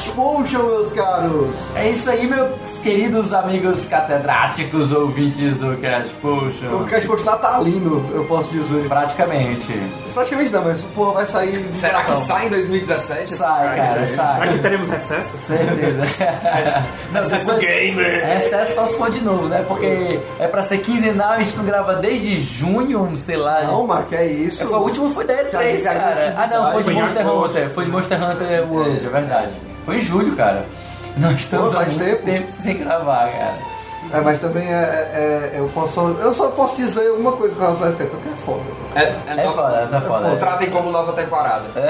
Cash 0.00 0.08
Potion, 0.14 0.62
meus 0.62 0.92
caros. 0.92 1.56
É 1.76 1.90
isso 1.90 2.08
aí, 2.08 2.26
meus 2.26 2.48
queridos 2.82 3.34
amigos 3.34 3.84
catedráticos 3.84 4.92
ouvintes 4.92 5.58
do 5.58 5.76
Cash 5.76 6.06
O 6.12 6.16
Potion. 6.22 6.84
Cash 6.88 7.04
Potion 7.04 7.24
natalino, 7.26 8.02
eu 8.14 8.24
posso 8.24 8.50
dizer. 8.50 8.88
Praticamente. 8.88 9.70
Praticamente 10.14 10.50
não, 10.52 10.64
mas 10.64 10.80
porra, 10.94 11.12
vai 11.12 11.26
sair. 11.26 11.54
Será 11.74 12.02
que 12.04 12.16
sai 12.16 12.46
em 12.46 12.48
2017? 12.48 13.34
Sai, 13.34 13.76
cara, 13.76 14.06
Será 14.06 14.36
sai. 14.38 14.52
que 14.54 14.58
teremos 14.60 14.88
recesso? 14.88 15.36
Certeza. 15.46 16.00
Acesso 17.14 17.46
depois- 17.52 17.58
gamer. 17.66 18.26
Recesso 18.26 18.74
só 18.76 18.86
se 18.86 18.96
for 18.96 19.10
de 19.10 19.20
novo, 19.22 19.48
né? 19.48 19.62
Porque 19.68 20.18
é 20.38 20.46
pra 20.48 20.62
ser 20.62 20.78
quinzenal, 20.78 21.32
a 21.32 21.38
gente 21.42 21.54
não 21.58 21.64
grava 21.66 21.96
desde 21.96 22.40
junho, 22.40 23.12
sei 23.18 23.36
lá. 23.36 23.64
Não, 23.64 23.86
mas 23.86 24.08
que 24.08 24.16
é 24.16 24.24
isso. 24.26 24.62
É, 24.62 24.66
o 24.66 24.78
último 24.80 25.10
foi 25.10 25.26
da 25.26 25.34
E3, 25.34 25.50
Que 25.50 25.56
agressividade. 25.56 26.00
cara. 26.00 26.34
Ah, 26.38 26.46
não, 26.46 26.72
foi 26.72 26.82
de 26.84 26.90
Monster. 26.90 27.26
Hunter. 27.30 27.68
Foi 27.70 27.84
de 27.84 27.90
Monster 27.90 28.30
Hunter 28.30 28.72
World, 28.72 29.06
é 29.06 29.08
verdade. 29.10 29.69
Foi 29.84 29.96
em 29.96 30.00
julho, 30.00 30.34
cara. 30.36 30.64
Nós 31.16 31.40
estamos 31.40 31.72
Pô, 31.72 31.78
há 31.78 31.82
faz 31.84 31.96
muito 31.96 32.08
tempo. 32.08 32.22
tempo 32.24 32.48
sem 32.60 32.78
gravar, 32.78 33.28
cara. 33.30 33.58
É, 34.12 34.20
mas 34.22 34.40
também 34.40 34.66
é, 34.66 34.72
é- 34.74 35.52
eu, 35.54 35.68
posso, 35.74 36.00
eu 36.00 36.32
só 36.34 36.48
posso 36.50 36.74
dizer 36.76 37.10
uma 37.12 37.32
coisa 37.32 37.54
com 37.54 37.60
relação 37.60 37.86
a 37.86 37.90
esse 37.90 37.98
tempo, 37.98 38.16
que 38.16 38.28
é 38.28 38.32
foda. 38.44 38.62
É, 38.94 39.02
é 39.02 39.14
É 39.28 39.44
nova- 39.44 39.62
foda, 39.62 39.86
tá 39.90 40.00
foda. 40.00 40.30
Pô, 40.30 40.36
Tratem 40.36 40.70
como 40.70 40.90
nova 40.90 41.12
temporada. 41.12 41.64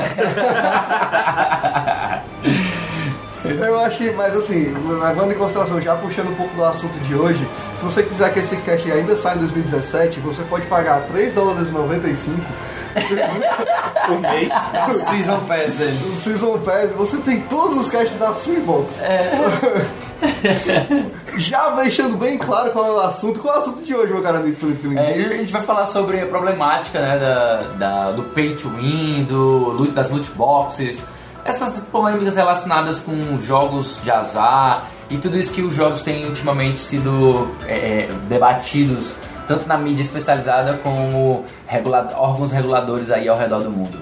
Eu 3.45 3.81
acho 3.81 3.99
que, 3.99 4.11
mas 4.13 4.35
assim, 4.37 4.73
levando 5.03 5.33
em 5.33 5.37
consideração, 5.37 5.81
já 5.81 5.97
puxando 5.97 6.29
um 6.31 6.35
pouco 6.35 6.55
do 6.55 6.65
assunto 6.65 6.99
de 7.01 7.15
hoje, 7.15 7.47
se 7.79 7.85
você 7.85 8.03
quiser 8.03 8.33
que 8.33 8.41
esse 8.41 8.57
cast 8.59 8.91
ainda 8.93 9.17
saia 9.17 9.37
em 9.37 9.41
2017, 9.41 10.21
você 10.21 10.43
pode 10.43 10.67
pagar 10.67 11.01
3 11.07 11.33
dólares 11.35 11.69
e 11.69 11.71
95 11.71 12.41
Por 14.07 14.21
mês. 14.25 14.53
Season 15.09 15.41
Pass 15.41 15.75
dele. 15.75 15.99
no 16.07 16.17
Season 16.17 16.59
Pass, 16.59 16.91
você 16.97 17.17
tem 17.19 17.41
todos 17.43 17.79
os 17.79 17.89
casts 17.89 18.19
da 18.19 18.35
sua 18.35 18.55
inbox. 18.55 19.01
Já 21.39 21.71
deixando 21.71 22.17
bem 22.17 22.37
claro 22.37 22.71
qual 22.73 22.87
é 22.87 22.91
o 22.91 23.01
assunto. 23.01 23.41
Qual 23.41 23.55
é 23.55 23.59
o 23.59 23.61
assunto 23.61 23.83
de 23.83 23.95
hoje, 23.95 24.13
meu 24.13 24.23
caro 24.23 24.39
amigo 24.39 24.57
Felipe 24.57 24.87
Lima? 24.89 25.01
É, 25.01 25.15
a 25.15 25.37
gente 25.39 25.53
vai 25.53 25.63
falar 25.63 25.87
sobre 25.87 26.21
a 26.21 26.27
problemática 26.27 27.01
né, 27.01 27.19
da, 27.19 27.57
da- 27.79 28.13
do 28.13 28.25
pay 28.25 28.55
to 28.55 28.69
win, 28.71 29.25
do, 29.25 29.87
das 29.93 30.11
loot 30.11 30.31
boxes, 30.33 31.01
essas 31.45 31.81
polêmicas 31.81 32.37
relacionadas 32.37 33.01
com 33.01 33.39
jogos 33.39 34.01
de 34.03 34.11
azar 34.11 34.87
e 35.09 35.17
tudo 35.17 35.39
isso 35.39 35.53
que 35.53 35.63
os 35.63 35.75
jogos 35.75 36.03
têm 36.03 36.27
ultimamente 36.27 36.81
sido 36.81 37.51
é, 37.67 37.75
é, 37.75 38.09
debatidos 38.29 39.15
tanto 39.49 39.67
na 39.67 39.77
mídia 39.77 40.03
especializada 40.03 40.79
como 40.79 41.45
órgãos 42.17 42.53
reguladores 42.53 43.11
aí 43.11 43.29
ao 43.29 43.37
redor 43.37 43.65
do 43.65 43.71
mundo. 43.71 43.99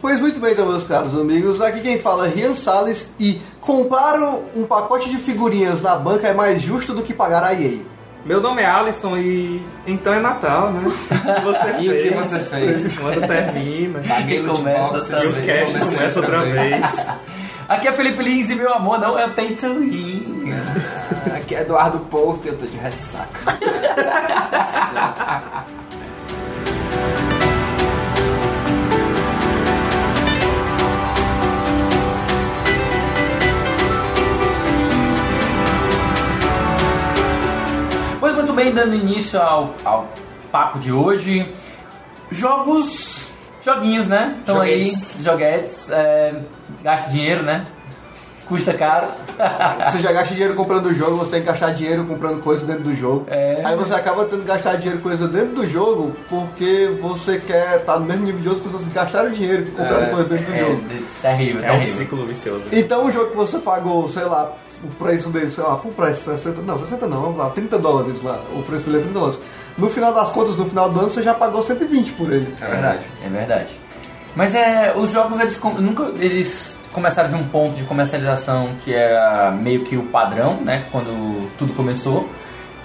Pois 0.00 0.20
muito 0.20 0.38
bem, 0.38 0.52
então, 0.52 0.66
meus 0.66 0.84
caros 0.84 1.18
amigos. 1.18 1.60
Aqui 1.60 1.80
quem 1.80 1.98
fala 1.98 2.28
é 2.28 2.30
Rian 2.30 2.54
Salles 2.54 3.08
e 3.18 3.40
comprar 3.60 4.14
um 4.54 4.64
pacote 4.64 5.10
de 5.10 5.16
figurinhas 5.16 5.80
na 5.80 5.96
banca 5.96 6.28
é 6.28 6.34
mais 6.34 6.62
justo 6.62 6.94
do 6.94 7.02
que 7.02 7.12
pagar 7.12 7.42
a 7.42 7.52
EA. 7.54 7.78
Meu 8.24 8.40
nome 8.40 8.62
é 8.62 8.66
Alisson 8.66 9.18
e 9.18 9.64
então 9.86 10.14
é 10.14 10.20
Natal, 10.20 10.72
né? 10.72 10.82
O 10.88 11.34
que 11.34 11.40
você 11.42 11.66
E 11.80 11.88
o 11.88 11.92
que 11.92 12.08
fez? 12.08 12.14
você 12.14 12.38
fez? 12.40 12.98
Quando 12.98 13.26
termina. 13.26 13.98
Aqui 14.18 14.38
Loot 14.38 14.58
começa 14.58 15.22
E 15.22 15.26
o 15.26 15.42
cast 15.44 15.78
começa 15.94 16.20
outra 16.20 16.44
vez. 16.44 17.06
Aqui 17.68 17.88
é 17.88 17.92
Felipe 17.92 18.22
Lins 18.22 18.50
e 18.50 18.54
meu 18.54 18.72
amor 18.74 18.98
não 18.98 19.18
é 19.18 19.28
pay 19.28 19.54
to 19.54 19.74
win. 19.74 20.52
Aqui 21.34 21.54
é 21.54 21.60
Eduardo 21.62 21.98
Porto 22.00 22.46
e 22.46 22.48
eu 22.48 22.58
tô 22.58 22.66
de 22.66 22.76
ressaca. 22.76 23.40
Bem, 38.54 38.72
dando 38.72 38.94
início 38.94 39.40
ao, 39.40 39.74
ao 39.84 40.08
papo 40.52 40.78
de 40.78 40.92
hoje, 40.92 41.52
jogos, 42.30 43.28
joguinhos, 43.62 44.06
né? 44.06 44.36
Estão 44.40 44.60
aí, 44.60 44.92
Joguetes. 45.20 45.90
é, 45.90 46.34
gasta 46.82 47.10
dinheiro, 47.10 47.42
né? 47.42 47.66
Custa 48.46 48.74
caro. 48.74 49.06
Você 49.90 50.00
já 50.00 50.12
gasta 50.12 50.34
dinheiro 50.34 50.54
comprando 50.54 50.86
o 50.86 50.94
jogo, 50.94 51.16
você 51.16 51.30
tem 51.30 51.40
que 51.40 51.46
gastar 51.46 51.70
dinheiro 51.70 52.04
comprando 52.04 52.42
coisa 52.42 52.64
dentro 52.66 52.82
do 52.84 52.94
jogo. 52.94 53.24
É. 53.28 53.62
Aí 53.64 53.74
você 53.74 53.94
acaba 53.94 54.26
tendo 54.26 54.42
que 54.42 54.48
gastar 54.48 54.76
dinheiro 54.76 54.98
com 54.98 55.08
coisa 55.08 55.26
dentro 55.26 55.54
do 55.54 55.66
jogo 55.66 56.14
porque 56.28 56.94
você 57.00 57.38
quer 57.38 57.78
estar 57.80 57.98
no 57.98 58.04
mesmo 58.04 58.22
nível 58.24 58.40
de 58.42 58.48
outras 58.50 58.66
pessoas 58.66 58.84
que 58.86 58.90
gastaram 58.94 59.30
dinheiro 59.30 59.64
que 59.64 59.70
compraram 59.70 60.04
É. 60.04 60.06
coisa 60.10 60.28
dentro 60.28 60.44
do 60.44 60.52
É, 60.52 60.58
jogo. 60.58 60.82
terrível, 61.22 61.64
É 61.64 61.72
um 61.72 61.78
terrível. 61.80 61.94
ciclo 61.98 62.26
vicioso. 62.26 62.64
Então 62.70 63.06
o 63.06 63.10
jogo 63.10 63.30
que 63.30 63.36
você 63.36 63.58
pagou, 63.58 64.10
sei 64.10 64.24
lá, 64.24 64.52
o 64.84 64.88
preço 64.98 65.28
dele, 65.30 65.50
sei 65.50 65.64
lá, 65.64 65.76
full 65.76 65.92
price, 65.92 66.20
60, 66.20 66.62
não, 66.62 66.78
60 66.78 67.06
não, 67.06 67.22
vamos 67.22 67.38
lá, 67.38 67.50
30 67.50 67.78
dólares 67.78 68.22
lá, 68.22 68.40
o 68.54 68.62
preço 68.62 68.86
dele 68.86 68.98
é 68.98 69.02
30 69.02 69.18
dólares. 69.18 69.40
No 69.76 69.90
final 69.90 70.12
das 70.12 70.30
contas, 70.30 70.56
no 70.56 70.66
final 70.66 70.88
do 70.90 71.00
ano, 71.00 71.10
você 71.10 71.22
já 71.22 71.34
pagou 71.34 71.62
120 71.62 72.12
por 72.12 72.32
ele. 72.32 72.54
É 72.60 72.66
verdade. 72.66 73.06
É 73.24 73.28
verdade. 73.28 73.80
Mas 74.36 74.54
é, 74.54 74.94
os 74.96 75.10
jogos 75.10 75.40
eles 75.40 75.58
nunca 75.78 76.04
eles 76.18 76.76
começaram 76.92 77.28
de 77.28 77.34
um 77.34 77.48
ponto 77.48 77.76
de 77.76 77.84
comercialização 77.84 78.70
que 78.84 78.94
era 78.94 79.50
meio 79.50 79.84
que 79.84 79.96
o 79.96 80.04
padrão, 80.04 80.60
né, 80.60 80.86
quando 80.92 81.48
tudo 81.58 81.72
começou, 81.74 82.28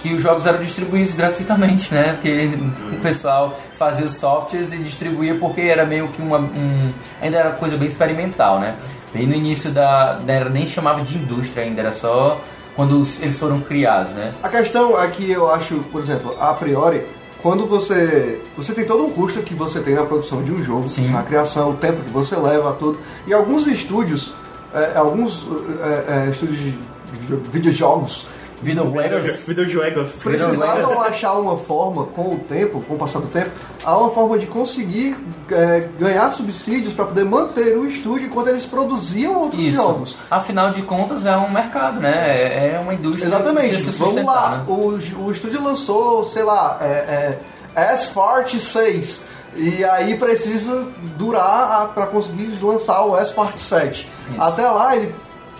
que 0.00 0.12
os 0.14 0.22
jogos 0.22 0.46
eram 0.46 0.58
distribuídos 0.58 1.14
gratuitamente, 1.14 1.92
né? 1.92 2.14
Porque 2.14 2.58
o 2.90 3.00
pessoal 3.00 3.58
fazia 3.74 4.06
os 4.06 4.16
softwares 4.16 4.72
e 4.72 4.78
distribuía 4.78 5.34
porque 5.34 5.60
era 5.60 5.84
meio 5.84 6.08
que 6.08 6.22
uma 6.22 6.38
um, 6.38 6.92
ainda 7.20 7.36
era 7.36 7.52
coisa 7.52 7.76
bem 7.76 7.86
experimental, 7.86 8.58
né? 8.58 8.76
Bem 9.12 9.26
no 9.26 9.34
início 9.34 9.70
da, 9.70 10.14
da 10.14 10.32
era 10.32 10.48
nem 10.48 10.66
chamava 10.66 11.02
de 11.02 11.16
indústria 11.16 11.64
ainda, 11.64 11.80
era 11.80 11.90
só 11.90 12.40
quando 12.76 13.02
eles 13.20 13.38
foram 13.38 13.60
criados, 13.60 14.12
né? 14.12 14.32
A 14.42 14.48
questão 14.48 15.00
é 15.00 15.06
que 15.08 15.30
eu 15.30 15.50
acho, 15.52 15.76
por 15.90 16.00
exemplo, 16.00 16.36
a 16.40 16.54
priori, 16.54 17.04
quando 17.42 17.66
você. 17.66 18.40
Você 18.56 18.72
tem 18.72 18.84
todo 18.84 19.04
um 19.04 19.10
custo 19.10 19.42
que 19.42 19.54
você 19.54 19.80
tem 19.80 19.94
na 19.94 20.04
produção 20.04 20.42
de 20.42 20.52
um 20.52 20.62
jogo, 20.62 20.88
Sim. 20.88 21.10
na 21.10 21.22
criação, 21.22 21.70
o 21.70 21.74
tempo 21.74 22.02
que 22.02 22.10
você 22.10 22.36
leva, 22.36 22.72
tudo. 22.78 22.98
E 23.26 23.32
alguns 23.32 23.66
estúdios, 23.66 24.32
é, 24.72 24.92
alguns 24.96 25.46
é, 25.82 26.26
é, 26.26 26.30
estúdios 26.30 26.58
de 26.58 26.78
video- 27.12 27.42
videojogos 27.50 28.26
Videojuegos. 28.62 29.40
Videojuegos. 29.48 30.12
precisavam 30.22 31.00
achar 31.02 31.34
uma 31.34 31.56
forma 31.56 32.04
com 32.06 32.34
o 32.34 32.38
tempo, 32.38 32.82
com 32.86 32.94
o 32.94 32.98
passar 32.98 33.20
do 33.20 33.28
tempo, 33.28 33.50
há 33.84 33.96
uma 33.96 34.10
forma 34.10 34.38
de 34.38 34.46
conseguir 34.46 35.16
é, 35.50 35.88
ganhar 35.98 36.30
subsídios 36.32 36.92
para 36.92 37.06
poder 37.06 37.24
manter 37.24 37.76
o 37.76 37.86
estúdio 37.86 38.26
enquanto 38.26 38.48
eles 38.48 38.66
produziam 38.66 39.34
outros 39.36 39.62
Isso. 39.62 39.76
jogos. 39.76 40.16
Afinal 40.30 40.70
de 40.72 40.82
contas 40.82 41.24
é 41.26 41.36
um 41.36 41.50
mercado, 41.50 42.00
né? 42.00 42.10
É- 42.10 42.60
É 42.74 42.78
uma 42.80 42.94
indústria. 42.94 43.26
Exatamente. 43.26 43.82
Vamos 43.90 44.24
lá. 44.24 44.50
né? 44.58 44.64
O, 44.68 44.98
o 45.24 45.30
estúdio 45.30 45.62
lançou, 45.62 46.24
sei 46.24 46.42
lá, 46.42 46.78
é, 46.80 47.38
é, 47.74 47.82
S-Fart 47.92 48.54
6. 48.58 49.22
E 49.56 49.84
aí 49.84 50.16
precisa 50.16 50.86
durar 51.16 51.88
para 51.88 52.06
conseguir 52.06 52.56
lançar 52.62 53.04
o 53.04 53.16
S-Fart 53.18 53.58
7. 53.58 54.08
Isso. 54.30 54.40
Até 54.40 54.62
lá 54.66 54.96
ele. 54.96 55.12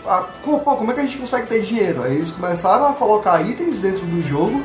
Ah, 0.06 0.26
co- 0.42 0.58
pô, 0.60 0.76
como 0.76 0.90
é 0.90 0.94
que 0.94 1.00
a 1.00 1.04
gente 1.04 1.18
consegue 1.18 1.46
ter 1.46 1.60
dinheiro? 1.62 2.02
Aí 2.02 2.14
eles 2.16 2.30
começaram 2.30 2.86
a 2.88 2.92
colocar 2.92 3.40
itens 3.42 3.78
dentro 3.78 4.04
do 4.06 4.22
jogo 4.22 4.62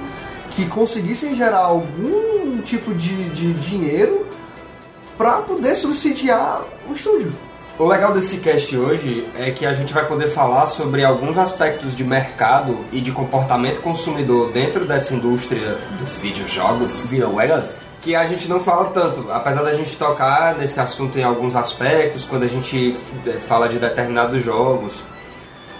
que 0.51 0.65
conseguissem 0.67 1.35
gerar 1.35 1.59
algum 1.59 2.61
tipo 2.61 2.93
de, 2.93 3.29
de 3.29 3.53
dinheiro 3.53 4.25
para 5.17 5.33
poder 5.39 5.75
subsidiar 5.75 6.61
o 6.89 6.93
estúdio. 6.93 7.33
O 7.77 7.85
legal 7.85 8.13
desse 8.13 8.37
cast 8.37 8.77
hoje 8.77 9.27
é 9.37 9.51
que 9.51 9.65
a 9.65 9.73
gente 9.73 9.93
vai 9.93 10.05
poder 10.07 10.29
falar 10.29 10.65
sobre 10.67 11.03
alguns 11.03 11.37
aspectos 11.37 11.93
de 11.93 12.05
mercado 12.05 12.85
e 12.91 13.01
de 13.01 13.11
comportamento 13.11 13.81
consumidor 13.81 14.51
dentro 14.53 14.85
dessa 14.85 15.13
indústria 15.13 15.77
dos 15.99 16.13
videojogos 16.13 17.07
Videojuegos? 17.07 17.77
que 18.01 18.15
a 18.15 18.23
gente 18.27 18.47
não 18.47 18.59
fala 18.59 18.91
tanto, 18.91 19.29
apesar 19.31 19.63
da 19.63 19.73
gente 19.73 19.97
tocar 19.97 20.55
nesse 20.55 20.79
assunto 20.79 21.17
em 21.17 21.23
alguns 21.23 21.55
aspectos, 21.55 22.23
quando 22.23 22.43
a 22.43 22.47
gente 22.47 22.95
eh, 23.25 23.31
fala 23.39 23.67
de 23.67 23.79
determinados 23.79 24.41
jogos. 24.43 24.93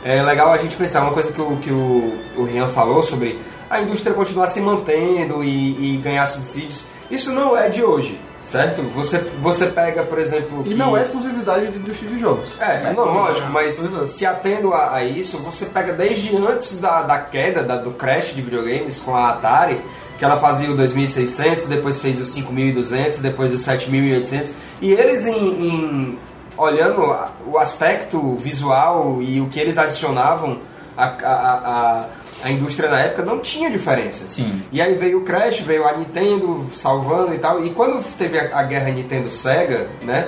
É 0.07 0.21
legal 0.21 0.53
a 0.53 0.57
gente 0.57 0.75
pensar 0.75 1.01
uma 1.01 1.11
coisa 1.13 1.31
que 1.33 1.41
o, 1.41 1.57
que 1.57 1.71
o, 1.71 2.13
o 2.37 2.43
Rian 2.43 2.67
falou 2.69 3.01
sobre 3.01 3.39
a 3.67 3.81
indústria 3.81 4.13
continuar 4.13 4.45
se 4.45 4.61
mantendo 4.61 5.43
e, 5.43 5.95
e 5.95 5.97
ganhar 5.97 6.27
subsídios. 6.27 6.83
Isso 7.09 7.31
não 7.31 7.57
é 7.57 7.69
de 7.69 7.83
hoje, 7.83 8.19
certo? 8.39 8.83
Você, 8.93 9.17
você 9.41 9.65
pega, 9.65 10.03
por 10.03 10.19
exemplo. 10.19 10.61
E 10.63 10.69
que- 10.69 10.73
não 10.75 10.95
é 10.95 11.01
exclusividade 11.01 11.65
da 11.67 11.75
indústria 11.77 12.11
de 12.11 12.19
jogos. 12.19 12.49
é, 12.59 12.89
É, 12.89 12.93
não, 12.93 13.03
lógico, 13.05 13.49
mas 13.51 13.83
é. 13.83 14.05
se 14.07 14.25
atendo 14.27 14.73
a, 14.75 14.93
a 14.95 15.03
isso, 15.03 15.39
você 15.39 15.65
pega 15.65 15.91
desde 15.91 16.35
antes 16.37 16.79
da, 16.79 17.01
da 17.01 17.17
queda, 17.17 17.63
da- 17.63 17.77
do 17.77 17.89
crash 17.91 18.35
de 18.35 18.43
videogames 18.43 18.99
com 18.99 19.15
a 19.15 19.29
Atari, 19.31 19.81
que 20.19 20.23
ela 20.23 20.37
fazia 20.37 20.69
o 20.69 20.75
2600, 20.75 21.65
depois 21.65 21.99
fez 21.99 22.19
o 22.19 22.25
5200, 22.25 23.17
depois 23.19 23.51
o 23.51 23.57
7800, 23.57 24.53
e 24.81 24.91
eles 24.91 25.25
em, 25.25 25.33
em- 25.35 26.19
olhando 26.57 27.01
o 27.47 27.57
aspecto 27.57 28.35
visual 28.35 29.17
e 29.21 29.41
o 29.41 29.47
que 29.47 29.59
eles 29.59 29.77
adicionavam 29.77 30.59
à, 30.97 31.05
à, 31.05 31.33
à- 31.33 32.05
à 32.43 32.51
indústria 32.51 32.89
na 32.89 32.99
época, 32.99 33.23
não 33.23 33.39
tinha 33.39 33.71
diferença. 33.71 34.27
Sim. 34.29 34.61
E 34.71 34.81
aí 34.81 34.93
veio 34.95 35.19
o 35.19 35.21
Crash, 35.23 35.61
veio 35.61 35.87
a 35.87 35.93
Nintendo 35.93 36.69
salvando 36.75 37.33
e 37.33 37.39
tal. 37.39 37.65
E 37.65 37.69
quando 37.71 38.03
teve 38.17 38.37
a, 38.37 38.59
a 38.59 38.63
guerra 38.63 38.89
Nintendo-Sega, 38.91 39.87
né? 40.03 40.27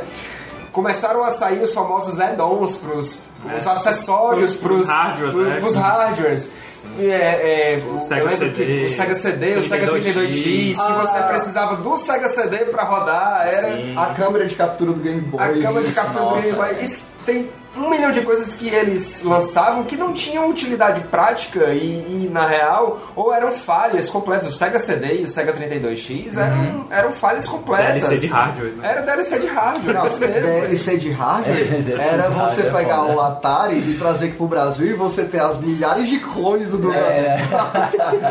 começaram 0.72 1.24
a 1.24 1.32
sair 1.32 1.62
os 1.62 1.74
famosos 1.74 2.20
add-ons 2.20 2.76
pros, 2.78 3.18
os 3.58 3.68
acessórios 3.68 4.56
Pros- 4.56 4.60
pros, 4.62 4.78
pros 4.82 4.90
hardwares, 4.90 5.34
pros, 5.34 5.48
né? 5.48 5.56
pros 5.60 5.76
hardwares. 5.76 6.52
É, 7.00 7.74
é, 7.74 7.84
O 7.88 7.94
eu 7.94 8.00
Sega 8.00 8.24
lembro 8.24 8.38
CD, 8.38 8.66
que 8.80 8.86
o 8.86 8.90
Sega 8.90 9.16
CD, 9.16 9.58
o 9.58 9.64
Sega 9.64 9.88
32X, 9.88 10.14
32X, 10.14 10.34
que 10.70 10.74
você 10.94 11.18
Ah. 11.18 11.28
precisava 11.30 11.76
do 11.78 11.98
Sega 11.98 12.28
CD 12.30 12.58
pra 12.66 12.84
rodar, 12.84 13.48
era 13.48 13.72
Sim. 13.78 13.94
A 13.96 14.08
câmera 14.08 14.46
de 14.48 14.56
captura 14.56 14.94
do 14.94 15.00
Game 15.00 15.22
Boy. 15.22 15.42
a 15.44 15.48
câmera 15.62 15.86
de 15.86 15.92
captura 15.94 16.20
do 16.24 16.30
nossa. 16.32 16.42
Game 16.42 16.56
Boy. 16.56 16.84
Isso 16.84 17.04
tem 17.26 17.50
um 17.78 17.90
milhão 17.90 18.12
de 18.12 18.22
coisas 18.22 18.54
que 18.54 18.68
eles 18.70 19.22
lançavam 19.24 19.84
que 19.84 19.96
não 19.96 20.14
tinham 20.14 20.50
utilidade 20.50 21.02
prática 21.02 21.66
e, 21.74 22.26
e, 22.26 22.30
na 22.32 22.46
real, 22.48 23.00
ou 23.16 23.34
eram 23.34 23.52
falhas 23.52 24.10
completas. 24.10 24.54
O 24.54 24.58
Sega 24.58 24.80
CD 24.80 25.22
e 25.22 25.24
o 25.24 25.28
Sega 25.28 25.54
32X 25.54 26.38
eram, 26.38 26.86
eram 26.90 27.12
falhas 27.12 27.48
completas. 27.48 27.94
DLC 28.04 28.18
de 28.18 28.28
hardware, 28.28 28.72
né? 28.78 28.90
Era 28.92 29.02
DLC 29.02 29.40
de 29.40 29.48
hardware, 29.48 29.94
Não, 29.96 30.04
mesmo. 30.04 30.20
DLC 30.20 30.98
de 30.98 31.10
hardware 31.12 31.82
DLC 31.84 32.08
era 32.10 32.24
você 32.30 32.40
hardware 32.40 32.68
é 32.68 32.72
pegar 32.78 33.04
o 33.06 33.22
Atari 33.22 33.76
e 33.78 33.98
trazer 33.98 34.26
aqui 34.26 34.36
pro 34.36 34.48
Brasil 34.48 34.88
e 34.88 34.94
você 34.94 35.24
ter 35.26 35.40
as 35.42 35.58
milhares 35.60 36.08
de 36.10 36.20
clones 36.20 36.70
do 36.70 36.92
É, 36.94 37.38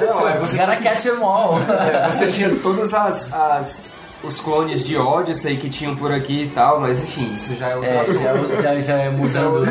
Não, 0.07 0.29
é, 0.29 0.39
você, 0.39 0.57
gotta 0.57 0.77
catch 0.77 1.03
them 1.03 1.23
all. 1.23 1.59
é, 1.59 2.11
você 2.11 2.27
tinha 2.29 2.51
todas 2.63 2.93
as, 2.95 3.33
as- 3.33 3.93
os 4.27 4.41
clones 4.41 4.85
de 4.85 4.97
Odyssey 4.97 5.57
que 5.57 5.69
tinham 5.69 5.95
por 5.97 6.13
aqui 6.13 6.43
e 6.45 6.49
tal, 6.49 6.81
mas 6.81 6.99
enfim, 7.01 7.33
isso 7.35 7.55
já 7.55 7.69
é 7.69 7.77
outro 7.77 7.91
É, 7.91 8.01
assunto. 8.01 8.19
já, 8.23 8.63
já, 8.63 8.81
já 8.81 8.95
é 8.95 9.11
mudando. 9.11 9.65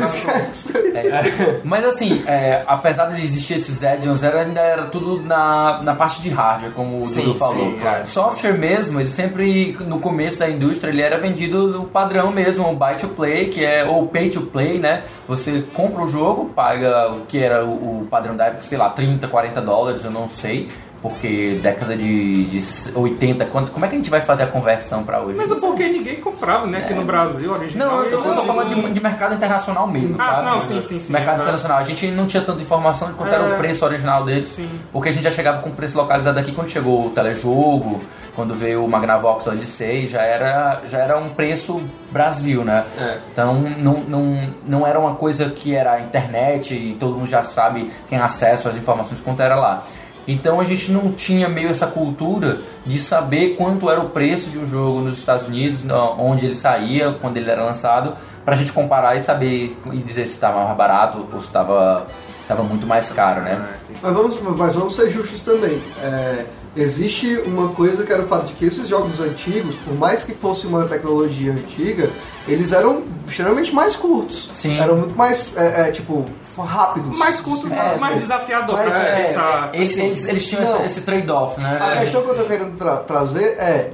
É. 0.94 1.60
Mas 1.64 1.84
assim, 1.84 2.22
é, 2.26 2.62
apesar 2.66 3.06
de 3.06 3.22
existir 3.24 3.54
esses 3.54 3.82
add-ons, 3.82 4.22
ainda 4.24 4.60
era 4.60 4.84
tudo 4.86 5.20
na, 5.22 5.80
na 5.82 5.94
parte 5.94 6.20
de 6.22 6.30
hardware, 6.30 6.72
como 6.72 6.98
o 6.98 7.00
Dudu 7.02 7.34
falou. 7.34 7.54
sim, 7.56 7.76
claro. 7.80 8.06
Software 8.06 8.54
mesmo, 8.58 8.98
ele 9.00 9.08
sempre, 9.08 9.76
no 9.86 9.98
começo 10.00 10.38
da 10.38 10.48
indústria, 10.48 10.90
ele 10.90 11.02
era 11.02 11.18
vendido 11.18 11.66
no 11.68 11.84
padrão 11.84 12.30
mesmo, 12.30 12.68
o 12.70 12.74
buy 12.74 12.94
to 12.96 13.08
play, 13.08 13.48
que 13.48 13.64
é 13.64 13.84
ou 13.84 14.06
pay 14.06 14.30
to 14.30 14.42
play, 14.42 14.78
né? 14.78 15.02
Você 15.28 15.64
compra 15.74 16.02
o 16.02 16.08
jogo, 16.08 16.46
paga 16.54 17.12
o 17.12 17.20
que 17.26 17.38
era 17.38 17.64
o, 17.64 18.02
o 18.02 18.06
padrão 18.10 18.36
da 18.36 18.46
época, 18.46 18.62
sei 18.62 18.78
lá, 18.78 18.88
30, 18.90 19.28
40 19.28 19.60
dólares, 19.60 20.04
eu 20.04 20.10
não 20.10 20.28
sei. 20.28 20.68
Porque 21.08 21.58
década 21.62 21.96
de, 21.96 22.44
de 22.46 22.62
80, 22.94 23.44
quanto, 23.46 23.70
como 23.70 23.84
é 23.84 23.88
que 23.88 23.94
a 23.94 23.98
gente 23.98 24.10
vai 24.10 24.20
fazer 24.20 24.42
a 24.42 24.46
conversão 24.48 25.04
pra 25.04 25.20
hoje? 25.20 25.36
Mas 25.36 25.52
é 25.52 25.54
porque 25.54 25.88
ninguém 25.88 26.16
comprava, 26.16 26.66
né? 26.66 26.78
Aqui 26.78 26.94
no 26.94 27.04
Brasil, 27.04 27.52
original. 27.52 27.88
Não, 27.88 28.02
eu 28.04 28.10
tô, 28.10 28.16
eu 28.16 28.22
tô 28.22 28.30
assim, 28.40 28.46
falando 28.46 28.68
de, 28.74 28.90
de 28.92 29.00
mercado 29.02 29.34
internacional 29.34 29.86
mesmo, 29.86 30.16
Ah, 30.20 30.34
sabe? 30.36 30.44
não, 30.48 30.60
sim, 30.60 30.82
sim, 30.82 30.98
sim, 30.98 31.12
Mercado 31.12 31.34
aham. 31.34 31.42
internacional. 31.42 31.78
A 31.78 31.82
gente 31.84 32.06
não 32.08 32.26
tinha 32.26 32.42
tanta 32.42 32.60
informação 32.60 33.08
de 33.08 33.14
quanto 33.14 33.32
era 33.32 33.44
o 33.44 33.52
É. 33.52 33.56
preço 33.56 33.84
original 33.84 34.24
deles, 34.24 34.48
Sim. 34.48 34.68
porque 34.92 35.08
a 35.08 35.12
gente 35.12 35.22
já 35.22 35.30
chegava 35.30 35.60
com 35.60 35.70
o 35.70 35.72
preço 35.72 35.96
localizado 35.96 36.38
aqui 36.38 36.50
quando 36.52 36.68
chegou 36.70 37.06
o 37.06 37.10
telejogo, 37.10 38.02
quando 38.34 38.54
veio 38.54 38.84
o 38.84 38.88
Magnavox 38.88 39.46
Odyssey, 39.46 40.06
já 40.06 40.22
era, 40.22 40.82
já 40.88 40.98
era 40.98 41.16
um 41.16 41.30
preço 41.30 41.80
Brasil, 42.10 42.64
né? 42.64 42.84
É. 42.98 43.18
Então 43.32 43.54
não, 43.78 44.00
não, 44.08 44.38
não 44.66 44.86
era 44.86 44.98
uma 44.98 45.14
coisa 45.14 45.50
que 45.50 45.74
era 45.74 45.92
a 45.92 46.00
internet 46.00 46.74
e 46.74 46.96
todo 46.98 47.14
mundo 47.16 47.26
já 47.28 47.42
sabe, 47.42 47.90
tem 48.08 48.18
acesso 48.18 48.68
às 48.68 48.76
informações 48.76 49.20
quanto 49.20 49.40
era 49.42 49.54
lá. 49.56 49.82
Então 50.26 50.60
a 50.60 50.64
gente 50.64 50.90
não 50.90 51.12
tinha 51.12 51.48
meio 51.48 51.68
essa 51.68 51.86
cultura 51.86 52.58
de 52.84 52.98
saber 52.98 53.54
quanto 53.56 53.88
era 53.90 54.00
o 54.00 54.10
preço 54.10 54.50
de 54.50 54.58
um 54.58 54.66
jogo 54.66 55.00
nos 55.00 55.18
Estados 55.18 55.46
Unidos, 55.46 55.80
onde 56.18 56.46
ele 56.46 56.54
saía, 56.54 57.12
quando 57.20 57.36
ele 57.36 57.50
era 57.50 57.64
lançado, 57.64 58.14
pra 58.44 58.54
gente 58.54 58.72
comparar 58.72 59.16
e 59.16 59.20
saber 59.20 59.76
e 59.92 59.98
dizer 59.98 60.26
se 60.26 60.32
estava 60.32 60.64
mais 60.64 60.76
barato 60.76 61.26
ou 61.32 61.40
se 61.40 61.46
estava 61.46 62.06
estava 62.42 62.62
muito 62.62 62.86
mais 62.86 63.08
caro, 63.08 63.42
né? 63.42 63.60
Mas 63.90 64.14
vamos, 64.14 64.40
mas 64.40 64.74
vamos 64.74 64.94
ser 64.94 65.10
justos 65.10 65.40
também. 65.40 65.82
É, 66.00 66.44
existe 66.76 67.38
uma 67.46 67.68
coisa 67.68 68.04
que 68.04 68.12
era 68.12 68.22
o 68.22 68.26
fato 68.26 68.46
de 68.46 68.52
que 68.54 68.64
esses 68.66 68.86
jogos 68.88 69.18
antigos, 69.20 69.74
por 69.76 69.94
mais 69.94 70.22
que 70.22 70.34
fosse 70.34 70.66
uma 70.66 70.84
tecnologia 70.84 71.52
antiga, 71.52 72.10
eles 72.46 72.72
eram 72.72 73.02
extremamente 73.26 73.74
mais 73.74 73.96
curtos. 73.96 74.50
Sim. 74.54 74.78
Eram 74.78 74.96
muito 74.96 75.16
mais, 75.16 75.52
é, 75.56 75.88
é, 75.88 75.90
tipo, 75.90 76.24
rápidos. 76.58 77.16
Mais 77.18 77.40
curto, 77.40 77.66
É, 77.72 77.96
mais 77.96 78.20
desafiador 78.22 78.76
mas, 78.76 78.88
pra 78.88 79.02
é, 79.02 79.22
pensar. 79.24 79.70
Eles, 79.74 79.90
assim, 79.90 80.06
eles, 80.06 80.24
eles 80.26 80.46
tinham 80.46 80.62
não. 80.64 80.76
esse, 80.76 80.86
esse 80.86 81.00
trade-off, 81.00 81.60
né? 81.60 81.78
A 81.80 82.00
questão 82.00 82.22
que 82.22 82.28
eu 82.30 82.34
tô 82.36 82.44
querendo 82.44 82.76
tra- 82.76 82.96
trazer 82.98 83.44
é, 83.58 83.90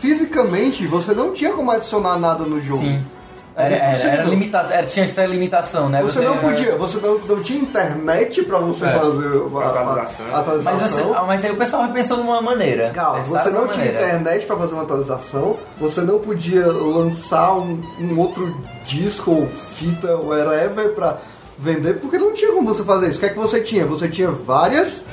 fisicamente, 0.00 0.86
você 0.86 1.12
não 1.12 1.32
tinha 1.32 1.52
como 1.52 1.70
adicionar 1.70 2.18
nada 2.18 2.44
no 2.44 2.60
jogo. 2.60 2.78
Sim. 2.82 3.04
É 3.56 3.64
Era, 3.64 3.74
era, 3.74 3.84
era 3.84 3.92
impossível. 3.98 4.30
limita, 4.30 4.58
era, 4.70 4.86
tinha 4.86 5.04
essa 5.04 5.26
limitação, 5.26 5.88
né? 5.88 6.00
Você 6.02 6.20
não 6.20 6.38
podia, 6.38 6.76
você 6.76 6.98
não, 6.98 7.18
não 7.18 7.42
tinha 7.42 7.58
internet 7.60 8.42
pra 8.44 8.58
você 8.58 8.84
É. 8.86 8.90
fazer 8.90 9.26
a, 9.26 9.58
a- 9.58 9.68
Atualização. 9.68 10.26
a 10.32 10.38
atualização. 10.38 10.72
Mas, 10.80 10.82
assim, 10.82 11.12
ah, 11.16 11.24
mas 11.26 11.44
aí 11.44 11.50
o 11.50 11.56
pessoal 11.56 11.88
pensou 11.88 12.16
numa 12.18 12.40
maneira. 12.40 12.90
Calma, 12.90 13.22
você 13.24 13.50
não 13.50 13.66
tinha 13.68 13.86
maneira. 13.86 14.06
internet 14.06 14.46
pra 14.46 14.56
fazer 14.56 14.74
uma 14.74 14.82
atualização, 14.84 15.56
você 15.78 16.00
não 16.00 16.18
podia 16.20 16.66
lançar 16.66 17.54
um, 17.54 17.82
um 18.00 18.18
outro 18.18 18.56
disco 18.84 19.30
ou 19.32 19.46
fita, 19.48 20.16
whatever, 20.16 20.90
pra 20.94 21.16
vender, 21.58 21.94
porque 21.94 22.16
não 22.18 22.32
tinha 22.32 22.52
como 22.52 22.72
você 22.72 22.84
fazer 22.84 23.08
isso. 23.10 23.18
O 23.18 23.20
que 23.20 23.26
é 23.26 23.30
que 23.30 23.38
você 23.38 23.60
tinha? 23.60 23.84
Você 23.86 24.08
tinha 24.08 24.30
várias 24.30 25.04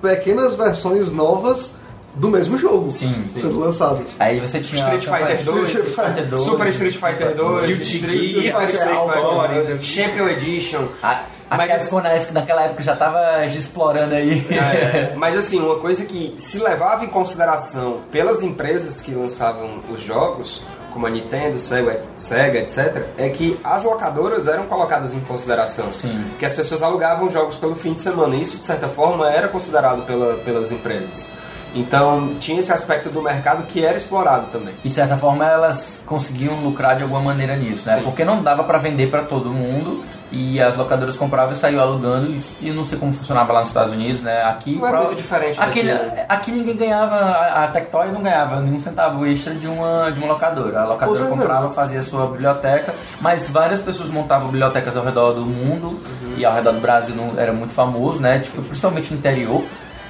pequenas 0.00 0.54
versões 0.56 1.12
novas 1.12 1.70
do 2.14 2.28
mesmo 2.28 2.58
jogo 2.58 2.90
Sim, 2.90 3.24
sim. 3.32 3.40
sendo 3.40 3.58
lançadas. 3.58 4.06
Aí 4.18 4.38
você 4.38 4.60
tinha 4.60 4.80
Street 4.96 5.04
Fighter 5.04 5.44
2, 5.44 5.68
Street 5.68 5.86
Fighter 5.88 6.26
2, 6.28 6.42
Super 6.44 6.66
Street 6.68 6.94
Fighter 6.96 7.34
2, 7.34 7.66
Guilty 7.66 7.82
Street 7.96 8.30
Gear, 8.30 8.60
Fighter 8.60 8.80
Street 8.80 8.98
Fighter 9.10 9.66
2, 9.66 9.84
Champion 9.84 10.28
Edition. 10.28 10.84
A, 11.02 11.22
a 11.50 11.56
Mas 11.56 11.68
Capcom 11.70 12.00
na- 12.00 12.32
naquela 12.32 12.62
época 12.64 12.82
já 12.82 12.94
tava 12.96 13.46
explorando 13.46 14.14
aí. 14.14 14.46
É, 14.50 15.12
mas 15.16 15.36
assim, 15.38 15.58
uma 15.60 15.76
coisa 15.78 16.04
que 16.04 16.34
se 16.38 16.58
levava 16.58 17.04
em 17.04 17.08
consideração 17.08 18.00
pelas 18.10 18.42
empresas 18.42 19.00
que 19.00 19.12
lançavam 19.14 19.80
os 19.92 20.02
jogos, 20.02 20.62
como 20.92 21.06
a 21.06 21.10
Nintendo, 21.10 21.58
Sega, 21.58 22.02
Sega, 22.18 22.58
etc., 22.58 23.02
é 23.16 23.30
que 23.30 23.58
as 23.64 23.82
locadoras 23.82 24.46
eram 24.46 24.66
colocadas 24.66 25.14
em 25.14 25.20
consideração. 25.20 25.90
Sim. 25.90 26.24
Que 26.38 26.44
as 26.44 26.54
pessoas 26.54 26.82
alugavam 26.82 27.30
jogos 27.30 27.56
pelo 27.56 27.74
fim 27.74 27.94
de 27.94 28.02
semana. 28.02 28.34
E 28.36 28.42
isso, 28.42 28.58
de 28.58 28.64
certa 28.66 28.88
forma, 28.88 29.30
era 29.30 29.48
considerado 29.48 30.02
pela, 30.04 30.34
pelas 30.34 30.70
empresas. 30.70 31.28
Então, 31.74 32.34
tinha 32.38 32.60
esse 32.60 32.72
aspecto 32.72 33.08
do 33.08 33.22
mercado 33.22 33.64
que 33.64 33.84
era 33.84 33.96
explorado 33.96 34.46
também. 34.52 34.74
E 34.84 34.88
de 34.88 34.94
certa 34.94 35.16
forma 35.16 35.44
elas 35.46 36.00
conseguiam 36.06 36.54
lucrar 36.62 36.96
de 36.96 37.02
alguma 37.02 37.20
maneira 37.20 37.56
nisso, 37.56 37.82
né? 37.86 37.96
Sim. 37.98 38.02
Porque 38.04 38.24
não 38.24 38.42
dava 38.42 38.62
pra 38.64 38.78
vender 38.78 39.08
pra 39.10 39.22
todo 39.22 39.50
mundo 39.50 40.04
e 40.30 40.60
as 40.60 40.76
locadoras 40.76 41.14
compravam 41.16 41.52
e 41.52 41.56
saíam 41.56 41.80
alugando 41.82 42.26
e, 42.26 42.68
e 42.68 42.70
não 42.70 42.84
sei 42.84 42.98
como 42.98 43.12
funcionava 43.12 43.52
lá 43.52 43.60
nos 43.60 43.68
Estados 43.68 43.92
Unidos, 43.92 44.22
né? 44.22 44.42
Aqui 44.44 44.76
Não 44.78 44.86
é 44.86 44.90
pro- 44.90 44.98
muito 45.04 45.14
diferente 45.14 45.60
Aqui, 45.60 45.82
né? 45.82 46.24
aqui 46.28 46.50
ninguém 46.50 46.76
ganhava, 46.76 47.14
a, 47.16 47.64
a 47.64 47.68
Tectoy 47.68 48.10
não 48.12 48.22
ganhava 48.22 48.60
nenhum 48.60 48.78
centavo 48.78 49.26
extra 49.26 49.54
de 49.54 49.66
uma, 49.66 50.10
de 50.10 50.18
uma 50.18 50.28
locadora. 50.28 50.80
A 50.80 50.84
locadora 50.86 51.24
comprava, 51.26 51.70
fazia 51.70 52.00
sua 52.02 52.26
biblioteca, 52.28 52.94
mas 53.20 53.48
várias 53.50 53.80
pessoas 53.80 54.08
montavam 54.10 54.46
bibliotecas 54.48 54.96
ao 54.96 55.04
redor 55.04 55.32
do 55.32 55.42
mundo 55.44 56.00
Uhum. 56.22 56.34
e 56.38 56.44
ao 56.44 56.52
redor 56.54 56.72
do 56.72 56.80
Brasil 56.80 57.14
não, 57.14 57.38
era 57.38 57.52
muito 57.52 57.72
famoso, 57.72 58.20
né? 58.20 58.38
Tipo, 58.38 58.62
principalmente 58.62 59.12
no 59.12 59.18
interior. 59.18 59.62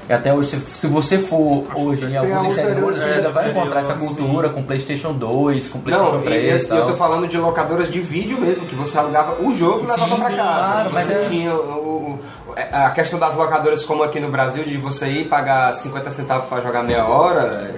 E 0.08 0.12
até 0.12 0.34
hoje, 0.34 0.48
se, 0.48 0.60
se 0.60 0.86
você 0.88 1.18
for 1.18 1.64
hoje 1.74 2.04
em 2.06 2.16
alguns 2.16 2.58
interiores, 2.58 2.98
você 3.00 3.14
ainda 3.14 3.30
vai 3.30 3.50
encontrar 3.50 3.80
essa 3.80 3.94
cultura 3.94 4.50
com 4.50 4.62
PlayStation 4.62 5.12
2, 5.12 5.68
com 5.68 5.80
PlayStation 5.80 6.16
Não, 6.16 6.22
3 6.22 6.42
e, 6.44 6.46
esse- 6.48 6.70
eu 6.74 6.86
tô 6.86 6.94
falando 6.96 7.26
de 7.28 7.38
locadoras 7.38 7.90
de 7.90 8.00
vídeo 8.00 8.38
mesmo, 8.40 8.66
que 8.66 8.74
você 8.74 8.98
alugava 8.98 9.40
o 9.40 9.54
jogo 9.54 9.84
e 9.86 9.90
levava 9.90 10.16
pra 10.16 10.24
casa. 10.30 10.36
claro, 10.36 10.90
mas 10.92 11.04
você 11.06 11.12
é- 11.12 11.28
tinha 11.28 11.54
o, 11.54 11.58
o- 12.18 12.20
a 12.72 12.90
questão 12.90 13.18
das 13.18 13.34
locadoras, 13.34 13.84
como 13.84 14.02
aqui 14.02 14.18
no 14.20 14.28
Brasil, 14.30 14.64
de 14.64 14.76
você 14.76 15.06
ir 15.06 15.24
pagar 15.28 15.72
50 15.72 16.10
centavos 16.10 16.48
pra 16.48 16.60
jogar 16.60 16.82
meia 16.82 17.06
hora. 17.06 17.72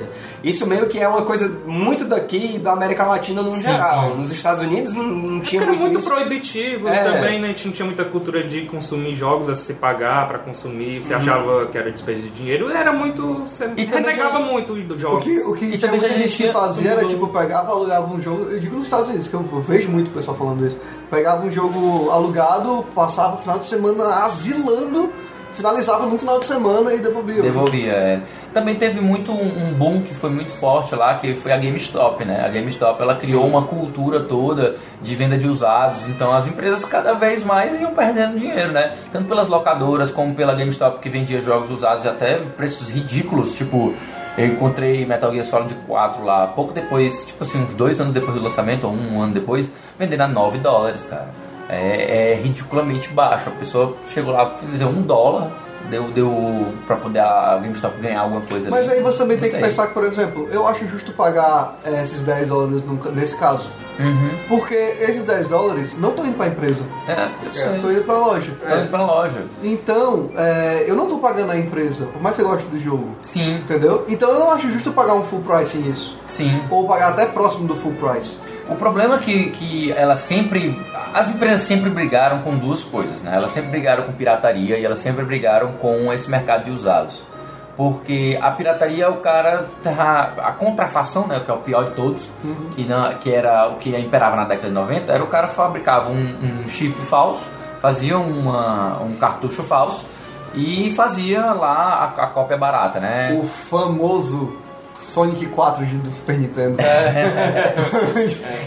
Isso 0.44 0.66
meio 0.66 0.86
que 0.86 0.98
é 0.98 1.08
uma 1.08 1.22
coisa 1.22 1.48
muito 1.66 2.04
daqui 2.04 2.58
da 2.58 2.72
América 2.72 3.04
Latina 3.04 3.40
no 3.42 3.52
Sim, 3.52 3.62
geral. 3.62 4.10
sim. 4.12 4.18
Nos 4.18 4.30
Estados 4.30 4.62
Unidos 4.62 4.92
não, 4.92 5.02
não 5.02 5.40
tinha 5.40 5.62
Era 5.62 5.70
muito, 5.70 5.80
muito 5.82 5.98
isso. 6.00 6.08
proibitivo 6.10 6.86
É. 6.88 7.02
também, 7.02 7.40
né? 7.40 7.48
A 7.48 7.50
gente 7.52 7.66
não 7.66 7.72
tinha 7.72 7.86
muita 7.86 8.04
cultura 8.04 8.42
de 8.44 8.62
consumir 8.66 9.16
jogos 9.16 9.48
a 9.48 9.54
se 9.54 9.72
pagar 9.74 10.28
pra 10.28 10.38
consumir. 10.38 10.98
Uhum. 10.98 11.02
Você 11.02 11.14
achava 11.14 11.66
que 11.66 11.78
era 11.78 11.90
desperdício 11.90 12.30
de 12.30 12.36
dinheiro. 12.36 12.70
Era 12.70 12.92
muito. 12.92 13.40
Você 13.46 13.64
E 13.64 13.86
também 13.86 14.12
renegava 14.14 14.38
já- 14.38 14.44
muito 14.44 14.74
dos 14.74 14.96
O 14.96 15.00
jogos. 15.00 15.24
que, 15.24 15.38
o 15.40 15.54
que 15.54 15.64
E 15.64 15.78
tinha 15.78 15.90
muita 15.90 16.08
gente 16.10 16.36
que 16.36 16.52
fazia 16.52 16.90
era 16.90 17.04
tipo, 17.06 17.26
pegava, 17.28 17.70
alugava 17.72 18.14
um 18.14 18.20
jogo, 18.20 18.50
eu 18.50 18.60
digo 18.60 18.74
nos 18.76 18.84
Estados 18.84 19.08
Unidos, 19.08 19.28
que 19.28 19.34
eu 19.34 19.40
vejo 19.62 19.90
muito 19.90 20.08
o 20.08 20.10
pessoal 20.10 20.36
falando 20.36 20.66
isso. 20.66 20.76
Pegava 21.10 21.46
um 21.46 21.50
jogo 21.50 22.10
alugado, 22.10 22.84
passava 22.94 23.36
o 23.36 23.38
final 23.38 23.58
de 23.58 23.66
semana 23.66 24.04
asilando, 24.24 25.10
finalizava 25.54 26.06
no 26.06 26.18
final 26.18 26.38
de 26.38 26.46
semana 26.46 26.92
e 26.92 26.99
devolvia. 26.99 27.42
Devolvia, 27.42 27.92
é. 27.92 28.20
Também 28.52 28.75
teve 28.75 29.00
muito 29.00 29.32
um, 29.32 29.68
um 29.68 29.73
boom 29.73 30.02
que 30.02 30.14
foi 30.14 30.30
muito 30.30 30.52
forte 30.52 30.94
lá, 30.94 31.14
que 31.14 31.34
foi 31.37 31.52
a 31.52 31.56
GameStop, 31.56 32.25
né? 32.25 32.44
A 32.44 32.49
GameStop, 32.49 33.00
ela 33.00 33.14
criou 33.14 33.46
uma 33.46 33.62
cultura 33.62 34.20
toda 34.20 34.76
de 35.00 35.14
venda 35.14 35.37
de 35.37 35.49
usados, 35.49 36.06
então 36.08 36.32
as 36.32 36.46
empresas 36.46 36.84
cada 36.84 37.14
vez 37.14 37.42
mais 37.44 37.80
iam 37.80 37.92
perdendo 37.94 38.38
dinheiro, 38.38 38.73
né? 38.73 38.94
Tanto 39.12 39.26
pelas 39.26 39.49
locadoras 39.49 40.11
como 40.11 40.34
pela 40.34 40.54
GameStop 40.54 41.00
que 41.00 41.08
vendia 41.08 41.40
jogos 41.40 41.70
usados 41.70 42.06
até 42.06 42.37
preços 42.37 42.90
ridículos, 42.90 43.54
tipo... 43.54 43.94
Eu 44.37 44.46
encontrei 44.46 45.06
Metal 45.06 45.30
Gear 45.30 45.44
Solid 45.44 45.73
4 45.87 46.25
lá, 46.25 46.49
pouco 46.49 46.73
depois, 46.73 47.25
tipo 47.25 47.44
assim, 47.44 47.62
uns 47.62 47.73
dois 47.73 48.00
anos 48.00 48.12
depois 48.12 48.34
do 48.37 48.42
lançamento, 48.42 48.84
ou 48.84 48.92
um 48.92 49.23
ano 49.23 49.32
depois, 49.32 49.70
vendendo 49.96 50.23
a 50.23 50.26
9 50.26 50.58
dólares, 50.58 51.06
cara. 51.08 51.28
É, 51.68 52.33
é 52.33 52.35
ridiculamente 52.35 53.09
baixo. 53.09 53.49
A 53.49 53.52
pessoa 53.52 53.97
chegou 54.06 54.33
lá, 54.33 54.54
deu 54.76 54.88
um 54.88 55.02
dólar 55.02 55.50
Deu, 55.90 56.04
deu 56.12 56.73
pra 56.87 56.97
poder 56.97 57.18
a 57.18 57.59
GameStop 57.62 58.00
ganhar 58.00 58.21
alguma 58.23 58.40
coisa 58.40 58.71
Mas 58.71 58.88
ali. 58.88 58.97
aí 58.97 59.02
você 59.02 59.18
também 59.18 59.37
Não 59.37 59.42
tem 59.42 59.50
que 59.52 59.56
sei. 59.59 59.68
pensar 59.68 59.87
que, 59.88 59.92
por 59.92 60.04
exemplo, 60.04 60.49
eu 60.50 60.66
acho 60.66 60.88
justo 60.88 61.12
pagar 61.12 61.76
eh, 61.85 62.00
esses 62.02 62.23
10 62.23 62.49
dólares 62.49 62.83
nesse 63.12 63.37
caso. 63.37 63.68
Uhum. 63.99 64.30
Porque 64.49 64.75
esses 64.75 65.23
10 65.25 65.47
dólares 65.49 65.94
não 65.99 66.09
estão 66.09 66.25
indo 66.25 66.37
pra 66.38 66.47
empresa, 66.47 66.83
É, 67.06 67.28
eu 67.47 67.52
sei. 67.52 67.75
estão 67.76 67.92
indo 67.92 68.02
pra 68.02 68.16
loja. 68.16 68.50
Tá 68.66 68.78
indo 68.78 68.88
pra 68.88 69.04
loja. 69.04 69.42
Então, 69.62 70.30
eh, 70.35 70.85
eu 70.88 70.97
não 70.97 71.06
tô 71.06 71.18
pagando 71.18 71.52
a 71.52 71.59
empresa, 71.59 72.06
por 72.06 72.21
mais 72.23 72.35
que 72.35 72.40
eu 72.40 72.49
goste 72.49 72.66
do 72.66 72.78
jogo. 72.78 73.11
Sim, 73.21 73.56
Entendeu? 73.56 74.06
Então 74.09 74.30
eu 74.30 74.38
não 74.40 74.52
acho 74.52 74.71
justo 74.73 74.90
pagar 74.90 75.12
um 75.14 75.23
full 75.23 75.42
price 75.42 75.76
nisso. 75.76 76.18
sim. 76.26 76.62
Ou 76.71 76.88
pagar 76.88 77.11
até 77.11 77.26
próximo 77.26 77.68
do 77.68 77.76
full 77.76 77.92
price. 77.92 78.38
O 78.68 78.76
problema 78.76 79.16
é 79.16 79.18
que, 79.18 79.50
que 79.50 79.92
ela 79.92 80.16
sempre. 80.16 80.80
As 81.12 81.30
empresas 81.30 81.61
sempre 81.61 81.90
brigaram 81.90 82.40
com 82.40 82.56
duas 82.56 82.83
coisas, 82.83 83.23
né? 83.23 83.33
Elas 83.37 83.50
sempre 83.50 83.71
brigaram 83.71 84.04
com 84.04 84.12
pirataria 84.12 84.78
e 84.78 84.85
elas 84.85 84.99
sempre 84.99 85.25
brigaram 85.25 85.73
com 85.75 86.12
esse 86.12 86.28
mercado 86.30 86.64
de 86.64 86.71
usados. 86.71 87.23
Porque 87.76 88.38
a 88.40 88.50
pirataria 88.52 89.04
é 89.04 89.09
o 89.09 89.16
cara. 89.16 89.64
tá- 89.83 90.33
A 90.38 90.52
contrafação, 90.52 91.26
né? 91.26 91.40
Que 91.40 91.50
é 91.50 91.54
o 91.54 91.59
pior 91.59 91.85
de 91.85 91.90
todos, 91.90 92.28
que, 92.75 92.85
na, 92.85 93.14
que 93.14 93.33
era 93.33 93.68
o 93.68 93.76
que 93.76 93.90
imperava 93.99 94.37
na 94.37 94.44
década 94.44 94.68
de 94.68 94.75
90, 94.75 95.12
era 95.12 95.23
o 95.23 95.26
cara 95.28 95.47
fabricava 95.49 96.11
um, 96.11 96.62
um 96.62 96.68
chip 96.68 96.99
falso, 97.00 97.50
fazia 97.80 98.18
uma, 98.18 99.00
um 99.02 99.14
cartucho 99.16 99.62
falso 99.62 100.06
e 100.54 100.90
fazia 100.97 101.52
lá 101.52 102.12
a, 102.16 102.25
a 102.25 102.26
cópia 102.28 102.56
barata, 102.56 102.99
né? 103.00 103.38
O 103.40 103.47
famoso 103.47 104.56
Sonic 105.04 105.46
4 105.46 105.84
de- 105.87 105.99
do 105.99 106.11
Super 106.11 106.38
Nintendo. 106.38 106.78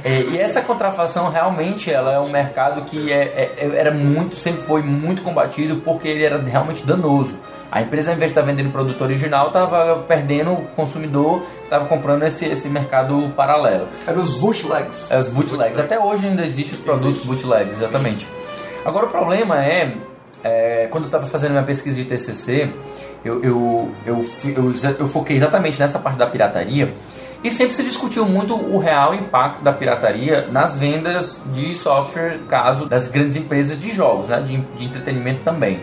É, 0.03 0.22
e 0.22 0.38
essa 0.38 0.62
contrafação 0.62 1.29
realmente 1.29 1.91
ela 1.91 2.13
é 2.13 2.20
um 2.20 2.29
mercado 2.29 2.82
que 2.82 3.12
é, 3.12 3.53
é- 3.58 3.72
era 3.75 3.91
muito, 3.91 4.36
sempre 4.36 4.62
foi 4.62 4.82
muito 4.82 5.22
combatido 5.22 5.77
porque 5.77 6.08
ele 6.08 6.24
era 6.24 6.38
realmente 6.41 6.86
danoso. 6.86 7.38
A 7.72 7.82
empresa, 7.82 8.12
ao 8.12 8.15
invés 8.15 8.32
de 8.32 8.39
estar 8.39 8.50
vendendo 8.50 8.72
produto 8.72 9.01
original, 9.01 9.48
estava 9.48 9.98
perdendo 10.08 10.53
o 10.53 10.62
consumidor 10.75 11.41
que 11.41 11.63
estava 11.65 11.86
comprando 11.86 12.24
esse, 12.24 12.46
esse 12.46 12.70
mercado 12.70 13.34
paralelo. 13.36 13.88
Eram 14.08 14.22
os 14.22 14.39
bootlegs. 14.39 15.12
É, 15.12 15.20
os 15.20 15.27
bootlegs. 15.27 15.77
Até 15.77 16.00
hoje 16.00 16.27
ainda 16.27 16.44
existem 16.44 16.75
os 16.75 16.79
produtos 16.79 17.22
bootlegs, 17.25 17.74
exatamente. 17.77 18.25
Agora 18.86 19.06
o 19.06 19.10
problema 19.10 19.62
é, 19.65 19.96
é, 20.44 20.88
quando 20.89 21.03
eu 21.06 21.08
estava 21.10 21.25
fazendo 21.27 21.51
minha 21.51 21.63
pesquisa 21.63 21.98
de 21.98 22.06
TCC, 22.06 22.72
eu, 23.25 23.43
eu, 23.43 23.91
eu, 24.05 24.25
eu, 24.45 24.71
eu 25.00 25.07
foquei 25.07 25.36
exatamente 25.36 25.79
nessa 25.79 26.00
parte 26.00 26.17
da 26.17 26.27
pirataria 26.27 26.93
e 27.43 27.51
sempre 27.51 27.74
se 27.75 27.83
discutiu 27.83 28.25
muito 28.25 28.55
o 28.55 28.77
real 28.79 29.13
impacto 29.13 29.62
da 29.63 29.71
pirataria 29.71 30.47
nas 30.51 30.75
vendas 30.77 31.39
de 31.53 31.74
software, 31.75 32.39
caso 32.50 32.86
das 32.86 33.07
grandes 33.07 33.36
empresas 33.36 33.79
de 33.81 33.91
jogos, 33.91 34.27
né, 34.27 34.39
de, 34.41 34.57
de 34.57 34.86
entretenimento 34.86 35.41
também. 35.43 35.79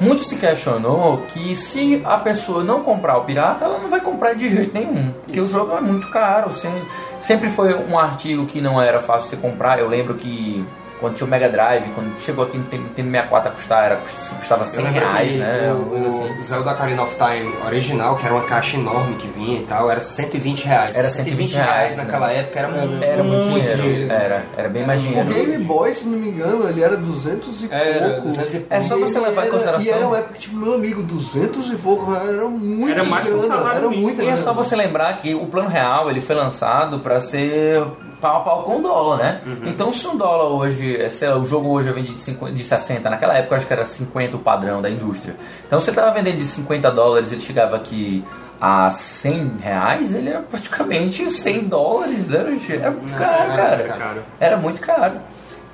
Muito 0.00 0.24
se 0.24 0.34
questionou 0.36 1.18
que 1.28 1.54
se 1.54 2.02
a 2.04 2.18
pessoa 2.18 2.64
não 2.64 2.82
comprar 2.82 3.16
o 3.16 3.22
pirata, 3.24 3.64
ela 3.64 3.78
não 3.78 3.88
vai 3.88 4.00
comprar 4.00 4.34
de 4.34 4.50
jeito 4.50 4.74
nenhum. 4.74 5.12
Porque 5.22 5.40
o 5.40 5.48
jogo 5.48 5.74
é 5.76 5.80
muito 5.80 6.08
caro. 6.08 6.50
sem- 6.52 6.82
Sempre 7.20 7.48
foi 7.48 7.72
um 7.74 7.96
artigo 7.96 8.44
que 8.44 8.60
não 8.60 8.82
era 8.82 8.98
fácil 8.98 9.28
você 9.30 9.36
comprar. 9.36 9.78
Eu 9.78 9.88
lembro 9.88 10.14
que 10.14 10.66
quando 11.04 11.16
tinha 11.16 11.26
o 11.26 11.30
Mega 11.30 11.48
Drive, 11.50 11.88
quando 11.94 12.18
chegou 12.18 12.44
aqui 12.46 12.56
no 12.56 12.64
Nintendo 12.64 12.88
64 13.10 13.50
a 13.50 13.54
custar, 13.54 13.84
era, 13.84 13.96
custava 13.96 14.62
Eu 14.62 14.66
100 14.66 14.84
lembro 14.84 15.00
reais, 15.00 15.34
né? 15.34 15.72
o, 15.72 15.84
coisa 15.84 16.06
assim. 16.08 16.38
o 16.38 16.42
Zelda 16.42 16.70
Ocarina 16.72 17.02
of 17.02 17.14
Time 17.16 17.54
original, 17.66 18.16
que 18.16 18.24
era 18.24 18.34
uma 18.34 18.44
caixa 18.44 18.76
enorme 18.76 19.16
que 19.16 19.26
vinha 19.28 19.58
e 19.60 19.64
tal, 19.64 19.90
era 19.90 20.00
120 20.00 20.64
reais. 20.64 20.96
Era 20.96 21.08
120 21.08 21.54
reais, 21.54 21.96
né? 21.96 22.04
naquela 22.04 22.32
época 22.32 22.58
era, 22.58 22.68
muito, 22.68 23.04
Era 23.04 23.22
muito 23.22 23.44
dinheiro. 23.76 24.12
Era, 24.12 24.44
era 24.56 24.68
bem 24.68 24.86
mais 24.86 25.00
O 25.04 25.06
dinheiro. 25.06 25.28
Game 25.28 25.64
Boy, 25.64 25.94
se 25.94 26.06
não 26.06 26.18
me 26.18 26.28
engano, 26.30 26.68
ele 26.68 26.82
era 26.82 26.96
200 26.96 27.62
e 27.62 27.68
Era, 27.70 28.08
pouco. 28.14 28.28
200 28.28 28.54
e 28.54 28.66
É 28.70 28.80
só 28.80 28.96
você 28.96 29.20
levar 29.20 29.42
em 29.42 29.44
era- 29.44 29.50
consideração. 29.50 29.84
E 29.86 29.90
era 29.90 30.06
uma 30.06 30.16
época, 30.18 30.38
tipo, 30.38 30.56
meu 30.56 30.74
amigo, 30.74 31.02
200 31.02 31.70
e 31.70 31.76
pouco, 31.76 32.14
era 32.14 32.48
muito 32.48 32.92
Era 32.92 33.04
mais 33.04 33.24
que 33.24 33.30
um 33.32 33.38
grana, 33.38 33.54
salário 33.56 33.78
era 33.78 33.88
muita 33.90 34.22
E 34.22 34.28
é 34.28 34.36
só 34.36 34.52
você 34.54 34.74
lembrar 34.74 35.14
que 35.18 35.34
o 35.34 35.46
plano 35.46 35.68
real 35.68 36.08
ele 36.10 36.20
foi 36.22 36.34
lançado 36.34 37.00
para 37.00 37.20
ser 37.20 37.84
pau 38.24 38.36
a 38.38 38.40
pau 38.40 38.62
com 38.62 38.78
o 38.78 38.80
dólar, 38.80 39.18
né? 39.18 39.40
Então 39.66 39.92
se 39.92 40.08
um 40.08 40.16
dólar 40.16 40.48
hoje, 40.48 40.96
é, 40.96 41.28
lá, 41.28 41.36
o 41.36 41.44
jogo 41.44 41.68
hoje 41.68 41.92
vende 41.92 42.14
de, 42.14 42.20
50, 42.20 42.52
de 42.54 42.64
60, 42.64 43.10
naquela 43.10 43.34
época 43.34 43.52
eu 43.52 43.56
acho 43.58 43.66
que 43.66 43.72
era 43.74 43.84
50 43.84 44.36
o 44.36 44.40
padrão 44.40 44.80
da 44.80 44.88
indústria. 44.88 45.36
Então 45.66 45.78
se 45.78 45.90
ele 45.90 45.96
tava 45.96 46.10
vendendo 46.12 46.38
de 46.38 46.44
50 46.44 46.90
dólares, 46.90 47.30
ele 47.30 47.40
chegava 47.42 47.76
aqui 47.76 48.24
a 48.58 48.90
100 48.90 49.56
reais, 49.62 50.14
ele 50.14 50.30
era 50.30 50.40
praticamente 50.40 51.30
100 51.30 51.64
dólares, 51.64 52.28
né? 52.28 52.44
bicho? 52.44 52.72
Era 52.72 52.90
muito 52.90 53.14
caro, 53.14 53.52
cara. 53.52 54.24
Era 54.40 54.56
muito 54.56 54.80
caro. 54.80 55.14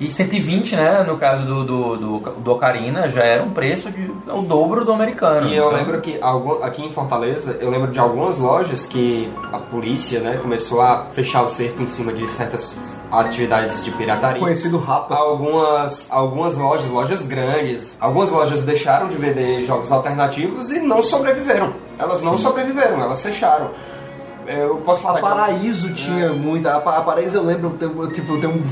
E 0.01 0.11
120, 0.11 0.75
né, 0.75 1.03
no 1.07 1.15
caso 1.15 1.45
do, 1.45 1.63
do, 1.63 1.95
do, 1.97 2.19
do 2.39 2.51
Ocarina, 2.53 3.07
já 3.07 3.21
era 3.23 3.43
um 3.43 3.51
preço 3.51 3.91
de 3.91 4.11
o 4.33 4.41
dobro 4.41 4.83
do 4.83 4.91
americano. 4.91 5.47
E 5.47 5.55
eu 5.55 5.67
Então- 5.67 5.77
lembro 5.77 6.01
que 6.01 6.17
algum- 6.19 6.63
aqui 6.63 6.83
em 6.83 6.91
Fortaleza, 6.91 7.55
eu 7.61 7.69
lembro 7.69 7.91
de 7.91 7.99
algumas 7.99 8.39
lojas 8.39 8.87
que 8.87 9.31
a 9.53 9.59
polícia 9.59 10.19
né, 10.19 10.39
começou 10.41 10.81
a 10.81 11.05
fechar 11.11 11.43
o 11.43 11.47
cerco 11.47 11.83
em 11.83 11.85
cima 11.85 12.11
de 12.11 12.27
certas 12.27 12.75
atividades 13.11 13.85
de 13.85 13.91
pirataria. 13.91 14.39
Conhecido 14.41 14.79
Rapa. 14.79 15.13
Algumas, 15.15 16.07
algumas 16.09 16.55
lojas, 16.57 16.89
lojas 16.89 17.21
grandes, 17.21 17.95
algumas 18.01 18.31
lojas 18.31 18.63
deixaram 18.63 19.07
de 19.07 19.15
vender 19.17 19.61
jogos 19.61 19.91
alternativos 19.91 20.71
e 20.71 20.79
não 20.79 21.03
sobreviveram. 21.03 21.73
Elas 21.99 22.23
não 22.23 22.39
sobreviveram, 22.39 22.99
elas 22.99 23.21
fecharam. 23.21 23.69
Eu 24.47 24.77
posso 24.77 25.01
A 25.07 25.13
falar. 25.13 25.21
Paraíso 25.21 25.93
tinha 25.93 26.29
muita. 26.33 26.75
A 26.75 26.79
Pa- 26.81 26.97
a 26.97 27.01
Paraíso 27.01 27.37
eu 27.37 27.43
lembro, 27.43 27.69
eu 27.69 27.77
tenho, 27.89 28.07
tipo, 28.11 28.33
eu 28.33 28.41
tenho 28.41 28.63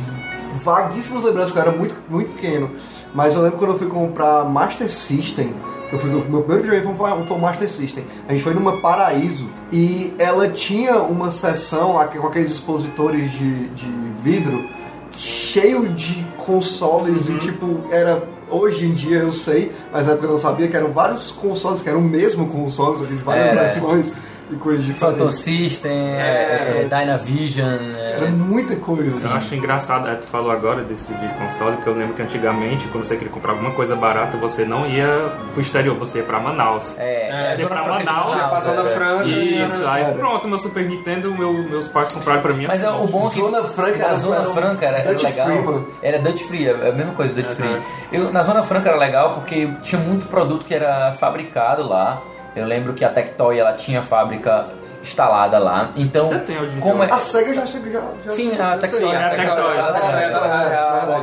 vaguíssimas 0.52 1.24
lembranças, 1.24 1.52
porque 1.52 1.60
eu 1.60 1.70
era 1.70 1.78
muito, 1.78 1.96
muito 2.10 2.34
pequeno. 2.34 2.72
Mas 3.14 3.34
eu 3.34 3.42
lembro 3.42 3.58
quando 3.58 3.72
eu 3.72 3.78
fui 3.78 3.88
comprar 3.88 4.46
Master 4.46 4.90
System. 4.90 5.54
Eu 5.92 5.98
fui, 5.98 6.10
meu 6.10 6.42
primeiro 6.44 6.64
videogame 6.64 6.96
foi, 6.96 7.24
foi 7.24 7.38
o 7.38 7.40
Master 7.40 7.70
System. 7.70 8.06
A 8.28 8.34
gente 8.34 8.44
foi 8.44 8.54
numa 8.54 8.78
Paraíso 8.78 9.48
e 9.72 10.14
ela 10.20 10.48
tinha 10.48 10.98
uma 10.98 11.32
seção 11.32 12.00
aqui 12.00 12.18
com 12.18 12.28
aqueles 12.28 12.52
expositores 12.52 13.32
de, 13.32 13.68
de 13.70 13.92
vidro 14.24 14.64
cheio 15.18 15.90
de 15.90 16.26
consoles 16.38 17.28
e 17.28 17.38
tipo, 17.38 17.82
era. 17.92 18.40
Hoje 18.52 18.88
em 18.88 18.94
dia 18.94 19.20
eu 19.20 19.32
sei, 19.32 19.72
mas 19.94 20.08
na 20.08 20.14
época 20.14 20.26
eu 20.26 20.32
não 20.32 20.40
sabia 20.40 20.68
que 20.68 20.76
eram 20.76 20.92
vários 20.92 21.30
consoles, 21.30 21.84
que 21.84 21.90
eram 21.90 22.00
o 22.00 22.04
mesmo 22.04 22.48
console, 22.48 23.06
de 23.06 23.14
várias 23.14 23.46
Era. 23.46 23.62
versões 23.62 24.12
e 24.52 24.56
coisas 24.56 24.84
diferentes. 24.86 25.20
Photosystem, 25.20 25.92
é, 26.16 26.82
é, 26.82 26.88
Dynavision. 26.90 27.80
Era 27.96 28.26
É, 28.28 28.30
muita 28.32 28.76
coisa. 28.76 29.28
Eu 29.28 29.34
acho 29.34 29.54
engraçado, 29.56 30.08
é, 30.08 30.16
tu 30.16 30.26
falou 30.28 30.52
agora 30.52 30.82
desse 30.82 31.14
de 31.14 31.28
console, 31.36 31.78
que 31.78 31.88
eu 31.88 31.94
lembro 31.94 32.14
que 32.16 32.22
antigamente, 32.22 32.88
quando 32.88 33.06
você 33.06 33.16
queria 33.16 33.32
comprar 33.32 33.52
alguma 33.54 33.72
coisa 33.72 33.96
barata, 33.96 34.38
você 34.38 34.66
não 34.66 34.88
ia 34.88 35.08
pro 35.54 35.62
exterior, 35.62 35.96
você 35.98 36.20
ia 36.20 36.24
pra 36.24 36.40
Manaus. 36.40 36.98
é, 36.98 37.52
Você 37.56 37.64
Zona 37.64 37.76
pra 37.76 37.88
Manaus, 37.88 38.34
pra 38.36 38.60
Zona 38.62 38.82
era. 38.82 38.90
Franca. 38.90 39.24
Isso, 39.26 39.88
aí 39.88 40.04
Era. 40.04 40.14
pronto, 40.14 40.48
meu 40.48 40.60
Super 40.60 40.86
Nintendo, 40.88 41.34
meu- 41.34 41.54
meus 41.54 41.88
pais 41.88 42.12
compraram 42.12 42.42
pra 42.42 42.54
mim 42.54 42.66
Mas 42.68 42.84
assim. 42.84 42.94
é, 42.98 43.04
o 43.04 43.08
bom 43.08 43.28
é 43.28 43.30
que 43.30 43.40
Zona 43.40 43.64
Franca 43.64 43.98
na 44.00 44.06
era- 44.06 44.16
Zona 44.16 44.36
era 44.38 44.46
Franca 44.54 44.86
era, 44.86 44.98
legal. 45.12 45.46
Free, 45.48 45.62
mano. 45.62 45.88
Era 46.02 46.20
Dutch 46.20 46.42
Free, 46.44 46.68
é 46.68 46.90
a 46.90 46.92
mesma 46.92 47.14
coisa, 47.14 47.34
Dutch 47.34 47.48
Free. 47.50 47.78
Eu, 48.12 48.32
na 48.32 48.42
Zona 48.44 48.64
Franca 48.64 48.90
era 48.90 48.98
legal 48.98 49.34
porque 49.34 49.70
tinha 49.82 50.02
muito 50.02 50.26
produto 50.28 50.66
que 50.66 50.74
era 50.74 51.12
fabricado 51.14 51.88
lá. 51.88 52.22
Eu 52.56 52.66
lembro 52.66 52.94
que 52.94 53.06
a 53.06 53.10
Tectoy 53.10 53.60
ela 53.60 53.74
tinha 53.74 54.02
fábrica 54.02 54.68
instalada 55.02 55.58
lá. 55.58 55.92
Então, 55.96 56.30
como 56.82 57.04
é. 57.04 57.12
A 57.12 57.20
SEGA 57.20 57.54
já 57.54 57.66
chega. 57.66 57.92
Já, 57.92 58.02
já 58.26 58.32
Sim, 58.32 58.60
a 58.60 58.78
Tectoy. 58.78 59.16
A 59.16 59.30
Tectoy. 59.30 59.78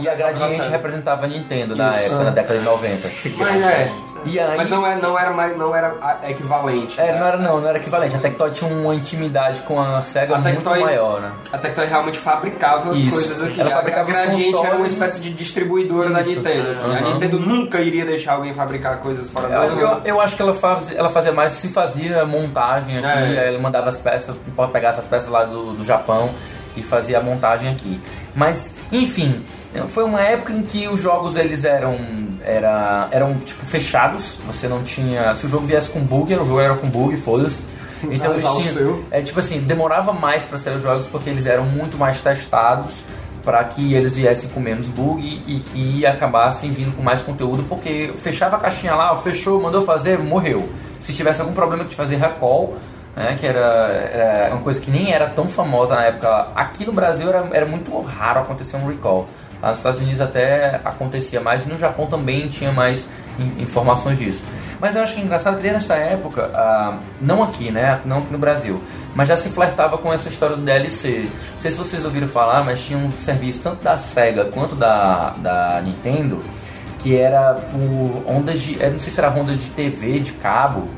E 0.02 0.08
a 0.08 0.14
Gradiente 0.14 0.68
representava 0.68 1.24
a 1.24 1.28
Nintendo 1.28 1.76
na 1.76 1.94
época, 1.94 2.24
na 2.24 2.30
década 2.30 2.58
de 2.58 2.64
90. 2.64 3.08
Mas 3.38 3.62
é. 3.62 4.05
E 4.26 4.38
aí, 4.40 4.56
Mas 4.56 4.68
não, 4.70 4.86
é, 4.86 4.96
não 4.96 5.18
era 5.18 5.30
mais, 5.30 5.56
não 5.56 5.74
era 5.74 5.94
equivalente. 6.28 7.00
é, 7.00 7.12
né? 7.12 7.18
não 7.18 7.26
era 7.26 7.36
não, 7.36 7.60
não 7.60 7.68
era 7.68 7.78
equivalente. 7.78 8.14
A 8.16 8.18
Tectoy 8.18 8.50
tinha 8.50 8.70
uma 8.72 8.94
intimidade 8.94 9.62
com 9.62 9.80
a 9.80 10.00
Sega 10.02 10.34
A 10.36 10.38
muito 10.38 10.54
Tectoy- 10.56 10.80
maior, 10.80 11.20
né? 11.20 11.32
A 11.52 11.58
Tectoy 11.58 11.86
realmente 11.86 12.18
fabricava 12.18 12.94
Isso. 12.96 13.16
coisas 13.16 13.42
aqui. 13.42 13.60
Ela 13.60 13.70
A- 13.70 13.76
fabricava 13.76 14.10
a 14.10 14.12
Gradiente 14.12 14.64
era 14.66 14.76
uma 14.76 14.86
espécie 14.86 15.20
de 15.20 15.30
distribuidora 15.32 16.10
da 16.10 16.20
Isso. 16.20 16.30
Nintendo. 16.30 16.70
aqui. 16.72 16.84
A 16.84 16.86
Uhum. 17.06 17.12
Nintendo 17.14 17.38
nunca 17.40 17.80
iria 17.80 18.04
deixar 18.04 18.34
alguém 18.34 18.52
fabricar 18.52 18.98
coisas 18.98 19.28
fora 19.30 19.46
Eu, 19.48 19.76
dela. 19.76 20.00
eu, 20.04 20.14
eu 20.16 20.20
acho 20.20 20.36
que 20.36 20.42
ela, 20.42 20.54
faz, 20.54 20.92
ela 20.94 21.08
fazia 21.08 21.32
mais 21.32 21.52
se 21.52 21.68
fazia 21.68 22.24
montagem 22.26 22.98
aqui, 22.98 23.36
É. 23.36 23.48
ela 23.48 23.58
mandava 23.58 23.88
as 23.88 23.98
peças, 23.98 24.34
pode 24.54 24.72
pegar 24.72 24.90
essas 24.90 25.04
peças 25.04 25.28
lá 25.28 25.44
do, 25.44 25.72
do 25.72 25.84
Japão 25.84 26.28
e 26.76 26.82
fazia 26.82 27.18
a 27.18 27.22
montagem 27.22 27.70
aqui. 27.70 28.00
Mas, 28.34 28.74
enfim, 28.92 29.42
foi 29.88 30.04
uma 30.04 30.20
época 30.20 30.52
em 30.52 30.62
que 30.62 30.86
os 30.88 31.00
jogos 31.00 31.36
eles 31.36 31.64
eram 31.64 31.96
era, 32.44 33.08
eram 33.10 33.34
tipo 33.38 33.64
fechados, 33.64 34.38
você 34.46 34.68
não 34.68 34.82
tinha. 34.82 35.34
Se 35.34 35.46
o 35.46 35.48
jogo 35.48 35.66
viesse 35.66 35.90
com 35.90 36.00
bug, 36.00 36.34
o 36.34 36.44
jogo 36.44 36.60
era 36.60 36.74
com 36.76 36.88
bug, 36.88 37.16
foda-se. 37.16 37.64
Então 38.10 38.34
eles 38.34 38.44
o 38.44 38.60
tinham. 38.60 39.04
É 39.10 39.22
tipo 39.22 39.40
assim, 39.40 39.58
demorava 39.60 40.12
mais 40.12 40.44
para 40.44 40.58
sair 40.58 40.74
os 40.74 40.82
jogos 40.82 41.06
porque 41.06 41.30
eles 41.30 41.46
eram 41.46 41.64
muito 41.64 41.96
mais 41.96 42.20
testados 42.20 43.02
para 43.42 43.62
que 43.64 43.94
eles 43.94 44.16
viessem 44.16 44.50
com 44.50 44.60
menos 44.60 44.88
bug 44.88 45.22
e 45.46 45.60
que 45.60 46.04
acabassem 46.04 46.70
vindo 46.72 46.94
com 46.94 47.02
mais 47.02 47.22
conteúdo, 47.22 47.62
porque 47.68 48.12
fechava 48.16 48.56
a 48.56 48.58
caixinha 48.58 48.94
lá, 48.94 49.14
fechou, 49.16 49.62
mandou 49.62 49.82
fazer, 49.82 50.18
morreu. 50.18 50.68
Se 50.98 51.12
tivesse 51.12 51.40
algum 51.40 51.54
problema 51.54 51.84
de 51.84 51.94
fazer 51.94 52.16
recall, 52.16 52.76
né, 53.14 53.36
que 53.38 53.46
era, 53.46 53.60
era 54.12 54.54
uma 54.54 54.62
coisa 54.62 54.80
que 54.80 54.90
nem 54.90 55.12
era 55.12 55.28
tão 55.28 55.46
famosa 55.46 55.94
na 55.94 56.04
época. 56.06 56.48
Aqui 56.56 56.84
no 56.84 56.92
Brasil 56.92 57.28
era, 57.28 57.48
era 57.52 57.64
muito 57.64 57.96
raro 58.00 58.40
acontecer 58.40 58.76
um 58.76 58.86
recall. 58.88 59.28
Lá 59.62 59.70
nos 59.70 59.78
Estados 59.78 60.00
Unidos 60.00 60.20
até 60.20 60.80
acontecia 60.84 61.40
mais, 61.40 61.64
no 61.66 61.76
Japão 61.78 62.06
também 62.06 62.46
tinha 62.48 62.70
mais 62.72 63.06
in- 63.38 63.62
informações 63.62 64.18
disso. 64.18 64.42
Mas 64.80 64.94
eu 64.94 65.02
acho 65.02 65.14
que 65.14 65.20
é 65.20 65.24
engraçado 65.24 65.56
que 65.56 65.62
desde 65.62 65.78
essa 65.78 65.94
época, 65.94 66.50
ah, 66.54 66.98
não 67.20 67.42
aqui, 67.42 67.70
né, 67.72 67.98
não 68.04 68.18
aqui 68.18 68.30
no 68.32 68.38
Brasil, 68.38 68.82
mas 69.14 69.26
já 69.28 69.36
se 69.36 69.48
flertava 69.48 69.96
com 69.96 70.12
essa 70.12 70.28
história 70.28 70.54
do 70.56 70.62
DLC. 70.62 71.28
Não 71.54 71.60
sei 71.60 71.70
se 71.70 71.76
vocês 71.78 72.04
ouviram 72.04 72.28
falar, 72.28 72.62
mas 72.64 72.84
tinha 72.84 72.98
um 72.98 73.10
serviço 73.10 73.60
tanto 73.62 73.82
da 73.82 73.96
SEGA 73.96 74.44
quanto 74.46 74.74
da, 74.76 75.30
da 75.38 75.80
Nintendo 75.82 76.42
que 76.98 77.16
era 77.16 77.54
por 77.54 78.24
ondas 78.26 78.60
de. 78.60 78.82
eu 78.82 78.90
Não 78.90 78.98
sei 78.98 79.12
se 79.12 79.20
era 79.20 79.30
onda 79.30 79.54
de 79.54 79.68
TV, 79.70 80.18
de 80.18 80.32
cabo, 80.32 80.88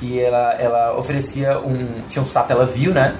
que 0.00 0.18
ela, 0.18 0.54
ela 0.58 0.96
oferecia 0.98 1.58
um. 1.58 1.86
Tinha 2.08 2.22
um 2.22 2.26
Satellaview, 2.26 2.92
né? 2.92 3.14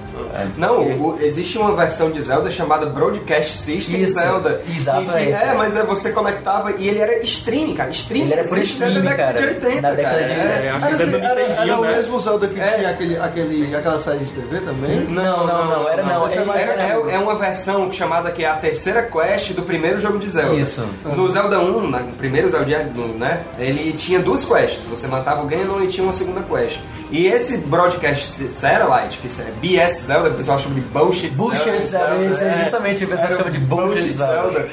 Não, 0.57 0.81
E- 0.83 0.93
o- 0.95 1.17
existe 1.21 1.57
uma 1.57 1.75
versão 1.75 2.09
de 2.09 2.19
Zelda 2.21 2.49
chamada 2.49 2.85
Broadcast 2.87 3.55
System 3.55 4.01
Isso, 4.01 4.13
Zelda. 4.15 4.61
exatamente. 4.67 5.11
Que- 5.11 5.25
que- 5.27 5.31
é, 5.49 5.53
mas 5.55 5.77
é, 5.77 5.83
você 5.83 6.11
conectava 6.11 6.71
e 6.71 6.87
ele 6.89 6.99
era 6.99 7.19
streaming, 7.23 7.75
cara. 7.75 7.91
Streaming 7.91 8.25
Ele 8.31 8.33
era 8.39 8.47
por 8.47 8.57
existe 8.57 8.79
desde 8.79 8.97
streaming, 8.97 9.13
a 9.13 9.17
década 9.17 9.33
cara. 9.39 9.53
de 9.53 9.65
80, 9.65 9.81
Na 9.81 9.91
década 9.91 10.15
cara. 10.17 10.27
de- 10.27 10.31
É. 10.31 10.65
É, 10.65 10.69
acho 10.71 10.87
que 10.87 11.01
Era, 11.03 11.65
não 11.67 11.79
o 11.79 11.83
né? 11.83 11.91
mesmo 11.95 12.19
Zelda 12.19 12.47
que 12.47 12.59
É. 12.59 12.67
tinha 12.71 12.89
aquele, 12.89 13.17
aquele, 13.19 13.75
aquela 13.75 13.99
série 13.99 14.19
de 14.25 14.31
TV 14.33 14.59
também? 14.61 15.01
Não, 15.01 15.45
não, 15.45 15.65
não, 15.65 15.89
era 15.89 16.03
não. 16.03 16.27
É 16.27 16.33
Ele- 16.35 16.45
mais 16.45 16.61
Era- 16.61 16.81
é, 16.81 17.15
é 17.15 17.19
uma 17.19 17.35
versão 17.35 17.91
chamada 17.91 18.31
que 18.31 18.43
é 18.43 18.49
a 18.49 18.55
terceira 18.55 19.03
quest 19.03 19.51
do 19.53 19.61
primeiro 19.63 19.99
jogo 19.99 20.17
de 20.17 20.27
Zelda. 20.29 20.55
Isso. 20.55 20.83
No 21.05 21.31
Zelda 21.31 21.59
1, 21.59 21.89
na- 21.89 21.99
no 21.99 22.13
primeiro 22.13 22.49
Zelda, 22.49 22.89
né? 23.17 23.41
Ele 23.59 23.91
tinha 23.93 24.19
duas 24.19 24.43
quests. 24.45 24.81
Você 24.89 25.07
matava 25.07 25.43
o 25.43 25.45
Ganon 25.45 25.81
e 25.83 25.87
tinha 25.87 26.03
uma 26.03 26.13
segunda 26.13 26.41
quest. 26.41 26.70
E 27.11 27.27
esse 27.27 27.57
Broadcast 27.57 28.47
Satellite, 28.49 29.17
que 29.17 29.27
isso 29.27 29.41
é 29.41 29.51
BS 29.59 30.05
Zelda, 30.05 30.29
que 30.29 30.35
o 30.35 30.37
pessoal 30.37 30.57
chama 30.57 30.75
de 30.75 30.81
Bullshit 30.81 31.29
Bullshit 31.35 31.63
Zelda. 31.85 31.85
Zelda, 31.85 32.25
isso 32.25 32.43
é 32.43 32.57
justamente 32.63 33.03
o 33.03 33.07
pessoal 33.09 33.35
chama 33.37 33.51
de 33.51 33.59
Bullshit 33.59 34.13
Zelda. 34.13 34.67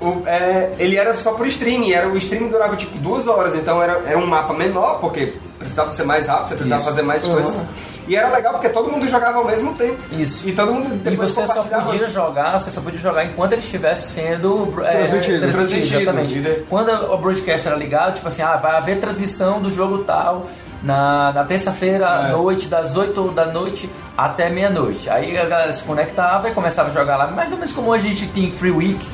O- 0.00 0.22
é, 0.26 0.72
ele 0.78 0.96
era 0.96 1.16
só 1.16 1.32
por 1.32 1.46
streaming, 1.48 1.90
era, 1.92 2.08
o 2.08 2.16
streaming 2.16 2.48
durava 2.48 2.76
tipo 2.76 2.96
duas 2.98 3.26
horas, 3.26 3.54
então 3.54 3.82
era, 3.82 4.00
era 4.06 4.18
um 4.18 4.26
mapa 4.26 4.54
menor, 4.54 5.00
porque 5.00 5.34
precisava 5.58 5.90
ser 5.90 6.04
mais 6.04 6.26
rápido, 6.28 6.48
você 6.48 6.54
precisava 6.56 6.80
Isso. 6.82 6.90
fazer 6.90 7.02
mais 7.02 7.24
Uhum. 7.26 7.34
coisas. 7.34 7.56
E 8.06 8.14
era 8.14 8.28
legal 8.28 8.52
porque 8.52 8.68
todo 8.68 8.92
mundo 8.92 9.06
jogava 9.08 9.38
ao 9.38 9.46
mesmo 9.46 9.72
tempo. 9.74 9.96
Isso. 10.12 10.46
E 10.46 10.52
todo 10.52 10.74
mundo 10.74 10.94
E 10.94 10.98
depois 10.98 11.30
você 11.30 11.46
só 11.46 11.62
podia 11.62 12.06
jogar, 12.08 12.60
você 12.60 12.70
só 12.70 12.82
podia 12.82 13.00
jogar 13.00 13.24
enquanto 13.24 13.52
ele 13.54 13.62
estivesse 13.62 14.12
sendo 14.12 14.74
é, 14.84 14.90
Transmitido. 15.06 15.40
Transmitido. 15.50 16.00
Exatamente. 16.02 16.36
E 16.36 16.40
de- 16.42 16.54
Quando 16.68 16.90
o 16.90 17.16
broadcast 17.16 17.66
era 17.66 17.76
ligado, 17.76 18.14
tipo 18.16 18.28
assim, 18.28 18.42
ah, 18.42 18.56
vai 18.56 18.76
haver 18.76 19.00
transmissão 19.00 19.58
do 19.60 19.72
jogo 19.72 19.98
tal 20.04 20.46
na, 20.84 21.32
na 21.32 21.44
terça-feira 21.44 22.08
à 22.08 22.28
É. 22.28 22.32
noite, 22.32 22.68
das 22.68 22.96
8 22.96 23.30
da 23.32 23.46
noite 23.46 23.90
até 24.16 24.48
meia-noite. 24.50 25.08
Aí 25.10 25.36
a 25.36 25.46
galera 25.46 25.72
se 25.72 25.82
conectava 25.82 26.48
e 26.48 26.52
começava 26.52 26.90
a 26.90 26.92
jogar 26.92 27.16
lá, 27.16 27.26
mais 27.26 27.50
ou 27.52 27.58
menos 27.58 27.72
como 27.72 27.92
a 27.92 27.98
gente 27.98 28.26
tem 28.28 28.50
Free 28.52 28.70
Week 28.70 29.04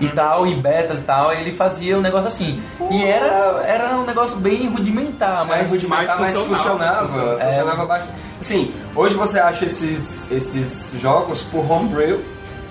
e 0.00 0.08
tal, 0.08 0.46
e 0.46 0.54
betas 0.54 0.98
e 0.98 1.02
tal, 1.02 1.32
ele 1.32 1.50
fazia 1.52 1.98
um 1.98 2.00
negócio 2.00 2.28
assim. 2.28 2.62
E 2.90 3.04
era, 3.04 3.62
era 3.66 3.96
um 3.96 4.04
negócio 4.04 4.36
bem 4.36 4.68
rudimentar, 4.68 5.44
Mas 5.44 5.58
mas 5.62 5.70
rudimentar, 5.70 6.20
mas 6.20 6.36
funcionava. 6.36 7.08
funcionava. 7.08 7.42
É. 7.42 7.46
Funcionava 7.52 7.84
bastante. 7.84 8.12
Assim, 8.40 8.72
hoje 8.94 9.14
você 9.16 9.38
acha 9.40 9.64
esses, 9.66 10.30
esses 10.30 10.92
jogos 11.00 11.42
por 11.42 11.68
homebrew, 11.70 12.20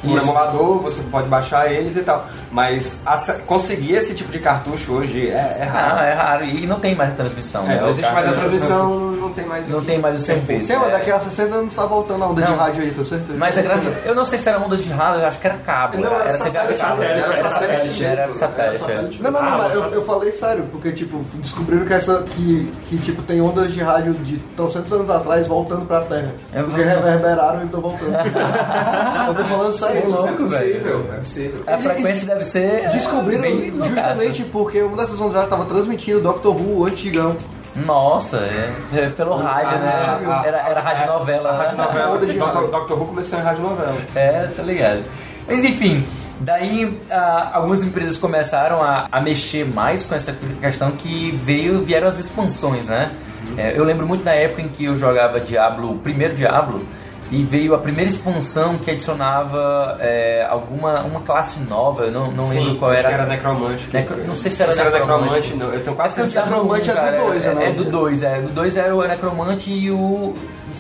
por 0.02 0.12
Isso. 0.16 0.26
emulador, 0.26 0.80
você 0.80 1.02
pode 1.12 1.28
baixar 1.28 1.70
eles 1.70 1.96
e 1.98 2.02
tal. 2.04 2.26
Mas 2.58 3.04
conseguir 3.46 3.94
esse 3.94 4.16
tipo 4.16 4.32
de 4.32 4.40
cartucho 4.40 4.94
hoje 4.94 5.30
é, 5.30 5.58
é 5.60 5.64
raro. 5.64 5.96
Ah, 6.00 6.06
é 6.06 6.14
raro. 6.14 6.44
E 6.44 6.66
não 6.66 6.80
tem 6.80 6.96
mais 6.96 7.14
transmissão. 7.14 7.66
É, 7.66 7.76
né? 7.76 7.82
não 7.82 7.90
existe 7.90 8.12
mais 8.12 8.28
a 8.28 8.32
transmissão, 8.32 9.00
não 9.12 9.32
tem 9.32 9.46
mais. 9.46 9.70
Não 9.70 9.84
tem 9.84 10.00
mais 10.00 10.20
o 10.20 10.24
serviço. 10.24 10.74
Sim, 10.74 10.80
mas 10.80 10.88
é. 10.88 10.92
daqui 10.94 11.12
a 11.12 11.20
60 11.20 11.54
anos 11.54 11.76
tá 11.76 11.86
voltando 11.86 12.24
a 12.24 12.28
onda 12.28 12.42
de 12.42 12.50
Não. 12.50 12.58
rádio 12.58 12.82
aí, 12.82 12.90
tenho 12.90 13.06
certeza. 13.06 13.38
Mas 13.38 13.56
é 13.56 13.62
graças 13.62 14.06
Eu 14.06 14.16
não 14.16 14.26
sei 14.26 14.40
se 14.40 14.50
era 14.50 14.58
onda 14.58 14.76
de 14.76 14.90
rádio, 14.90 15.22
eu 15.22 15.28
acho 15.28 15.40
que 15.40 15.46
era 15.46 15.58
cabo. 15.58 16.00
Não, 16.00 16.12
era, 16.16 16.30
era 16.30 16.38
TV 16.40 16.58
a 16.58 16.64
cabo. 16.64 17.04
Era 17.04 17.44
satélite, 17.44 17.44
era 17.44 17.44
satélite. 17.44 18.06
era 18.06 18.22
é. 18.32 18.74
satélite. 18.74 19.22
Não, 19.22 19.30
não, 19.30 19.44
não, 19.44 19.54
Ah, 19.54 19.58
mas 19.60 19.94
eu, 19.94 20.04
falei 20.04 20.32
sério, 20.32 20.64
porque, 20.72 20.92
tipo, 20.92 21.24
descobriram 21.36 21.86
que 21.86 21.94
essa. 21.94 22.24
que, 22.24 22.74
que 22.90 22.98
tipo, 22.98 23.22
tem 23.22 23.40
ondas 23.40 23.72
de 23.72 23.84
rádio 23.84 24.16
de 24.16 24.38
300 24.38 24.92
anos 24.94 25.10
atrás 25.12 25.46
voltando 25.46 25.86
pra 25.86 26.02
Terra. 26.02 26.34
É 26.52 26.64
porque 26.64 26.82
verdade. 26.82 27.06
reverberaram 27.06 27.62
e 27.62 27.66
estão 27.66 27.82
voltando. 27.82 28.18
eu 29.28 29.36
tô 29.36 29.44
falando 29.44 29.74
sério. 29.74 30.10
Louco, 30.10 30.30
é 30.30 30.34
possível, 30.34 31.04
velho. 31.04 31.14
é 31.14 31.18
possível. 31.18 31.64
A 31.68 31.78
frequência 31.78 32.26
deve 32.26 32.47
ser. 32.48 32.86
é, 32.86 32.90
Descobriram 32.90 33.42
bem 33.42 33.74
justamente 33.88 34.44
porque 34.44 34.82
uma 34.82 34.98
dessas 34.98 35.20
ondas 35.20 35.44
estava 35.44 35.66
transmitindo 35.66 36.20
Doctor 36.22 36.56
Who 36.56 36.86
antigão. 36.86 37.36
Nossa, 37.76 38.38
é, 38.38 38.74
é 38.94 39.10
pelo 39.10 39.36
rádio, 39.36 39.78
né? 39.78 39.94
Ah, 40.26 40.42
Era, 40.44 40.58
era 40.68 40.80
rádio 40.80 41.06
novela. 41.08 41.50
A 41.52 41.58
rádio 41.58 41.78
né? 41.78 41.84
novela. 41.84 42.18
Rádio. 42.18 42.88
Dr. 42.88 42.94
Who 42.94 43.06
começou 43.06 43.38
em 43.40 43.42
rádio 43.44 43.64
novela. 43.64 43.96
É, 44.16 44.48
tá 44.56 44.64
ligado. 44.64 45.04
Mas 45.48 45.64
enfim, 45.64 46.04
daí 46.40 47.00
ah, 47.12 47.52
algumas 47.54 47.84
empresas 47.84 48.18
começaram 48.18 48.82
a, 48.82 49.08
a 49.12 49.22
mexer 49.22 49.64
mais 49.64 50.04
com 50.04 50.16
essa 50.16 50.36
questão 50.60 50.92
que 50.92 51.32
veio, 51.44 51.82
vieram 51.84 52.08
as 52.08 52.18
expansões, 52.18 52.88
né? 52.88 53.12
É, 53.56 53.78
eu 53.78 53.84
lembro 53.84 54.08
muito 54.08 54.24
da 54.24 54.34
época 54.34 54.62
em 54.64 54.68
que 54.68 54.86
eu 54.86 54.96
jogava 54.96 55.40
Diablo, 55.40 55.92
o 55.92 56.00
primeiro 56.00 56.34
Diablo, 56.34 56.84
e 57.32 57.44
veio 57.44 57.76
a 57.76 57.78
primeira 57.78 58.10
expansão 58.10 58.78
que 58.78 58.90
adicionava 58.90 59.98
é, 60.00 60.48
alguma 60.50 61.02
uma 61.02 61.20
classe 61.22 61.60
nova, 61.60 62.06
eu 62.06 62.12
não, 62.12 62.32
não 62.32 62.48
lembro 62.48 62.76
qual 62.78 62.92
acho 62.92 63.00
era. 63.02 63.10
que 63.10 63.14
era 63.16 63.26
necromante. 63.26 63.90
Necro- 63.92 64.24
não 64.26 64.34
sei 64.34 64.50
se 64.52 64.62
era 64.64 64.74
necromante. 64.74 65.02
necromante. 65.02 65.54
não. 65.56 65.68
Eu 65.74 65.84
tenho 65.84 65.96
quase 65.96 66.20
é 66.20 66.24
certeza. 66.24 66.46
Diablo 66.48 66.74
Necromante 66.74 66.90
1, 66.90 66.92
é 66.92 66.96
do 66.96 67.02
cara, 67.02 67.18
dois, 67.18 67.46
é, 67.46 67.54
né? 67.54 67.66
é 67.68 67.72
do 67.72 67.84
2, 67.86 68.24
é. 68.24 68.38
No 68.40 68.50
2 68.50 68.78
era 68.78 68.96
o 68.96 69.08
Necromante 69.08 69.72
e 69.72 69.92
o. 69.92 70.34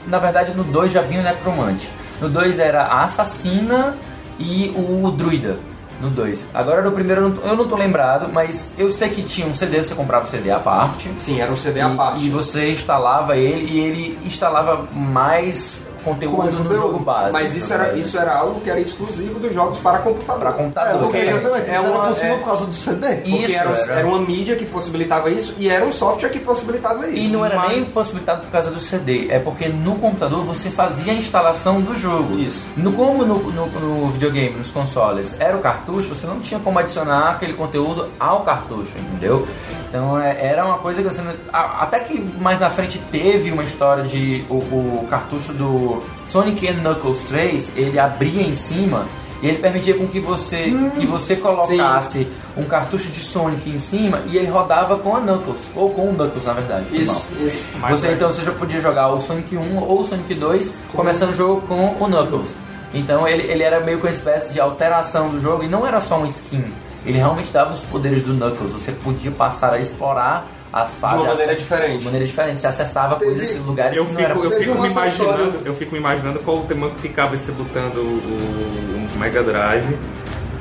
Na 0.07 0.19
verdade, 0.19 0.53
no 0.53 0.63
2 0.63 0.91
já 0.91 1.01
vinha 1.01 1.19
o 1.19 1.23
Necromante. 1.23 1.89
No 2.21 2.29
2 2.29 2.59
era 2.59 2.83
a 2.83 3.03
Assassina 3.03 3.95
e 4.39 4.73
o 4.75 5.11
Druida. 5.11 5.57
No 5.99 6.09
2. 6.11 6.45
Agora 6.53 6.81
no 6.83 6.91
primeiro 6.91 7.35
eu 7.43 7.55
não, 7.57 7.67
tô- 7.67 7.75
lembrado, 7.75 8.29
mas 8.31 8.69
eu 8.77 8.91
sei 8.91 9.09
que 9.09 9.23
tinha 9.23 9.47
um 9.47 9.53
CD, 9.53 9.83
você 9.83 9.95
comprava 9.95 10.25
o 10.25 10.27
CD 10.27 10.51
à 10.51 10.59
parte. 10.59 11.11
Sim, 11.17 11.41
era 11.41 11.51
um 11.51 11.57
CD 11.57 11.81
à 11.81 11.89
e, 11.89 11.95
parte. 11.97 12.23
e 12.25 12.29
você 12.29 12.69
instalava 12.69 13.35
ele 13.35 13.71
e 13.71 13.79
ele 13.79 14.19
instalava 14.23 14.87
mais 14.93 15.81
conteúdo 16.13 16.37
no 16.37 16.43
conteúdo. 16.63 16.75
jogo 16.75 16.99
base. 16.99 17.31
Mas 17.33 17.55
isso 17.55 17.73
era, 17.73 17.83
verdade. 17.85 18.01
isso 18.01 18.17
era 18.17 18.33
algo 18.35 18.59
que 18.61 18.69
era 18.69 18.79
exclusivo 18.79 19.39
dos 19.39 19.53
jogos 19.53 19.77
para 19.79 19.99
computador. 19.99 20.39
Pra 20.41 20.49
É, 20.49 20.53
computador. 20.53 21.01
porque 21.03 21.17
porque 21.17 21.29
exatamente, 21.29 21.69
é 21.69 21.73
isso 21.75 21.83
uma- 21.83 21.97
era 22.03 22.07
possível 22.13 22.33
é- 22.33 22.37
por 22.37 22.45
causa 22.45 22.65
do 22.65 22.73
CD. 22.73 23.07
Porque 23.15 23.29
Isso, 23.29 23.55
era, 23.57 23.69
era. 23.71 23.93
era 23.93 24.07
uma 24.07 24.19
mídia 24.19 24.55
que 24.55 24.65
possibilitava 24.65 25.29
isso 25.29 25.55
e 25.57 25.69
era 25.69 25.85
um 25.85 25.91
software 25.91 26.29
que 26.29 26.39
possibilitava 26.39 27.07
isso. 27.07 27.17
E 27.17 27.27
não 27.27 27.45
era 27.45 27.55
Mas- 27.57 27.69
nem 27.71 27.85
possibilitado 27.85 28.41
por 28.41 28.51
causa 28.51 28.69
do 28.71 28.79
CD, 28.79 29.27
é 29.29 29.39
porque 29.39 29.67
no 29.67 29.95
computador 29.95 30.43
você 30.43 30.69
fazia 30.69 31.11
a 31.13 31.15
instalação 31.15 31.81
do 31.81 31.93
jogo. 31.93 32.37
Isso. 32.37 32.61
No, 32.75 32.91
como 32.93 33.25
no, 33.25 33.37
no, 33.51 33.65
no 33.67 34.07
videogame, 34.11 34.55
nos 34.57 34.71
consoles, 34.71 35.35
era 35.39 35.55
o 35.55 35.59
cartucho, 35.59 36.13
você 36.15 36.25
não 36.27 36.39
tinha 36.39 36.59
como 36.59 36.77
adicionar 36.79 37.31
aquele 37.31 37.53
conteúdo 37.53 38.07
ao 38.19 38.41
cartucho, 38.41 38.97
entendeu? 38.97 39.47
Então 39.89 40.19
é, 40.19 40.45
era 40.45 40.65
uma 40.65 40.77
coisa 40.79 41.01
que 41.01 41.07
você. 41.09 41.21
não- 41.21 41.33
a- 41.51 41.83
Até 41.83 41.99
que 41.99 42.19
mais 42.39 42.59
na 42.59 42.69
frente 42.69 42.97
teve 43.11 43.51
uma 43.51 43.63
história 43.63 44.03
de 44.03 44.43
o, 44.49 44.55
o 44.55 45.07
cartucho 45.09 45.53
do 45.53 45.96
Sonic 46.25 46.67
and 46.67 46.81
Knuckles 46.81 47.21
3, 47.21 47.73
ele 47.75 47.99
abria 47.99 48.41
em 48.41 48.53
cima. 48.53 49.05
E 49.41 49.47
ele 49.47 49.59
permitia 49.59 49.93
com 49.93 50.07
que 50.07 50.19
você, 50.19 50.73
que 50.99 51.05
você 51.05 51.35
colocasse 51.35 52.27
um 52.55 52.63
cartucho 52.63 53.09
de 53.11 53.19
Sonic 53.19 53.69
em 53.69 53.77
cima 53.77 54.23
e 54.25 54.35
ele 54.35 54.47
rodava 54.47 54.97
com 54.97 55.15
a 55.15 55.19
Knuckles, 55.19 55.59
ou 55.75 55.91
com 55.91 56.09
o 56.09 56.13
Knuckles 56.13 56.45
na 56.45 56.53
verdade. 56.53 56.85
Isso, 56.91 57.27
isso. 57.39 57.69
Você 57.87 58.13
então 58.13 58.29
você 58.29 58.41
já 58.41 58.51
podia 58.51 58.79
jogar 58.79 59.13
o 59.13 59.21
Sonic 59.21 59.55
1 59.55 59.77
ou 59.77 60.01
o 60.01 60.03
Sonic 60.03 60.33
2, 60.33 60.77
começando 60.91 61.29
o 61.29 61.35
jogo 61.35 61.61
com 61.67 61.85
o 61.85 62.07
Knuckles. 62.07 62.55
Então 62.93 63.27
ele, 63.27 63.43
ele 63.43 63.61
era 63.61 63.79
meio 63.79 63.99
que 63.99 64.05
uma 64.05 64.11
espécie 64.11 64.53
de 64.53 64.59
alteração 64.59 65.29
do 65.29 65.39
jogo 65.39 65.63
e 65.63 65.67
não 65.67 65.85
era 65.85 65.99
só 65.99 66.19
um 66.19 66.25
skin. 66.25 66.65
Ele 67.05 67.17
realmente 67.17 67.51
dava 67.51 67.71
os 67.71 67.81
poderes 67.81 68.23
do 68.23 68.33
Knuckles. 68.33 68.73
Você 68.73 68.91
podia 68.91 69.31
passar 69.31 69.71
a 69.71 69.79
explorar 69.79 70.47
as 70.73 70.89
fases 70.95 71.17
uma 71.19 71.27
maneira 71.27 71.55
diferente. 71.55 71.97
De 71.99 72.05
maneira 72.05 72.25
diferente. 72.25 72.59
Você 72.59 72.67
acessava 72.67 73.15
Teve- 73.15 73.31
coisas 73.35 73.55
em 73.55 73.59
lugares 73.59 73.97
Eu 73.97 74.03
que 74.05 74.09
fico, 74.09 74.21
não 74.21 74.29
era 74.29 74.35
eu 74.39 74.49
Teve 74.49 74.63
fico 74.65 74.81
me 74.81 74.87
imaginando, 74.89 75.33
história- 75.43 75.61
eu 75.65 75.73
fico 75.75 75.91
me 75.93 75.97
imaginando 75.99 76.39
qual 76.39 76.57
o 76.57 76.63
tema 76.65 76.89
que 76.89 76.99
ficava 77.01 77.37
você 77.37 77.51
botando 77.51 77.97
o, 77.97 79.15
o 79.15 79.19
Mega 79.19 79.41
Drive, 79.43 79.97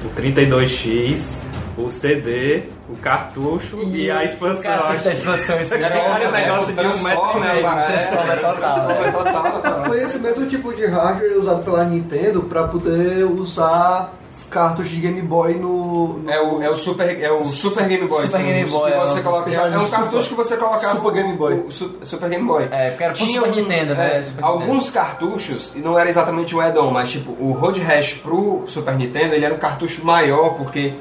o 0.05 0.09
32X, 0.21 1.39
o 1.77 1.91
CD, 1.91 2.63
o 2.89 2.97
cartucho 2.97 3.77
e, 3.83 4.11
a 4.11 4.25
expansão. 4.25 4.63
Cartucho 4.79 5.05
da 5.05 5.13
expansão. 5.13 5.61
Isso 5.61 5.75
Era 5.75 6.29
um 6.29 6.31
negócio 6.33 6.73
de 6.73 6.81
um 6.81 7.03
metro 7.03 7.37
e 7.37 7.41
meio. 7.41 7.63
parece. 7.63 8.09
Transformer 8.09 8.41
total, 8.41 8.77
né? 8.79 8.95
Transformer 8.95 9.13
total, 9.13 9.61
cara. 9.63 9.85
Foi 9.85 10.03
esse 10.03 10.19
mesmo 10.19 10.47
tipo 10.47 10.73
de 10.75 10.87
hardware 10.87 11.37
usado 11.39 11.63
pela 11.65 11.85
Nintendo 11.85 12.43
pra 12.45 12.65
poder 12.65 13.25
usar 13.25 14.15
cartuchos 14.51 14.91
de 14.91 15.01
Game 15.01 15.21
Boy 15.23 15.55
no. 15.55 16.19
no- 16.19 16.31
É 16.31 16.41
o, 16.41 16.63
é 16.63 16.71
o 16.71 16.77
Super, 16.77 17.21
é 17.23 17.31
o 17.31 17.45
Super 17.45 17.87
Game 17.89 18.07
Boy. 18.07 18.23
Super 18.29 18.43
Game 18.43 18.69
Boy, 18.71 18.91
Que 18.93 18.97
é 18.97 19.01
você 19.01 19.21
um- 19.21 19.23
coloca, 19.23 19.51
é, 19.51 19.55
é 19.55 19.67
um 19.79 19.81
Super- 19.81 19.91
cartucho 19.91 20.29
que 20.29 20.35
você 20.35 20.57
colocava. 20.57 20.95
Super 20.97 21.13
Game 21.13 21.33
Boy. 21.35 21.55
O, 21.55 21.67
o 21.67 21.73
Su- 21.73 21.97
Super 22.03 22.29
Game 22.31 22.45
Boy. 22.47 22.69
É, 22.71 22.91
porque 22.91 23.05
era 23.05 23.13
Tinha 23.13 23.41
Super 23.41 23.53
um- 23.53 23.57
Nintendo, 23.57 23.95
né? 23.95 24.19
é, 24.19 24.23
Super 24.23 24.45
alguns 24.45 24.91
cartuchos, 24.91 25.73
e 25.75 25.79
não 25.81 25.99
era 25.99 26.09
exatamente 26.09 26.55
o 26.55 26.61
add-on, 26.61 26.91
mas 26.91 27.11
tipo, 27.11 27.33
o 27.39 27.53
Road 27.53 27.81
Rash 27.81 28.15
pro 28.15 28.65
Super 28.67 28.95
Nintendo, 28.97 29.35
ele 29.35 29.45
era 29.45 29.55
um 29.55 29.59
cartucho 29.59 30.05
maior, 30.05 30.55
porque 30.55 30.95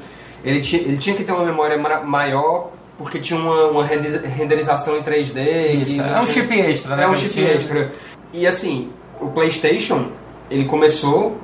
ele 0.44 0.60
tinha, 0.60 0.82
ele 0.82 0.96
tinha 0.96 1.14
que 1.16 1.24
ter 1.24 1.32
uma 1.32 1.44
memória 1.44 1.76
ma- 1.78 2.00
maior, 2.00 2.70
porque 2.98 3.18
tinha 3.18 3.38
uma, 3.38 3.66
uma 3.66 3.84
rende- 3.84 4.26
renderização 4.26 4.96
em 4.96 5.02
3D. 5.02 5.40
Isso, 5.82 6.00
é 6.00 6.04
um 6.04 6.08
tinha- 6.08 6.26
chip 6.26 6.60
extra, 6.60 6.96
né? 6.96 7.02
É 7.04 7.08
um 7.08 7.14
chip 7.16 7.40
extra. 7.44 7.92
e 8.32 8.46
assim, 8.46 8.90
o 9.20 9.28
PlayStation, 9.28 10.06
ele 10.50 10.64
começou 10.64 11.36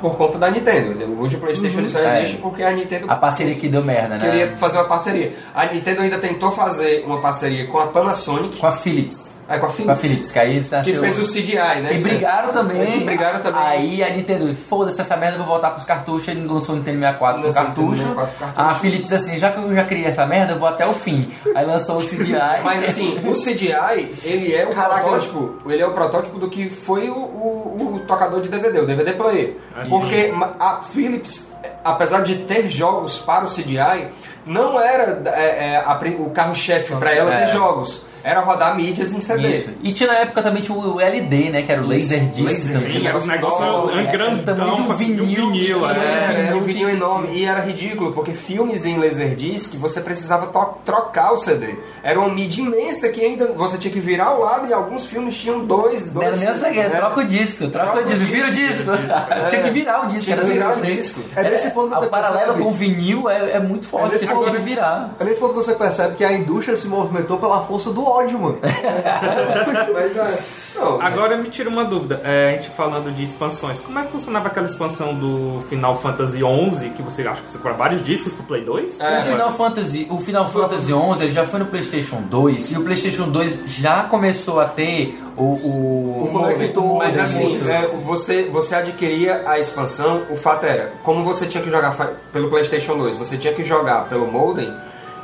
por 0.00 0.16
conta 0.16 0.38
da 0.38 0.50
Nintendo. 0.50 1.20
Hoje 1.20 1.36
o 1.36 1.40
PlayStation 1.40 1.78
ele 1.78 1.88
só 1.88 1.98
É. 2.00 2.22
existe 2.22 2.40
porque 2.40 2.62
a 2.62 2.70
Nintendo 2.72 3.06
A 3.08 3.16
parceria 3.16 3.54
que 3.54 3.68
deu 3.68 3.82
merda, 3.84 4.16
né? 4.16 4.20
queria 4.20 4.56
fazer 4.56 4.78
uma 4.78 4.84
parceria. 4.86 5.32
A 5.54 5.66
Nintendo 5.66 6.02
ainda 6.02 6.18
tentou 6.18 6.52
fazer 6.52 7.04
uma 7.06 7.20
parceria 7.20 7.66
com 7.66 7.78
a 7.78 7.86
Panasonic, 7.88 8.58
Com 8.58 8.66
a 8.66 8.72
Philips. 8.72 9.37
É, 9.48 9.58
com 9.58 9.66
a 9.66 9.68
Com 9.68 9.68
a 9.68 9.70
Philips, 9.70 10.00
Philips, 10.00 10.32
que 10.32 10.38
aí 10.38 10.54
eles 10.56 10.68
que 10.68 10.74
nasceu... 10.74 11.00
fez 11.00 11.18
o 11.18 11.32
CDI, 11.32 11.54
né? 11.56 11.88
E 11.94 11.98
brigaram 12.00 12.50
também. 12.50 12.82
É, 12.82 12.86
que 12.86 13.04
brigaram 13.04 13.40
também. 13.40 13.62
Aí 13.62 14.02
a 14.04 14.10
Nintendo, 14.10 14.54
foda-se 14.54 15.00
essa 15.00 15.16
merda, 15.16 15.34
eu 15.36 15.38
vou 15.38 15.46
voltar 15.48 15.70
pros 15.70 15.84
cartuchos. 15.84 16.28
Ele 16.28 16.46
lançou 16.46 16.74
o 16.74 16.78
Nintendo 16.78 16.98
64 16.98 17.40
com 17.40 17.46
Lançou 17.46 17.62
o 17.62 17.66
Nintendo 17.68 17.86
cartucho. 17.86 18.02
64 18.02 18.32
com 18.38 18.44
cartucho. 18.44 18.68
A 18.68 18.74
Philips 18.80 19.12
assim, 19.12 19.38
já 19.38 19.50
que 19.50 19.58
eu 19.58 19.74
já 19.74 19.84
criei 19.84 20.04
essa 20.06 20.26
merda, 20.26 20.52
eu 20.52 20.58
vou 20.58 20.68
até 20.68 20.86
o 20.86 20.92
fim. 20.92 21.30
Aí 21.54 21.64
lançou 21.66 21.98
o 21.98 22.02
CDI. 22.06 22.32
Mas 22.62 22.84
assim, 22.84 23.18
o 23.26 23.32
CDI, 23.32 24.12
ele 24.24 24.54
é 24.54 24.66
o 24.66 24.70
Caraca. 24.70 25.00
protótipo, 25.02 25.58
ele 25.66 25.82
é 25.82 25.86
o 25.86 25.92
protótipo 25.92 26.38
do 26.38 26.48
que 26.50 26.68
foi 26.68 27.08
o, 27.08 27.14
o- 27.16 27.94
o 27.94 27.98
tocador 28.00 28.40
de 28.40 28.48
DVD, 28.48 28.80
o 28.80 28.86
DVD 28.86 29.12
player. 29.12 29.56
Porque 29.88 30.32
a 30.60 30.80
Philips, 30.82 31.52
apesar 31.84 32.22
de 32.22 32.36
ter 32.40 32.68
jogos 32.68 33.18
para 33.18 33.44
o 33.44 33.48
CDI, 33.48 34.08
não 34.44 34.80
era 34.80 35.22
é, 35.34 35.72
é, 35.74 35.82
a 35.84 35.94
pri- 35.94 36.16
o 36.18 36.30
carro-chefe 36.30 36.94
para 36.96 37.12
ela 37.12 37.32
É. 37.34 37.38
ter 37.40 37.48
jogos. 37.52 38.06
Era 38.24 38.40
rodar 38.40 38.76
mídias 38.76 39.12
em 39.12 39.20
CD. 39.20 39.48
Isso. 39.50 39.70
E 39.82 39.92
tinha 39.92 40.08
na 40.12 40.18
época 40.18 40.42
também 40.42 40.62
tinha 40.62 40.76
o 40.76 41.00
LD, 41.00 41.50
né? 41.50 41.62
Que 41.62 41.72
era 41.72 41.82
o 41.82 41.86
Laser 41.86 42.20
Disc 42.28 42.44
Laser 42.48 42.80
também. 42.80 43.00
Sim, 43.00 43.06
era 43.06 43.18
um 43.18 43.26
negócio 43.26 43.64
um 43.64 43.98
é, 43.98 44.04
grandão, 44.12 44.44
tamanho 44.56 44.74
de 44.76 44.82
um 44.82 44.94
vinil, 44.94 45.24
vinil, 45.26 45.52
que 45.52 45.84
é. 45.86 45.90
Era, 45.90 46.02
era 46.02 46.56
um 46.56 46.60
vinil 46.60 46.60
vinil 46.60 46.88
que- 46.88 46.94
enorme 46.96 47.28
e 47.32 47.44
era 47.44 47.60
ridículo, 47.60 48.12
porque 48.12 48.32
filmes 48.32 48.84
em 48.84 48.98
Laserdisc 48.98 49.74
você 49.76 50.00
precisava 50.00 50.46
trocar 50.84 51.32
o 51.32 51.36
CD. 51.36 51.74
Era 52.02 52.18
uma 52.20 52.28
mídia 52.28 52.62
imensa 52.62 53.08
que 53.08 53.20
ainda 53.24 53.52
você 53.56 53.78
tinha 53.78 53.92
que 53.92 54.00
virar 54.00 54.26
ao 54.26 54.40
lado 54.40 54.68
e 54.68 54.72
alguns 54.72 55.04
filmes 55.06 55.36
tinham 55.36 55.64
dois, 55.64 56.12
Não 56.12 56.22
era 56.22 56.30
dois. 56.32 56.42
nem 56.42 56.50
essa 56.54 56.66
aqui, 56.68 56.76
né? 56.78 56.90
troca 56.90 57.20
o 57.20 57.24
disco, 57.24 57.68
troca 57.68 57.92
Troca 57.92 58.00
o 58.00 58.04
disco, 58.10 58.24
o 58.24 58.26
vira 58.28 58.46
o 58.46 58.50
disco. 58.50 58.90
É. 59.30 59.44
Tinha 59.48 59.62
que 59.62 59.70
virar 59.70 60.04
o 60.04 60.06
disco, 60.06 60.24
Tinha 60.24 60.36
que 60.36 60.42
era 60.42 60.52
virar 60.52 60.68
o 60.68 60.72
assim. 60.72 60.94
disco. 60.96 61.20
É 61.36 61.42
nesse 61.44 61.70
ponto 61.70 61.88
que 61.90 61.94
O 61.96 62.00
você 62.00 62.06
paralelo 62.06 62.38
percebe- 62.54 62.62
com 62.62 62.68
o 62.68 62.72
vinil 62.72 63.30
é, 63.30 63.52
é 63.52 63.60
muito 63.60 63.86
forte, 63.86 64.18
você 64.18 64.26
ponto- 64.26 64.42
tinha 64.44 64.56
que 64.56 64.62
virar. 64.62 65.14
É 65.18 65.24
nesse 65.24 65.40
ponto 65.40 65.54
que 65.54 65.64
você 65.64 65.74
percebe 65.74 66.14
que 66.16 66.24
a 66.24 66.32
indústria 66.32 66.76
se 66.76 66.86
movimentou 66.88 67.38
pela 67.38 67.60
força 67.64 67.90
do 67.92 68.02
ódio, 68.08 68.38
mano. 68.38 68.58
Mas 69.92 70.16
é. 70.16 70.38
Não, 70.78 71.00
Agora 71.00 71.36
me 71.36 71.48
tira 71.50 71.68
uma 71.68 71.84
dúvida, 71.84 72.20
é, 72.24 72.50
a 72.50 72.52
gente 72.52 72.70
falando 72.70 73.12
de 73.12 73.24
expansões, 73.24 73.80
como 73.80 73.98
é 73.98 74.04
que 74.04 74.12
funcionava 74.12 74.46
aquela 74.46 74.66
expansão 74.66 75.12
do 75.12 75.60
Final 75.68 75.96
Fantasy 76.00 76.38
XI, 76.38 76.90
que 76.90 77.02
você 77.02 77.26
acha 77.26 77.42
que 77.42 77.50
você 77.50 77.58
compra 77.58 77.72
vários 77.72 78.04
discos 78.04 78.32
pro 78.32 78.44
Play 78.44 78.62
2? 78.62 79.00
É, 79.00 79.18
o 79.18 79.22
Final 79.24 79.50
Fantasy, 79.52 80.06
o 80.08 80.18
Final 80.18 80.48
Fantasy 80.48 80.92
11 80.92 81.24
ele 81.24 81.32
já 81.32 81.44
foi 81.44 81.58
no 81.58 81.66
PlayStation 81.66 82.20
2 82.22 82.70
e 82.70 82.78
o 82.78 82.84
PlayStation 82.84 83.28
2 83.28 83.58
já 83.66 84.04
começou 84.04 84.60
a 84.60 84.66
ter 84.66 85.18
o, 85.36 85.42
o, 85.42 86.24
O 86.24 86.28
conector. 86.32 86.98
Mas 86.98 87.18
assim, 87.18 87.60
é, 87.68 87.82
você, 88.02 88.44
você 88.44 88.76
adquiria 88.76 89.42
a 89.46 89.58
expansão, 89.58 90.26
o 90.30 90.36
fato 90.36 90.64
era, 90.64 90.92
como 91.02 91.24
você 91.24 91.46
tinha 91.46 91.62
que 91.62 91.70
jogar 91.70 91.96
pelo 92.32 92.48
PlayStation 92.48 92.96
2, 92.96 93.16
você 93.16 93.36
tinha 93.36 93.52
que 93.52 93.64
jogar 93.64 94.08
pelo 94.08 94.30
modem, 94.30 94.72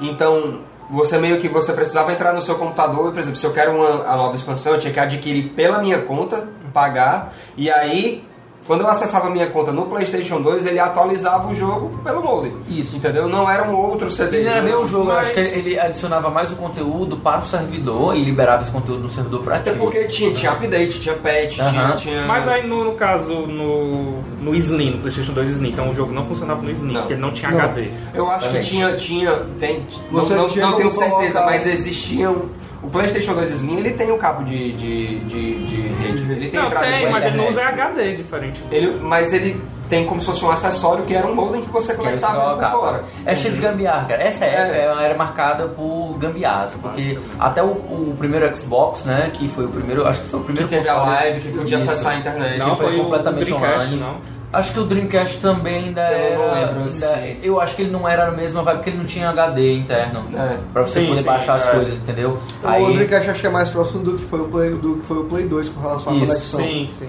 então 0.00 0.60
você 0.90 1.18
meio 1.18 1.40
que 1.40 1.48
você 1.48 1.72
precisava 1.72 2.12
entrar 2.12 2.32
no 2.32 2.42
seu 2.42 2.56
computador, 2.56 3.12
por 3.12 3.18
exemplo, 3.18 3.38
se 3.38 3.46
eu 3.46 3.52
quero 3.52 3.72
uma 3.72 4.16
nova 4.16 4.36
expansão, 4.36 4.72
eu 4.72 4.78
tinha 4.78 4.92
que 4.92 5.00
adquirir 5.00 5.50
pela 5.50 5.80
minha 5.80 6.00
conta, 6.00 6.48
pagar, 6.72 7.32
e 7.56 7.70
aí 7.70 8.26
quando 8.66 8.80
eu 8.80 8.88
acessava 8.88 9.26
a 9.26 9.30
minha 9.30 9.48
conta 9.50 9.72
no 9.72 9.86
PlayStation 9.86 10.40
2, 10.40 10.66
ele 10.66 10.78
atualizava 10.78 11.48
o 11.48 11.54
jogo 11.54 11.98
pelo 12.02 12.22
modem. 12.22 12.52
Isso. 12.68 12.96
Entendeu? 12.96 13.28
Não 13.28 13.48
era 13.50 13.62
um 13.68 13.74
outro 13.76 14.10
CD. 14.10 14.38
Ele 14.38 14.48
era 14.48 14.56
né? 14.56 14.62
meio 14.62 14.80
o 14.82 14.86
jogo, 14.86 15.10
eu 15.10 15.14
Mas- 15.16 15.26
acho 15.26 15.34
que 15.34 15.40
ele 15.40 15.78
adicionava 15.78 16.30
mais 16.30 16.50
o 16.52 16.56
conteúdo 16.56 17.16
para 17.18 17.40
o 17.40 17.46
servidor 17.46 18.16
e 18.16 18.24
liberava 18.24 18.62
esse 18.62 18.70
conteúdo 18.70 19.02
no 19.02 19.08
servidor 19.08 19.42
para 19.42 19.56
Até 19.56 19.72
ti. 19.72 19.78
porque 19.78 20.04
tinha, 20.04 20.32
tinha 20.32 20.52
update, 20.52 20.98
tinha 21.00 21.14
patch, 21.14 21.54
tinha, 21.56 21.92
tinha. 21.96 22.22
Mas 22.26 22.48
aí 22.48 22.66
no, 22.66 22.84
no 22.84 22.92
caso, 22.94 23.34
no, 23.34 24.20
no 24.40 24.54
Slim, 24.54 24.92
no 24.92 24.98
PlayStation 24.98 25.32
2 25.32 25.50
Slim, 25.50 25.68
então 25.70 25.90
o 25.90 25.94
jogo 25.94 26.12
não 26.12 26.24
funcionava 26.26 26.62
no 26.62 26.70
Slim, 26.70 26.92
Não. 26.92 27.00
porque 27.02 27.14
ele 27.14 27.20
não 27.22 27.32
tinha 27.32 27.50
Não. 27.50 27.58
HD. 27.60 27.88
Eu 28.14 28.30
acho 28.30 28.48
que 28.50 28.60
tinha, 28.60 28.94
tinha, 28.94 29.32
tem, 29.58 29.84
não, 30.10 30.22
Você 30.22 30.34
não, 30.34 30.48
tinha 30.48 30.66
não 30.66 30.76
tenho 30.76 30.90
certeza, 30.90 31.10
colocar- 31.32 31.44
mas 31.44 31.66
existiam. 31.66 32.42
O 32.84 32.90
PlayStation 32.90 33.32
2 33.34 33.50
Slim 33.50 33.78
ele 33.78 33.92
tem 33.92 34.12
um 34.12 34.18
cabo 34.18 34.44
de, 34.44 34.72
de, 34.72 35.20
de, 35.20 35.64
de 35.66 35.76
rede, 35.88 36.22
ele 36.30 36.48
tem 36.50 36.60
Não, 36.60 36.66
entrada 36.66 36.86
tem, 36.86 37.06
de 37.06 37.12
mas 37.12 37.24
ele 37.24 37.36
não 37.36 37.48
usa 37.48 37.62
HD 37.66 38.16
diferente. 38.16 38.60
do- 38.60 38.74
ele, 38.74 38.98
mas 39.00 39.32
ele 39.32 39.60
tem 39.88 40.04
como 40.06 40.20
se 40.20 40.26
fosse 40.26 40.44
um 40.44 40.50
acessório 40.50 41.04
que 41.04 41.14
era 41.14 41.26
um 41.26 41.34
modem 41.34 41.60
que 41.62 41.70
você 41.70 41.92
Que 41.92 41.98
conectava 41.98 42.56
por 42.56 42.70
fora. 42.70 43.04
É 43.26 43.34
cheio 43.34 43.52
de 43.54 43.60
gambiarra, 43.60 44.06
cara. 44.06 44.22
Essa 44.22 44.44
época 44.46 44.76
É. 44.76 45.04
era 45.04 45.14
marcada 45.16 45.66
por 45.68 46.16
gambiarras, 46.18 46.72
porque 46.80 47.18
até 47.38 47.62
o, 47.62 47.66
o 47.72 48.14
primeiro 48.18 48.54
Xbox, 48.56 49.04
né, 49.04 49.30
que 49.32 49.48
foi 49.48 49.64
o 49.66 49.68
primeiro, 49.68 50.06
acho 50.06 50.20
que 50.22 50.28
foi 50.28 50.40
o 50.40 50.42
Que 50.42 50.52
primeiro 50.52 50.68
teve 50.70 50.88
a 50.88 50.94
console- 50.94 51.10
live, 51.16 51.40
que 51.40 51.58
podia 51.58 51.78
Isso. 51.78 51.90
acessar 51.90 52.12
a 52.12 52.16
internet. 52.16 52.58
Não, 52.58 52.76
foi 52.76 52.86
foi 52.86 52.98
o 53.00 53.02
completamente 53.04 53.52
online. 53.52 53.96
não. 53.96 54.33
Acho 54.54 54.72
que 54.72 54.80
o 54.80 54.84
Dreamcast 54.84 55.38
também 55.38 55.84
ainda 55.86 56.00
Eu 56.12 56.38
não 56.38 56.44
era. 56.44 56.54
lembro, 56.66 56.80
ainda- 56.92 57.06
assim. 57.14 57.36
eu 57.42 57.60
acho 57.60 57.74
que 57.76 57.82
ele 57.82 57.90
não 57.90 58.08
era 58.08 58.26
na 58.26 58.32
mesma 58.36 58.62
vibe 58.62 58.76
porque 58.76 58.90
ele 58.90 58.98
não 58.98 59.04
tinha 59.04 59.28
HD 59.30 59.74
interno. 59.76 60.24
É. 60.34 60.56
Pra 60.72 60.82
você 60.82 61.00
Sim, 61.00 61.06
poder 61.08 61.20
sim, 61.20 61.26
baixar 61.26 61.54
as 61.56 61.66
é. 61.66 61.70
coisas, 61.70 61.94
entendeu? 61.94 62.38
O 62.62 62.92
Dreamcast 62.92 63.30
acho 63.30 63.40
que 63.40 63.46
é 63.46 63.50
mais 63.50 63.70
próximo 63.70 64.02
do 64.02 64.16
que 64.16 64.24
foi 64.24 64.40
o 64.40 64.44
Play, 64.48 64.70
do 64.70 64.96
que 64.96 65.06
foi 65.06 65.18
o 65.18 65.24
Play 65.24 65.44
2 65.46 65.68
com 65.68 65.80
relação 65.80 66.12
à 66.12 66.16
Isso, 66.16 66.26
conexão. 66.32 66.60
Sim, 66.60 66.88
sim. 66.90 67.08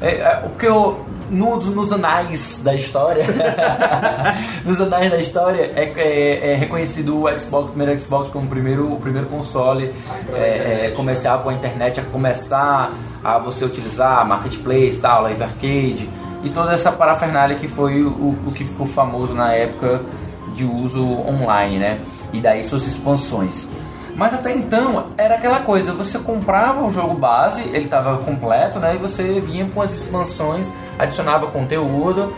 É, 0.00 0.06
é, 0.06 0.14
é, 0.20 0.34
porque 0.48 0.66
eu, 0.66 1.00
no- 1.30 1.56
nos 1.56 1.92
anais 1.92 2.60
da 2.62 2.74
história, 2.74 3.24
nos 4.64 4.80
anais 4.80 5.10
da 5.10 5.18
história, 5.18 5.72
é, 5.76 5.92
é- 5.96 6.52
é 6.52 6.54
reconhecido 6.56 7.22
o 7.22 7.38
Xbox, 7.38 7.66
o 7.68 7.72
primeiro 7.72 7.98
Xbox 7.98 8.28
como 8.28 8.46
o 8.46 8.48
primeiro, 8.48 8.92
o 8.92 8.96
primeiro 9.00 9.28
console 9.28 9.92
é, 10.34 10.86
é, 10.86 10.92
comercial 10.96 11.40
com 11.40 11.48
a 11.50 11.54
internet 11.54 12.00
a 12.00 12.02
começar 12.04 12.92
a 13.22 13.38
você 13.38 13.64
utilizar 13.64 14.26
marketplace, 14.26 14.98
tal, 14.98 15.22
live 15.22 15.42
arcade 15.42 16.08
e 16.42 16.50
toda 16.50 16.72
essa 16.72 16.90
parafernália 16.92 17.56
que 17.56 17.68
foi 17.68 18.02
o, 18.02 18.36
o 18.46 18.52
que 18.54 18.64
ficou 18.64 18.86
famoso 18.86 19.34
na 19.34 19.52
época 19.52 20.02
de 20.54 20.64
uso 20.64 21.02
online, 21.04 21.78
né? 21.78 22.00
E 22.32 22.40
daí 22.40 22.62
suas 22.64 22.86
expansões. 22.86 23.66
Mas 24.14 24.34
até 24.34 24.52
então 24.54 25.06
era 25.16 25.36
aquela 25.36 25.60
coisa, 25.60 25.92
você 25.92 26.18
comprava 26.18 26.84
o 26.84 26.90
jogo 26.90 27.14
base, 27.14 27.62
ele 27.62 27.84
estava 27.86 28.18
completo, 28.18 28.78
né? 28.78 28.94
E 28.94 28.98
você 28.98 29.40
vinha 29.40 29.66
com 29.72 29.80
as 29.80 29.94
expansões, 29.94 30.70
adicionava 30.98 31.46
conteúdo, 31.46 32.32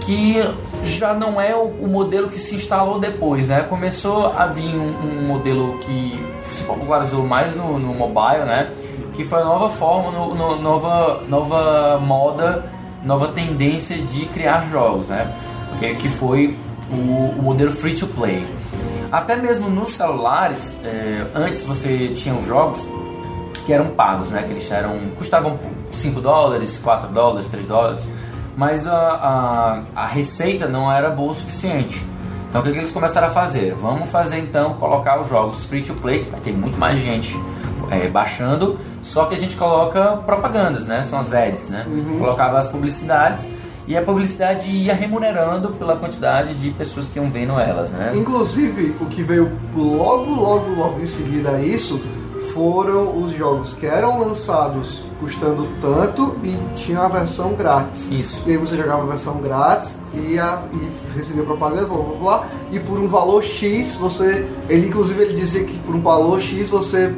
que 0.00 0.36
já 0.82 1.14
não 1.14 1.40
é 1.40 1.54
o, 1.56 1.62
o 1.80 1.88
modelo 1.88 2.28
que 2.28 2.38
se 2.38 2.54
instalou 2.56 2.98
depois, 2.98 3.48
né? 3.48 3.62
Começou 3.62 4.26
a 4.36 4.46
vir 4.46 4.74
um, 4.76 5.22
um 5.22 5.26
modelo 5.26 5.78
que 5.78 6.22
se 6.50 6.62
popularizou 6.64 7.24
mais 7.24 7.56
no, 7.56 7.78
no 7.78 7.94
mobile, 7.94 8.44
né? 8.44 8.70
Que 9.14 9.24
foi 9.24 9.40
a 9.40 9.44
nova 9.44 9.70
forma, 9.70 10.10
no, 10.10 10.34
no- 10.34 10.60
nova, 10.60 11.22
nova 11.26 11.98
moda, 12.00 12.66
nova 13.04 13.28
tendência 13.28 13.98
de 13.98 14.26
criar 14.26 14.66
jogos, 14.68 15.08
né? 15.08 15.32
Que, 15.78 15.94
que 15.94 16.08
foi 16.08 16.56
o, 16.90 17.38
o 17.38 17.42
modelo 17.42 17.72
free 17.72 17.94
to 17.94 18.06
play. 18.08 18.46
Até 19.12 19.36
mesmo 19.36 19.68
nos 19.68 19.94
celulares, 19.94 20.76
é, 20.82 21.26
antes 21.34 21.64
você 21.64 22.08
tinha 22.08 22.34
os 22.34 22.44
jogos 22.44 22.86
que 23.64 23.72
eram 23.72 23.90
pagos, 23.90 24.30
né? 24.30 24.42
Que 24.42 24.50
eles 24.50 24.70
eram, 24.70 24.98
custavam 25.16 25.58
5 25.92 26.20
dólares, 26.20 26.78
4 26.82 27.10
dólares, 27.10 27.46
3 27.46 27.66
dólares, 27.66 28.08
mas 28.56 28.86
a, 28.86 29.82
a, 29.94 30.02
a 30.02 30.06
receita 30.06 30.66
não 30.68 30.90
era 30.90 31.10
boa 31.10 31.32
o 31.32 31.34
suficiente. 31.34 32.04
Então 32.48 32.60
o 32.60 32.64
que, 32.64 32.70
que 32.70 32.78
eles 32.78 32.92
começaram 32.92 33.28
a 33.28 33.30
fazer? 33.30 33.74
Vamos 33.74 34.08
fazer 34.10 34.38
então, 34.38 34.74
colocar 34.74 35.20
os 35.20 35.28
jogos 35.28 35.66
free 35.66 35.82
to 35.82 35.94
play, 35.94 36.24
que 36.24 36.30
vai 36.30 36.40
ter 36.40 36.52
muito 36.52 36.78
mais 36.78 36.98
gente 36.98 37.36
é, 37.94 38.08
baixando, 38.08 38.78
só 39.02 39.24
que 39.26 39.34
a 39.34 39.38
gente 39.38 39.56
coloca 39.56 40.18
propagandas, 40.24 40.84
né? 40.84 41.02
São 41.02 41.18
as 41.18 41.32
ads, 41.32 41.68
né? 41.68 41.86
Colocava 42.18 42.58
as 42.58 42.68
publicidades 42.68 43.48
e 43.86 43.96
a 43.96 44.02
publicidade 44.02 44.70
ia 44.70 44.94
remunerando 44.94 45.70
pela 45.70 45.96
quantidade 45.96 46.54
de 46.54 46.70
pessoas 46.70 47.08
que 47.08 47.18
iam 47.18 47.30
vendo 47.30 47.58
elas, 47.58 47.90
né? 47.90 48.12
Inclusive, 48.14 48.96
o 49.00 49.06
que 49.06 49.22
veio 49.22 49.52
logo, 49.76 50.30
logo, 50.30 50.74
logo 50.74 51.00
em 51.00 51.06
seguida 51.06 51.50
a 51.50 51.60
isso 51.60 52.00
foram 52.54 53.20
os 53.20 53.32
jogos 53.36 53.72
que 53.72 53.84
eram 53.84 54.20
lançados 54.20 55.02
custando 55.18 55.66
tanto 55.80 56.36
e 56.44 56.56
tinha 56.76 57.00
a 57.00 57.08
versão 57.08 57.52
grátis. 57.54 58.06
Isso. 58.10 58.42
E 58.46 58.52
aí 58.52 58.56
você 58.56 58.76
jogava 58.76 59.02
a 59.02 59.06
versão 59.06 59.38
grátis 59.38 59.96
e, 60.14 60.38
a, 60.38 60.62
e 60.72 61.18
recebia 61.18 61.42
propaganda, 61.42 61.84
blá 61.86 61.98
blá 61.98 62.16
blá, 62.16 62.46
e 62.70 62.78
por 62.78 62.98
um 62.98 63.08
valor 63.08 63.42
X 63.42 63.96
você. 63.96 64.46
Ele 64.68 64.86
inclusive 64.86 65.20
ele 65.20 65.34
dizia 65.34 65.64
que 65.64 65.76
por 65.80 65.94
um 65.94 66.00
valor 66.00 66.40
X 66.40 66.70
você 66.70 67.12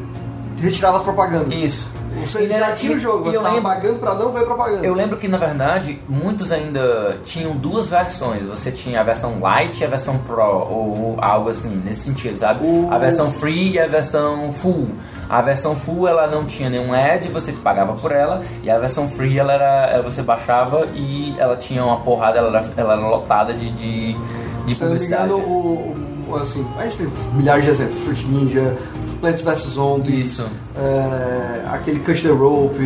retirava 0.59 0.99
as 0.99 1.03
propagandas. 1.03 1.53
Isso. 1.59 1.89
Você 2.23 2.45
E 2.47 2.49
já 2.49 2.73
tinha 2.73 2.97
o 2.97 2.99
jogo, 2.99 3.25
você 3.25 3.37
estava 3.37 3.61
pagando 3.61 3.99
pra 3.99 4.15
não 4.15 4.33
ver 4.33 4.45
propaganda. 4.47 4.87
Eu 4.87 4.95
lembro 4.95 5.19
que 5.19 5.29
na 5.29 5.37
verdade 5.37 6.01
muitos 6.09 6.51
ainda 6.51 7.19
tinham 7.23 7.55
duas 7.55 7.91
versões. 7.91 8.43
Você 8.45 8.73
tinha 8.73 9.01
a 9.03 9.05
versão 9.05 9.35
Lite 9.39 9.83
e 9.83 9.85
a 9.85 9.89
versão 9.89 10.17
Pro, 10.19 10.41
ou 10.43 11.17
algo 11.21 11.51
assim, 11.51 11.69
nesse 11.85 12.01
sentido, 12.05 12.39
sabe? 12.39 12.65
A 12.91 12.97
versão 12.97 13.31
Free 13.31 13.73
e 13.73 13.79
a 13.79 13.87
versão 13.87 14.51
Full. 14.51 14.89
A 15.29 15.43
versão 15.43 15.77
Full 15.77 16.09
ela 16.09 16.27
não 16.27 16.47
tinha 16.47 16.71
nenhum 16.71 16.95
ad, 16.95 17.29
você 17.29 17.53
pagava 17.53 17.93
por 17.93 18.11
ela, 18.11 18.43
e 18.63 18.71
a 18.71 18.79
versão 18.79 19.07
Free 19.07 19.39
ela 19.39 19.53
era, 19.53 20.01
você 20.01 20.23
baixava 20.23 20.87
e 20.95 21.35
ela 21.39 21.57
tinha 21.57 21.85
uma 21.85 22.01
porrada, 22.01 22.39
ela 22.39 22.49
era, 22.61 22.71
ela 22.79 22.93
era 22.95 23.07
lotada 23.09 23.53
de, 23.53 23.71
de, 23.73 24.15
de 24.65 24.75
Se 24.75 24.83
eu 24.83 24.89
não 24.89 24.95
me 24.95 25.01
publicidade. 25.01 25.25
engano, 25.33 25.39
o, 25.47 25.95
o- 26.31 26.37
assim, 26.37 26.67
a 26.79 26.85
gente 26.85 26.97
tem 26.97 27.09
milhares 27.35 27.65
de 27.65 27.71
exemplos, 27.73 27.99
Fruit 28.05 28.25
Ninja, 28.27 28.75
Plants 29.17 29.43
vs 29.43 29.59
Zombies, 29.75 30.27
Isso. 30.27 30.47
é, 30.77 31.63
aquele 31.69 32.01
Cut 32.01 32.23
the 32.23 32.29
Rope, 32.29 32.79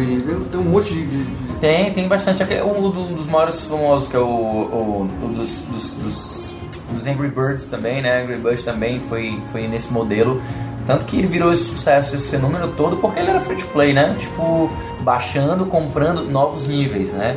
tem 0.51 0.61
um 0.61 0.65
monte 0.65 0.93
de. 0.95 1.07
de- 1.07 1.25
de- 1.25 1.55
Tem, 1.61 1.93
tem 1.93 2.09
bastante. 2.09 2.43
Um 2.43 2.91
do- 2.91 3.05
dos 3.15 3.27
maiores 3.27 3.61
famosos 3.65 4.09
que 4.09 4.17
é 4.17 4.19
o, 4.19 4.25
o, 4.25 5.11
o 5.23 5.29
dos, 5.29 5.61
dos, 5.63 5.95
dos, 5.95 6.53
dos 6.93 7.07
Angry 7.07 7.29
Birds 7.29 7.67
também, 7.67 8.01
né? 8.03 8.23
Angry 8.23 8.39
Birds 8.39 8.63
também 8.63 8.99
foi, 9.01 9.41
foi 9.53 9.67
nesse 9.69 9.93
modelo. 9.93 10.41
Tanto 10.87 11.05
que 11.05 11.19
ele 11.19 11.27
virou 11.29 11.53
esse 11.53 11.65
sucesso, 11.65 12.15
esse 12.15 12.29
fenômeno 12.29 12.69
todo, 12.69 12.97
porque 12.97 13.21
ele 13.21 13.31
era 13.31 13.39
free 13.41 13.57
to 13.57 13.67
play, 13.69 13.93
né? 13.93 14.15
Tipo, 14.19 14.71
baixando, 15.03 15.67
comprando 15.67 16.25
novos 16.25 16.67
níveis, 16.67 17.13
né? 17.13 17.37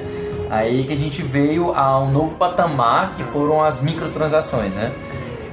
Aí 0.50 0.86
que 0.86 0.94
a 0.94 0.98
gente 0.98 1.22
veio 1.22 1.72
a 1.74 2.00
um 2.00 2.12
novo 2.12 2.36
patamar 2.36 3.14
que 3.16 3.24
foram 3.24 3.62
as 3.64 3.82
microtransações, 3.82 4.74
né? 4.76 4.92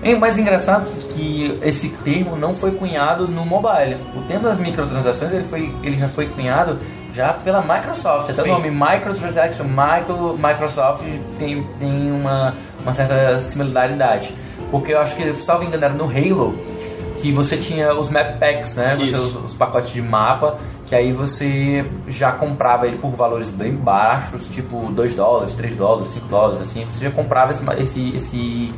O 0.02 0.18
mais 0.18 0.38
engraçado 0.38 0.86
é 0.86 1.12
que 1.12 1.58
esse 1.62 1.90
termo 1.90 2.36
não 2.36 2.54
foi 2.54 2.72
cunhado 2.72 3.28
no 3.28 3.44
mobile. 3.44 3.98
O 4.16 4.22
termo 4.22 4.44
das 4.44 4.56
microtransações 4.56 5.32
ele, 5.32 5.44
foi, 5.44 5.74
ele 5.82 5.98
já 5.98 6.08
foi 6.08 6.26
cunhado 6.26 6.78
já 7.12 7.32
pela 7.34 7.60
Microsoft. 7.60 8.30
Até 8.30 8.42
Sim. 8.42 8.50
o 8.50 8.52
nome 8.54 8.70
Microtransaction, 8.70 9.64
Micro, 9.64 10.38
Microsoft 10.38 11.02
tem, 11.38 11.62
tem 11.78 12.10
uma, 12.12 12.54
uma 12.82 12.94
certa 12.94 13.38
similaridade. 13.40 14.34
Porque 14.70 14.92
eu 14.92 15.00
acho 15.00 15.16
que, 15.16 15.34
salvo 15.34 15.64
engano, 15.64 15.84
era 15.84 15.94
no 15.94 16.04
Halo 16.04 16.56
que 17.20 17.30
você 17.32 17.58
tinha 17.58 17.92
os 17.94 18.08
map 18.08 18.38
packs, 18.38 18.76
né? 18.76 18.96
Você- 18.96 19.14
os, 19.14 19.34
os 19.34 19.54
pacotes 19.54 19.92
de 19.92 20.00
mapa, 20.00 20.56
que 20.86 20.94
aí 20.94 21.12
você 21.12 21.84
já 22.08 22.32
comprava 22.32 22.86
ele 22.86 22.96
por 22.96 23.10
valores 23.10 23.50
bem 23.50 23.72
baixos, 23.74 24.48
tipo 24.48 24.90
2 24.92 25.14
dólares, 25.14 25.52
3 25.52 25.76
dólares, 25.76 26.08
5 26.08 26.26
dólares, 26.28 26.62
assim. 26.62 26.86
Você 26.88 27.04
já 27.04 27.10
comprava 27.10 27.50
esse, 27.50 27.62
esse, 27.78 28.16
esse, 28.16 28.72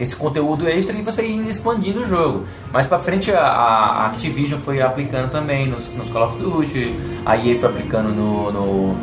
esse 0.00 0.14
conteúdo 0.16 0.68
extra 0.68 0.96
e 0.96 1.02
você 1.02 1.22
ia 1.24 1.48
expandindo 1.50 2.00
o 2.00 2.04
jogo. 2.04 2.44
Mais 2.72 2.86
pra 2.86 2.98
frente 2.98 3.30
a, 3.32 3.40
a 3.40 4.06
Activision 4.06 4.58
foi 4.60 4.80
aplicando 4.82 5.30
também 5.30 5.68
nos, 5.68 5.88
nos 5.94 6.08
Call 6.10 6.26
of 6.26 6.36
Duty, 6.38 6.94
a 7.24 7.36
EA 7.36 7.54
foi 7.56 7.68
aplicando 7.68 8.08
no, 8.08 8.50
no, 8.52 8.96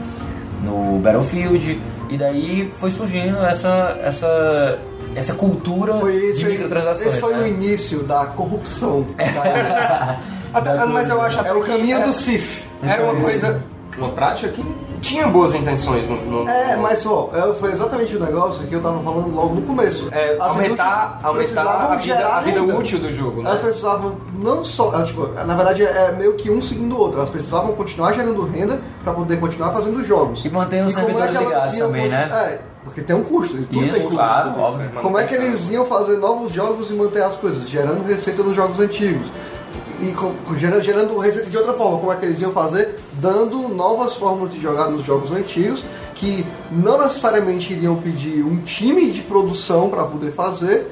no 0.63 0.99
Battlefield, 0.99 1.79
e 2.09 2.17
daí 2.17 2.69
foi 2.73 2.91
surgindo 2.91 3.37
essa, 3.37 3.97
essa, 4.03 4.79
essa 5.15 5.33
cultura 5.33 5.93
Foi 5.95 6.11
de 6.11 6.25
esse, 6.31 6.45
microtransações. 6.45 7.07
esse 7.07 7.19
foi 7.21 7.33
né? 7.35 7.43
o 7.43 7.47
início 7.47 8.03
da 8.03 8.25
corrupção. 8.25 9.05
da- 9.17 10.19
Até- 10.53 10.85
mas 10.85 11.07
eu 11.07 11.21
acho 11.21 11.37
é 11.37 11.39
até 11.39 11.53
o 11.53 11.61
caminho 11.61 11.95
era- 11.97 12.05
do 12.07 12.11
Sif. 12.13 12.65
Era 12.83 13.03
uma 13.03 13.15
coisa, 13.21 13.63
uma 13.97 14.09
prática 14.09 14.49
que 14.49 14.61
tinha 15.01 15.27
boas 15.27 15.53
intenções 15.55 16.07
no, 16.07 16.15
no- 16.43 16.49
É, 16.49 16.75
mas 16.77 17.05
ó, 17.05 17.29
é, 17.33 17.53
foi 17.53 17.71
exatamente 17.71 18.15
o 18.15 18.19
negócio 18.23 18.65
que 18.67 18.73
eu 18.73 18.81
tava 18.81 18.99
falando 19.03 19.33
logo 19.33 19.55
no 19.55 19.61
começo. 19.63 20.07
É, 20.11 20.37
aumentar, 20.39 21.19
aumentar 21.23 21.91
a 21.91 21.95
vida, 21.95 22.27
a 22.27 22.41
vida 22.41 22.63
útil 22.63 22.99
do 22.99 23.11
jogo, 23.11 23.41
né? 23.41 23.49
Elas 23.49 23.61
precisavam 23.61 24.15
não 24.37 24.63
só, 24.63 24.99
é, 24.99 25.03
tipo, 25.03 25.27
na 25.27 25.55
verdade 25.55 25.83
é 25.83 26.11
meio 26.13 26.33
que 26.35 26.49
um 26.49 26.61
seguindo 26.61 26.95
o 26.95 26.99
outro. 26.99 27.19
Elas 27.19 27.29
precisavam 27.29 27.73
continuar 27.73 28.13
gerando 28.13 28.43
renda 28.45 28.79
para 29.03 29.13
poder 29.13 29.39
continuar 29.39 29.71
fazendo 29.71 30.03
jogos. 30.03 30.45
E 30.45 30.49
mantendo 30.49 30.85
os 30.87 30.95
é 30.95 30.99
servidores 30.99 31.35
elas 31.35 31.47
ligados 31.47 31.77
também, 31.77 32.07
né? 32.07 32.29
É, 32.33 32.59
porque 32.83 33.01
tem 33.01 33.15
um 33.15 33.23
custo. 33.23 33.55
tudo 33.55 33.67
tem 33.67 33.83
Isso, 33.83 33.93
custo. 34.01 34.15
claro, 34.15 34.59
óbvio. 34.59 34.89
Como 35.01 35.17
é 35.17 35.23
que 35.23 35.33
eles 35.35 35.69
iam 35.69 35.85
fazer 35.85 36.17
novos 36.17 36.53
jogos 36.53 36.89
e 36.89 36.93
manter 36.93 37.23
as 37.23 37.35
coisas? 37.35 37.67
Gerando 37.69 38.05
receita 38.07 38.41
nos 38.43 38.55
jogos 38.55 38.79
antigos. 38.79 39.27
E 39.99 40.11
com- 40.13 40.33
com- 40.47 40.55
gerando, 40.57 40.81
gerando 40.81 41.17
receita 41.19 41.49
de 41.49 41.57
outra 41.57 41.73
forma. 41.73 41.99
Como 41.99 42.11
é 42.11 42.15
que 42.15 42.25
eles 42.25 42.41
iam 42.41 42.51
fazer? 42.51 42.99
Dando 43.21 43.69
novas 43.69 44.15
formas 44.15 44.51
de 44.51 44.59
jogar 44.59 44.89
nos 44.89 45.05
jogos 45.05 45.31
antigos, 45.31 45.83
que 46.15 46.43
não 46.71 46.97
necessariamente 46.97 47.71
iriam 47.71 47.95
pedir 47.95 48.43
um 48.43 48.57
time 48.61 49.11
de 49.11 49.21
produção 49.21 49.89
para 49.89 50.03
poder 50.05 50.31
fazer. 50.31 50.91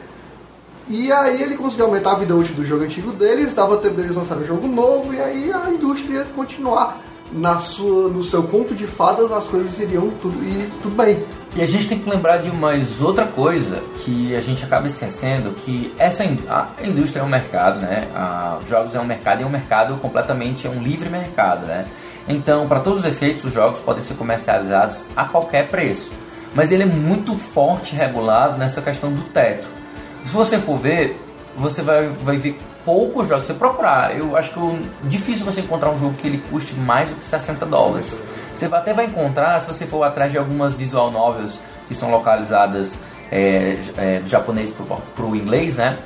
E 0.88 1.12
aí 1.12 1.42
ele 1.42 1.58
conseguiu 1.58 1.86
aumentar 1.86 2.12
a 2.12 2.16
vida 2.16 2.36
útil 2.36 2.54
do 2.54 2.66
jogo 2.66 2.84
antigo 2.84 3.12
deles, 3.12 3.54
dava 3.54 3.78
tempo 3.78 3.96
deles 3.96 4.16
lançarem 4.16 4.44
um 4.44 4.48
jogo 4.48 4.68
novo, 4.68 5.14
e 5.14 5.20
aí 5.20 5.52
a 5.52 5.70
indústria 5.72 6.20
ia 6.20 6.26
continuar 6.26 7.00
na 7.32 7.60
sua, 7.60 8.10
no 8.10 8.24
seu 8.24 8.44
conto 8.44 8.74
de 8.74 8.88
fadas, 8.88 9.32
as 9.32 9.48
coisas 9.48 9.78
iriam 9.80 10.10
tudo, 10.22 10.38
e 10.44 10.70
tudo 10.82 10.96
bem. 10.96 11.24
E 11.56 11.62
a 11.62 11.68
gente 11.68 11.88
tem 11.88 11.98
que 11.98 12.08
lembrar 12.08 12.38
de 12.38 12.52
mais 12.52 13.02
outra 13.02 13.26
coisa 13.26 13.82
que 14.00 14.36
a 14.36 14.40
gente 14.40 14.64
acaba 14.64 14.86
esquecendo, 14.86 15.52
que 15.52 15.92
essa 15.98 16.24
a 16.24 16.68
indústria 16.84 17.22
é 17.22 17.24
um 17.24 17.30
mercado, 17.30 17.80
né? 17.80 18.08
A, 18.16 18.60
os 18.62 18.70
jogos 18.70 18.94
é 18.96 19.00
um 19.00 19.06
mercado 19.06 19.42
e 19.42 19.44
é 19.44 19.46
um 19.46 19.50
mercado 19.50 19.96
completamente 19.98 20.68
é 20.68 20.70
um 20.70 20.82
livre 20.82 21.10
mercado, 21.10 21.66
né? 21.66 21.88
Então, 22.30 22.68
para 22.68 22.80
todos 22.80 23.00
os 23.00 23.06
efeitos, 23.06 23.44
os 23.44 23.52
jogos 23.52 23.80
podem 23.80 24.04
ser 24.04 24.14
comercializados 24.14 25.04
a 25.16 25.26
qualquer 25.26 25.68
preço. 25.68 26.12
Mas 26.54 26.72
ele 26.72 26.84
é 26.84 26.86
muito 26.86 27.36
forte 27.38 27.94
e 27.96 27.98
regulado 27.98 28.58
nessa 28.58 28.82
questão 28.82 29.12
do 29.12 29.24
teto. 29.24 29.68
Se 30.24 30.32
você 30.32 30.58
for 30.60 30.78
ver, 30.78 31.20
você 31.58 31.82
vai, 31.82 32.08
vai 32.24 32.38
ver 32.38 32.58
poucos 32.86 33.28
jogos. 33.28 33.44
Se 33.44 33.54
você 33.54 33.58
procurar, 33.60 34.16
eu 34.18 34.38
acho 34.38 34.52
que 34.52 34.60
o, 34.60 34.80
difícil 35.04 35.44
você 35.46 35.62
encontrar 35.62 35.90
um 35.90 36.00
jogo 36.00 36.14
que 36.14 36.28
ele 36.28 36.38
custe 36.50 36.74
mais 36.76 37.10
do 37.10 37.16
que 37.16 37.26
60 37.26 37.66
dólares. 37.66 38.20
Você 38.54 38.68
vai- 38.68 38.80
até 38.80 38.94
vai 38.94 39.06
encontrar, 39.06 39.60
se 39.62 39.68
você 39.68 39.86
for 39.88 40.04
atrás 40.04 40.32
de 40.32 40.38
algumas 40.38 40.76
visual 40.76 41.12
novels 41.12 41.60
que 41.88 41.96
são 41.96 42.12
localizadas 42.12 42.96
é, 43.32 43.78
é, 43.98 44.20
do 44.20 44.30
japonês 44.30 44.74
para 45.16 45.26
o 45.26 45.36
inglês, 45.36 45.78
né? 45.78 45.98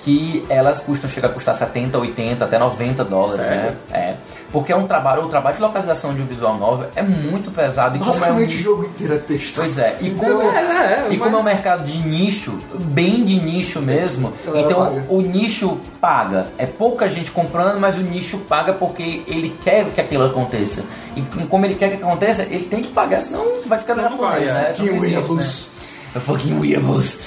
Que 0.00 0.44
elas 0.48 0.80
custam, 0.80 1.08
chega 1.08 1.28
a 1.28 1.30
custar 1.30 1.54
70, 1.54 1.96
80, 1.98 2.44
até 2.44 2.58
90 2.58 3.04
dólares, 3.04 3.38
né? 3.38 3.74
É. 3.92 4.14
Porque 4.54 4.72
é 4.72 4.76
um 4.76 4.86
trabalho, 4.86 5.24
o 5.24 5.26
trabalho 5.26 5.56
de 5.56 5.62
localização 5.62 6.14
de 6.14 6.22
um 6.22 6.26
visual 6.26 6.56
novel 6.56 6.88
é 6.94 7.02
muito 7.02 7.50
pesado. 7.50 7.96
E 7.96 7.98
como 7.98 8.12
é 8.12 8.12
um 8.12 8.20
Basicamente 8.20 8.54
o 8.54 8.60
jogo 8.60 8.84
inteiro 8.84 9.14
é 9.14 9.18
texto. 9.18 9.56
Pois 9.56 9.76
é, 9.76 9.96
e 10.00 10.10
Então, 10.10 10.38
como, 10.38 10.42
é, 10.48 11.06
e 11.10 11.18
como 11.18 11.36
é 11.36 11.40
um 11.40 11.42
mercado 11.42 11.82
de 11.82 11.98
nicho, 11.98 12.56
bem 12.72 13.24
de 13.24 13.34
nicho 13.40 13.82
mesmo, 13.82 14.32
então 14.46 14.84
paga. 14.84 15.06
o 15.08 15.20
nicho 15.22 15.80
paga. 16.00 16.46
É 16.56 16.66
pouca 16.66 17.08
gente 17.08 17.32
comprando, 17.32 17.80
mas 17.80 17.98
o 17.98 18.02
nicho 18.02 18.38
paga 18.48 18.72
porque 18.72 19.24
ele 19.26 19.58
quer 19.64 19.86
que 19.86 20.00
aquilo 20.00 20.24
aconteça. 20.24 20.84
E 21.16 21.22
como 21.46 21.66
ele 21.66 21.74
quer 21.74 21.88
que 21.88 21.96
aconteça, 21.96 22.42
ele 22.42 22.66
tem 22.66 22.80
que 22.80 22.92
pagar, 22.92 23.20
senão 23.20 23.44
vai 23.66 23.80
ficar 23.80 23.96
no 23.96 24.02
japonês, 24.02 24.20
vai, 24.20 24.42
é. 24.44 24.52
né? 24.52 24.72
Que 24.76 24.82
Não 24.82 24.96
existe, 24.98 25.16
weeaboos. 25.16 25.70
né? 26.14 26.20
Fucking 26.20 26.60
weeaboos. 26.60 27.18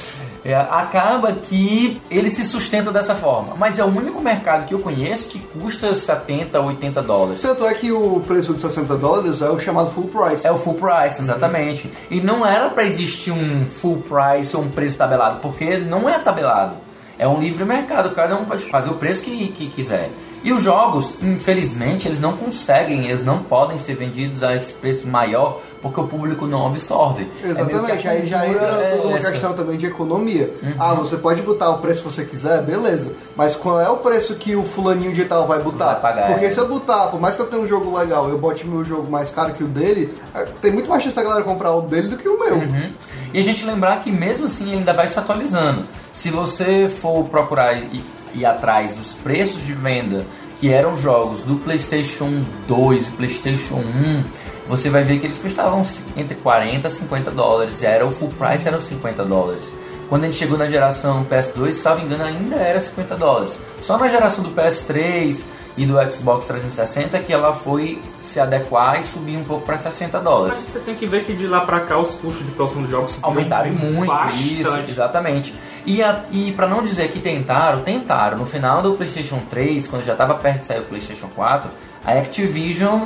É, 0.48 0.56
acaba 0.56 1.34
que 1.34 2.02
ele 2.10 2.30
se 2.30 2.46
sustenta 2.46 2.90
dessa 2.90 3.14
forma. 3.14 3.54
Mas 3.58 3.78
é 3.78 3.84
o 3.84 3.88
único 3.88 4.22
mercado 4.22 4.66
que 4.66 4.74
eu 4.74 4.80
conheço 4.80 5.28
que 5.28 5.40
custa 5.40 5.94
70, 5.94 6.58
80 6.58 7.02
dólares. 7.02 7.42
Tanto 7.42 7.68
é 7.68 7.74
que 7.74 7.92
o 7.92 8.22
preço 8.26 8.54
de 8.54 8.62
60 8.62 8.96
dólares 8.96 9.42
é 9.42 9.50
o 9.50 9.60
chamado 9.60 9.92
full 9.92 10.08
price. 10.08 10.48
É 10.48 10.52
o 10.52 10.58
full 10.58 10.76
price, 10.76 11.22
exatamente. 11.22 11.92
E 12.10 12.22
não 12.22 12.46
era 12.46 12.70
pra 12.70 12.86
existir 12.86 13.32
um 13.32 13.66
full 13.66 14.02
price 14.04 14.56
ou 14.56 14.64
um 14.64 14.70
preço 14.70 14.98
tabelado, 14.98 15.40
porque 15.42 15.80
não 15.80 16.10
é 16.10 16.18
tabelado. 16.18 16.78
É 17.20 17.28
um 17.28 17.42
livre 17.42 17.66
mercado, 17.66 18.16
cada 18.16 18.38
um 18.38 18.46
pode 18.46 18.64
fazer 18.68 18.90
o 18.90 18.94
preço 18.94 19.24
que, 19.24 19.50
que 19.50 19.68
quiser. 19.68 20.10
E 20.48 20.54
os 20.54 20.64
jogos, 20.64 21.14
infelizmente, 21.22 22.08
eles 22.08 22.22
não 22.22 22.32
conseguem, 22.32 23.08
eles 23.08 23.22
não 23.22 23.40
podem 23.40 23.78
ser 23.78 23.96
vendidos 23.96 24.42
a 24.42 24.56
esse 24.56 24.72
preço 24.72 25.06
maior, 25.06 25.60
porque 25.82 26.00
o 26.00 26.06
público 26.08 26.48
não 26.48 26.66
absorve. 26.68 27.28
É 27.44 27.50
Exatamente, 27.50 28.08
aí 28.08 28.26
já 28.26 28.48
entra 28.48 28.66
é 28.66 28.96
toda 28.96 29.10
uma 29.10 29.18
essa. 29.18 29.28
Uhum. 29.28 29.34
questão 29.34 29.54
também 29.54 29.78
de 29.78 29.88
economia. 29.88 30.50
Ah, 30.80 30.94
você 30.94 31.18
pode 31.18 31.42
botar 31.42 31.70
o 31.72 31.80
preço 31.80 32.02
que 32.02 32.14
você 32.14 32.24
quiser, 32.24 32.62
beleza. 32.62 33.12
Mas 33.36 33.58
qual 33.58 33.78
é 33.82 33.90
o 33.90 33.98
preço 33.98 34.36
que 34.36 34.56
o 34.56 34.64
fulaninho 34.64 35.12
de 35.12 35.26
tal 35.26 35.46
vai 35.46 35.60
botar? 35.60 35.96
Vai 35.96 36.00
pagar, 36.00 36.28
Porque 36.28 36.46
é. 36.46 36.50
se 36.50 36.58
eu 36.58 36.66
botar, 36.70 37.08
por 37.08 37.20
mais 37.20 37.36
que 37.36 37.42
eu 37.42 37.48
tenha 37.48 37.62
um 37.62 37.68
jogo 37.68 37.98
legal, 37.98 38.30
eu 38.30 38.38
bote 38.38 38.66
meu 38.66 38.86
jogo 38.86 39.12
mais 39.12 39.30
caro 39.30 39.52
que 39.54 39.66
o 39.66 39.68
dele, 39.68 40.14
eh, 40.34 40.48
tem 40.62 40.72
muito 40.72 40.90
mais 40.90 41.04
chance 41.04 41.14
da 41.14 41.24
galera 41.24 41.44
comprar 41.44 41.74
o 41.74 41.82
dele 41.82 42.08
do 42.08 42.16
que 42.16 42.30
o 42.30 42.40
meu. 42.40 42.56
Uhum. 42.56 42.90
E 43.34 43.40
a 43.42 43.44
gente 43.44 43.66
lembrar 43.66 44.00
que 44.00 44.10
mesmo 44.10 44.46
assim 44.46 44.70
ele 44.70 44.78
ainda 44.78 44.94
vai 44.94 45.10
se 45.10 45.20
atualizando. 45.20 45.84
Se 46.14 46.30
você 46.30 46.88
for 46.88 47.26
procurar 47.26 47.78
e 47.78 48.02
ir 48.34 48.46
atrás 48.46 48.94
dos 48.94 49.14
preços 49.14 49.62
de 49.66 49.74
venda 49.74 50.26
que 50.60 50.72
eram 50.72 50.98
jogos 50.98 51.42
do 51.42 51.56
PlayStation 51.58 52.44
2 52.68 53.08
e 53.08 53.12
PlayStation 53.12 53.76
1, 53.76 54.24
você 54.68 54.90
vai 54.90 55.04
ver 55.04 55.20
que 55.20 55.28
eles 55.28 55.40
custavam 55.40 55.82
entre 56.16 56.36
40 56.36 56.88
e 56.88 56.92
50 56.92 57.32
dólares. 57.32 57.84
Era 57.84 58.06
o 58.06 58.12
full 58.12 58.30
price 58.30 58.68
eram 58.68 58.80
50 58.80 59.24
dólares. 59.24 59.72
Quando 60.10 60.24
a 60.24 60.28
gente 60.28 60.38
chegou 60.38 60.58
na 60.58 60.68
geração 60.68 61.26
PS2, 61.26 61.72
se 61.72 61.82
salvo 61.82 62.04
engano, 62.04 62.24
ainda 62.24 62.56
era 62.56 62.80
50 62.80 63.16
dólares. 63.18 63.60
Só 63.82 63.98
na 63.98 64.08
geração 64.08 64.44
do 64.44 64.52
PS3 64.52 65.44
e 65.78 65.86
do 65.86 65.94
Xbox 66.12 66.46
360 66.46 67.20
que 67.20 67.32
ela 67.32 67.54
foi 67.54 68.02
se 68.22 68.40
adequar 68.40 69.00
e 69.00 69.04
subir 69.04 69.38
um 69.38 69.44
pouco 69.44 69.66
para 69.66 69.78
60 69.78 70.20
dólares. 70.20 70.60
Mas 70.62 70.74
você 70.74 70.80
tem 70.80 70.96
que 70.96 71.06
ver 71.06 71.24
que 71.24 71.34
de 71.34 71.48
lá 71.48 71.62
pra 71.62 71.82
cá 71.82 71.98
os 71.98 72.14
custos 72.16 72.46
de 72.46 72.52
produção 72.52 72.82
dos 72.82 72.92
jogos 72.92 73.18
Aumentaram 73.22 73.72
muito 73.72 74.08
bastante. 74.08 74.62
isso, 74.62 74.78
exatamente. 74.90 75.54
E, 75.86 76.04
a, 76.04 76.24
e 76.32 76.52
para 76.52 76.68
não 76.68 76.84
dizer 76.84 77.10
que 77.10 77.20
tentaram, 77.20 77.82
tentaram. 77.82 78.38
No 78.38 78.46
final 78.46 78.82
do 78.82 78.94
PlayStation 78.94 79.40
3, 79.50 79.88
quando 79.88 80.04
já 80.04 80.14
estava 80.14 80.34
perto 80.36 80.62
de 80.62 80.66
sair 80.66 80.80
o 80.80 80.86
PlayStation 80.86 81.30
4, 81.36 81.70
a 82.04 82.12
Activision 82.14 83.04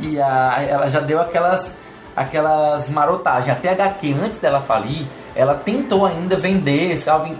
e 0.00 0.20
a, 0.20 0.62
ela 0.68 0.88
já 0.88 1.00
deu 1.00 1.20
aquelas 1.20 1.76
aquelas 2.16 2.88
marotagens. 2.88 3.54
Até 3.54 3.68
a 3.68 3.72
HQ, 3.72 4.16
antes 4.24 4.38
dela 4.38 4.60
falir, 4.60 5.06
ela 5.34 5.54
tentou 5.54 6.06
ainda 6.06 6.34
vender, 6.34 6.96
salvo, 6.96 7.30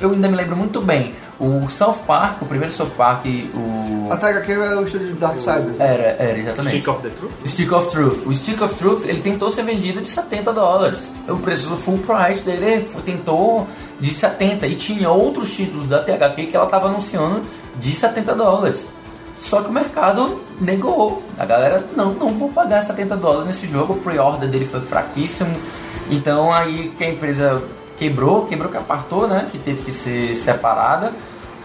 eu 0.00 0.10
ainda 0.10 0.28
me 0.28 0.36
lembro 0.36 0.56
muito 0.56 0.80
bem. 0.80 1.14
O 1.42 1.68
South 1.68 2.04
Park, 2.06 2.40
o 2.42 2.46
primeiro 2.46 2.72
South 2.72 2.92
Park, 2.96 3.26
o. 3.52 4.12
A 4.12 4.16
THQ 4.16 4.52
é 4.52 4.76
o 4.76 4.84
estúdio 4.84 5.08
de 5.08 5.14
Darksiders. 5.14 5.80
Era, 5.80 6.16
era, 6.16 6.38
exatamente. 6.38 6.76
Stick 6.76 6.88
of 6.88 7.02
the 7.02 7.10
Truth? 7.10 7.32
Stick 7.46 7.72
of 7.72 7.90
Truth. 7.90 8.26
O 8.26 8.32
Stick 8.32 8.62
of 8.62 8.74
Truth, 8.76 9.04
ele 9.06 9.22
tentou 9.22 9.50
ser 9.50 9.64
vendido 9.64 10.00
de 10.00 10.08
70 10.08 10.52
dólares. 10.52 11.10
O 11.28 11.36
preço 11.38 11.68
do 11.68 11.76
full 11.76 11.98
price 11.98 12.44
dele 12.44 12.86
tentou 13.04 13.66
de 13.98 14.10
70. 14.10 14.68
E 14.68 14.76
tinha 14.76 15.10
outros 15.10 15.52
títulos 15.52 15.88
da 15.88 16.00
THQ 16.00 16.46
que 16.46 16.54
ela 16.54 16.66
estava 16.66 16.86
anunciando 16.86 17.42
de 17.76 17.92
70 17.92 18.34
dólares. 18.36 18.86
Só 19.36 19.62
que 19.62 19.68
o 19.68 19.72
mercado 19.72 20.40
negou. 20.60 21.24
A 21.36 21.44
galera, 21.44 21.84
não, 21.96 22.14
não 22.14 22.28
vou 22.28 22.50
pagar 22.50 22.82
70 22.82 23.16
dólares 23.16 23.46
nesse 23.46 23.66
jogo. 23.66 23.94
O 23.94 23.98
pre-order 23.98 24.48
dele 24.48 24.64
foi 24.64 24.80
fraquíssimo. 24.82 25.50
Então 26.08 26.52
aí 26.52 26.90
que 26.96 27.02
a 27.02 27.10
empresa 27.10 27.60
quebrou, 27.98 28.46
quebrou 28.46 28.70
que 28.70 28.76
apartou, 28.76 29.26
né? 29.26 29.48
Que 29.50 29.58
teve 29.58 29.82
que 29.82 29.92
ser 29.92 30.36
separada. 30.36 31.12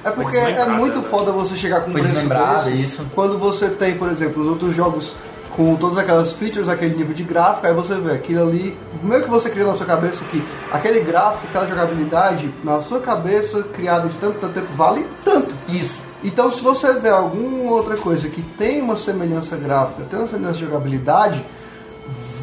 É 0.07 0.11
porque 0.11 0.37
é 0.37 0.65
muito 0.65 0.99
né? 0.99 1.05
foda 1.09 1.31
você 1.31 1.55
chegar 1.55 1.81
com 1.81 1.89
um 1.89 1.93
Foi 1.93 2.01
preço 2.01 2.25
desse, 2.25 2.81
isso. 2.81 3.05
Quando 3.13 3.37
você 3.37 3.69
tem, 3.69 3.97
por 3.97 4.09
exemplo, 4.09 4.41
os 4.41 4.49
outros 4.49 4.75
jogos 4.75 5.13
com 5.57 5.75
todas 5.75 5.97
aquelas 5.97 6.33
features, 6.33 6.69
aquele 6.69 6.95
nível 6.95 7.15
de 7.15 7.23
gráfico, 7.23 7.65
aí 7.65 7.73
você 7.73 7.95
vê 7.95 8.13
aquilo 8.13 8.47
ali, 8.47 8.77
meio 9.01 9.23
que 9.23 9.29
você 9.29 9.49
cria 9.49 9.65
na 9.65 9.75
sua 9.75 9.87
cabeça 9.87 10.23
que 10.25 10.43
aquele 10.71 11.01
gráfico, 11.01 11.47
aquela 11.47 11.65
jogabilidade, 11.65 12.53
na 12.63 12.81
sua 12.81 12.99
cabeça, 12.99 13.63
criada 13.63 14.07
de 14.07 14.15
tanto, 14.17 14.39
tanto 14.39 14.53
tempo, 14.53 14.71
vale 14.75 15.05
tanto. 15.25 15.55
Isso. 15.67 16.01
Então, 16.23 16.51
se 16.51 16.61
você 16.61 16.93
vê 16.93 17.09
alguma 17.09 17.71
outra 17.71 17.97
coisa 17.97 18.29
que 18.29 18.41
tem 18.41 18.81
uma 18.81 18.95
semelhança 18.95 19.55
gráfica, 19.55 20.03
tem 20.09 20.19
uma 20.19 20.27
semelhança 20.27 20.59
de 20.59 20.65
jogabilidade, 20.65 21.43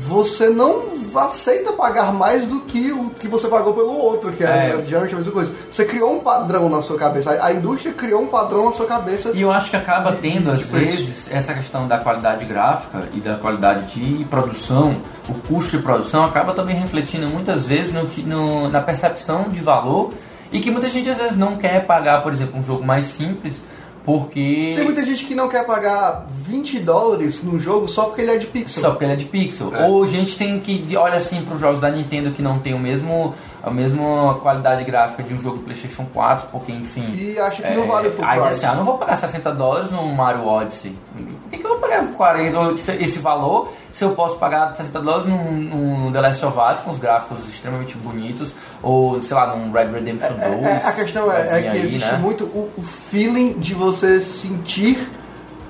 você 0.06 0.48
não 0.48 0.82
aceita 1.18 1.72
pagar 1.72 2.12
mais 2.12 2.46
do 2.46 2.60
que 2.60 2.90
o 2.92 3.10
que 3.10 3.26
você 3.28 3.48
pagou 3.48 3.72
pelo 3.74 3.96
outro, 3.96 4.32
que 4.32 4.42
é, 4.44 4.76
É. 4.78 4.84
geralmente 4.86 5.14
a 5.14 5.18
mesma 5.18 5.32
coisa. 5.32 5.52
Você 5.70 5.84
criou 5.84 6.12
um 6.14 6.20
padrão 6.20 6.68
na 6.68 6.82
sua 6.82 6.98
cabeça, 6.98 7.38
a, 7.42 7.52
indústria 7.52 7.92
criou 7.94 8.22
um 8.22 8.26
padrão 8.26 8.64
na 8.66 8.72
sua 8.72 8.86
cabeça. 8.86 9.30
E 9.34 9.40
eu 9.42 9.50
acho 9.52 9.70
que 9.70 9.76
acaba 9.76 10.12
tendo, 10.12 10.50
às 10.50 10.62
vezes, 10.68 11.28
essa 11.30 11.54
questão 11.54 11.86
da 11.88 11.98
qualidade 11.98 12.44
gráfica 12.44 13.08
e 13.12 13.20
da 13.20 13.36
qualidade 13.36 13.94
de 14.00 14.24
produção, 14.24 14.96
o 15.28 15.34
custo 15.34 15.76
de 15.76 15.82
produção 15.82 16.24
acaba 16.24 16.52
também 16.52 16.76
refletindo 16.76 17.26
muitas 17.28 17.66
vezes 17.66 17.92
no, 17.92 18.04
no- 18.26 18.68
na 18.68 18.80
percepção 18.80 19.44
de 19.48 19.60
valor 19.60 20.10
e 20.52 20.60
que 20.60 20.70
muita 20.70 20.88
gente 20.88 21.08
às 21.10 21.16
vezes 21.18 21.36
não 21.36 21.56
quer 21.56 21.84
pagar, 21.86 22.22
por 22.22 22.32
exemplo, 22.32 22.58
um 22.58 22.64
jogo 22.64 22.84
mais 22.84 23.04
simples, 23.04 23.62
porque. 24.04 24.74
Tem 24.76 24.84
muita 24.84 25.04
gente 25.04 25.24
que 25.24 25.34
não 25.34 25.48
quer 25.48 25.64
pagar 25.66 26.26
20 26.28 26.80
dólares 26.80 27.42
num 27.42 27.58
jogo 27.58 27.88
só 27.88 28.04
porque 28.04 28.20
ele 28.20 28.32
é 28.32 28.36
de 28.36 28.46
pixel. 28.46 28.82
Só 28.82 28.90
porque 28.90 29.04
ele 29.04 29.14
é 29.14 29.16
de 29.16 29.24
pixel. 29.24 29.72
Ou 29.88 30.06
gente 30.06 30.36
tem 30.36 30.60
que 30.60 30.84
olha 30.96 31.16
assim 31.16 31.42
para 31.42 31.54
os 31.54 31.60
jogos 31.60 31.80
da 31.80 31.90
Nintendo 31.90 32.30
que 32.30 32.42
não 32.42 32.58
tem 32.58 32.74
o 32.74 32.78
mesmo 32.78 33.34
a 33.64 33.70
mesma 33.70 34.34
qualidade 34.42 34.84
gráfica 34.84 35.22
de 35.22 35.32
um 35.32 35.38
jogo 35.40 35.58
PlayStation 35.60 36.04
4, 36.12 36.48
porque 36.52 36.70
enfim. 36.70 37.10
E 37.14 37.38
acha 37.38 37.62
que 37.62 37.74
não 37.74 37.86
vale 37.86 38.08
o 38.08 38.12
full 38.12 38.24
Aí 38.24 38.38
price. 38.40 38.50
assim, 38.54 38.66
ah, 38.66 38.74
não 38.74 38.84
vou 38.84 38.98
pagar 38.98 39.16
60 39.16 39.52
dólares 39.52 39.90
no 39.90 40.06
Mario 40.14 40.46
Odyssey. 40.46 40.94
Por 41.16 41.50
que, 41.50 41.58
que 41.58 41.64
eu 41.64 41.70
vou 41.70 41.78
pagar 41.78 42.06
40 42.08 42.58
ou 42.58 42.72
esse- 42.74 43.18
valor 43.18 43.72
se 43.92 44.04
eu 44.04 44.10
posso 44.10 44.36
pagar 44.36 44.76
60 44.76 45.00
dólares 45.00 45.26
num, 45.28 45.50
num 45.52 46.12
The 46.12 46.20
Last 46.20 46.44
of 46.44 46.58
Us 46.58 46.80
com 46.80 46.90
os 46.90 46.98
gráficos 46.98 47.48
extremamente 47.48 47.96
bonitos 47.96 48.52
ou 48.82 49.22
sei 49.22 49.34
lá 49.36 49.56
num 49.56 49.72
Red 49.72 49.86
Redemption 49.86 50.34
2? 50.34 50.42
É, 50.42 50.70
é, 50.84 50.86
a 50.88 50.92
questão 50.92 51.32
é, 51.32 51.40
é 51.58 51.62
que 51.62 51.68
aí, 51.68 51.86
existe 51.86 52.10
né? 52.12 52.18
muito 52.18 52.44
o, 52.44 52.70
o 52.76 52.82
feeling 52.82 53.54
de 53.54 53.72
você 53.72 54.20
sentir 54.20 55.08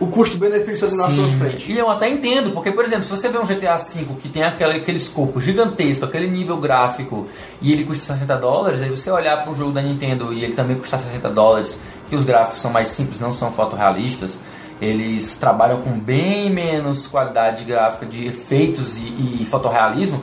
o 0.00 0.06
custo-benefício 0.06 0.88
ali 0.88 0.96
na 0.96 1.10
sua 1.10 1.28
frente. 1.38 1.70
E 1.70 1.78
eu 1.78 1.88
até 1.88 2.08
entendo, 2.08 2.50
porque, 2.50 2.72
por 2.72 2.84
exemplo, 2.84 3.04
se 3.04 3.10
você 3.10 3.28
vê 3.28 3.38
um 3.38 3.42
GTA 3.42 3.76
V 3.76 4.06
que 4.18 4.28
tem 4.28 4.42
aquele, 4.42 4.78
aquele 4.78 4.96
escopo 4.96 5.40
gigantesco, 5.40 6.04
aquele 6.04 6.28
nível 6.28 6.56
gráfico, 6.56 7.26
e 7.60 7.72
ele 7.72 7.84
custa 7.84 8.14
60 8.14 8.36
dólares, 8.36 8.82
aí 8.82 8.90
você 8.90 9.10
olhar 9.10 9.42
para 9.42 9.50
um 9.50 9.54
jogo 9.54 9.72
da 9.72 9.80
Nintendo 9.80 10.32
e 10.32 10.42
ele 10.42 10.54
também 10.54 10.76
custar 10.76 10.98
60 10.98 11.30
dólares, 11.30 11.78
que 12.08 12.16
os 12.16 12.24
gráficos 12.24 12.60
são 12.60 12.70
mais 12.70 12.88
simples, 12.88 13.20
não 13.20 13.32
são 13.32 13.52
fotorrealistas, 13.52 14.38
eles 14.80 15.34
trabalham 15.34 15.80
com 15.80 15.92
bem 15.92 16.50
menos 16.50 17.06
qualidade 17.06 17.64
gráfica 17.64 18.04
de 18.04 18.26
efeitos 18.26 18.96
e, 18.96 19.40
e 19.40 19.46
fotorrealismo, 19.48 20.22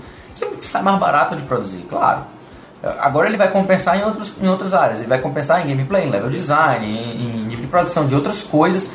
que 0.60 0.66
sai 0.66 0.82
mais 0.82 1.00
barato 1.00 1.36
de 1.36 1.44
produzir, 1.44 1.86
claro. 1.90 2.22
Agora 3.00 3.28
ele 3.28 3.38
vai 3.38 3.52
compensar 3.52 3.96
em, 3.96 4.04
outros, 4.04 4.34
em 4.42 4.48
outras 4.48 4.74
áreas. 4.74 5.00
Ele 5.00 5.08
vai 5.08 5.22
compensar 5.22 5.64
em 5.64 5.70
gameplay, 5.70 6.08
em 6.08 6.10
level 6.10 6.32
design, 6.32 6.84
em, 6.84 7.22
em 7.22 7.44
nível 7.44 7.62
de 7.62 7.68
produção 7.68 8.08
de 8.08 8.16
outras 8.16 8.42
coisas 8.42 8.90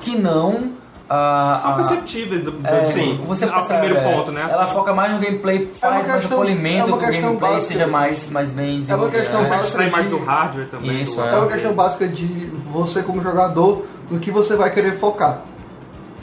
que 0.00 0.16
não. 0.16 0.70
ah, 1.08 1.58
São 1.60 1.72
ah, 1.72 1.74
perceptíveis 1.74 2.42
do, 2.42 2.52
do 2.52 2.66
é, 2.66 2.86
sim, 2.86 3.20
você 3.26 3.44
ao 3.44 3.52
percebe, 3.54 3.80
primeiro 3.80 3.98
é, 3.98 4.12
ponto, 4.14 4.30
né? 4.32 4.46
Ela 4.48 4.64
assim. 4.64 4.72
foca 4.72 4.92
mais 4.94 5.12
no 5.12 5.18
gameplay, 5.18 5.70
faz 5.80 5.94
mais 5.94 6.14
questão- 6.14 6.38
o 6.38 6.40
polimento 6.40 6.78
é 6.78 6.84
uma 6.84 6.96
do 6.98 7.04
questão 7.04 7.22
gameplay, 7.30 7.52
básica. 7.52 7.72
seja 7.74 7.86
mais, 7.86 8.28
mais 8.30 8.50
bem 8.50 8.80
desenvolvido. 8.80 9.18
questão 9.18 9.42
né? 9.42 9.48
Básica. 9.48 9.66
extrair 9.66 9.90
mais 9.92 10.04
de- 10.04 10.10
do 10.10 10.18
hardware 10.24 10.66
também. 10.68 11.00
Isso, 11.02 11.16
do- 11.16 11.22
é. 11.24 11.30
É 11.32 11.36
uma 11.36 11.46
questão 11.48 11.72
básica 11.74 12.08
de 12.08 12.26
você 12.72 13.02
como 13.02 13.20
jogador 13.22 13.84
no 14.10 14.18
que 14.20 14.30
você 14.30 14.56
vai 14.56 14.70
querer 14.70 14.96
focar. 14.98 15.42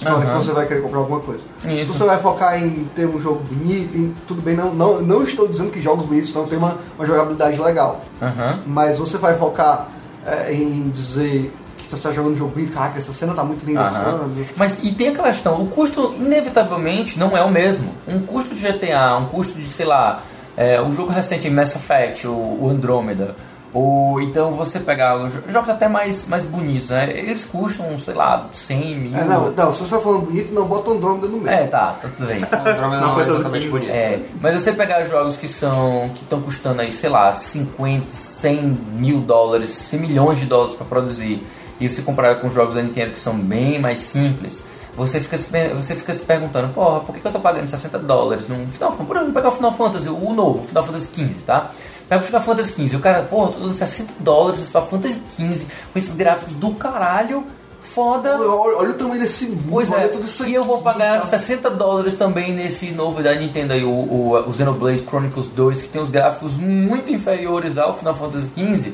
Na 0.04 0.14
hora 0.16 0.26
que 0.26 0.32
Aham. 0.32 0.42
você 0.44 0.52
vai 0.52 0.68
querer 0.68 0.82
comprar 0.82 1.00
alguma 1.00 1.20
coisa. 1.20 1.42
Isso. 1.68 1.92
Se 1.92 1.98
você 1.98 2.06
vai 2.06 2.20
focar 2.20 2.62
em 2.64 2.88
ter 2.96 3.08
um 3.08 3.20
jogo 3.20 3.42
bonito, 3.44 3.98
em- 3.98 4.14
tudo 4.28 4.44
bem, 4.44 4.56
não, 4.56 4.72
não, 4.72 5.02
não 5.02 5.24
estou 5.24 5.48
dizendo 5.48 5.72
que 5.72 5.82
jogos 5.82 6.06
bonitos 6.06 6.32
não 6.36 6.46
têm 6.46 6.60
uma, 6.60 6.78
uma 6.96 7.04
jogabilidade 7.06 7.60
legal. 7.60 8.02
Aham. 8.22 8.60
Mas 8.68 9.00
você 9.00 9.18
vai 9.18 9.36
focar 9.36 9.88
é, 10.24 10.54
em 10.54 10.88
dizer 10.90 11.52
que 11.52 11.52
você 11.90 11.96
está 11.96 12.12
jogando 12.12 12.34
um 12.34 12.36
jogo 12.38 12.52
bonito, 12.52 12.74
caraca, 12.74 12.98
essa 13.00 13.14
cena 13.14 13.34
tá 13.34 13.44
muito 13.44 13.66
linda? 13.66 13.90
Mas 14.56 14.76
e 14.84 14.92
tem 14.92 15.10
aquela 15.10 15.28
questão, 15.30 15.62
o 15.62 15.68
custo 15.68 16.14
inevitavelmente 16.18 17.20
não 17.20 17.36
é 17.38 17.42
o 17.44 17.50
mesmo. 17.50 17.90
Um 18.08 18.20
custo 18.22 18.54
de 18.56 18.62
GTA, 18.62 19.18
um 19.18 19.26
custo 19.26 19.54
de, 19.60 19.68
sei 19.68 19.86
lá, 19.86 20.22
é, 20.56 20.82
o 20.82 20.92
jogo 20.92 21.12
recente 21.12 21.50
Mass 21.50 21.76
Effect, 21.76 22.28
o, 22.28 22.32
o 22.32 22.70
Andromeda, 22.70 23.36
ou 23.74 24.20
então 24.22 24.54
você 24.54 24.80
pegar 24.80 25.22
os 25.22 25.34
jo- 25.34 25.42
jogos 25.50 25.70
até 25.70 25.88
mais, 25.88 26.26
mais 26.28 26.46
bonitos, 26.46 26.90
né? 26.90 27.12
Eles 27.12 27.44
custam, 27.46 28.00
sei 28.00 28.14
lá, 28.14 28.48
100 28.52 28.96
mil. 28.96 29.16
É, 29.20 29.24
não, 29.26 29.52
não, 29.52 29.72
se 29.74 29.80
você 29.80 29.84
está 29.84 30.00
falando 30.00 30.22
bonito, 30.26 30.54
não 30.54 30.66
bota 30.66 30.90
o 30.90 30.94
Andromeda 30.94 31.28
no 31.28 31.38
meio. 31.38 31.54
É, 31.56 31.68
tá, 31.68 31.92
tá 32.02 32.08
tudo 32.08 32.26
bem. 32.28 32.38
Andromeda 32.52 33.02
Não 33.02 33.08
não, 33.08 33.14
foi 33.14 33.24
é 33.24 33.28
exatamente 33.28 33.66
15. 33.66 33.70
bonito. 33.78 33.92
É, 33.92 34.20
mas 34.42 34.64
você 34.64 34.72
pegar 34.72 35.04
jogos 35.04 35.36
que 35.38 35.48
são 35.48 36.10
que 36.16 36.24
estão 36.24 36.42
custando 36.42 36.82
aí, 36.82 36.92
sei 36.92 37.10
lá, 37.10 37.36
50, 37.36 38.06
100 38.10 38.64
mil 38.94 39.20
dólares, 39.20 39.70
100 39.70 40.00
milhões 40.00 40.40
de 40.40 40.46
dólares 40.48 40.74
para 40.74 40.86
produzir, 40.86 41.46
e 41.80 41.90
você 41.90 42.02
comparar 42.02 42.36
com 42.36 42.50
jogos 42.50 42.76
da 42.76 42.82
Nintendo 42.82 43.12
que 43.12 43.20
são 43.20 43.38
bem 43.38 43.80
mais 43.80 44.00
simples, 44.00 44.62
você 44.96 45.20
fica 45.20 45.38
se, 45.38 45.48
você 45.76 45.96
fica 45.96 46.14
se 46.14 46.24
perguntando, 46.24 46.74
porra, 46.74 47.02
por 47.02 47.14
que, 47.14 47.22
que 47.22 47.28
eu 47.28 47.32
tô 47.32 47.40
pagando 47.40 47.70
60 47.70 48.00
dólares 48.00 48.48
num 48.48 48.68
Final 48.68 48.92
Fantasy? 48.92 49.08
Por 49.08 49.16
exemplo, 49.16 49.34
pegar 49.34 49.50
o 49.50 49.52
Final 49.52 49.72
Fantasy, 49.74 50.10
o 50.10 50.34
novo, 50.34 50.64
o 50.64 50.68
Final 50.68 50.84
Fantasy 50.86 51.10
XV, 51.14 51.44
tá? 51.46 51.72
Pega 52.10 52.22
o 52.22 52.26
Final 52.26 52.42
Fantasy 52.42 52.74
XV, 52.74 52.96
o 52.96 53.00
cara, 53.00 53.22
porra, 53.24 53.52
tô 53.52 53.60
dando 53.60 53.76
60 53.76 54.14
dólares 54.20 54.60
no 54.60 54.66
Final 54.66 54.88
Fantasy 54.88 55.22
XV, 55.30 55.68
com 55.94 56.00
esses 56.00 56.16
gráficos 56.16 56.56
do 56.56 56.72
caralho, 56.74 57.46
foda. 57.80 58.38
Olha, 58.40 58.78
olha 58.78 58.90
o 58.90 58.94
tamanho 58.96 59.22
desse 59.22 59.46
mundo, 59.46 59.64
Pois 59.70 59.92
é, 59.92 60.08
tudo 60.08 60.26
isso 60.26 60.46
e 60.48 60.54
eu 60.56 60.64
vou 60.64 60.76
aqui, 60.76 60.86
pagar 60.86 61.22
tá? 61.22 61.28
60 61.28 61.70
dólares 61.72 62.16
também 62.16 62.54
nesse 62.54 62.92
novo 62.92 63.22
da 63.22 63.36
Nintendo 63.36 63.74
aí, 63.74 63.84
o, 63.84 63.90
o, 63.90 64.50
o 64.50 64.54
Xenoblade 64.54 65.04
Chronicles 65.04 65.48
2, 65.48 65.84
que 65.84 65.90
tem 65.90 66.02
os 66.02 66.10
gráficos 66.10 66.58
muito 66.58 67.12
inferiores 67.12 67.78
ao 67.78 67.94
Final 67.94 68.16
Fantasy 68.16 68.50
XV. 68.56 68.94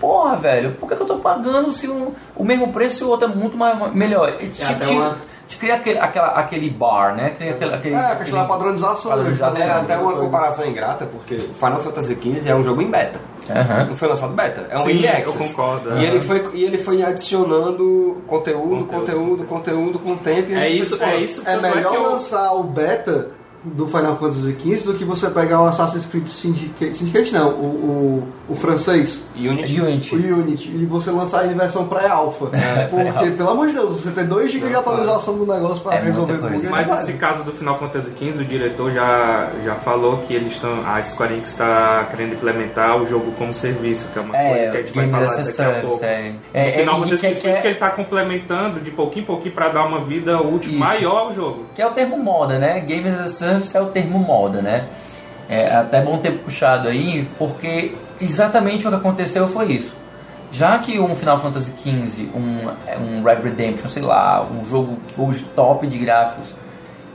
Porra, 0.00 0.36
velho, 0.36 0.72
por 0.72 0.88
que, 0.88 0.96
que 0.96 1.02
eu 1.02 1.06
tô 1.06 1.16
pagando 1.16 1.70
se 1.72 1.86
o, 1.88 2.12
o 2.36 2.44
mesmo 2.44 2.72
preço 2.72 3.04
e 3.04 3.06
o 3.06 3.10
outro 3.10 3.30
é 3.30 3.34
muito 3.34 3.56
mais, 3.56 3.92
melhor? 3.94 4.30
Te, 4.36 4.62
até 4.62 4.86
te- 4.86 4.92
uma- 4.92 5.16
te 5.46 5.56
cria 5.58 5.74
aquele, 5.74 5.98
aquela, 5.98 6.28
aquele 6.28 6.70
bar, 6.70 7.14
né? 7.14 7.30
Cria 7.30 7.50
aquele, 7.52 7.74
aquele, 7.74 7.94
É, 7.94 7.98
a 7.98 8.16
questão 8.16 8.38
da 8.38 8.44
padronização. 8.46 9.10
Padronização. 9.10 9.60
É 9.62 9.66
né? 9.66 9.72
até 9.72 9.96
uma 9.98 10.14
comparação 10.16 10.66
ingrata, 10.66 11.04
porque 11.06 11.36
Final 11.36 11.80
Fantasy 11.82 12.14
XV 12.20 12.48
é 12.48 12.54
um 12.54 12.64
jogo 12.64 12.80
em 12.80 12.90
beta. 12.90 13.18
Aham. 13.50 13.84
Não 13.90 13.96
foi 13.96 14.08
lançado 14.08 14.32
beta, 14.32 14.66
é 14.70 14.78
um 14.78 14.84
Sim, 14.84 15.02
eu 15.04 15.32
concordo, 15.34 15.98
E 15.98 16.04
ele, 16.06 16.18
foi, 16.20 16.50
e 16.54 16.64
ele 16.64 16.78
foi 16.78 17.02
adicionando 17.02 18.22
conteúdo, 18.26 18.86
Conteúdo. 18.86 18.86
conteúdo, 18.86 19.44
conteúdo, 19.44 19.98
com 19.98 20.12
o 20.12 20.16
tempo. 20.16 20.50
e 20.50 20.54
É 20.54 20.70
gente 20.70 20.78
isso, 20.80 21.02
é 21.02 21.16
isso. 21.16 21.42
É 21.44 21.56
melhor 21.60 21.90
que 21.90 21.96
eu- 21.96 22.10
lançar 22.10 22.52
o 22.54 22.62
beta 22.62 23.28
do 23.62 23.86
Final 23.86 24.16
Fantasy 24.16 24.56
XV 24.60 24.84
do 24.84 24.94
que 24.94 25.04
você 25.04 25.28
pegar 25.30 25.60
um 25.62 25.66
Assassin's 25.66 26.04
Creed 26.06 26.26
Syndicate, 26.28 26.96
Syndicate 26.96 27.32
não, 27.32 27.50
o, 27.50 28.24
o, 28.43 28.43
o 28.46 28.54
francês, 28.54 29.22
Unity. 29.34 29.80
Unity. 29.80 30.14
o 30.16 30.38
Unity, 30.40 30.68
e 30.68 30.84
você 30.84 31.10
lançar 31.10 31.44
ele 31.44 31.54
em 31.54 31.56
versão 31.56 31.86
pré-alpha. 31.88 32.46
Porque, 32.90 33.30
pelo 33.30 33.50
amor 33.50 33.68
de 33.68 33.72
Deus, 33.72 34.00
você 34.02 34.10
tem 34.10 34.26
2 34.26 34.52
GB 34.52 34.68
de 34.68 34.74
atualização 34.74 35.38
do 35.38 35.46
negócio 35.50 35.82
pra 35.82 35.94
É 35.94 36.00
resolver 36.00 36.38
coisa. 36.38 36.68
Mas 36.70 36.90
é 36.90 36.94
nesse 36.94 37.12
caso 37.14 37.42
do 37.42 37.52
Final 37.52 37.78
Fantasy 37.78 38.10
XV, 38.18 38.42
o 38.42 38.44
diretor 38.44 38.92
já, 38.92 39.48
já 39.64 39.74
falou 39.76 40.18
que 40.26 40.34
eles 40.34 40.52
estão. 40.52 40.86
A 40.86 41.02
Square 41.02 41.32
Enix 41.32 41.50
está 41.52 42.06
querendo 42.10 42.34
implementar 42.34 42.96
o 43.00 43.06
jogo 43.06 43.32
como 43.38 43.54
serviço, 43.54 44.08
que 44.12 44.18
é 44.18 44.22
uma 44.22 44.34
coisa 44.34 44.70
que 44.70 44.76
a 44.76 44.80
É, 44.80 44.84
gente 44.84 44.94
vai 44.94 45.08
falar 45.08 45.24
daqui 45.36 45.62
a 45.62 45.80
pouco. 45.80 46.04
é. 46.04 46.28
No 46.30 46.38
É, 46.52 46.72
Final 46.72 46.94
é, 46.94 46.98
e 46.98 47.00
Fantasy 47.00 47.16
XV, 47.16 47.20
por 47.20 47.30
isso 47.30 47.40
que 47.40 47.40
que 47.40 47.48
é- 47.48 47.60
ele 47.64 47.74
está 47.74 47.90
complementando 47.90 48.80
de 48.80 48.90
pouquinho 48.90 49.22
em 49.22 49.26
pouquinho 49.26 49.54
para 49.54 49.68
dar 49.70 49.84
uma 49.86 50.00
vida 50.00 50.38
útil 50.42 50.70
Isso. 50.72 50.78
maior 50.78 51.16
ao 51.18 51.32
jogo. 51.32 51.64
Que 51.74 51.80
é 51.80 51.86
o 51.86 51.90
termo 51.92 52.18
moda, 52.18 52.58
né? 52.58 52.80
Games 52.80 53.14
as 53.14 53.20
a 53.20 53.28
Service 53.28 53.74
é 53.76 53.80
o 53.80 53.86
termo 53.86 54.18
moda, 54.18 54.60
né? 54.60 54.84
É 55.48 55.74
até 55.74 56.00
bom 56.00 56.16
ter 56.18 56.32
puxado 56.32 56.88
aí, 56.88 57.28
porque 57.38 57.92
exatamente 58.24 58.86
o 58.86 58.90
que 58.90 58.96
aconteceu 58.96 59.48
foi 59.48 59.72
isso. 59.72 59.96
Já 60.50 60.78
que 60.78 61.00
um 61.00 61.16
Final 61.16 61.38
Fantasy 61.40 61.72
XV, 61.76 62.30
um, 62.34 62.68
um 63.00 63.22
Red 63.24 63.40
Redemption, 63.42 63.88
sei 63.88 64.02
lá, 64.02 64.44
um 64.44 64.64
jogo 64.64 64.98
hoje 65.18 65.42
top 65.56 65.86
de 65.86 65.98
gráficos, 65.98 66.54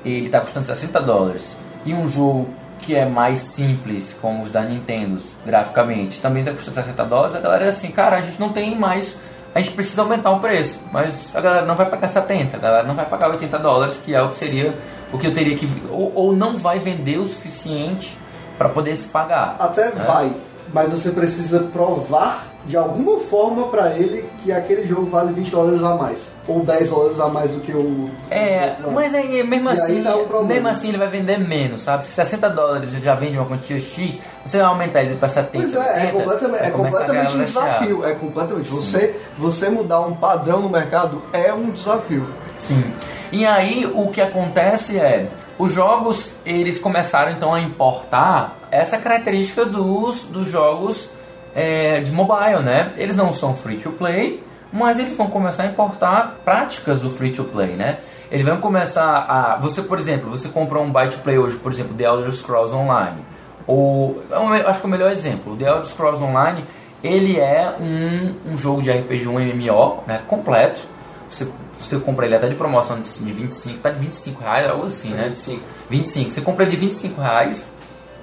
ele 0.04 0.26
está 0.26 0.42
custando 0.42 0.66
60 0.66 1.02
dólares, 1.02 1.56
e 1.86 1.94
um 1.94 2.08
jogo 2.10 2.50
que 2.82 2.96
é 2.96 3.06
mais 3.06 3.40
simples, 3.40 4.16
como 4.22 4.42
os 4.42 4.52
da 4.52 4.62
Nintendo, 4.62 5.22
graficamente, 5.46 6.20
também 6.20 6.44
tá 6.44 6.52
custando 6.52 6.76
60 6.76 7.06
dólares, 7.06 7.36
a 7.36 7.40
galera 7.40 7.66
é 7.66 7.68
assim, 7.70 7.90
cara, 7.92 8.18
a 8.18 8.22
gente 8.22 8.40
não 8.40 8.50
tem 8.50 8.78
mais, 8.78 9.16
a 9.56 9.62
gente 9.62 9.74
precisa 9.74 10.02
aumentar 10.02 10.32
o 10.32 10.40
preço, 10.40 10.78
mas 10.92 11.34
a 11.34 11.40
galera 11.40 11.66
não 11.66 11.76
vai 11.76 11.86
pagar 11.86 12.08
70, 12.08 12.58
a 12.58 12.60
galera 12.60 12.88
não 12.88 12.96
vai 12.96 13.06
pagar 13.06 13.30
80 13.30 13.58
dólares, 13.60 14.00
que 14.04 14.14
é 14.14 14.22
o 14.22 14.30
que 14.30 14.36
seria 14.36 14.74
o 15.12 15.18
que 15.18 15.28
eu 15.28 15.34
teria 15.34 15.56
que, 15.56 15.68
ou, 15.90 16.12
ou 16.14 16.34
não 16.34 16.58
vai 16.58 16.78
vender 16.78 17.18
o 17.18 17.28
suficiente 17.28 18.18
para 18.58 18.70
poder 18.70 18.96
se 18.96 19.08
pagar. 19.08 19.56
Até 19.60 19.86
né? 19.86 20.04
vai, 20.06 20.32
mas 20.74 20.92
você 20.92 21.12
precisa 21.12 21.60
provar 21.60 22.48
de 22.66 22.76
alguma 22.78 23.20
forma 23.22 23.68
pra 23.70 23.92
ele 23.96 24.28
que 24.44 24.52
aquele 24.52 24.86
jogo 24.86 25.06
vale 25.06 25.32
20 25.34 25.50
dólares 25.50 25.82
a 25.84 25.96
mais. 25.96 26.20
Ou 26.48 26.66
10 26.66 26.90
dólares 26.90 27.20
a 27.20 27.28
mais 27.28 27.52
do 27.52 27.60
que 27.62 27.72
o. 27.72 28.10
É, 28.30 28.76
o- 28.84 28.92
mas 28.92 29.14
aí, 29.14 29.44
mesmo 29.44 29.70
E 29.70 29.72
aí 29.74 29.78
assim, 29.78 30.04
dá 30.04 30.16
um 30.18 30.44
mesmo 30.46 30.68
assim 30.68 30.90
ele 30.90 30.98
vai 30.98 31.08
vender 31.08 31.40
menos, 31.40 31.82
sabe? 31.84 32.06
Se 32.06 32.12
60 32.14 32.50
dólares 32.50 32.92
ele 32.94 33.02
já 33.04 33.14
vende 33.16 33.38
uma 33.38 33.46
quantia 33.46 33.80
X, 33.80 34.20
você 34.44 34.58
vai 34.58 34.66
aumentar 34.68 35.04
ele 35.04 35.16
para 35.16 35.30
70. 35.30 35.52
Pois 35.64 35.76
é, 35.76 35.78
é 35.80 36.06
80, 36.08 36.12
completamente, 36.12 36.64
é 36.64 36.70
começar 36.72 36.98
a 36.98 37.06
completamente 37.06 37.36
um 37.36 37.44
desafio. 37.46 38.06
É 38.06 38.12
completamente. 38.14 38.70
Você, 38.72 39.16
você 39.38 39.70
mudar 39.70 40.02
um 40.02 40.14
padrão 40.16 40.60
no 40.62 40.70
mercado 40.70 41.22
é 41.32 41.54
um 41.54 41.70
desafio. 41.70 42.28
Sim. 42.58 42.84
E 43.32 43.46
aí 43.46 43.90
o 43.94 44.08
que 44.10 44.20
acontece 44.22 44.98
é, 44.98 45.28
os 45.58 45.72
jogos 45.72 46.32
eles 46.46 46.80
começaram 46.80 47.32
então 47.32 47.54
a 47.54 47.60
importar 47.62 48.58
essa 48.72 48.98
característica 48.98 49.66
dos, 49.66 50.24
dos 50.24 50.48
jogos 50.48 51.10
é, 51.56 52.02
de 52.02 52.12
mobile, 52.12 52.62
né? 52.64 52.94
Eles 52.98 53.16
não 53.16 53.34
são 53.34 53.54
free 53.54 53.78
to 53.78 53.92
play, 53.92 54.44
mas 54.72 55.00
eles 55.00 55.16
vão 55.16 55.28
começar 55.28 55.64
a 55.64 55.66
importar 55.68 56.40
práticas 56.44 57.00
do 57.00 57.10
free 57.10 57.32
to 57.32 57.44
play, 57.44 57.70
né? 57.76 58.00
Eles 58.32 58.46
vão 58.46 58.58
começar 58.58 59.26
a. 59.28 59.58
Você, 59.58 59.82
por 59.82 59.98
exemplo, 59.98 60.30
você 60.30 60.50
comprou 60.50 60.84
um 60.84 60.92
buy 60.92 61.10
to 61.10 61.18
play 61.20 61.38
hoje, 61.38 61.58
por 61.58 61.72
exemplo, 61.72 61.96
The 61.96 62.04
Elder 62.04 62.32
Scrolls 62.32 62.76
Online. 62.76 63.18
Ou. 63.66 64.22
eu 64.30 64.68
acho 64.68 64.80
que 64.80 64.86
é 64.86 64.88
o 64.88 64.92
melhor 64.92 65.12
exemplo. 65.12 65.56
The 65.56 65.66
Elder 65.66 65.86
Scrolls 65.86 66.24
Online 66.24 66.64
ele 67.04 67.40
é 67.40 67.74
um, 67.80 68.54
um 68.54 68.58
jogo 68.58 68.82
de 68.82 68.92
RPG, 68.92 69.28
um 69.28 69.40
MMO, 69.40 70.04
né? 70.06 70.22
Completo. 70.28 70.82
Você, 71.30 71.48
você 71.80 71.98
compra 72.00 72.26
ele 72.26 72.36
até 72.36 72.48
de 72.48 72.56
promoção 72.56 73.00
de, 73.00 73.20
de 73.20 73.34
25, 73.34 73.80
tá 73.80 73.90
de 73.90 74.00
25 74.00 74.42
reais, 74.42 74.70
algo 74.70 74.88
assim, 74.88 75.10
né? 75.10 75.30
25. 75.30 75.62
25. 75.90 76.32
Você 76.32 76.42
compra 76.42 76.64
ele 76.64 76.72
de 76.72 76.78
25 76.78 77.22
reais 77.22 77.72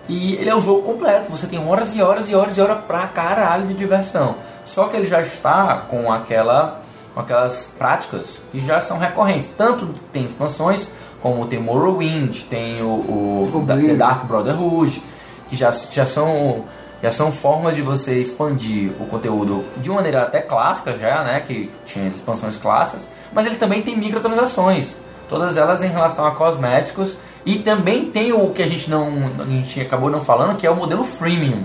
e 0.09 0.35
ele 0.35 0.49
é 0.51 0.55
um 0.57 0.61
jogo 0.61 0.83
completo. 0.83 1.31
Você 1.31 1.47
tem 1.47 1.59
horas 1.69 1.95
e 1.95 2.03
horas 2.03 2.29
e 2.29 2.35
horas 2.35 2.57
e 2.57 2.61
horas 2.61 2.79
pra 2.87 3.07
caralho 3.09 3.67
de 3.67 3.75
diversão. 3.75 4.37
Só 4.65 4.89
que 4.89 4.97
ele 4.97 5.05
já 5.07 5.21
está 5.21 5.77
com 5.89 6.13
aquela 6.13 6.81
com 7.15 7.21
aquelas 7.21 7.73
práticas 7.79 8.39
que 8.53 8.59
já 8.61 8.79
são 8.81 8.99
recorrentes. 8.99 9.51
Tanto 9.57 9.89
tem 10.13 10.25
expansões, 10.27 10.87
como 11.23 11.47
tem 11.47 11.59
Morrowind, 11.59 12.43
tem 12.43 12.83
o, 12.83 12.87
o. 12.89 13.65
Da- 13.67 13.75
The 13.77 13.95
Dark 13.95 14.25
Brotherhood, 14.27 15.03
que 15.49 15.57
já, 15.57 15.71
já 15.71 16.05
são 16.05 16.65
já 17.03 17.11
são 17.11 17.31
formas 17.31 17.75
de 17.77 17.83
você 17.83 18.19
expandir 18.21 18.91
o 18.99 19.07
conteúdo 19.07 19.63
de 19.77 19.91
uma 19.91 19.97
maneira 19.97 20.23
até 20.23 20.41
clássica 20.41 20.95
já, 20.95 21.23
né, 21.25 21.41
que 21.41 21.71
tinha 21.85 22.07
as 22.07 22.15
expansões 22.15 22.57
clássicas, 22.57 23.07
mas 23.33 23.47
ele 23.47 23.57
também 23.57 23.83
tem 23.83 23.95
microtransações, 23.97 24.97
todas 25.29 25.59
elas 25.59 25.83
em 25.83 25.89
relação 25.89 26.25
a 26.27 26.31
cosméticos 26.31 27.15
e 27.47 27.61
também 27.61 28.07
tem 28.07 28.33
o 28.33 28.51
que 28.51 28.61
a 28.61 28.67
gente 28.67 28.91
não 28.91 29.09
a 29.39 29.45
gente 29.45 29.81
acabou 29.81 30.11
não 30.11 30.21
falando, 30.21 30.57
que 30.57 30.67
é 30.67 30.71
o 30.71 30.75
modelo 30.75 31.05
freemium, 31.05 31.63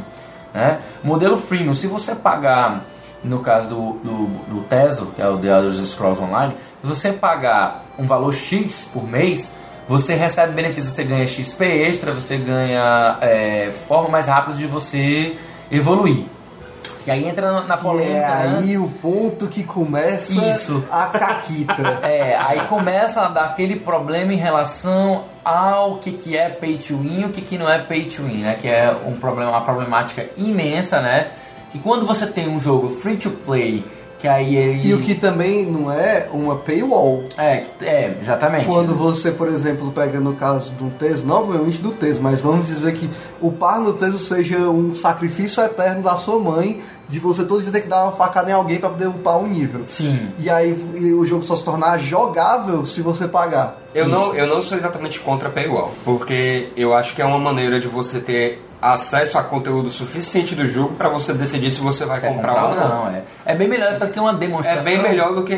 né? 0.54 0.80
Modelo 1.04 1.36
freemium, 1.36 1.74
se 1.74 1.88
você 1.88 2.14
pagar 2.14 2.86
no 3.24 3.40
caso 3.40 3.68
do, 3.68 3.94
do, 3.94 4.28
do 4.48 5.12
que 5.16 5.22
é 5.22 5.28
o 5.28 5.38
The 5.38 5.48
Elder 5.48 5.74
Scrolls 5.74 6.22
Online, 6.22 6.56
se 6.82 6.88
você 6.88 7.12
pagar 7.12 7.86
um 7.98 8.06
valor 8.06 8.34
X 8.34 8.88
por 8.94 9.08
mês, 9.08 9.52
você 9.88 10.14
recebe 10.14 10.54
benefícios, 10.54 10.94
você 10.94 11.04
ganha 11.04 11.26
XP 11.28 11.66
extra, 11.66 12.14
você 12.14 12.38
ganha 12.38 13.18
é, 13.20 13.72
forma 13.88 14.10
mais 14.10 14.28
rápida 14.28 14.56
de 14.58 14.66
você 14.66 15.36
evoluir. 15.72 16.26
E 17.06 17.10
aí 17.12 17.28
entra 17.28 17.64
na- 17.64 17.78
polêmica, 17.78 18.16
é 18.16 18.20
né? 18.48 18.58
aí 18.60 18.78
o 18.78 18.88
ponto 18.88 19.48
que 19.48 19.64
começa 19.64 20.34
Isso. 20.34 20.84
a 20.92 21.06
caquita. 21.08 22.00
É, 22.04 22.36
aí 22.38 22.62
começa 22.68 23.22
a 23.22 23.28
dar 23.28 23.46
aquele 23.46 23.76
problema 23.76 24.34
em 24.34 24.38
relação 24.38 25.24
ao 25.44 25.98
que, 25.98 26.12
que 26.12 26.38
é 26.38 26.50
pay 26.50 26.78
to 26.78 26.98
win 26.98 27.22
e 27.22 27.26
o 27.26 27.30
que, 27.30 27.42
que 27.42 27.58
não 27.58 27.70
é 27.70 27.80
pay 27.80 28.06
to 28.06 28.24
win, 28.24 28.42
né? 28.44 28.58
Que 28.62 28.68
é 28.68 28.96
um 29.06 29.14
problema, 29.14 29.52
uma 29.52 29.62
problemática 29.62 30.26
imensa, 30.38 31.02
né? 31.02 31.28
Que 31.72 31.80
quando 31.80 32.06
você 32.06 32.28
tem 32.28 32.50
um 32.50 32.60
jogo 32.60 32.90
free 32.90 33.18
to 33.18 33.30
play, 33.32 33.84
que 34.22 34.28
aí 34.28 34.56
ele. 34.56 34.88
E 34.88 34.94
o 34.94 35.02
que 35.02 35.16
também 35.16 35.66
não 35.66 35.92
é 35.92 36.28
uma 36.32 36.56
paywall. 36.56 37.24
É, 37.38 37.64
é 37.82 38.16
exatamente. 38.22 38.68
Quando 38.68 38.94
você, 38.94 39.32
por 39.32 39.48
exemplo, 39.48 39.92
pega 39.92 40.20
no 40.20 40.36
caso 40.36 40.70
do 40.74 40.92
Teso, 40.92 41.26
não 41.26 41.38
obviamente 41.38 41.80
do 41.80 41.92
Teso, 41.92 42.22
mas 42.22 42.40
vamos 42.40 42.68
dizer 42.68 42.94
que 42.94 43.10
o 43.42 43.52
par 43.52 43.80
no 43.80 43.94
Teso 43.94 44.20
seja 44.20 44.60
um 44.70 44.94
sacrifício 44.94 45.64
eterno 45.64 46.04
da 46.04 46.16
sua 46.18 46.38
mãe 46.38 46.82
de 47.10 47.20
você 47.20 47.44
todo 47.44 47.62
dia 47.62 47.72
ter 47.72 47.82
que 47.82 47.90
dar 47.90 48.04
uma 48.04 48.12
facada 48.12 48.50
em 48.50 48.54
alguém 48.54 48.80
para 48.80 48.90
poder 48.90 49.08
upar 49.08 49.40
um 49.40 49.48
nível. 49.48 49.82
Sim. 49.86 50.30
E 50.38 50.50
aí 50.50 50.70
e 50.96 51.12
o 51.12 51.26
jogo 51.26 51.44
só 51.44 51.58
se 51.58 51.64
tornar 51.64 51.98
jogável 52.00 52.86
se 52.86 53.02
você 53.02 53.28
pagar. 53.28 53.81
Eu 53.94 54.08
Isso. 54.08 54.16
não, 54.16 54.34
eu 54.36 54.48
não 54.48 54.62
sou 54.62 54.78
exatamente 54.78 55.20
contra 55.20 55.50
paywall, 55.50 55.92
porque 56.06 56.70
eu 56.78 56.94
acho 56.94 57.14
que 57.16 57.22
é 57.22 57.26
uma 57.26 57.40
maneira 57.40 57.80
de 57.80 57.88
você 57.88 58.20
ter 58.20 58.66
acesso 58.82 59.38
a 59.38 59.44
conteúdo 59.44 59.92
suficiente 59.92 60.56
do 60.56 60.66
jogo 60.66 60.96
para 60.96 61.08
você 61.08 61.32
decidir 61.34 61.70
se 61.70 61.80
você 61.82 62.04
vai 62.04 62.20
Quer 62.20 62.30
comprar, 62.34 62.64
ou 62.70 62.76
não. 62.76 63.08
é. 63.10 63.22
É 63.46 63.54
bem 63.54 63.68
melhor 63.68 63.96
do 64.00 64.08
que 64.10 64.20
uma 64.20 64.32
É 64.32 64.36
demonstração. 64.38 64.84
bem 64.84 64.98
melhor 64.98 65.36
do 65.36 65.44
que 65.44 65.54
é, 65.54 65.58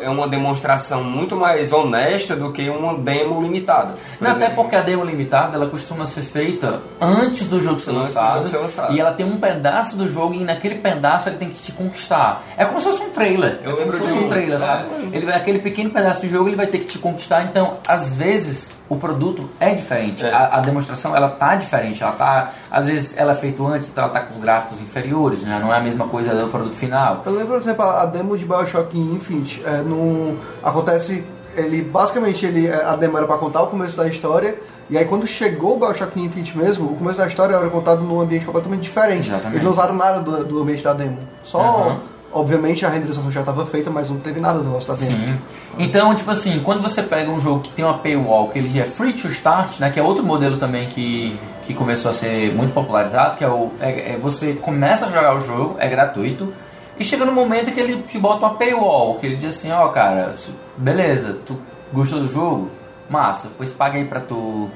é, 0.00 0.04
é 0.04 0.08
uma 0.08 0.28
demonstração 0.28 1.02
muito 1.02 1.34
mais 1.34 1.72
honesta 1.72 2.36
do 2.36 2.52
que 2.52 2.68
uma 2.70 2.94
demo 2.96 3.42
limitada. 3.42 3.94
Por 4.16 4.24
Não, 4.24 4.30
até 4.30 4.44
exemplo. 4.44 4.62
porque 4.62 4.76
a 4.76 4.82
demo 4.82 5.04
limitada 5.04 5.56
ela 5.56 5.66
costuma 5.66 6.06
ser 6.06 6.22
feita 6.22 6.80
antes 7.00 7.46
do 7.46 7.60
jogo 7.60 7.80
ser, 7.80 7.90
lançado, 7.90 8.34
jogo 8.36 8.48
ser 8.48 8.58
lançado. 8.58 8.94
E 8.94 9.00
ela 9.00 9.12
tem 9.14 9.26
um 9.26 9.36
pedaço 9.40 9.96
do 9.96 10.08
jogo 10.08 10.34
e 10.34 10.44
naquele 10.44 10.76
pedaço 10.76 11.28
ele 11.28 11.38
tem 11.38 11.48
que 11.50 11.60
te 11.60 11.72
conquistar. 11.72 12.44
É 12.56 12.64
como 12.64 12.80
se 12.80 12.86
fosse 12.88 13.02
um 13.02 13.10
trailer. 13.10 13.58
Eu 13.64 13.72
é 13.72 13.76
como 13.80 13.92
se 13.94 13.98
fosse 13.98 14.12
um 14.12 14.26
um- 14.26 14.28
trailer, 14.28 14.54
é. 14.54 14.58
sabe? 14.58 14.84
Ele 15.12 15.26
vai, 15.26 15.34
aquele 15.34 15.58
pequeno 15.58 15.90
pedaço 15.90 16.20
do 16.20 16.28
jogo 16.28 16.48
ele 16.48 16.56
vai 16.56 16.68
ter 16.68 16.78
que 16.78 16.84
te 16.86 16.98
conquistar. 17.00 17.42
Então, 17.46 17.69
às 17.86 18.14
vezes, 18.14 18.70
o 18.88 18.96
produto 18.96 19.48
é 19.60 19.72
diferente. 19.72 20.24
É. 20.24 20.32
A, 20.32 20.56
a 20.56 20.60
demonstração 20.60 21.14
ela 21.14 21.28
tá 21.28 21.54
diferente. 21.54 22.02
Ela 22.02 22.12
tá. 22.12 22.52
Às 22.70 22.86
vezes 22.86 23.14
ela 23.16 23.32
é 23.32 23.34
feita 23.34 23.62
antes, 23.62 23.88
então 23.88 24.04
ela 24.04 24.12
tá 24.12 24.20
com 24.20 24.34
os 24.34 24.40
gráficos 24.40 24.80
inferiores, 24.80 25.42
né? 25.42 25.58
Não 25.60 25.72
é 25.72 25.78
a 25.78 25.80
mesma 25.80 26.08
coisa 26.08 26.34
do 26.34 26.48
produto 26.48 26.74
final. 26.74 27.22
Eu 27.24 27.32
lembro, 27.32 27.54
por 27.54 27.60
exemplo, 27.60 27.84
a 27.84 28.04
demo 28.06 28.36
de 28.36 28.44
Bioshock 28.44 28.98
Infinite, 28.98 29.62
é, 29.64 29.78
no, 29.78 30.36
acontece, 30.62 31.24
ele 31.56 31.82
basicamente 31.82 32.44
ele, 32.44 32.66
é, 32.66 32.84
a 32.84 32.96
demo 32.96 33.16
era 33.16 33.26
pra 33.26 33.38
contar 33.38 33.62
o 33.62 33.68
começo 33.68 33.96
da 33.96 34.08
história, 34.08 34.58
e 34.88 34.98
aí 34.98 35.04
quando 35.04 35.26
chegou 35.26 35.76
o 35.76 35.78
Bioshock 35.78 36.20
Infinite 36.20 36.58
mesmo, 36.58 36.90
o 36.90 36.96
começo 36.96 37.18
da 37.18 37.28
história 37.28 37.54
era 37.54 37.68
contado 37.70 38.02
num 38.02 38.20
ambiente 38.20 38.44
completamente 38.44 38.82
diferente. 38.82 39.28
Exatamente. 39.28 39.54
Eles 39.54 39.62
não 39.62 39.70
usaram 39.70 39.94
nada 39.94 40.18
do, 40.18 40.44
do 40.44 40.62
ambiente 40.62 40.82
da 40.82 40.92
demo. 40.92 41.18
Só, 41.44 41.60
Aham. 41.60 42.00
Obviamente, 42.32 42.84
a 42.86 42.88
renderização 42.88 43.30
já 43.30 43.40
estava 43.40 43.64
feita, 43.66 43.90
mas 43.90 44.08
não 44.08 44.18
teve 44.18 44.40
nada 44.40 44.58
do 44.58 44.64
negócio 44.64 44.92
da 44.92 44.98
demo. 44.98 45.10
Sim. 45.28 45.38
Então, 45.78 46.14
tipo 46.14 46.30
assim, 46.30 46.60
quando 46.60 46.80
você 46.82 47.02
pega 47.02 47.30
um 47.30 47.40
jogo 47.40 47.60
que 47.60 47.70
tem 47.70 47.84
uma 47.84 47.98
paywall, 47.98 48.48
que 48.48 48.58
ele 48.58 48.78
é 48.78 48.84
free 48.84 49.12
to 49.12 49.26
start, 49.28 49.78
né, 49.80 49.90
que 49.90 49.98
é 49.98 50.02
outro 50.02 50.22
modelo 50.24 50.56
também 50.56 50.88
que, 50.88 51.38
que 51.66 51.74
começou 51.74 52.10
a 52.10 52.14
ser 52.14 52.52
muito 52.54 52.72
popularizado, 52.72 53.36
que 53.36 53.44
é 53.44 53.48
o 53.48 53.70
é, 53.80 54.12
é 54.12 54.18
você 54.20 54.54
começa 54.54 55.06
a 55.06 55.08
jogar 55.08 55.34
o 55.34 55.40
jogo, 55.40 55.76
é 55.78 55.88
gratuito, 55.88 56.52
e 56.98 57.04
chega 57.04 57.24
no 57.24 57.32
momento 57.32 57.72
que 57.72 57.80
ele 57.80 58.02
te 58.02 58.18
bota 58.18 58.44
uma 58.46 58.54
paywall, 58.56 59.14
que 59.16 59.26
ele 59.26 59.36
diz 59.36 59.56
assim, 59.56 59.70
ó, 59.72 59.88
cara, 59.88 60.34
se- 60.38 60.52
beleza, 60.76 61.38
tu 61.46 61.56
gostou 61.92 62.20
do 62.20 62.28
jogo? 62.28 62.70
Massa, 63.08 63.48
pois 63.56 63.70
paga 63.70 63.96
aí 63.98 64.04
pra 64.04 64.20
tu 64.20 64.70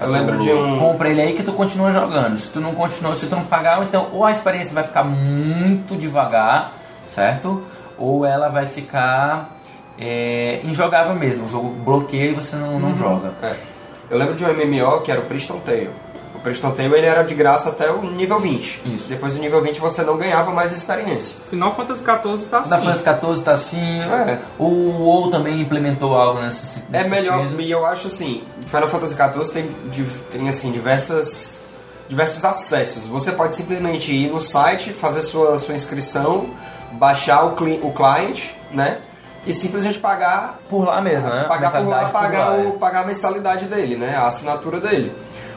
Eu 0.00 0.10
lembro 0.10 0.38
de 0.38 0.52
um- 0.52 0.78
compra 0.78 1.08
ele 1.08 1.20
aí 1.20 1.32
que 1.32 1.42
tu 1.42 1.52
continua 1.52 1.90
jogando. 1.90 2.36
Se 2.36 2.50
tu 2.50 2.60
não 2.60 2.74
continua, 2.74 3.16
se 3.16 3.26
tu 3.26 3.34
não 3.34 3.44
pagar, 3.44 3.82
então 3.82 4.08
ou 4.12 4.24
a 4.24 4.30
experiência 4.30 4.74
vai 4.74 4.84
ficar 4.84 5.02
muito 5.04 5.96
devagar, 5.96 6.72
certo? 7.14 7.62
Ou 7.96 8.24
ela 8.26 8.48
vai 8.48 8.66
ficar 8.66 9.50
é, 9.98 10.60
injogável 10.64 11.14
mesmo. 11.14 11.44
O 11.44 11.48
jogo 11.48 11.68
bloqueia 11.84 12.30
e 12.30 12.34
você 12.34 12.56
não, 12.56 12.78
não 12.80 12.94
joga. 12.94 13.32
É. 13.42 13.54
Eu 14.10 14.18
lembro 14.18 14.34
de 14.34 14.44
um 14.44 14.48
MMO 14.48 15.00
que 15.02 15.10
era 15.10 15.20
o 15.20 15.24
Priston 15.24 15.58
Tale. 15.64 15.90
O 16.34 16.38
Priston 16.40 16.72
Tale 16.72 16.92
ele 16.94 17.06
era 17.06 17.22
de 17.22 17.34
graça 17.34 17.68
até 17.70 17.90
o 17.90 18.02
nível 18.02 18.38
20. 18.40 18.82
Isso. 18.86 19.08
Depois 19.08 19.34
do 19.34 19.40
nível 19.40 19.62
20 19.62 19.78
você 19.80 20.02
não 20.02 20.16
ganhava 20.18 20.50
mais 20.50 20.72
experiência. 20.72 21.36
Final 21.48 21.74
Fantasy 21.74 22.02
XIV 22.02 22.46
tá 22.50 22.58
assim. 22.58 22.76
Final 22.76 22.94
Fantasy 22.98 23.20
XIV 23.26 23.42
tá 23.44 23.52
assim. 23.52 24.00
É. 24.02 24.38
O 24.58 24.64
WoW 24.64 25.30
também 25.30 25.60
implementou 25.60 26.14
algo 26.16 26.40
nesse, 26.40 26.78
É 26.92 26.98
nesse 26.98 27.10
melhor, 27.10 27.44
sentido. 27.44 27.60
e 27.62 27.70
eu 27.70 27.86
acho 27.86 28.08
assim, 28.08 28.42
Final 28.66 28.88
Fantasy 28.88 29.14
XIV 29.16 29.52
tem, 29.52 29.70
tem 30.32 30.48
assim, 30.48 30.70
diversas, 30.72 31.58
diversos 32.08 32.44
acessos. 32.44 33.06
Você 33.06 33.32
pode 33.32 33.54
simplesmente 33.54 34.12
ir 34.12 34.28
no 34.30 34.40
site, 34.40 34.92
fazer 34.92 35.22
sua, 35.22 35.56
sua 35.58 35.74
inscrição, 35.74 36.50
baixar 36.94 37.44
o, 37.44 37.52
cli 37.52 37.80
o 37.82 37.92
client, 37.92 38.46
né? 38.70 38.98
E 39.46 39.52
simplesmente 39.52 39.98
pagar, 39.98 40.58
Por 40.70 40.84
lá 40.86 41.00
mesmo, 41.02 41.28
né? 41.28 41.44
pagar 41.46 41.70
por 41.70 41.86
lá, 41.86 42.02
Mensalidade 42.02 42.12
por 42.12 42.20
pagar, 42.20 42.48
lá, 42.48 42.56
o, 42.56 42.68
é. 42.68 42.78
pagar 42.78 43.00
a 43.02 43.06
mensalidade 43.06 43.66
dele, 43.66 43.96
né? 43.96 44.16
A 44.16 44.26
assinatura 44.26 44.80
dele. 44.80 45.12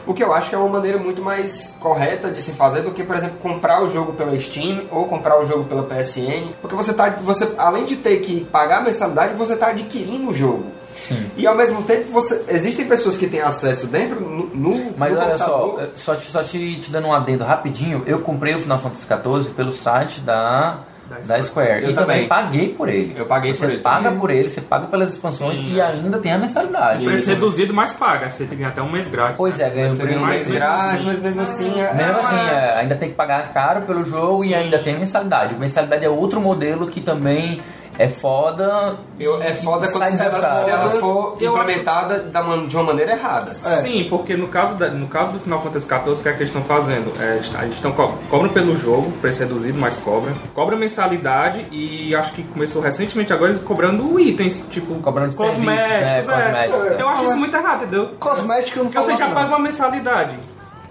O 0.06 0.14
que 0.14 0.22
eu 0.24 0.32
acho 0.32 0.48
que 0.48 0.54
é 0.54 0.58
uma 0.58 0.68
maneira 0.68 0.98
muito 0.98 1.22
mais 1.22 1.74
correta 1.80 2.30
de 2.30 2.40
se 2.42 2.52
fazer 2.52 2.80
do 2.82 2.92
que, 2.92 3.02
por 3.04 3.16
exemplo, 3.16 3.36
comprar 3.42 3.82
o 3.82 3.88
jogo 3.88 4.12
pela 4.14 4.38
Steam 4.38 4.84
ou 4.90 5.06
comprar 5.06 5.38
o 5.38 5.46
jogo 5.46 5.64
pela 5.64 5.82
PSN. 5.82 6.48
Porque 6.62 6.74
você 6.74 6.92
tá. 6.94 7.10
Você, 7.22 7.54
além 7.58 7.84
de 7.84 7.96
ter 7.96 8.18
que 8.20 8.44
pagar 8.46 8.78
a 8.78 8.80
mensalidade, 8.82 9.34
você 9.34 9.52
está 9.54 9.68
adquirindo 9.68 10.30
o 10.30 10.34
jogo. 10.34 10.64
Sim. 10.96 11.30
E 11.36 11.46
ao 11.46 11.54
mesmo 11.54 11.82
tempo, 11.82 12.10
você, 12.10 12.42
existem 12.48 12.86
pessoas 12.88 13.16
que 13.16 13.26
têm 13.28 13.40
acesso 13.40 13.86
dentro 13.86 14.20
no, 14.20 14.46
no 14.46 14.92
Mas 14.96 15.14
no 15.14 15.20
olha 15.20 15.36
só, 15.38 15.58
computador. 15.60 15.84
eh, 15.84 15.90
só, 15.94 16.14
te- 16.14 16.26
só 16.26 16.42
te, 16.42 16.76
te 16.80 16.90
dando 16.90 17.06
um 17.08 17.12
adendo 17.14 17.44
rapidinho, 17.44 18.02
eu 18.06 18.18
comprei 18.20 18.54
o 18.54 18.58
Final 18.58 18.78
Fantasy 18.80 19.06
XIV 19.06 19.54
pelo 19.54 19.70
site 19.70 20.20
da, 20.20 20.78
Da 21.08 21.16
da 21.36 21.42
Square. 21.42 21.82
Eu 21.84 21.90
e 21.90 21.94
também. 21.94 22.28
paguei 22.28 22.68
por 22.74 22.88
ele. 22.88 23.14
Eu 23.16 23.26
paguei 23.26 23.54
você 23.54 23.66
por 23.66 23.72
ele 23.72 23.82
paga 23.82 24.02
também. 24.04 24.18
por 24.20 24.30
ele, 24.30 24.48
você 24.48 24.60
paga 24.60 24.86
pelas 24.88 25.12
expansões 25.12 25.58
e 25.64 25.80
ainda 25.80 26.18
tem 26.18 26.32
a 26.32 26.38
mensalidade. 26.38 27.04
Preço 27.04 27.26
reduzido, 27.28 27.72
mas 27.72 27.92
paga. 27.92 28.28
Você 28.28 28.44
tem 28.44 28.64
até 28.64 28.82
um 28.82 28.90
mês 28.92 29.06
grátis. 29.06 29.38
Pois 29.38 29.56
né? 29.58 29.66
é, 29.66 29.70
ganha 29.70 29.92
um 29.92 29.96
Você 29.96 30.04
mesmo 30.04 30.26
grátis, 30.26 30.48
assim- 30.96 31.06
mas 31.06 31.20
mesmo 31.20 31.42
assim... 31.42 31.80
É, 31.80 31.94
Mesmo 31.94 32.12
é 32.16 32.20
assim, 32.20 32.36
é, 32.36 32.74
ainda 32.78 32.94
tem 32.96 33.08
que 33.10 33.14
pagar 33.14 33.52
caro 33.52 33.82
pelo 33.82 34.04
jogo 34.04 34.44
e 34.44 34.54
ainda 34.54 34.78
tem 34.78 34.98
mensalidade. 34.98 35.54
Mensalidade 35.54 36.04
é 36.04 36.08
outro 36.08 36.40
modelo 36.40 36.86
que 36.88 37.00
também 37.00 37.60
é 37.98 38.08
foda. 38.08 38.96
Eu, 39.18 39.42
é 39.42 39.52
foda 39.52 39.90
quando 39.90 40.08
se 40.10 40.22
ela, 40.22 40.64
se 40.64 40.70
ela 40.70 40.90
for 40.92 41.36
Eu 41.40 41.54
acho- 41.56 41.62
implementada 41.62 42.20
da 42.20 42.42
man- 42.42 42.66
de 42.66 42.76
uma 42.76 42.84
maneira 42.84 43.12
errada. 43.12 43.52
Sim, 43.52 44.06
porque 44.08 44.36
no 44.36 44.46
caso, 44.48 44.76
da- 44.76 44.88
no 44.88 45.08
caso 45.08 45.32
do 45.32 45.40
Final 45.40 45.60
Fantasy 45.60 45.86
XIV, 45.86 46.10
o 46.12 46.22
que 46.22 46.28
é 46.28 46.32
que 46.32 46.38
eles 46.38 46.48
estão 46.48 46.62
fazendo? 46.64 47.12
É, 47.20 47.34
eles 47.36 47.50
eles 47.62 47.74
estão 47.74 47.90
co 47.92 48.12
cobram 48.30 48.48
pelo 48.50 48.76
jogo, 48.76 49.10
preço 49.20 49.40
reduzido, 49.40 49.78
mas 49.78 49.96
cobra. 49.96 50.32
Cobra 50.54 50.76
mensalidade 50.76 51.66
e 51.72 52.14
acho 52.14 52.32
que 52.32 52.42
começou 52.44 52.80
recentemente 52.80 53.32
agora 53.32 53.50
eles 53.50 53.62
cobrando 53.62 54.18
itens, 54.20 54.64
tipo 54.70 54.94
Cobrando 55.00 55.32
serviços, 55.32 55.64
né, 55.64 56.18
é. 56.18 56.22
cosméticos. 56.22 57.00
Eu 57.00 57.08
acho 57.08 57.24
isso 57.24 57.36
muito 57.36 57.56
errado, 57.56 57.82
entendeu? 57.82 58.06
Cosmética 58.18 58.78
eu 58.78 58.84
não 58.84 58.90
Porque 58.92 59.04
você 59.06 59.12
já 59.16 59.24
nada, 59.26 59.34
paga 59.34 59.48
não. 59.50 59.56
uma 59.56 59.62
mensalidade. 59.64 60.36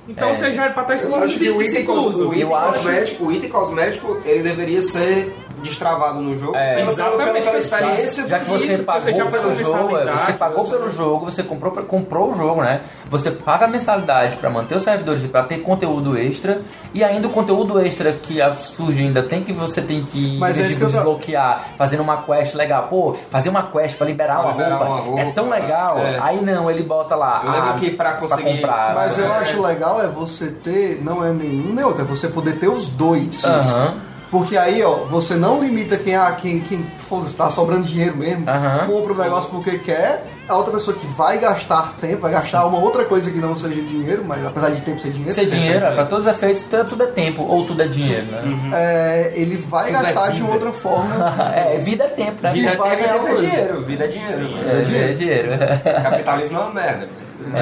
Então 0.10 0.30
É. 0.30 0.34
você 0.34 0.54
já 0.54 0.66
é 0.66 0.70
pra 0.70 0.84
estar 0.84 1.10
Eu 1.10 1.16
acho 1.24 1.38
que 1.38 1.50
o 1.50 1.62
item, 1.62 1.86
cos- 1.86 2.18
o 2.20 2.28
item 2.34 2.40
Eu 2.42 2.56
acho- 2.56 2.74
cosmético, 2.80 3.26
o 3.26 3.32
item 3.32 3.50
cosmético, 3.50 4.18
ele 4.26 4.42
deveria 4.42 4.82
ser 4.82 5.36
destravado 5.68 6.20
no 6.22 6.36
jogo. 6.36 6.56
É, 6.56 6.76
pelo- 6.76 6.96
pelo- 6.96 6.96
pela, 6.96 7.14
exatamente. 7.16 7.44
pela 7.46 7.58
experiência 7.60 8.28
Já 8.28 8.40
que 8.40 8.46
do 8.46 8.52
você 8.60 8.74
isso. 8.74 8.84
pagou 8.84 9.02
você 9.02 9.12
já 9.14 9.26
pelo 9.26 9.32
pagou 9.32 9.54
jogo, 9.56 9.98
é, 9.98 10.18
você 10.18 10.34
pagou 10.34 10.64
você- 10.66 10.72
pelo 10.78 10.90
jogo, 10.90 11.26
você 11.26 11.44
comprou, 11.44 11.72
comprou 11.84 12.32
o 12.32 12.36
jogo, 12.36 12.62
né? 12.62 12.82
Você 13.10 13.32
paga 13.32 13.66
a 13.66 13.68
mensalidade 13.68 14.36
para 14.38 14.50
manter 14.50 14.76
os 14.76 14.84
servidores 14.84 15.24
e 15.24 15.28
para 15.28 15.44
ter 15.44 15.58
conteúdo 15.60 16.18
extra 16.18 16.62
e 16.94 17.04
ainda 17.04 17.28
o 17.28 17.32
conteúdo 17.32 17.80
extra 17.80 18.12
que 18.12 18.42
a- 18.42 18.56
surge 18.56 19.04
ainda 19.04 19.24
tem 19.24 19.44
que 19.44 19.54
você 19.54 19.82
tem 19.82 20.04
que 20.04 20.38
Mas 20.40 20.58
é 20.58 20.68
que 20.76 20.82
eu 20.82 20.88
desbloquear, 20.88 21.62
fazendo 21.78 22.02
uma 22.02 22.18
quest 22.24 22.56
legal. 22.56 22.88
Pô, 22.90 23.16
fazer 23.30 23.50
uma 23.50 23.64
quest 23.64 23.98
para 23.98 24.08
liberar, 24.08 24.36
Pra 24.40 24.44
uma, 24.46 24.52
liberar 24.54 24.78
roupa, 24.78 24.92
uma 24.94 25.02
roupa, 25.02 25.22
é 25.22 25.32
tão 25.32 25.50
legal. 25.50 25.98
é. 26.00 26.18
Aí 26.22 26.42
não, 26.42 26.70
ele 26.70 26.84
bota 26.84 27.16
lá. 27.16 27.42
Eu 27.46 27.52
lembro 27.52 27.70
ah, 27.72 27.74
que 27.74 27.92
pra 27.92 28.14
conseguir- 28.14 28.56
comprar, 28.62 28.94
Mas 28.96 29.18
eu 29.18 29.26
É. 29.34 29.38
acho 29.38 29.62
legal 29.62 30.02
é 30.02 30.08
você 30.08 30.48
ter, 30.48 31.02
não 31.04 31.24
é 31.26 31.32
nenhum 31.32 31.74
nem 31.74 31.84
outro, 31.84 32.02
é 32.02 32.06
você 32.06 32.28
poder 32.28 32.58
ter 32.60 32.68
os 32.68 32.88
dois. 32.88 33.44
Aham. 33.44 33.94
Porque 34.30 34.58
aí, 34.58 34.84
ó, 34.84 35.06
você 35.06 35.36
não 35.36 35.64
limita 35.64 35.96
quem, 35.98 36.16
ah, 36.16 36.32
quem, 36.34 36.60
quem 36.60 36.84
foda 36.84 37.30
tá 37.30 37.50
sobrando 37.50 37.84
dinheiro 37.84 38.18
mesmo, 38.18 38.50
Aham. 38.50 38.86
compra 38.86 39.14
o 39.14 39.18
negócio 39.18 39.50
porque 39.50 39.78
quer, 39.78 40.26
a 40.50 40.56
outra 40.56 40.74
pessoa 40.74 40.98
que 40.98 41.08
vai 41.08 41.38
gastar 41.40 41.94
tempo, 42.00 42.24
vai 42.24 42.32
gastar 42.34 42.66
uma 42.66 42.78
outra 42.80 43.06
coisa 43.06 43.32
que 43.32 43.38
não 43.38 43.56
seja 43.56 43.82
dinheiro, 43.82 44.26
mas 44.28 44.46
apesar 44.46 44.70
de 44.70 44.82
tempo 44.82 45.00
ser 45.00 45.12
dinheiro, 45.12 45.34
Ser 45.34 45.46
dinheiro, 45.46 45.80
para 45.80 46.06
todos 46.06 46.26
os 46.26 46.34
efeitos, 46.34 46.66
tudo 46.90 47.04
é 47.04 47.08
tempo, 47.08 47.44
ou 47.44 47.66
tudo 47.66 47.82
é 47.82 47.88
dinheiro, 47.88 48.26
né? 48.26 48.42
é, 48.74 49.34
ele 49.36 49.58
vai 49.58 49.88
Tudo 49.88 49.98
é 49.98 50.02
gastar 50.04 50.32
de 50.32 50.42
uma 50.42 50.54
outra 50.54 50.72
forma. 50.74 51.34
é, 51.56 51.78
vida 51.78 52.04
é 52.04 52.10
tempo, 52.10 52.38
né? 52.42 52.52
Vida 52.52 52.74
E 52.74 52.76
vai 52.76 52.94
é, 52.94 52.96
ganhar 52.98 53.18
vida 53.20 53.32
é 53.32 53.36
dinheiro, 53.36 53.82
vida 53.82 54.04
é 54.04 54.08
dinheiro. 54.08 54.42
É, 54.68 54.82
dinheiro. 54.82 55.10
é 55.10 55.14
dinheiro. 55.14 55.50
Capitalismo 56.04 56.58
é 56.58 56.62
uma 56.62 56.74
merda. 56.74 57.08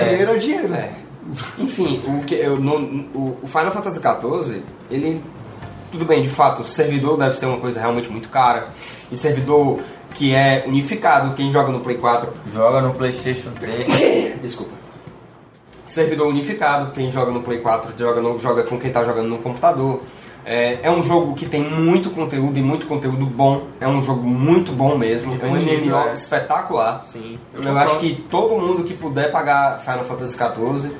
Dinheiro 0.01 0.31
é 0.31 0.37
dinheiro. 0.37 0.73
É. 0.73 0.89
Enfim, 1.57 2.01
o, 2.07 2.23
que, 2.23 2.35
eu, 2.35 2.59
no, 2.59 2.75
o, 3.13 3.39
o 3.41 3.47
Final 3.47 3.71
Fantasy 3.71 3.99
XIV, 3.99 4.61
ele. 4.91 5.23
Tudo 5.95 6.03
bem, 6.03 6.21
de 6.21 6.27
fato, 6.27 6.65
servidor 6.65 7.17
deve 7.17 7.37
ser 7.37 7.45
uma 7.45 7.57
coisa 7.57 7.79
realmente 7.79 8.09
muito 8.09 8.27
cara. 8.27 8.67
E 9.09 9.15
servidor 9.15 9.79
que 10.13 10.35
é 10.35 10.65
unificado, 10.67 11.33
quem 11.35 11.49
joga 11.49 11.71
no 11.71 11.79
Play 11.79 11.95
4. 11.95 12.33
Joga 12.53 12.81
no 12.81 12.93
PlayStation 12.93 13.51
3. 13.57 14.41
Desculpa. 14.43 14.73
Servidor 15.85 16.27
unificado, 16.27 16.91
quem 16.91 17.09
joga 17.09 17.31
no 17.31 17.41
Play 17.41 17.59
4 17.59 17.93
joga, 17.97 18.19
no, 18.19 18.37
joga 18.37 18.63
com 18.63 18.77
quem 18.77 18.89
está 18.89 19.05
jogando 19.05 19.29
no 19.29 19.37
computador. 19.37 20.01
É, 20.43 20.79
é 20.83 20.91
um 20.91 21.01
jogo 21.01 21.33
que 21.33 21.45
tem 21.45 21.63
muito 21.63 22.09
conteúdo 22.09 22.59
e 22.59 22.61
muito 22.61 22.87
conteúdo 22.87 23.25
bom. 23.25 23.67
É 23.79 23.87
um 23.87 24.03
jogo 24.03 24.27
muito 24.27 24.73
bom 24.73 24.97
mesmo. 24.97 25.39
É 25.41 25.45
um 25.45 25.55
MMO 25.55 26.09
é. 26.09 26.11
espetacular. 26.11 27.05
Sim. 27.05 27.39
Eu, 27.53 27.77
acho 27.77 27.99
que 27.99 28.15
todo 28.29 28.61
mundo 28.61 28.83
que 28.83 28.93
puder 28.93 29.31
pagar 29.31 29.79
Final 29.79 30.03
Fantasy 30.03 30.35
XIV, 30.35 30.91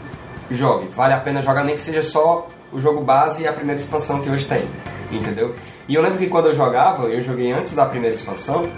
jogue. 0.52 0.88
Vale 0.96 1.14
a 1.16 1.20
pena 1.20 1.42
jogar, 1.42 1.66
nem 1.66 1.76
que 1.76 1.82
seja 1.82 2.02
só 2.02 2.48
o 2.72 2.80
jogo 2.80 3.02
base 3.02 3.44
e 3.44 3.48
a 3.48 3.54
primeira 3.54 3.80
expansão 3.80 4.22
que 4.22 4.30
hoje 4.30 4.46
tem. 4.46 4.64
Entendeu? 5.12 5.56
E 5.88 5.96
eu 5.96 6.02
lembro 6.02 6.18
que 6.18 6.28
quando 6.28 6.48
eu 6.48 6.56
jogava, 6.56 7.04
eu 7.04 7.22
joguei 7.22 7.52
antes 7.52 7.74
da 7.74 7.86
primeira 7.86 8.16
expansão, 8.16 8.70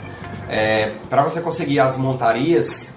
é, 0.50 0.92
para 1.10 1.24
você 1.24 1.40
conseguir 1.42 1.80
as 1.80 1.98
montarias, 1.98 2.90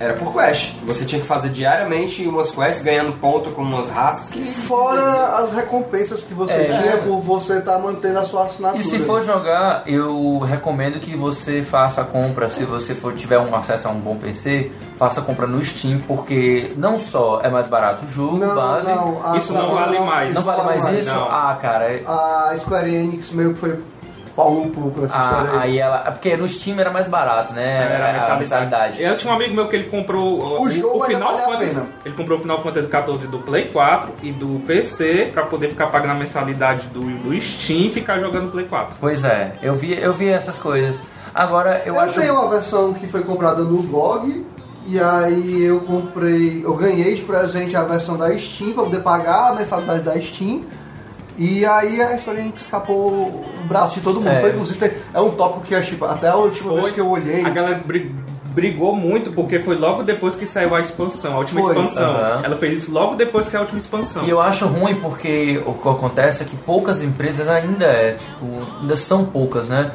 era 0.00 0.14
por 0.14 0.32
quest. 0.32 0.72
Você 0.84 1.04
tinha 1.04 1.20
que 1.20 1.26
fazer 1.26 1.50
diariamente 1.50 2.26
umas 2.26 2.50
quests, 2.50 2.82
ganhando 2.82 3.12
ponto 3.18 3.50
com 3.50 3.60
umas 3.62 3.90
raças 3.90 4.30
que. 4.30 4.42
Fora 4.44 5.36
as 5.36 5.52
recompensas 5.52 6.24
que 6.24 6.32
você 6.34 6.52
É. 6.54 6.64
tinha 6.64 6.96
por 6.98 7.20
você 7.20 7.58
estar 7.58 7.78
mantendo 7.78 8.18
a 8.18 8.24
sua 8.24 8.46
assinatura. 8.46 8.80
E 8.82 8.84
se 8.84 8.98
for 9.00 9.20
jogar, 9.22 9.82
eu 9.86 10.38
recomendo 10.38 10.98
que 10.98 11.14
você 11.14 11.62
faça 11.62 12.00
a 12.00 12.04
compra, 12.04 12.48
se 12.48 12.64
você 12.64 12.94
for 12.94 13.12
tiver 13.14 13.38
um 13.38 13.54
acesso 13.54 13.88
a 13.88 13.90
um 13.90 14.00
bom 14.00 14.16
PC, 14.16 14.72
faça 14.96 15.20
a 15.20 15.22
compra 15.22 15.46
no 15.46 15.62
Steam, 15.62 16.00
porque 16.08 16.72
não 16.76 16.98
só 16.98 17.40
é 17.42 17.50
mais 17.50 17.66
barato 17.66 18.06
o 18.06 18.08
jogo, 18.08 18.38
Não, 18.38 18.54
base. 18.54 18.86
não, 18.88 19.36
Isso 19.36 19.52
não 19.52 19.70
vale 19.70 19.98
mais. 20.00 20.34
Não 20.34 20.42
vale 20.42 20.62
mais 20.62 20.84
isso? 20.98 21.14
Não. 21.14 21.24
Ah, 21.30 21.58
cara. 21.60 21.92
é- 21.92 22.02
A 22.06 22.54
Square 22.56 22.94
Enix 22.94 23.30
meio 23.32 23.52
que 23.52 23.60
foi 23.60 23.78
pau 24.42 24.54
no 24.54 24.70
cu 24.70 24.90
com 24.90 25.04
essa 25.04 25.16
história 25.16 25.50
Ah, 25.52 25.60
aí. 25.62 25.70
aí 25.72 25.78
ela. 25.78 26.04
é 26.06 26.10
Porque 26.10 26.36
no 26.36 26.48
Steam 26.48 26.78
era 26.80 26.90
mais 26.90 27.06
barato, 27.08 27.52
né? 27.52 27.82
Era 27.94 28.32
a 28.32 28.36
mensalidade. 28.36 29.02
Eu 29.02 29.16
tinha 29.16 29.32
um 29.32 29.36
amigo 29.36 29.54
meu 29.54 29.68
que 29.68 29.76
ele 29.76 29.84
comprou 29.90 30.60
O 30.62 30.70
jogo 30.70 31.02
ainda 31.04 31.14
Final 31.16 31.32
vale 31.32 31.40
a 31.42 31.46
Fantasy. 31.46 31.74
pena. 31.74 31.86
Ele 32.04 32.14
comprou 32.14 32.38
o 32.38 32.42
Final 32.42 32.62
Fantasy 32.62 32.88
XIV 32.88 33.26
do 33.30 33.38
Play 33.40 33.64
4 33.68 34.10
e 34.22 34.32
do 34.32 34.60
PC 34.66 35.30
pra 35.32 35.44
poder 35.44 35.68
ficar 35.68 35.86
pagando 35.88 36.12
a 36.12 36.14
mensalidade 36.14 36.86
do, 36.88 37.00
do 37.00 37.40
Steam 37.42 37.80
e 37.86 37.90
ficar 37.90 38.18
jogando 38.18 38.50
Play 38.50 38.66
4. 38.66 38.96
Pois 39.00 39.24
é, 39.24 39.52
eu 39.62 39.74
vi, 39.74 39.92
eu 40.00 40.12
vi 40.14 40.28
essas 40.28 40.58
coisas. 40.58 41.00
Agora, 41.34 41.82
eu, 41.86 41.94
Eu, 41.94 42.00
acho. 42.00 42.18
tenho 42.20 42.34
uma 42.34 42.48
versão 42.50 42.92
que 42.92 43.06
foi 43.06 43.22
comprada 43.22 43.62
no 43.62 43.82
GOG 43.84 44.44
e 44.86 44.98
aí 44.98 45.62
eu 45.62 45.78
comprei, 45.80 46.62
eu 46.64 46.74
ganhei 46.74 47.14
de 47.14 47.22
presente 47.22 47.76
a 47.76 47.82
versão 47.84 48.16
da 48.16 48.36
Steam 48.36 48.72
pra 48.72 48.82
poder 48.84 49.00
pagar 49.00 49.50
a 49.50 49.54
mensalidade 49.54 50.02
da 50.02 50.20
Steam. 50.20 50.62
E 51.38 51.64
aí 51.64 52.00
a 52.02 52.16
Square 52.18 52.40
Enix 52.40 52.62
escapou 52.62 53.08
o 53.12 53.44
braço 53.66 53.96
de 53.96 54.00
todo 54.02 54.16
mundo. 54.20 54.28
É. 54.28 54.40
Foi, 54.40 54.50
inclusive, 54.50 54.92
é 55.14 55.20
um 55.20 55.30
tópico 55.30 55.60
que 55.66 55.80
tipo, 55.82 56.04
até 56.04 56.28
a 56.28 56.36
última 56.36 56.74
vez 56.74 56.92
que 56.92 57.00
eu 57.00 57.08
olhei. 57.08 57.44
A 57.44 57.50
galera 57.50 57.80
bri- 57.84 58.14
brigou 58.54 58.94
muito 58.96 59.30
porque 59.32 59.58
foi 59.60 59.76
logo 59.76 60.02
depois 60.02 60.34
que 60.34 60.44
saiu 60.46 60.74
a 60.74 60.80
expansão, 60.80 61.34
a 61.34 61.38
última 61.38 61.62
Foi. 61.62 61.70
expansão. 61.72 62.10
Aham. 62.10 62.40
Ela 62.44 62.56
fez 62.56 62.82
isso 62.82 62.92
logo 62.92 63.14
depois 63.14 63.48
que 63.48 63.56
a 63.56 63.60
última 63.60 63.78
expansão. 63.78 64.24
E 64.24 64.30
eu 64.30 64.40
acho 64.40 64.66
ruim 64.66 64.96
porque 64.96 65.62
o 65.66 65.72
que 65.74 65.88
acontece 65.88 66.42
é 66.42 66.46
que 66.46 66.56
poucas 66.56 67.02
empresas 67.02 67.48
ainda 67.48 67.86
é, 67.86 68.12
tipo, 68.14 68.46
ainda 68.80 68.96
são 68.96 69.24
poucas, 69.24 69.68
né? 69.68 69.92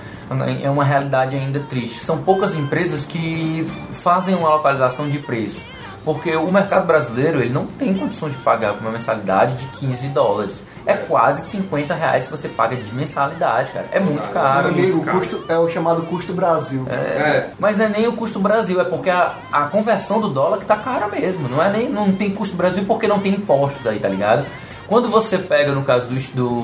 É 0.64 0.70
uma 0.72 0.84
realidade 0.84 1.36
ainda 1.36 1.60
triste. 1.60 2.00
São 2.00 2.18
poucas 2.18 2.56
empresas 2.56 3.06
que 3.06 3.68
fazem 3.94 4.34
uma 4.34 4.50
localização 4.50 5.08
de 5.08 5.20
preço. 5.20 5.60
Porque 6.06 6.36
o 6.36 6.52
mercado 6.52 6.86
brasileiro 6.86 7.42
ele 7.42 7.50
não 7.52 7.66
tem 7.66 7.92
condição 7.94 8.30
de 8.30 8.38
pagar 8.38 8.74
uma 8.74 8.92
mensalidade 8.92 9.56
de 9.56 9.66
15 9.80 10.08
dólares. 10.10 10.62
É 10.86 10.94
quase 10.94 11.42
50 11.42 11.96
reais 11.96 12.26
que 12.26 12.32
você 12.32 12.48
paga 12.48 12.76
de 12.76 12.94
mensalidade, 12.94 13.72
cara. 13.72 13.88
É 13.92 14.00
muito 14.00 14.22
Meu 14.22 14.32
caro. 14.32 14.68
amigo, 14.68 15.00
o 15.00 15.06
custo 15.06 15.44
é 15.50 15.58
o 15.58 15.68
chamado 15.68 16.04
custo 16.04 16.32
Brasil. 16.32 16.86
É. 16.88 17.48
Mas 17.58 17.76
não 17.76 17.86
é 17.86 17.90
nem 17.90 18.08
o 18.08 18.14
custo 18.14 18.40
Brasil, 18.40 18.80
é 18.80 18.84
porque 18.84 19.10
a, 19.10 19.34
a 19.52 19.64
conversão 19.68 20.20
do 20.20 20.30
dólar 20.30 20.60
que 20.60 20.66
tá 20.66 20.76
cara 20.76 21.08
mesmo. 21.08 21.50
Não 21.50 21.60
é 21.62 21.72
nem 21.72 21.90
não 21.90 22.12
tem 22.12 22.30
custo 22.30 22.56
Brasil 22.56 22.86
porque 22.88 23.08
não 23.08 23.20
tem 23.20 23.34
impostos 23.34 23.88
aí, 23.88 24.00
tá 24.00 24.08
ligado? 24.08 24.46
Quando 24.88 25.10
você 25.10 25.40
pega 25.40 25.72
no 25.72 25.82
caso 25.84 26.06
do, 26.08 26.16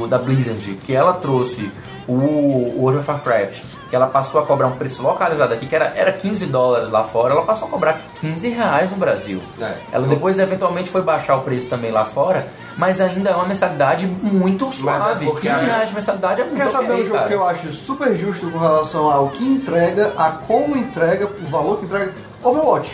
do- 0.01 0.07
da 0.07 0.19
Blizzard, 0.19 0.77
que 0.83 0.93
ela 0.93 1.13
trouxe 1.13 1.71
o, 2.07 2.13
o 2.13 2.81
World 2.81 2.99
of 2.99 3.09
Warcraft, 3.09 3.61
que 3.91 3.95
ela 3.95 4.07
passou 4.07 4.39
a 4.39 4.45
cobrar 4.45 4.67
um 4.67 4.77
preço 4.77 5.03
localizado 5.03 5.53
aqui, 5.53 5.65
que 5.65 5.75
era, 5.75 5.91
era 5.95 6.13
15 6.13 6.45
dólares 6.45 6.89
lá 6.89 7.03
fora, 7.03 7.33
ela 7.33 7.43
passou 7.43 7.67
a 7.67 7.71
cobrar 7.71 7.99
15 8.21 8.47
reais 8.47 8.89
no 8.89 8.95
Brasil. 8.95 9.41
É. 9.61 9.73
Ela 9.91 10.07
depois 10.07 10.39
eventualmente 10.39 10.89
foi 10.89 11.01
baixar 11.01 11.35
o 11.35 11.41
preço 11.41 11.67
também 11.67 11.91
lá 11.91 12.05
fora, 12.05 12.47
mas 12.77 13.01
ainda 13.01 13.31
é 13.31 13.35
uma 13.35 13.45
mensalidade 13.45 14.07
muito 14.07 14.71
suave. 14.71 15.25
porque 15.25 15.49
15 15.49 15.61
a- 15.61 15.67
reais 15.67 15.89
de 15.89 15.95
mensalidade 15.95 16.41
é 16.41 16.45
muito 16.45 16.55
Quer 16.57 16.69
saber 16.69 16.93
um 16.93 16.97
jogo 17.03 17.11
cara. 17.17 17.27
que 17.27 17.33
eu 17.33 17.45
acho 17.45 17.71
super 17.73 18.15
justo 18.15 18.49
com 18.49 18.57
relação 18.57 19.11
ao 19.11 19.27
que 19.27 19.43
entrega, 19.45 20.13
a 20.17 20.31
como 20.31 20.77
entrega, 20.77 21.27
o 21.27 21.47
valor 21.49 21.77
que 21.79 21.85
entrega? 21.85 22.13
Overwatch. 22.41 22.91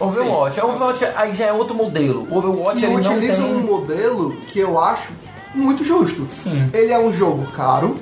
Overwatch. 0.00 0.60
Overwatch 0.60 1.04
aí 1.14 1.32
já 1.32 1.46
é 1.46 1.52
outro 1.52 1.76
modelo. 1.76 2.26
O 2.30 2.38
Overwatch 2.38 2.78
que 2.80 2.86
ele 2.86 2.94
não 2.94 3.00
utiliza 3.00 3.42
tem... 3.42 3.54
um 3.54 3.60
modelo 3.60 4.32
que 4.48 4.58
eu 4.58 4.78
acho 4.80 5.12
muito 5.54 5.84
justo. 5.84 6.26
Sim. 6.42 6.68
Ele 6.72 6.92
é 6.92 6.98
um 6.98 7.12
jogo 7.12 7.46
caro, 7.52 7.96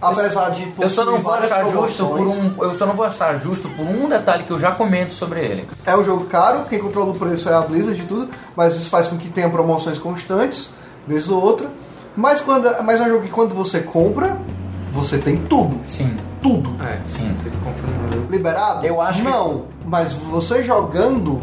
apesar 0.00 0.50
de 0.50 0.72
Eu 0.80 0.88
só 0.88 1.04
não 1.04 1.18
vou 1.18 1.32
achar 1.34 1.64
justo 1.66 2.06
por 2.06 2.20
um, 2.26 2.54
eu 2.60 2.74
só 2.74 2.86
não 2.86 2.94
vou 2.94 3.04
achar 3.04 3.36
justo 3.36 3.68
por 3.70 3.84
um 3.86 4.08
detalhe 4.08 4.44
que 4.44 4.50
eu 4.50 4.58
já 4.58 4.72
comento 4.72 5.12
sobre 5.12 5.40
ele. 5.44 5.66
É 5.84 5.96
um 5.96 6.04
jogo 6.04 6.24
caro, 6.26 6.64
quem 6.68 6.78
controla 6.78 7.10
o 7.10 7.14
preço 7.14 7.48
é 7.48 7.54
a 7.54 7.60
Blizzard 7.60 8.00
e 8.00 8.04
tudo, 8.04 8.28
mas 8.56 8.76
isso 8.76 8.88
faz 8.90 9.06
com 9.06 9.16
que 9.16 9.28
tenha 9.28 9.48
promoções 9.50 9.98
constantes, 9.98 10.70
vez 11.06 11.28
ou 11.28 11.42
outra. 11.42 11.68
Mas, 12.16 12.40
quando, 12.40 12.68
mas 12.82 13.00
é 13.00 13.04
um 13.04 13.08
jogo 13.08 13.22
que 13.24 13.30
quando 13.30 13.54
você 13.54 13.80
compra, 13.80 14.36
você 14.92 15.18
tem 15.18 15.36
tudo. 15.36 15.80
Sim. 15.86 16.16
tudo. 16.42 16.70
É, 16.84 16.98
Sim. 17.04 17.34
Você 17.36 17.50
compra 17.50 18.26
Liberado? 18.30 18.86
Eu 18.86 19.00
acho 19.00 19.22
que- 19.22 19.28
Não, 19.28 19.64
mas 19.84 20.12
você 20.12 20.62
jogando, 20.62 21.40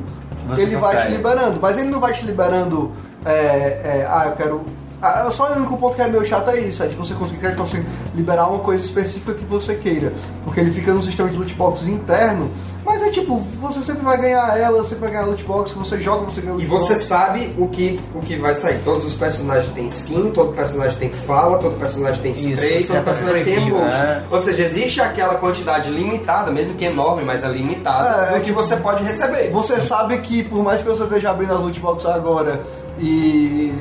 Você 0.48 0.62
ele 0.62 0.78
vai 0.78 0.92
te 0.92 0.96
consegue. 0.98 1.16
liberando. 1.18 1.60
Mas 1.62 1.78
ele 1.78 1.90
não 1.90 2.00
vai 2.00 2.14
te 2.14 2.26
liberando. 2.26 2.92
é, 3.26 3.32
é, 3.32 4.08
ah, 4.10 4.28
eu 4.28 4.32
quero. 4.34 4.62
Ah, 5.06 5.32
só 5.32 5.52
o 5.52 5.56
único 5.58 5.78
ponto 5.78 5.96
que 5.96 6.02
é 6.02 6.08
meio 6.08 6.26
chato 6.26 6.50
é 6.50 6.60
isso, 6.60 6.82
é 6.84 6.88
de 6.88 6.96
você 6.96 7.14
conseguir 7.14 7.40
crédito, 7.40 7.60
você 7.64 7.84
liberar 8.14 8.48
uma 8.48 8.60
coisa 8.60 8.84
específica 8.84 9.34
que 9.34 9.46
você 9.46 9.76
queira. 9.76 10.14
Porque 10.44 10.60
ele 10.60 10.72
fica 10.72 10.94
no 10.94 11.02
sistema 11.04 11.30
de 11.30 11.38
loot 11.38 11.54
box 11.54 11.88
interno, 11.88 12.50
mas 12.84 13.02
é 13.02 13.10
tipo, 13.10 13.40
você 13.62 13.82
sempre 13.82 14.04
vai 14.04 14.18
ganhar 14.20 14.58
ela, 14.60 14.84
sempre 14.84 15.00
vai 15.02 15.12
ganhar 15.12 15.26
loot 15.26 15.44
box, 15.44 15.72
você 15.72 16.00
joga, 16.00 16.26
você 16.26 16.42
ganha 16.42 16.54
loot 16.54 16.66
E 16.66 16.68
você 16.68 16.94
box. 16.94 17.06
sabe 17.06 17.56
o 17.58 17.68
que, 17.68 18.00
o 18.14 18.20
que 18.20 18.36
vai 18.38 18.54
sair. 18.56 18.80
Todos 18.84 19.06
os 19.06 19.14
personagens 19.14 19.74
têm 19.74 19.88
skin, 19.88 20.32
todo 20.32 20.54
personagem 20.54 20.98
tem 20.98 21.10
fala, 21.10 21.58
todo 21.60 21.78
personagem 21.80 22.22
tem 22.22 22.32
spray, 22.32 22.78
isso 22.80 22.88
todo 22.88 22.98
é 22.98 23.02
pra 23.02 23.14
personagem 23.14 23.44
tem 23.44 23.68
emote. 23.68 23.96
né? 23.96 24.24
Ou 24.32 24.42
seja, 24.42 24.62
existe 24.64 25.02
aquela 25.02 25.36
quantidade 25.36 25.90
limitada, 25.90 26.52
mesmo 26.52 26.74
que 26.76 26.86
enorme, 26.86 27.24
mas 27.24 27.44
é 27.44 27.48
limitada, 27.48 28.32
É, 28.32 28.36
é 28.36 28.40
do 28.40 28.44
que 28.44 28.52
você 28.52 28.76
pode 28.78 29.04
receber. 29.04 29.50
Você 29.52 29.80
sabe 29.82 30.18
que 30.20 30.44
por 30.44 30.64
mais 30.64 30.82
que 30.82 30.88
você 30.88 31.04
esteja 31.04 31.32
abrindo 31.32 31.54
as 31.54 31.60
loot 31.60 31.80
box 31.80 32.06
agora 32.06 32.62
e. 33.00 33.72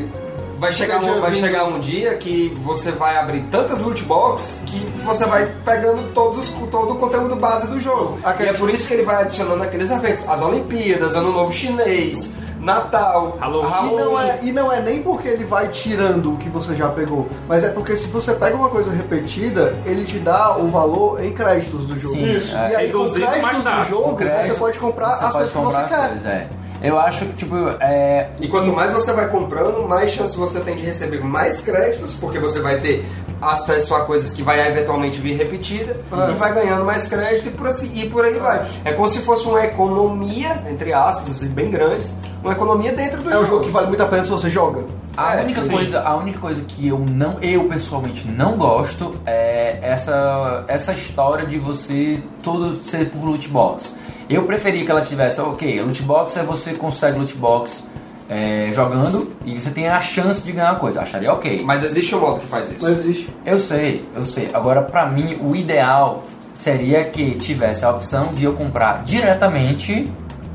Vai 0.65 0.73
chegar, 0.73 1.03
um, 1.03 1.21
vai 1.21 1.35
chegar 1.35 1.65
um 1.65 1.79
dia 1.79 2.15
que 2.15 2.49
você 2.63 2.91
vai 2.91 3.17
abrir 3.17 3.43
tantas 3.51 3.81
loot 3.81 4.03
box 4.05 4.61
que 4.67 4.79
você 5.05 5.25
vai 5.27 5.47
pegando 5.65 6.13
todos 6.13 6.39
os, 6.39 6.49
todo 6.71 6.93
o 6.95 6.97
conteúdo 6.97 7.37
base 7.37 7.67
do 7.67 7.79
jogo. 7.79 8.19
Aquele- 8.25 8.51
E 8.51 8.53
é 8.53 8.57
por 8.57 8.71
isso 8.71 8.89
que 8.89 8.95
ele 8.95 9.03
vai 9.03 9.17
adicionando 9.23 9.63
aqueles 9.63 9.91
eventos. 9.91 10.29
As 10.29 10.41
Olimpíadas, 10.41 11.15
Ano 11.15 11.33
Novo 11.33 11.53
Chinês, 11.53 12.33
Natal, 12.59 13.37
Halloween. 13.39 13.93
E 13.93 13.97
não, 13.97 14.21
é, 14.21 14.39
e 14.43 14.53
não 14.53 14.73
é 14.73 14.81
nem 14.81 15.03
porque 15.03 15.29
ele 15.29 15.45
vai 15.45 15.69
tirando 15.69 16.33
o 16.33 16.37
que 16.39 16.49
você 16.49 16.75
já 16.75 16.89
pegou, 16.89 17.29
mas 17.47 17.63
é 17.63 17.69
porque 17.69 17.95
se 17.97 18.09
você 18.09 18.33
pega 18.33 18.57
uma 18.57 18.71
coisa 18.71 18.91
repetida, 18.91 19.77
ele 19.85 20.05
te 20.07 20.19
dá 20.19 20.57
o 20.57 20.69
valor 20.71 21.23
em 21.23 21.33
créditos 21.33 21.87
do 21.87 21.99
jogo. 21.99 22.15
Sim, 22.15 22.35
Isso. 22.35 22.57
é. 22.57 22.71
E 22.73 22.77
aí, 22.77 22.91
com 22.93 23.11
créditos 23.11 23.63
do 23.63 23.85
jogo, 23.89 24.17
crédito, 24.17 24.53
você 24.53 24.59
pode 24.59 24.79
comprar 24.79 25.09
você 25.11 25.13
as 25.15 25.21
pode 25.21 25.33
coisas 25.35 25.53
que 25.53 25.59
comprar 25.59 25.79
você 25.89 25.95
as 25.95 26.01
quer. 26.01 26.09
coisas, 26.09 26.27
é. 26.27 26.49
Eu 26.87 26.99
acho 26.99 27.25
que, 27.27 27.33
tipo, 27.35 27.57
é, 27.81 28.29
E 28.41 28.47
quanto 28.49 28.73
mais 28.73 28.93
você 28.93 29.13
vai 29.13 29.29
comprando, 29.29 29.89
mais 29.89 30.11
chance 30.11 30.37
você 30.37 30.61
tem 30.61 30.77
de 30.77 30.83
receber 30.85 31.21
mais 31.25 31.61
créditos, 31.61 32.15
porque 32.15 32.39
você 32.39 32.61
vai 32.61 32.79
ter 32.81 33.05
acesso 33.41 33.95
a 33.95 34.01
coisas 34.05 34.33
que 34.33 34.43
vai 34.43 34.67
eventualmente 34.69 35.19
vir 35.21 35.37
repetida 35.37 35.97
É. 36.13 36.31
e 36.31 36.35
vai 36.35 36.53
ganhando 36.55 36.85
mais 36.85 37.07
crédito 37.07 37.49
e 37.49 37.51
por, 37.51 37.67
assim, 37.67 37.91
e 37.95 38.09
por 38.09 38.25
aí 38.25 38.39
vai. 38.39 38.65
É 38.85 38.93
como 38.93 39.09
se 39.09 39.19
fosse 39.21 39.47
uma 39.47 39.65
economia, 39.65 40.63
entre 40.71 40.93
aspas, 40.93 41.31
assim, 41.31 41.49
bem 41.49 41.71
grandes, 41.71 42.13
uma 42.43 42.53
economia 42.53 42.93
dentro 42.93 43.23
do 43.23 43.31
É 43.33 43.39
um 43.39 43.45
jogo 43.47 43.65
que 43.65 43.71
vale 43.71 43.89
muito 43.89 44.03
a 44.03 44.07
pena 44.07 44.25
se 44.25 44.31
você 44.31 44.49
joga. 44.51 44.85
A 45.17 45.37
É, 45.37 45.43
única 45.45 45.63
sim. 45.63 45.71
coisa, 45.71 46.01
a 46.01 46.17
única 46.17 46.39
coisa 46.41 46.63
que 46.63 46.89
eu 46.89 46.99
não, 46.99 47.39
eu 47.41 47.65
pessoalmente 47.65 48.27
não 48.27 48.57
gosto 48.57 49.15
é 49.25 49.79
essa 49.83 50.65
essa 50.67 50.93
história 50.93 51.47
de 51.47 51.57
você 51.59 52.21
todo 52.43 52.75
ser 52.85 53.11
por 53.11 53.25
loot 53.25 53.49
box. 53.49 53.93
Eu 54.29 54.45
preferia 54.45 54.85
que 54.85 54.91
ela 54.91 55.03
tivesse, 55.03 55.41
ok, 55.41 55.81
loot 55.83 56.03
box 56.03 56.37
é 56.37 56.43
você 56.43 56.73
consegue 56.73 57.19
loot 57.19 57.37
box 57.37 57.85
é, 58.29 58.71
jogando 58.73 59.33
e 59.45 59.59
você 59.61 59.71
tem 59.71 59.89
a 59.89 60.01
chance 60.01 60.43
de 60.43 60.53
ganhar 60.53 60.73
uma 60.73 60.81
coisa. 60.81 61.01
Acharia 61.01 61.33
ok. 61.33 61.63
Mas 61.65 61.85
existe 61.85 62.15
um 62.15 62.21
modo 62.21 62.41
que 62.41 62.47
faz 62.47 62.71
isso. 62.71 62.83
Mas 62.83 62.99
existe. 62.99 63.29
Eu 63.45 63.59
sei, 63.59 64.05
eu 64.15 64.25
sei. 64.25 64.51
Agora, 64.53 64.83
pra 64.83 65.07
mim, 65.07 65.39
o 65.43 65.55
ideal 65.55 66.25
seria 66.57 67.05
que 67.05 67.33
tivesse 67.33 67.85
a 67.85 67.91
opção 67.91 68.31
de 68.31 68.45
eu 68.45 68.55
comprar 68.55 69.03
diretamente 69.03 70.11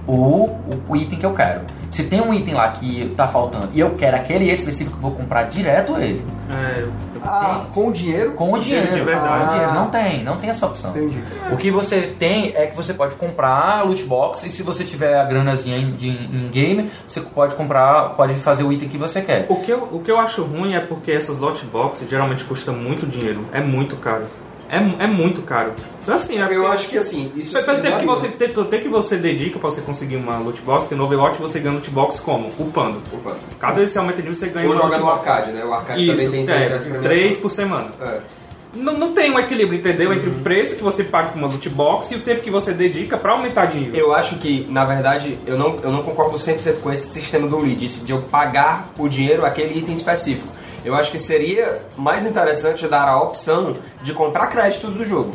o, 0.07 0.49
o 0.87 0.95
item 0.95 1.19
que 1.19 1.25
eu 1.25 1.33
quero. 1.33 1.61
Se 1.91 2.03
tem 2.03 2.21
um 2.21 2.31
item 2.33 2.53
lá 2.53 2.69
que 2.69 3.11
tá 3.17 3.27
faltando 3.27 3.69
e 3.73 3.79
eu 3.79 3.91
quero 3.95 4.15
aquele 4.15 4.49
específico, 4.51 4.97
eu 4.97 5.01
vou 5.01 5.11
comprar 5.11 5.43
direto 5.43 5.97
ele. 5.97 6.23
É, 6.49 6.81
eu- 6.81 6.91
Ah, 7.23 7.65
com 7.73 7.87
o 7.89 7.91
dinheiro? 7.91 8.31
Com 8.31 8.53
o 8.53 8.59
dinheiro. 8.59 8.93
de 8.93 9.01
verdade. 9.01 9.43
O 9.45 9.47
dinheiro. 9.49 9.71
Ah. 9.71 9.73
Não 9.73 9.89
tem, 9.89 10.23
não 10.23 10.37
tem 10.37 10.49
essa 10.49 10.65
opção. 10.65 10.91
Entendi. 10.91 11.17
O 11.51 11.57
que 11.57 11.69
você 11.69 12.15
tem 12.17 12.53
é 12.55 12.65
que 12.67 12.75
você 12.77 12.93
pode 12.93 13.15
comprar 13.15 13.83
loot 13.85 14.03
box 14.05 14.45
e 14.45 14.49
se 14.49 14.63
você 14.63 14.83
tiver 14.83 15.19
a 15.19 15.23
granazinha 15.25 15.77
em, 15.77 15.91
de, 15.91 16.09
em 16.09 16.49
game, 16.51 16.89
você 17.07 17.19
pode 17.21 17.55
comprar, 17.55 18.09
pode 18.15 18.35
fazer 18.35 18.63
o 18.63 18.71
item 18.71 18.87
que 18.87 18.97
você 18.97 19.21
quer. 19.21 19.47
O 19.49 19.57
que, 19.57 19.71
eu, 19.71 19.87
o 19.91 19.99
que 19.99 20.09
eu 20.09 20.19
acho 20.19 20.43
ruim 20.43 20.75
é 20.75 20.79
porque 20.79 21.11
essas 21.11 21.37
lot 21.39 21.63
boxes 21.65 22.09
geralmente 22.09 22.43
custam 22.45 22.73
muito 22.73 23.05
dinheiro. 23.05 23.45
É 23.51 23.59
muito 23.61 23.95
caro. 23.97 24.25
É, 24.69 25.03
é 25.03 25.07
muito 25.07 25.41
caro. 25.41 25.73
Então, 26.03 26.15
assim, 26.15 26.39
é 26.39 26.55
Eu 26.55 26.67
acho 26.67 26.87
que 26.87 26.97
assim, 26.97 27.31
isso 27.35 27.53
Pelo 27.53 27.81
tempo 27.81 27.99
que 27.99 28.05
você, 28.05 28.27
tempo, 28.27 28.65
tempo 28.65 28.83
que 28.83 28.89
você 28.89 29.17
dedica 29.17 29.59
pra 29.59 29.69
você 29.69 29.81
conseguir 29.81 30.15
uma 30.15 30.37
loot 30.37 30.61
box, 30.61 30.83
porque 30.83 30.95
no 30.95 31.05
Overwatch 31.05 31.39
você 31.39 31.59
ganha 31.59 31.75
loot 31.75 31.89
box 31.89 32.19
como? 32.19 32.49
Upando. 32.57 33.01
Opa. 33.11 33.37
Cada 33.59 33.73
vez 33.73 33.89
que 33.89 33.93
você 33.93 33.99
aumenta 33.99 34.17
de 34.17 34.27
nível, 34.27 34.35
você 34.35 34.47
ganha 34.47 34.67
Ou 34.67 34.75
joga 34.75 34.97
no 34.97 35.09
arcade, 35.09 35.51
né? 35.51 35.63
O 35.65 35.73
arcade 35.73 36.05
Isso, 36.05 36.23
também 36.23 36.45
tem, 36.45 36.55
é, 36.55 36.69
três 37.01 37.37
por 37.37 37.49
semana. 37.51 37.91
É. 37.99 38.19
Não, 38.73 38.93
não 38.93 39.13
tem 39.13 39.31
um 39.31 39.39
equilíbrio, 39.39 39.79
entendeu? 39.79 40.13
Entre 40.13 40.29
o 40.29 40.33
preço 40.33 40.75
que 40.75 40.83
você 40.83 41.03
paga 41.03 41.29
por 41.29 41.39
uma 41.39 41.47
loot 41.47 41.67
box 41.69 42.11
e 42.11 42.15
o 42.15 42.19
tempo 42.19 42.41
que 42.41 42.51
você 42.51 42.71
dedica 42.71 43.17
pra 43.17 43.31
aumentar 43.31 43.65
de 43.65 43.79
nível. 43.79 43.95
Eu 43.95 44.13
acho 44.13 44.35
que, 44.35 44.67
na 44.69 44.85
verdade, 44.85 45.39
eu 45.47 45.57
não, 45.57 45.79
eu 45.81 45.91
não 45.91 46.03
concordo 46.03 46.37
100% 46.37 46.79
com 46.79 46.91
esse 46.91 47.07
sistema 47.07 47.47
do 47.47 47.57
lead, 47.57 47.87
de 47.87 48.11
eu 48.11 48.21
pagar 48.21 48.89
o 48.97 49.07
dinheiro 49.07 49.43
aquele 49.43 49.77
item 49.77 49.95
específico. 49.95 50.58
Eu 50.85 50.95
acho 50.95 51.11
que 51.11 51.19
seria 51.19 51.79
mais 51.97 52.25
interessante 52.25 52.87
dar 52.87 53.07
a 53.07 53.21
opção 53.21 53.77
de 54.01 54.13
comprar 54.13 54.47
créditos 54.47 54.93
do 54.93 55.05
jogo. 55.05 55.33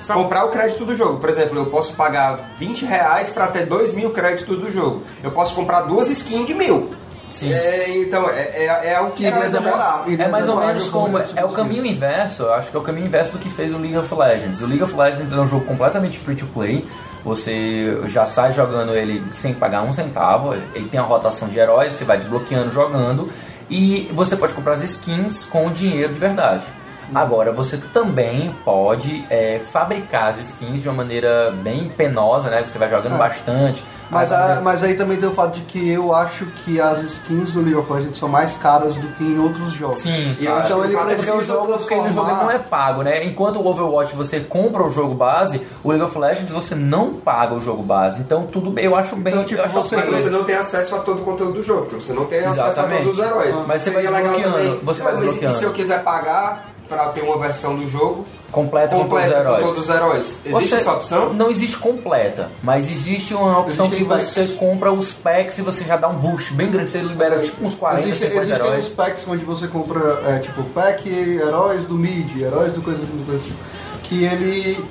Só- 0.00 0.14
Comprar 0.14 0.44
o 0.44 0.48
crédito 0.50 0.84
do 0.84 0.94
jogo. 0.94 1.18
Por 1.18 1.28
exemplo, 1.28 1.58
eu 1.58 1.66
posso 1.66 1.92
pagar 1.94 2.52
20 2.58 2.84
reais 2.84 3.30
para 3.30 3.48
ter 3.48 3.66
2 3.66 3.92
mil 3.92 4.10
créditos 4.10 4.58
do 4.60 4.70
jogo. 4.70 5.02
Eu 5.22 5.30
posso 5.32 5.54
comprar 5.54 5.82
duas 5.82 6.08
skins 6.08 6.46
de 6.46 6.54
mil. 6.54 6.90
Sim. 7.28 7.52
É, 7.52 7.90
então, 7.98 8.30
é, 8.30 8.64
é, 8.66 8.92
é 8.92 9.00
o 9.00 9.06
que... 9.10 9.14
Que 9.16 9.22
iria 9.24 9.40
demorar. 9.50 10.04
É 10.06 10.10
iria 10.12 10.28
mais 10.28 10.48
ou 10.48 10.60
menos 10.64 10.88
como. 10.88 11.18
É 11.34 11.44
o 11.44 11.48
caminho 11.48 11.84
inverso, 11.84 12.44
eu 12.44 12.54
acho 12.54 12.70
que 12.70 12.76
é 12.76 12.78
o 12.80 12.82
caminho 12.84 13.06
inverso 13.08 13.32
do 13.32 13.38
que 13.40 13.50
fez 13.50 13.72
o 13.74 13.78
League 13.78 13.98
of 13.98 14.14
Legends. 14.14 14.60
O 14.60 14.66
League 14.66 14.82
of 14.84 14.94
Legends 14.96 15.32
é 15.32 15.36
um 15.36 15.46
jogo 15.46 15.64
completamente 15.64 16.16
free 16.20 16.36
to 16.36 16.46
play. 16.46 16.86
Você 17.24 18.00
já 18.04 18.24
sai 18.24 18.52
jogando 18.52 18.94
ele 18.94 19.20
sem 19.32 19.52
pagar 19.52 19.82
um 19.82 19.92
centavo. 19.92 20.54
Ele 20.72 20.88
tem 20.88 21.00
a 21.00 21.02
rotação 21.02 21.48
de 21.48 21.58
heróis, 21.58 21.94
você 21.94 22.04
vai 22.04 22.16
desbloqueando 22.16 22.70
jogando. 22.70 23.28
E 23.68 24.08
você 24.12 24.36
pode 24.36 24.54
comprar 24.54 24.74
as 24.74 24.82
skins 24.82 25.44
com 25.44 25.66
o 25.66 25.70
dinheiro 25.70 26.12
de 26.12 26.18
verdade. 26.18 26.66
Agora, 27.14 27.52
você 27.52 27.76
também 27.92 28.54
pode 28.64 29.24
é, 29.30 29.60
fabricar 29.60 30.28
as 30.32 30.38
skins 30.38 30.82
de 30.82 30.88
uma 30.88 30.96
maneira 30.96 31.50
bem 31.62 31.88
penosa, 31.88 32.50
né? 32.50 32.64
Você 32.64 32.78
vai 32.78 32.88
jogando 32.88 33.14
É. 33.14 33.18
bastante. 33.18 33.84
Mas, 34.10 34.30
Aí- 34.30 34.52
a- 34.52 34.60
mas 34.60 34.82
aí 34.84 34.94
também 34.94 35.16
tem 35.16 35.28
o 35.28 35.32
fato 35.32 35.54
de 35.54 35.62
que 35.62 35.88
eu 35.90 36.14
acho 36.14 36.46
que 36.64 36.80
as 36.80 37.00
skins 37.02 37.50
do 37.50 37.58
League 37.60 37.74
of 37.74 37.92
Legends 37.92 38.18
são 38.18 38.28
mais 38.28 38.54
caras 38.56 38.94
do 38.94 39.08
que 39.14 39.24
em 39.24 39.38
outros 39.38 39.72
jogos. 39.72 39.98
Sim, 39.98 40.36
E 40.40 40.44
Então 40.46 40.84
ele 40.84 40.94
é 40.94 40.98
que 40.98 41.04
Porque 41.16 41.30
o 41.30 41.34
precisa 41.34 41.42
jogo, 41.42 41.66
porque 41.78 41.94
o 41.94 41.96
jogo 41.96 42.02
transformar- 42.04 42.42
não 42.44 42.50
é 42.50 42.58
pago, 42.58 43.02
né? 43.02 43.24
Enquanto 43.24 43.56
o 43.60 43.66
Overwatch 43.66 44.14
você 44.14 44.38
compra 44.40 44.82
o 44.84 44.90
jogo 44.90 45.14
base, 45.14 45.60
o 45.82 45.88
League 45.90 46.04
of 46.04 46.16
Legends 46.18 46.52
você 46.52 46.74
não 46.76 47.14
paga 47.14 47.54
o 47.54 47.60
jogo 47.60 47.82
base. 47.82 48.20
Então 48.20 48.46
tudo 48.46 48.70
bem, 48.70 48.84
eu 48.84 48.94
acho 48.94 49.16
bem. 49.16 49.32
Então, 49.34 49.44
tipo, 49.44 49.66
você- 49.68 49.96
Mas 49.96 50.08
você 50.08 50.30
não 50.30 50.44
tem 50.44 50.54
acesso 50.54 50.94
a 50.94 50.98
todo 51.00 51.22
o 51.22 51.24
conteúdo 51.24 51.54
do 51.54 51.62
jogo, 51.62 51.86
porque 51.86 52.00
você 52.02 52.12
não 52.12 52.26
tem 52.26 52.40
acesso 52.40 52.60
a 52.60 52.68
Exatamente. 52.68 53.02
todos 53.04 53.18
os 53.18 53.24
heróis. 53.24 53.56
Mas 53.66 53.82
você 53.82 53.90
vai 53.90 54.02
Seria 54.04 54.18
legal 54.18 54.34
desbloqueando, 54.36 54.80
você 54.84 55.02
Não, 55.02 55.04
vai 55.10 55.12
mas 55.12 55.20
desbloqueando. 55.22 55.54
E 55.56 55.58
se 55.58 55.64
eu 55.64 55.72
quiser 55.72 56.02
pagar 56.04 56.66
pra 56.88 57.08
ter 57.08 57.22
uma 57.22 57.36
versão 57.38 57.76
do 57.76 57.86
jogo 57.88 58.26
completa 58.52 58.94
com 58.96 59.06
todos 59.08 59.26
com 59.26 59.32
heróis. 59.34 59.64
todos 59.64 59.78
os 59.80 59.88
heróis? 59.88 60.40
Existe 60.44 60.68
Você- 60.68 60.74
essa 60.76 60.92
opção? 60.92 61.32
Não 61.34 61.50
existe 61.50 61.76
completa, 61.76 62.50
mas 62.62 62.90
existe 62.90 63.34
uma 63.34 63.58
opção 63.58 63.86
Existem 63.86 63.98
que 63.98 64.04
você 64.04 64.40
packs. 64.42 64.56
compra 64.56 64.92
os 64.92 65.12
packs 65.12 65.58
e 65.58 65.62
você 65.62 65.84
já 65.84 65.96
dá 65.96 66.08
um 66.08 66.16
boost 66.16 66.52
bem 66.54 66.70
grande. 66.70 66.90
Você 66.90 67.00
libera 67.00 67.38
tipo 67.40 67.64
uns 67.64 67.74
40, 67.74 68.02
Existe, 68.06 68.24
50 68.26 68.42
existem 68.46 68.66
heróis. 68.66 68.86
os 68.86 68.92
packs 68.94 69.26
onde 69.28 69.44
você 69.44 69.66
compra, 69.68 70.22
é, 70.26 70.38
tipo, 70.38 70.62
pack 70.70 71.08
heróis 71.08 71.84
do 71.84 71.94
mid, 71.94 72.36
heróis 72.40 72.72
do 72.72 72.80
coisa 72.82 72.98
do 73.00 73.26
coisa 73.26 73.42
tipo, 73.44 73.58
que 74.04 74.24
ele 74.24 74.82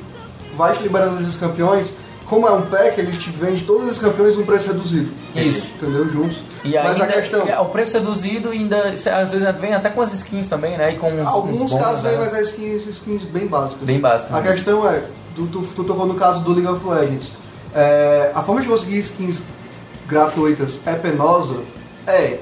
vai 0.53 0.73
te 0.73 0.83
liberando 0.83 1.21
esses 1.21 1.35
campeões. 1.37 1.87
Como 2.25 2.47
é 2.47 2.51
um 2.51 2.63
pack, 2.63 2.99
ele 2.99 3.15
te 3.17 3.29
vende 3.29 3.63
todos 3.63 3.85
esses 3.87 3.99
campeões 3.99 4.35
num 4.35 4.45
preço 4.45 4.67
reduzido. 4.67 5.11
Isso. 5.35 5.67
Entendeu? 5.79 6.09
Juntos. 6.09 6.39
E 6.63 6.73
Mas 6.73 6.99
ainda, 6.99 7.03
a 7.03 7.07
questão. 7.07 7.47
é, 7.47 7.59
o 7.59 7.65
preço 7.65 7.93
reduzido 7.99 8.49
ainda 8.49 8.89
às 8.89 9.31
vezes 9.31 9.47
vem 9.59 9.73
até 9.75 9.89
com 9.89 10.01
as 10.01 10.11
skins 10.13 10.47
também, 10.47 10.75
né? 10.77 10.93
E 10.93 10.95
com 10.95 11.07
uns, 11.11 11.21
uns 11.21 11.27
Alguns 11.27 11.57
bônus, 11.57 11.73
casos 11.75 12.01
né? 12.03 12.09
vem, 12.09 12.19
mas 12.19 12.33
é 12.33 12.41
skins, 12.41 12.87
skins 12.87 13.23
bem 13.25 13.45
básicas. 13.45 13.83
Bem 13.83 13.99
básicas, 13.99 14.35
A 14.35 14.41
né? 14.41 14.51
questão 14.51 14.89
é, 14.89 15.03
tu, 15.35 15.45
tu, 15.47 15.61
tu 15.75 15.83
tocou 15.83 16.07
no 16.07 16.15
caso 16.15 16.39
do 16.41 16.51
League 16.53 16.67
of 16.67 16.83
Legends. 16.87 17.31
É, 17.75 18.31
a 18.33 18.41
forma 18.41 18.61
de 18.61 18.67
conseguir 18.67 18.97
skins 18.99 19.41
gratuitas 20.07 20.79
é 20.85 20.93
penosa? 20.93 21.55
É. 22.07 22.39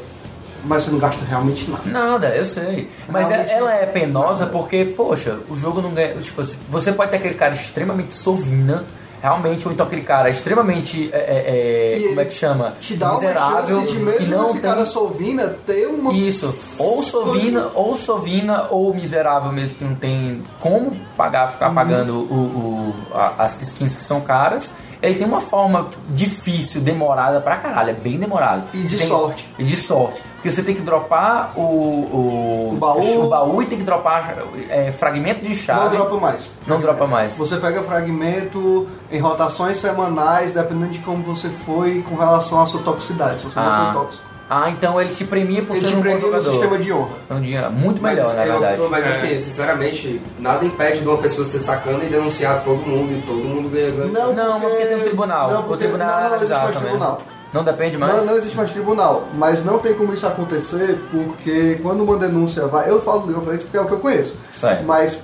Mas 0.65 0.83
você 0.85 0.91
não 0.91 0.97
gasta 0.99 1.25
realmente 1.25 1.69
nada. 1.69 1.83
Nada, 1.89 2.29
eu 2.29 2.45
sei. 2.45 2.89
Mas 3.09 3.27
Realmente 3.27 3.51
ela, 3.51 3.69
ela 3.73 3.81
é 3.81 3.85
penosa 3.85 4.45
nada. 4.45 4.51
porque, 4.57 4.85
poxa, 4.85 5.39
o 5.49 5.57
jogo 5.57 5.81
não 5.81 5.93
ganha. 5.93 6.13
Tipo 6.15 6.39
assim, 6.39 6.55
você 6.69 6.93
pode 6.93 7.11
ter 7.11 7.17
aquele 7.17 7.33
cara 7.33 7.53
extremamente 7.53 8.13
sovina, 8.15 8.85
realmente, 9.23 9.65
ou 9.65 9.73
então 9.73 9.85
aquele 9.87 10.01
cara 10.03 10.29
extremamente. 10.29 11.09
é, 11.13 11.17
é, 11.17 12.03
é, 12.03 12.07
como 12.09 12.19
é 12.21 12.25
que 12.25 12.33
chama? 12.33 12.73
Te 12.81 12.93
dá 12.95 13.11
Miserável, 13.13 13.77
uma 13.77 13.85
chance 13.85 13.87
de 13.93 13.97
que 13.97 14.03
mesmo 14.03 14.27
não 14.27 14.43
esse 14.49 14.53
tem. 14.53 14.61
cara 14.61 14.85
Sovina 14.85 15.47
ter 15.65 15.87
uma. 15.87 16.11
Isso, 16.13 16.53
ou 16.77 17.01
sovina, 17.01 17.69
ou 17.73 17.95
sovina, 17.95 18.67
ou 18.69 18.93
miserável 18.93 19.51
mesmo, 19.51 19.75
que 19.75 19.83
não 19.85 19.95
tem 19.95 20.43
como 20.59 20.91
pagar, 21.15 21.47
ficar 21.47 21.69
Uhum. 21.69 21.75
pagando 21.75 22.13
o, 22.19 22.35
o- 22.35 22.93
a- 23.17 23.35
as 23.39 23.59
skins 23.61 23.95
que 23.95 24.01
são 24.01 24.19
caras. 24.21 24.69
Ele 25.01 25.15
tem 25.15 25.27
uma 25.27 25.41
forma 25.41 25.89
difícil, 26.09 26.79
demorada 26.79 27.41
pra 27.41 27.57
caralho, 27.57 27.89
é 27.89 27.93
bem 27.93 28.17
demorado. 28.17 28.63
E 28.73 28.77
de 28.83 28.97
Tem- 28.97 29.07
sorte. 29.07 29.49
E 29.59 29.63
de 29.63 29.75
sorte. 29.75 30.21
Que 30.43 30.51
você 30.51 30.61
tem 30.61 30.75
que 30.75 30.81
dropar 30.81 31.53
o, 31.55 31.61
o, 31.61 32.69
O 32.73 32.77
baú. 32.77 33.25
o 33.25 33.29
baú 33.29 33.61
e 33.61 33.65
tem 33.65 33.77
que 33.79 33.83
dropar 33.85 34.35
é, 34.69 34.91
fragmento 34.91 35.41
de 35.41 35.49
Não 35.49 35.55
chave. 35.55 35.95
dropa 35.95 36.17
mais. 36.17 36.51
Não 36.67 36.79
dropa 36.81 37.07
mais. 37.07 37.35
Você 37.37 37.55
pega 37.57 37.81
fragmento 37.81 38.87
em 39.11 39.19
rotações 39.19 39.77
semanais, 39.77 40.51
dependendo 40.53 40.91
de 40.91 40.99
como 40.99 41.23
você 41.23 41.49
foi 41.49 42.01
com 42.07 42.15
relação 42.15 42.61
à 42.61 42.65
sua 42.67 42.81
toxicidade. 42.81 43.39
Se 43.41 43.45
você 43.45 43.59
não 43.59 43.65
Ah, 43.65 43.91
foi 43.93 44.01
tóxico. 44.03 44.23
ah, 44.49 44.69
então 44.69 44.99
ele 44.99 45.11
te 45.11 45.23
premia 45.23 45.63
por 45.63 45.75
Ele 45.77 45.87
ser 45.87 45.93
um 45.93 45.97
bom 45.97 46.01
premia 46.01 46.19
no 46.19 46.25
jogador. 46.27 46.51
sistema 46.51 46.77
de 46.77 46.91
honra. 46.93 47.09
Então, 47.25 47.41
dia- 47.41 47.69
muito 47.69 48.03
melhor, 48.03 48.25
mas, 48.27 48.35
na 48.35 48.45
eu- 48.45 48.59
verdade. 48.59 48.83
mas 48.91 49.05
É. 49.05 49.09
assim, 49.09 49.39
sinceramente, 49.39 50.21
nada 50.39 50.65
impede 50.65 50.99
de 50.99 51.07
uma 51.07 51.17
pessoa 51.19 51.45
ser 51.45 51.59
sacana 51.61 52.03
e 52.03 52.07
denunciar 52.07 52.61
todo 52.63 52.79
mundo 52.85 53.13
e 53.13 53.21
todo 53.21 53.43
mundo 53.47 53.69
ganha 53.69 53.91
ganha. 53.91 54.33
Não, 54.33 54.59
mas 54.59 54.69
porque 54.69 54.85
tem 54.85 54.97
um 54.97 55.03
tribunal. 55.03 55.49
Não, 55.51 55.59
o 55.61 55.63
porque 55.63 55.83
tribunal 55.85 56.07
não, 56.07 56.17
é 56.17 56.29
não 56.29 56.35
existe 56.35 56.51
analisar 56.51 56.63
mais 56.63 56.75
também. 56.75 56.89
tribunal. 56.89 57.21
Não 57.25 57.32
depende 57.61 57.97
mais? 57.97 58.15
Não, 58.15 58.25
não 58.25 58.37
existe 58.37 58.55
mais 58.55 58.71
tribunal, 58.71 59.25
mas 59.33 59.63
não 59.65 59.79
tem 59.79 59.93
como 59.93 60.13
isso 60.13 60.25
acontecer 60.25 60.97
porque 61.11 61.77
quando 61.83 62.01
uma 62.05 62.15
denúncia 62.17 62.65
vai. 62.67 62.89
Eu 62.89 63.01
falo 63.01 63.25
League 63.25 63.35
of 63.37 63.45
Legends 63.45 63.63
porque 63.65 63.77
é 63.77 63.81
o 63.81 63.85
que 63.85 63.91
eu 63.91 63.99
conheço. 63.99 64.33
Certo. 64.49 64.85
Mas 64.85 65.19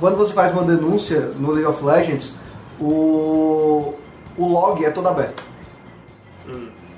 quando 0.00 0.16
você 0.16 0.32
faz 0.32 0.52
uma 0.52 0.64
denúncia 0.64 1.20
no 1.38 1.50
League 1.52 1.66
of 1.68 1.84
Legends, 1.84 2.32
o, 2.80 3.94
o 4.36 4.48
log 4.48 4.82
é 4.84 4.90
todo 4.90 5.06
aberto. 5.08 5.44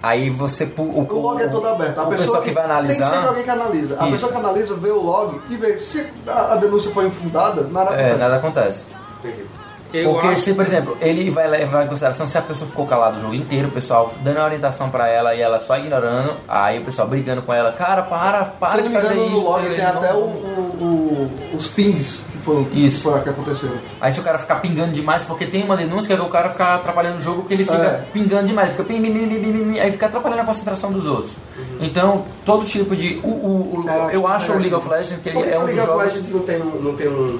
Aí 0.02 0.30
você... 0.30 0.66
pu- 0.66 0.82
O, 0.84 1.06
O 1.14 1.20
log 1.20 1.42
é 1.42 1.48
todo 1.48 1.66
aberto. 1.66 1.98
A 1.98 2.04
o 2.04 2.08
pessoa 2.08 2.40
pessoal 2.40 2.42
que 2.42 2.50
vai 2.52 2.64
Tem 2.86 2.86
sempre 2.86 3.04
analisar... 3.04 3.28
alguém 3.28 3.42
que 3.42 3.50
analisa. 3.50 3.96
A 3.98 4.02
Isso. 4.04 4.12
pessoa 4.12 4.32
que 4.32 4.38
analisa 4.38 4.74
vê 4.74 4.90
o 4.90 5.02
log 5.02 5.40
e 5.50 5.56
vê 5.56 5.76
se 5.78 6.06
a, 6.26 6.52
a 6.52 6.56
denúncia 6.56 6.90
foi 6.92 7.06
infundada, 7.06 7.62
nada 7.64 7.90
É, 7.90 7.94
acontece. 8.00 8.18
nada 8.18 8.36
acontece. 8.36 8.84
Entendi. 9.18 9.44
Eu 9.92 10.12
Porque 10.12 10.26
acho 10.28 10.40
se, 10.42 10.52
por 10.54 10.64
exemplo, 10.64 10.96
ele 11.00 11.30
vai 11.30 11.48
levar 11.48 11.84
em 11.84 11.88
consideração 11.88 12.26
se 12.26 12.36
a 12.36 12.42
pessoa 12.42 12.68
ficou 12.68 12.86
calada 12.86 13.18
o 13.18 13.20
jogo 13.20 13.34
inteiro, 13.34 13.68
o 13.68 13.70
pessoal 13.70 14.12
dando 14.22 14.38
a 14.38 14.44
orientação 14.44 14.90
pra 14.90 15.08
ela 15.08 15.34
e 15.34 15.40
ela 15.40 15.58
só 15.58 15.76
ignorando, 15.78 16.34
aí 16.48 16.78
o 16.78 16.84
pessoal 16.84 17.06
brigando 17.08 17.42
com 17.42 17.52
ela, 17.52 17.72
cara, 17.72 18.02
para, 18.02 18.44
para 18.44 18.82
de 18.82 18.88
fazer 18.90 19.14
engano, 19.14 19.26
isso. 19.26 19.34
no 19.36 19.40
log 19.44 19.68
tem 19.74 19.84
até 19.84 20.12
o, 20.12 20.16
o- 20.16 21.30
o- 21.52 21.56
os 21.56 21.66
pings 21.68 22.20
que 22.32 22.38
foram, 22.38 22.66
Isso. 22.72 22.96
que 22.98 23.02
foram 23.02 23.20
que 23.22 23.28
aconteceram. 23.28 23.74
Aí 24.00 24.12
se 24.12 24.20
o 24.20 24.22
cara 24.22 24.38
ficar 24.38 24.56
pingando 24.56 24.92
demais, 24.92 25.22
porque 25.22 25.46
tem 25.46 25.62
uma 25.64 25.76
denúncia 25.76 26.14
que 26.14 26.20
é 26.20 26.24
o 26.24 26.28
cara 26.28 26.50
ficar 26.50 26.74
atrapalhando 26.76 27.18
o 27.18 27.20
jogo, 27.20 27.40
porque 27.42 27.54
ele 27.54 27.64
fica 27.64 27.76
É. 27.76 28.04
pingando 28.12 28.46
demais, 28.46 28.70
fica 28.72 28.84
ping, 28.84 29.00
ping, 29.02 29.12
ping, 29.12 29.80
aí 29.80 29.90
fica 29.92 30.06
atrapalhando 30.06 30.42
a 30.42 30.44
concentração 30.44 30.92
dos 30.92 31.06
outros. 31.06 31.32
Então, 31.80 32.24
todo 32.44 32.64
tipo 32.64 32.94
de. 32.96 33.20
O, 33.22 33.28
o- 33.28 33.84
o- 33.84 33.88
É, 33.90 33.96
eu 33.96 34.02
acho 34.04 34.14
eu 34.16 34.26
acho 34.28 34.52
o 34.52 34.58
League 34.58 34.74
of 34.74 34.88
Legends 34.88 35.20
que 35.22 35.28
ele 35.28 35.38
é 35.50 35.58
o 35.58 35.62
um 35.62 35.64
League 35.64 35.80
dos 35.80 35.80
of 35.80 35.86
jogos. 35.98 36.04
Legends 36.14 36.30
não 36.32 36.40
tem, 36.40 36.58
não 36.58 36.94
tem 36.94 37.08
um- 37.08 37.38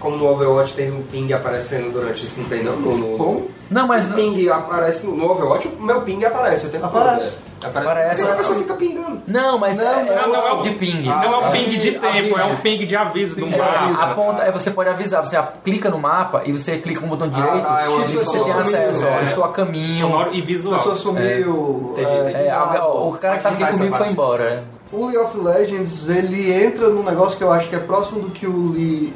Como 0.00 0.16
no 0.16 0.26
Overwatch 0.28 0.74
tem 0.74 0.90
um 0.92 1.02
ping 1.02 1.32
aparecendo 1.32 1.92
durante 1.92 2.24
isso, 2.24 2.38
não 2.40 2.48
tem 2.48 2.62
não? 2.62 2.76
No, 2.76 2.96
no, 2.96 3.16
Como? 3.18 3.50
Não, 3.70 3.86
mas. 3.86 4.06
O 4.06 4.14
ping 4.14 4.48
aparece 4.48 5.06
no, 5.06 5.30
Overwatch, 5.30 5.68
o 5.68 5.82
meu 5.82 6.00
ping 6.02 6.24
aparece 6.24 6.66
o 6.66 6.70
tempo 6.70 6.86
Aparece. 6.86 7.30
todo. 7.30 7.42
é. 7.42 7.46
Aparece. 7.66 7.88
Aparece. 7.90 8.20
Porque 8.20 8.32
a 8.32 8.36
pessoa 8.36 8.58
fica 8.58 8.74
pingando. 8.74 9.22
Não, 9.26 9.58
mas 9.58 9.78
Não, 9.78 9.84
é, 9.84 10.08
é 10.08 10.14
não, 10.22 10.28
um 10.28 10.32
não, 10.32 10.42
tipo 10.42 10.56
não. 10.56 10.62
de 10.62 10.70
ping. 10.72 11.02
Não 11.02 11.22
é 11.22 11.28
um 11.28 11.44
Ah, 11.46 11.50
ping 11.50 11.64
de 11.64 11.76
avisa. 11.88 11.98
tempo, 12.00 12.38
é 12.38 12.44
um 12.44 12.56
ping 12.56 12.86
de 12.86 12.96
aviso 12.96 13.36
do 13.40 13.46
mapa. 13.46 13.64
aviso. 13.64 14.00
A 14.02 14.06
ponta, 14.08 14.42
aí 14.42 14.52
você 14.52 14.70
pode 14.70 14.88
avisar, 14.90 15.24
você 15.26 15.36
clica 15.64 15.88
no 15.90 15.98
mapa 15.98 16.42
e 16.44 16.52
você 16.52 16.76
clica 16.78 17.00
com 17.00 17.06
o 17.06 17.08
botão 17.08 17.28
direito 17.28 17.62
tá, 17.62 17.82
é 17.82 17.88
um 17.88 18.00
e 18.02 18.04
você 18.14 18.38
tem 18.38 18.52
acesso, 18.52 19.04
ó, 19.06 19.18
É. 19.18 19.22
estou 19.24 19.42
a 19.42 19.48
caminho. 19.48 19.98
Sonoro 20.06 20.30
e 20.32 20.40
A 20.42 20.44
visual. 20.44 20.76
pessoa 20.76 20.94
sumiu. 20.96 21.90
Entendi, 21.92 22.10
é, 22.10 22.20
entendi. 22.30 22.48
É, 22.48 22.56
ó, 22.80 23.08
o 23.08 23.12
cara 23.18 23.36
que 23.38 23.42
tava 23.42 23.54
aqui 23.54 23.64
Essa 23.64 23.78
comigo 23.78 23.96
foi 23.96 24.08
embora. 24.08 24.64
O 24.92 25.06
League 25.06 25.18
of 25.18 25.36
Legends, 25.38 26.08
ele 26.08 26.52
entra 26.52 26.88
num 26.88 27.02
negócio 27.02 27.36
que 27.36 27.42
eu 27.42 27.50
acho 27.52 27.68
que 27.68 27.74
é 27.74 27.80
próximo 27.80 28.20
do 28.20 28.30
que 28.30 28.46
o 28.46 28.72
Lee 28.72 29.12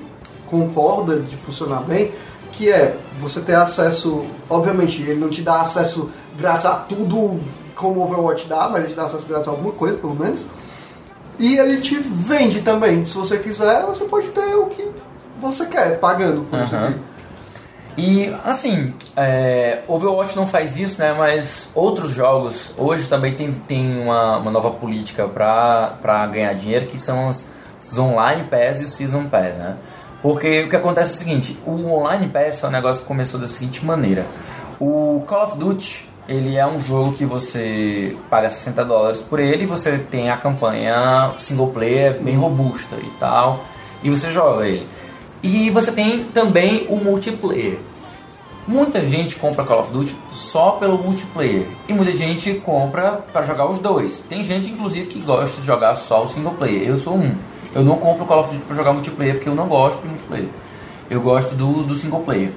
concorda 0.50 1.20
de 1.20 1.36
funcionar 1.36 1.82
bem, 1.82 2.12
que 2.52 2.70
é 2.70 2.96
você 3.18 3.40
ter 3.40 3.54
acesso, 3.54 4.24
obviamente, 4.48 5.00
ele 5.02 5.20
não 5.20 5.30
te 5.30 5.42
dá 5.42 5.60
acesso 5.60 6.10
grátis 6.36 6.66
a 6.66 6.74
tudo 6.74 7.38
como 7.74 8.00
o 8.00 8.04
Overwatch 8.04 8.46
dá, 8.46 8.68
mas 8.68 8.82
ele 8.82 8.92
te 8.92 8.96
dá 8.96 9.04
acesso 9.04 9.26
grátis 9.26 9.48
a 9.48 9.52
alguma 9.52 9.72
coisa, 9.72 9.96
pelo 9.96 10.14
menos. 10.14 10.44
E 11.38 11.56
ele 11.56 11.80
te 11.80 11.96
vende 11.96 12.60
também. 12.60 13.06
Se 13.06 13.14
você 13.14 13.38
quiser, 13.38 13.82
você 13.86 14.04
pode 14.04 14.28
ter 14.28 14.54
o 14.56 14.66
que 14.66 14.86
você 15.38 15.64
quer, 15.66 15.98
pagando 15.98 16.42
por 16.42 16.58
isso 16.60 16.74
Aham. 16.74 16.88
aqui. 16.88 17.10
E 17.96 18.34
assim, 18.44 18.94
é, 19.16 19.82
Overwatch 19.88 20.36
não 20.36 20.46
faz 20.46 20.78
isso, 20.78 20.98
né? 20.98 21.12
Mas 21.12 21.68
outros 21.74 22.10
jogos 22.10 22.72
hoje 22.76 23.08
também 23.08 23.34
tem, 23.34 23.52
tem 23.52 24.02
uma, 24.02 24.38
uma 24.38 24.50
nova 24.50 24.70
política 24.70 25.26
pra 25.26 26.26
ganhar 26.32 26.52
dinheiro 26.54 26.86
que 26.86 26.98
são 26.98 27.28
os, 27.28 27.44
os 27.80 27.98
Online 27.98 28.44
Pass 28.44 28.80
e 28.80 28.84
o 28.84 28.88
Season 28.88 29.26
Pass, 29.26 29.58
né? 29.58 29.76
Porque 30.22 30.64
o 30.64 30.68
que 30.68 30.76
acontece 30.76 31.12
é 31.12 31.14
o 31.16 31.18
seguinte: 31.18 31.58
o 31.66 31.92
Online 31.92 32.28
Pass 32.28 32.62
é 32.62 32.66
um 32.66 32.70
negócio 32.70 33.02
que 33.02 33.08
começou 33.08 33.40
da 33.40 33.48
seguinte 33.48 33.84
maneira: 33.84 34.26
o 34.78 35.22
Call 35.26 35.44
of 35.44 35.58
Duty 35.58 36.10
ele 36.28 36.56
é 36.56 36.64
um 36.64 36.78
jogo 36.78 37.14
que 37.14 37.24
você 37.24 38.16
paga 38.30 38.48
60 38.48 38.84
dólares 38.84 39.20
por 39.20 39.40
ele 39.40 39.64
e 39.64 39.66
você 39.66 39.98
tem 39.98 40.30
a 40.30 40.36
campanha 40.36 41.32
single 41.40 41.68
player 41.68 42.20
bem 42.20 42.36
robusta 42.36 42.94
e 42.96 43.10
tal, 43.18 43.64
e 44.00 44.08
você 44.10 44.30
joga 44.30 44.64
ele. 44.64 44.86
E 45.42 45.70
você 45.70 45.90
tem 45.90 46.22
também 46.24 46.86
o 46.88 46.96
multiplayer. 46.96 47.80
Muita 48.68 49.04
gente 49.04 49.34
compra 49.34 49.64
Call 49.64 49.80
of 49.80 49.92
Duty 49.92 50.16
só 50.30 50.72
pelo 50.72 50.98
multiplayer 50.98 51.66
e 51.88 51.92
muita 51.92 52.12
gente 52.12 52.54
compra 52.54 53.24
para 53.32 53.44
jogar 53.44 53.68
os 53.68 53.80
dois. 53.80 54.22
Tem 54.28 54.44
gente 54.44 54.70
inclusive 54.70 55.08
que 55.08 55.18
gosta 55.18 55.60
de 55.60 55.66
jogar 55.66 55.96
só 55.96 56.22
o 56.22 56.28
single 56.28 56.54
player. 56.54 56.86
Eu 56.86 56.96
sou 56.96 57.14
um. 57.16 57.34
Eu 57.74 57.84
não 57.84 57.96
compro 57.96 58.26
Call 58.26 58.40
of 58.40 58.50
Duty 58.52 58.64
para 58.64 58.76
jogar 58.76 58.92
multiplayer 58.92 59.34
porque 59.34 59.48
eu 59.48 59.54
não 59.54 59.68
gosto 59.68 60.02
de 60.02 60.08
multiplayer. 60.08 60.48
Eu 61.08 61.20
gosto 61.20 61.54
do, 61.54 61.82
do 61.84 61.94
single 61.94 62.20
player. 62.20 62.52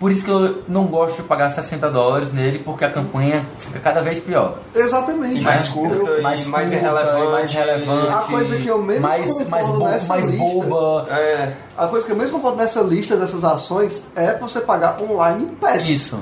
Por 0.00 0.12
isso 0.12 0.24
que 0.24 0.30
eu 0.30 0.62
não 0.68 0.84
gosto 0.86 1.16
de 1.16 1.22
pagar 1.24 1.48
60 1.48 1.90
dólares 1.90 2.32
nele 2.32 2.60
porque 2.60 2.84
a 2.84 2.90
campanha 2.90 3.44
fica 3.58 3.80
cada 3.80 4.00
vez 4.00 4.20
pior. 4.20 4.54
Exatamente. 4.72 5.38
E 5.40 5.40
mais 5.40 5.66
curta. 5.68 5.96
e 6.18 6.22
mais 6.22 6.46
curta, 6.46 6.62
irrelevante. 6.62 7.30
mais 7.32 7.52
relevante. 7.52 8.12
A 8.12 8.18
coisa 8.18 8.56
que 8.58 8.68
eu 8.68 8.78
menos 8.80 9.02
mais, 9.02 9.48
mais, 9.48 9.66
bo- 9.66 9.88
nessa 9.88 10.06
mais 10.14 10.28
lista- 10.28 10.44
boba. 10.44 11.06
É, 11.12 11.52
A 11.76 11.86
coisa 11.88 12.06
que 12.06 12.12
eu 12.12 12.16
menos 12.16 12.30
concordo 12.30 12.58
nessa 12.58 12.80
lista 12.80 13.16
dessas 13.16 13.42
ações 13.42 14.00
é 14.14 14.34
você 14.38 14.60
pagar 14.60 15.00
online 15.02 15.46
pass. 15.60 15.88
Isso. 15.88 16.20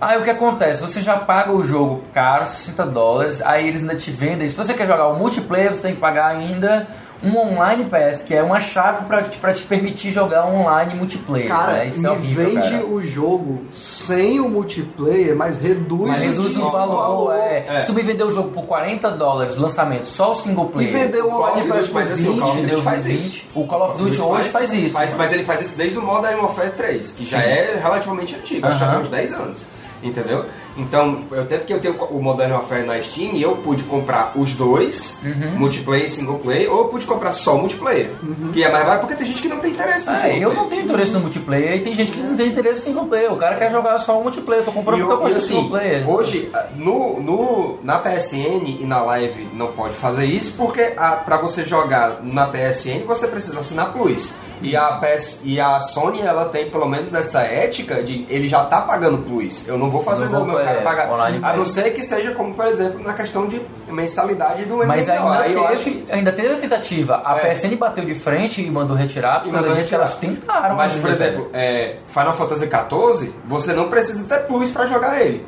Aí 0.00 0.16
o 0.20 0.22
que 0.22 0.30
acontece? 0.30 0.80
Você 0.82 1.00
já 1.00 1.16
paga 1.16 1.50
o 1.50 1.64
jogo 1.64 2.02
caro, 2.14 2.46
60 2.46 2.86
dólares, 2.86 3.40
aí 3.44 3.66
eles 3.66 3.80
ainda 3.80 3.96
te 3.96 4.10
vendem. 4.12 4.48
Se 4.48 4.54
você 4.56 4.72
quer 4.72 4.86
jogar 4.86 5.08
o 5.08 5.18
multiplayer, 5.18 5.74
você 5.74 5.82
tem 5.82 5.94
que 5.94 6.00
pagar 6.00 6.26
ainda 6.26 6.86
um 7.22 7.36
online 7.36 7.84
pass, 7.86 8.22
que 8.22 8.34
é 8.34 8.42
uma 8.42 8.60
chave 8.60 9.04
pra, 9.06 9.22
te- 9.22 9.38
pra 9.38 9.52
te 9.52 9.62
permitir 9.64 10.10
jogar 10.10 10.46
online 10.46 10.94
multiplayer. 10.94 11.48
Cara, 11.48 11.72
né? 11.72 11.86
Isso 11.88 12.00
me 12.00 12.06
é 12.06 12.10
horrível, 12.10 12.44
vende 12.50 12.70
cara. 12.70 12.86
o 12.86 13.02
jogo 13.02 13.64
sem 13.74 14.38
o 14.40 14.48
multiplayer, 14.48 15.34
mas 15.34 15.58
reduz, 15.58 16.08
Mas 16.08 16.22
reduz 16.22 16.56
o 16.56 16.70
valor, 16.70 17.34
é. 17.34 17.64
É. 17.68 17.80
Se 17.80 17.86
tu 17.86 17.94
me 17.94 18.02
vender 18.02 18.24
o 18.24 18.30
jogo 18.30 18.50
por 18.50 18.64
40 18.66 19.10
dólares, 19.12 19.56
lançamento, 19.56 20.06
só 20.06 20.30
o 20.30 20.34
single 20.34 20.66
E 20.66 20.72
player. 20.72 20.92
vender 20.92 21.22
o 21.22 21.28
Call 21.28 21.42
of 21.42 21.50
online 21.52 21.68
pass 21.68 21.78
Duty 21.78 21.90
por 21.90 22.00
faz 22.00 22.12
assim, 22.12 22.28
o 22.28 22.36
Call 22.38 22.48
of 22.50 22.60
20. 22.60 22.70
Duty 22.70 22.82
faz 22.82 23.04
20. 23.04 23.50
O 23.54 23.66
Call 23.66 23.82
of 23.88 23.98
Duty 23.98 24.20
hoje 24.20 24.48
faz 24.50 24.72
isso. 24.74 24.94
Faz- 24.94 25.14
mas 25.16 25.32
ele 25.32 25.44
faz 25.44 25.60
isso 25.62 25.76
desde 25.76 25.98
o 25.98 26.02
Modern 26.02 26.38
Warfare 26.40 26.70
3, 26.70 27.12
que 27.12 27.24
já 27.24 27.40
Sim. 27.40 27.44
é 27.48 27.78
relativamente 27.82 28.34
antigo, 28.34 28.66
acho 28.66 28.78
que 28.78 28.84
já 28.84 28.90
tem 28.90 29.00
uns 29.00 29.08
10 29.08 29.32
anos. 29.32 29.62
Entendeu? 30.02 30.44
Então, 30.76 31.20
eu 31.30 31.46
tanto 31.46 31.64
que 31.64 31.72
eu 31.72 31.80
tenho 31.80 31.94
o 32.10 32.22
Modern 32.22 32.52
Warfare 32.52 32.84
na 32.84 33.00
Steam 33.00 33.32
e 33.34 33.42
eu 33.42 33.56
pude 33.56 33.82
comprar 33.84 34.32
os 34.34 34.54
dois, 34.54 35.16
Uhum. 35.24 35.58
multiplayer 35.58 36.04
e 36.06 36.08
single 36.08 36.38
player, 36.38 36.70
ou 36.72 36.78
eu 36.82 36.84
pude 36.88 37.06
comprar 37.06 37.32
só 37.32 37.56
multiplayer. 37.56 38.10
Que 38.52 38.62
é 38.62 38.70
mais 38.70 38.84
barato 38.84 39.00
porque 39.06 39.14
tem 39.16 39.26
gente 39.26 39.42
que 39.42 39.48
não 39.48 39.58
tem 39.58 39.72
interesse 39.72 40.06
no 40.10 40.16
É, 40.16 40.38
eu 40.38 40.52
não 40.54 40.68
tenho 40.68 40.82
interesse 40.82 41.12
no 41.12 41.20
multiplayer 41.20 41.76
e 41.76 41.80
tem 41.80 41.94
gente 41.94 42.12
que 42.12 42.20
não 42.20 42.36
tem 42.36 42.48
interesse 42.48 42.80
em 42.82 42.84
single 42.92 43.06
player. 43.06 43.32
O 43.32 43.36
cara 43.36 43.56
quer 43.56 43.70
jogar 43.70 43.96
só 43.98 44.18
o 44.18 44.22
multiplayer. 44.22 44.62
Eu 44.62 44.66
tô 44.66 44.72
comprando 44.72 44.98
E, 44.98 45.02
porque 45.02 45.14
eu 45.14 45.18
gosto 45.18 45.34
de 45.36 45.42
single 45.42 45.60
assim, 45.62 45.70
player. 45.70 46.10
hoje, 46.10 46.50
no, 46.76 47.20
no, 47.20 47.78
na 47.82 47.98
PSN 47.98 48.78
e 48.80 48.84
na 48.86 49.00
Live 49.02 49.48
não 49.54 49.68
pode 49.68 49.94
fazer 49.94 50.24
isso, 50.26 50.54
porque 50.56 50.92
a, 50.96 51.12
pra 51.12 51.36
você 51.38 51.64
jogar 51.64 52.20
na 52.22 52.46
PSN 52.46 53.04
você 53.06 53.26
precisa 53.26 53.60
assinar 53.60 53.92
Plus. 53.92 54.34
E 54.62 54.74
a, 54.74 54.92
PS, 54.92 55.40
e 55.44 55.60
a 55.60 55.78
Sony, 55.80 56.20
ela 56.22 56.46
tem 56.46 56.70
pelo 56.70 56.86
menos 56.88 57.12
essa 57.12 57.40
ética 57.42 58.02
de 58.02 58.26
ele 58.28 58.48
já 58.48 58.64
tá 58.64 58.80
pagando 58.80 59.18
Plus. 59.18 59.68
Eu 59.68 59.76
não 59.76 59.90
vou 59.90 60.02
fazer 60.02 60.24
Não 60.26 60.32
vou, 60.32 60.44
meu 60.46 60.56
cara 60.56 60.78
é, 60.78 60.82
pagar. 60.82 61.10
online 61.12 61.40
A 61.42 61.52
não 61.54 61.64
ser 61.64 61.90
que 61.90 62.02
seja 62.02 62.32
como, 62.32 62.54
por 62.54 62.66
exemplo, 62.66 63.02
na 63.02 63.12
questão 63.12 63.46
de 63.46 63.60
mensalidade 63.88 64.64
do 64.64 64.78
Mas 64.86 65.06
MMO. 65.06 65.28
ainda 65.28 65.40
Aí 65.42 65.54
teve, 65.76 66.06
ainda 66.10 66.32
teve 66.32 66.54
a 66.54 66.56
tentativa. 66.56 67.22
A 67.24 67.36
É. 67.38 67.50
PSN 67.54 67.76
bateu 67.76 68.04
de 68.04 68.14
frente 68.14 68.62
e 68.64 68.70
mandou 68.70 68.96
retirar, 68.96 69.42
E 69.46 69.50
mandou 69.50 69.74
disso 69.74 69.86
que 69.88 69.94
elas 69.94 70.14
tentaram. 70.14 70.74
Mas, 70.76 70.96
por 70.96 71.10
exemplo, 71.10 71.50
é, 71.52 71.96
Final 72.06 72.34
Fantasy 72.34 72.66
XIV, 72.68 73.32
você 73.46 73.72
não 73.72 73.88
precisa 73.88 74.24
ter 74.24 74.46
Plus 74.46 74.70
pra 74.70 74.86
jogar 74.86 75.20
ele. 75.20 75.44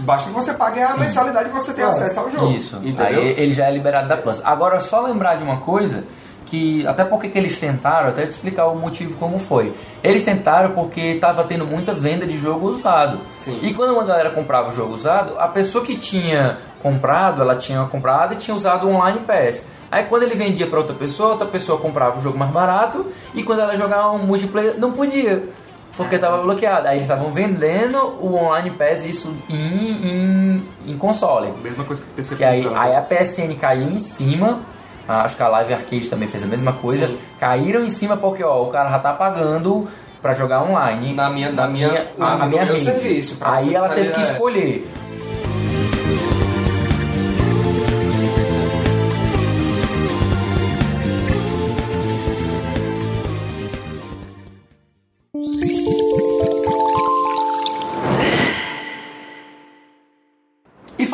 Basta 0.00 0.28
que 0.30 0.34
você 0.34 0.54
pague 0.54 0.80
a 0.80 0.96
mensalidade 0.96 1.48
e 1.48 1.52
você 1.52 1.72
tenha 1.74 1.88
Ah, 1.88 1.90
acesso 1.90 2.20
ao 2.20 2.30
jogo. 2.30 2.52
Isso. 2.52 2.76
Entendeu? 2.76 3.04
Aí 3.22 3.34
ele 3.38 3.52
já 3.52 3.66
é 3.66 3.70
liberado 3.70 4.08
da 4.08 4.16
Plus. 4.16 4.40
Agora, 4.42 4.80
só 4.80 5.00
lembrar 5.02 5.34
de 5.36 5.42
uma 5.44 5.58
coisa 5.58 6.04
que 6.46 6.86
até 6.86 7.04
porque 7.04 7.28
que 7.28 7.38
eles 7.38 7.58
tentaram, 7.58 8.08
até 8.08 8.24
te 8.24 8.30
explicar 8.30 8.66
o 8.66 8.76
motivo 8.76 9.16
como 9.18 9.38
foi. 9.38 9.74
Eles 10.02 10.22
tentaram 10.22 10.72
porque 10.72 11.00
estava 11.00 11.44
tendo 11.44 11.66
muita 11.66 11.92
venda 11.92 12.26
de 12.26 12.36
jogo 12.36 12.68
usado. 12.68 13.20
Sim. 13.38 13.58
E 13.62 13.72
quando 13.74 13.92
uma 13.92 14.04
galera 14.04 14.30
comprava 14.30 14.68
o 14.68 14.72
jogo 14.72 14.94
usado, 14.94 15.38
a 15.38 15.48
pessoa 15.48 15.84
que 15.84 15.96
tinha 15.96 16.58
comprado, 16.82 17.40
ela 17.42 17.56
tinha 17.56 17.82
comprado 17.84 18.34
e 18.34 18.36
tinha 18.36 18.54
usado 18.54 18.86
o 18.86 18.90
Online 18.90 19.20
Pass. 19.20 19.64
Aí 19.90 20.04
quando 20.04 20.24
ele 20.24 20.34
vendia 20.34 20.66
para 20.66 20.78
outra 20.78 20.94
pessoa, 20.94 21.30
outra 21.30 21.46
pessoa 21.46 21.78
comprava 21.78 22.18
o 22.18 22.20
jogo 22.20 22.36
mais 22.36 22.50
barato 22.50 23.06
e 23.34 23.42
quando 23.42 23.60
ela 23.60 23.76
jogava 23.76 24.12
um 24.12 24.18
multiplayer, 24.18 24.78
não 24.78 24.92
podia. 24.92 25.48
Porque 25.96 26.18
tava 26.18 26.38
bloqueado. 26.42 26.88
Aí 26.88 26.96
eles 26.96 27.04
estavam 27.04 27.30
vendendo 27.30 27.98
o 28.20 28.34
Online 28.34 28.70
Pass 28.70 29.04
isso 29.04 29.32
em, 29.48 29.56
em, 29.56 30.68
em 30.88 30.98
console. 30.98 31.52
Mesma 31.62 31.84
coisa 31.84 32.02
que 32.02 32.08
o 32.08 32.12
PC 32.12 32.36
Que 32.36 32.44
aí, 32.44 32.66
aí 32.74 32.96
a 32.96 33.00
PSN 33.00 33.54
caiu 33.58 33.88
em 33.88 33.98
cima. 33.98 34.60
Acho 35.06 35.36
que 35.36 35.42
a 35.42 35.48
Live 35.48 35.74
Arcade 35.74 36.08
também 36.08 36.28
fez 36.28 36.42
a 36.42 36.46
mesma 36.46 36.72
coisa. 36.72 37.06
Sim. 37.08 37.18
Caíram 37.38 37.84
em 37.84 37.90
cima 37.90 38.16
porque 38.16 38.42
ó, 38.42 38.62
o 38.62 38.70
cara 38.70 38.90
já 38.90 38.98
tá 38.98 39.12
pagando 39.12 39.86
pra 40.22 40.32
jogar 40.32 40.62
online. 40.62 41.12
Na 41.14 41.28
minha- 41.28 41.52
na 41.52 41.66
minha- 41.66 42.06
na, 42.16 42.36
no 42.38 42.48
minha 42.48 42.64
meu 42.64 42.74
rede. 42.74 42.84
serviço, 42.84 43.36
Aí 43.42 43.74
ela 43.74 43.88
teve 43.90 44.12
que 44.12 44.20
escolher. 44.22 44.88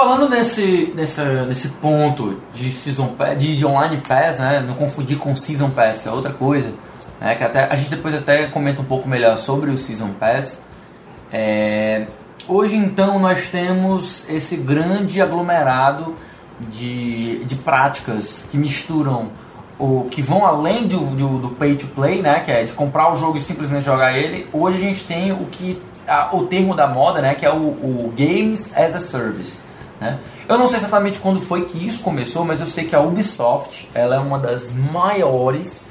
Falando 0.00 0.30
nesse, 0.30 0.94
nesse, 0.96 1.20
nesse 1.46 1.68
ponto 1.68 2.40
de 2.54 2.70
Season 2.72 3.14
de, 3.36 3.54
de 3.54 3.66
Online 3.66 3.98
Pass, 3.98 4.38
né? 4.38 4.64
Não 4.66 4.74
confundir 4.74 5.18
com 5.18 5.36
Season 5.36 5.68
Pass, 5.68 5.98
que 5.98 6.08
é 6.08 6.10
outra 6.10 6.32
coisa. 6.32 6.72
Né, 7.20 7.34
que 7.34 7.44
até, 7.44 7.64
a 7.64 7.74
gente 7.74 7.90
depois 7.90 8.14
até 8.14 8.46
comenta 8.46 8.80
um 8.80 8.84
pouco 8.86 9.06
melhor 9.06 9.36
sobre 9.36 9.70
o 9.70 9.76
Season 9.76 10.08
Pass. 10.18 10.62
É, 11.30 12.06
hoje 12.48 12.76
então 12.76 13.18
nós 13.18 13.50
temos 13.50 14.24
esse 14.26 14.56
grande 14.56 15.20
aglomerado 15.20 16.16
de, 16.58 17.44
de 17.44 17.56
práticas 17.56 18.42
que 18.50 18.56
misturam 18.56 19.28
o 19.78 20.06
que 20.10 20.22
vão 20.22 20.46
além 20.46 20.86
do, 20.86 21.14
do, 21.14 21.38
do 21.40 21.48
pay 21.50 21.74
to 21.74 21.86
play, 21.88 22.22
né, 22.22 22.40
que 22.40 22.50
é 22.50 22.64
de 22.64 22.72
comprar 22.72 23.12
o 23.12 23.16
jogo 23.16 23.36
e 23.36 23.40
simplesmente 23.40 23.84
jogar 23.84 24.16
ele. 24.16 24.48
Hoje 24.50 24.78
a 24.78 24.80
gente 24.80 25.04
tem 25.04 25.30
o 25.30 25.44
que 25.44 25.80
o 26.32 26.44
termo 26.44 26.74
da 26.74 26.88
moda, 26.88 27.20
né, 27.20 27.34
que 27.34 27.44
é 27.44 27.52
o, 27.52 27.56
o 27.56 28.14
games 28.16 28.74
as 28.74 28.96
a 28.96 29.00
service. 29.00 29.69
Né? 30.00 30.18
Eu 30.48 30.56
não 30.58 30.66
sei 30.66 30.78
exatamente 30.78 31.18
quando 31.18 31.40
foi 31.40 31.64
que 31.66 31.86
isso 31.86 32.02
começou, 32.02 32.44
mas 32.44 32.60
eu 32.60 32.66
sei 32.66 32.84
que 32.84 32.96
a 32.96 33.00
Ubisoft 33.00 33.88
ela 33.94 34.16
é 34.16 34.18
uma 34.18 34.38
das 34.38 34.72
maiores 34.72 35.82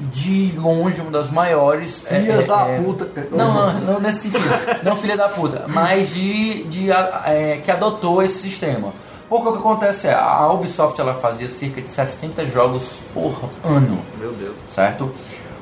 e 0.00 0.04
de 0.04 0.52
longe 0.58 1.00
uma 1.00 1.10
das 1.10 1.30
maiores 1.30 2.02
Filha 2.02 2.32
é, 2.34 2.42
da 2.44 2.68
é, 2.68 2.80
puta. 2.80 3.08
não, 3.30 3.52
não, 3.52 3.80
não 3.80 4.00
nesse 4.00 4.20
sentido. 4.30 4.44
Não 4.84 4.96
filha 4.96 5.16
da 5.16 5.28
puta. 5.28 5.64
Mas 5.68 6.14
de, 6.14 6.64
de 6.64 6.92
a- 6.92 7.22
é, 7.26 7.60
que 7.64 7.70
adotou 7.70 8.22
esse 8.22 8.38
sistema. 8.42 8.92
Porque 9.28 9.48
o 9.48 9.52
que 9.52 9.58
acontece 9.58 10.06
é, 10.08 10.14
a 10.14 10.46
Ubisoft 10.52 11.00
ela 11.00 11.14
fazia 11.14 11.48
cerca 11.48 11.80
de 11.80 11.88
60 11.88 12.44
jogos 12.46 12.84
por 13.14 13.34
ano, 13.64 13.98
Meu 14.18 14.30
Deus. 14.32 14.56
certo? 14.68 15.12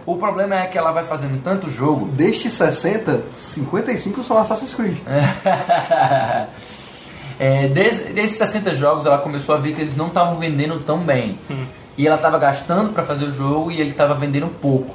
O 0.06 0.16
problema 0.16 0.56
é 0.56 0.66
que 0.66 0.76
ela 0.76 0.90
vai 0.90 1.04
fazendo 1.04 1.40
tanto 1.42 1.70
jogo 1.70 2.06
Destes 2.08 2.52
60, 2.54 3.22
55 3.34 4.24
são 4.24 4.38
Assassin's 4.38 4.74
Creed. 4.74 4.96
É, 7.40 7.68
des- 7.68 8.12
desses 8.14 8.36
60 8.36 8.74
jogos, 8.74 9.06
ela 9.06 9.16
começou 9.18 9.54
a 9.54 9.58
ver 9.58 9.74
que 9.74 9.80
eles 9.80 9.96
não 9.96 10.08
estavam 10.08 10.38
vendendo 10.38 10.78
tão 10.80 10.98
bem. 10.98 11.38
E 11.96 12.06
ela 12.06 12.16
estava 12.16 12.38
gastando 12.38 12.92
para 12.92 13.02
fazer 13.02 13.24
o 13.24 13.32
jogo 13.32 13.70
e 13.72 13.80
ele 13.80 13.90
estava 13.90 14.12
vendendo 14.14 14.46
pouco. 14.48 14.94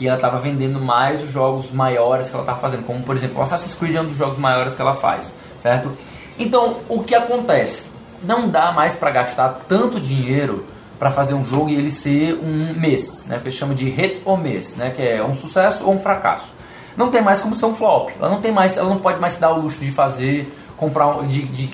E 0.00 0.06
ela 0.06 0.16
estava 0.16 0.38
vendendo 0.38 0.80
mais 0.80 1.22
os 1.22 1.30
jogos 1.30 1.70
maiores 1.70 2.28
que 2.28 2.34
ela 2.34 2.42
estava 2.42 2.58
fazendo, 2.58 2.84
como 2.84 3.02
por 3.02 3.14
exemplo 3.16 3.38
o 3.38 3.42
Assassin's 3.42 3.74
Creed 3.74 3.94
é 3.96 4.00
um 4.00 4.06
dos 4.06 4.16
jogos 4.16 4.36
maiores 4.36 4.74
que 4.74 4.80
ela 4.82 4.92
faz, 4.94 5.32
certo? 5.56 5.90
Então, 6.38 6.78
o 6.88 7.02
que 7.02 7.14
acontece? 7.14 7.84
Não 8.22 8.48
dá 8.48 8.72
mais 8.72 8.94
para 8.94 9.10
gastar 9.10 9.60
tanto 9.68 9.98
dinheiro 10.00 10.66
para 10.98 11.10
fazer 11.10 11.32
um 11.34 11.44
jogo 11.44 11.68
e 11.70 11.74
ele 11.76 11.90
ser 11.90 12.34
um 12.34 12.74
mês, 12.78 13.24
né? 13.26 13.38
Que 13.38 13.44
eles 13.44 13.54
chamam 13.54 13.74
de 13.74 13.88
hit 13.88 14.20
ou 14.24 14.36
mês, 14.36 14.76
né? 14.76 14.90
Que 14.90 15.02
é 15.02 15.24
um 15.24 15.32
sucesso 15.34 15.84
ou 15.86 15.94
um 15.94 15.98
fracasso. 15.98 16.52
Não 16.96 17.10
tem 17.10 17.22
mais 17.22 17.40
como 17.40 17.54
ser 17.56 17.64
um 17.66 17.74
flop. 17.74 18.10
Ela 18.20 18.28
não 18.30 18.40
tem 18.40 18.52
mais, 18.52 18.76
ela 18.76 18.88
não 18.90 18.98
pode 18.98 19.18
mais 19.18 19.34
se 19.34 19.40
dar 19.40 19.50
o 19.52 19.60
luxo 19.60 19.78
de 19.80 19.90
fazer, 19.90 20.52
comprar, 20.76 21.06
um- 21.08 21.26
de, 21.26 21.42
de 21.42 21.70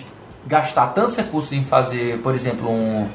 gastar 0.46 0.88
tantos 0.88 1.16
recursos 1.16 1.52
em 1.52 1.64
fazer, 1.64 2.18
por 2.22 2.34
exemplo, 2.34 2.68
um 2.70 3.06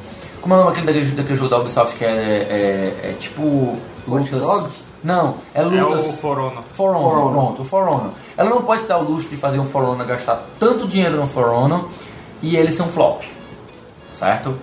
como 0.42 0.54
é 0.54 0.58
o 0.58 0.64
nome 0.66 0.76
daquele, 0.76 1.00
daquele, 1.00 1.16
daquele 1.16 1.36
jogo 1.38 1.50
da 1.50 1.58
Ubisoft 1.60 1.98
que 1.98 2.06
é, 2.06 2.08
é, 2.10 3.10
é 3.12 3.16
tipo 3.20 3.78
lutas? 4.08 4.42
Dogs? 4.44 4.84
Não, 5.04 5.36
é 5.54 5.62
É 5.62 5.64
lutas. 5.64 6.06
o 6.06 6.14
For 6.14 6.38
Honor. 6.38 6.64
For 6.72 6.90
Honor, 6.96 7.02
For 7.10 7.18
Honor. 7.18 7.32
pronto, 7.32 7.62
o 7.62 7.66
For 7.66 7.88
Honor. 7.88 8.10
Ela 8.38 8.50
não 8.52 8.62
pode 8.62 8.82
se 8.82 8.88
dar 8.88 8.98
o 9.00 9.04
luxo 9.04 9.28
de 9.30 9.38
fazer 9.38 9.60
um 9.60 9.66
For 9.66 9.84
Honor, 9.84 10.06
gastar 10.06 10.46
tanto 10.60 10.88
dinheiro 10.88 11.16
no 11.18 11.26
For 11.28 11.48
Honor 11.50 11.90
e 12.44 12.56
ele 12.58 12.72
ser 12.72 12.84
um 12.84 12.88
flop. 12.90 13.24
Certo? 14.14 14.56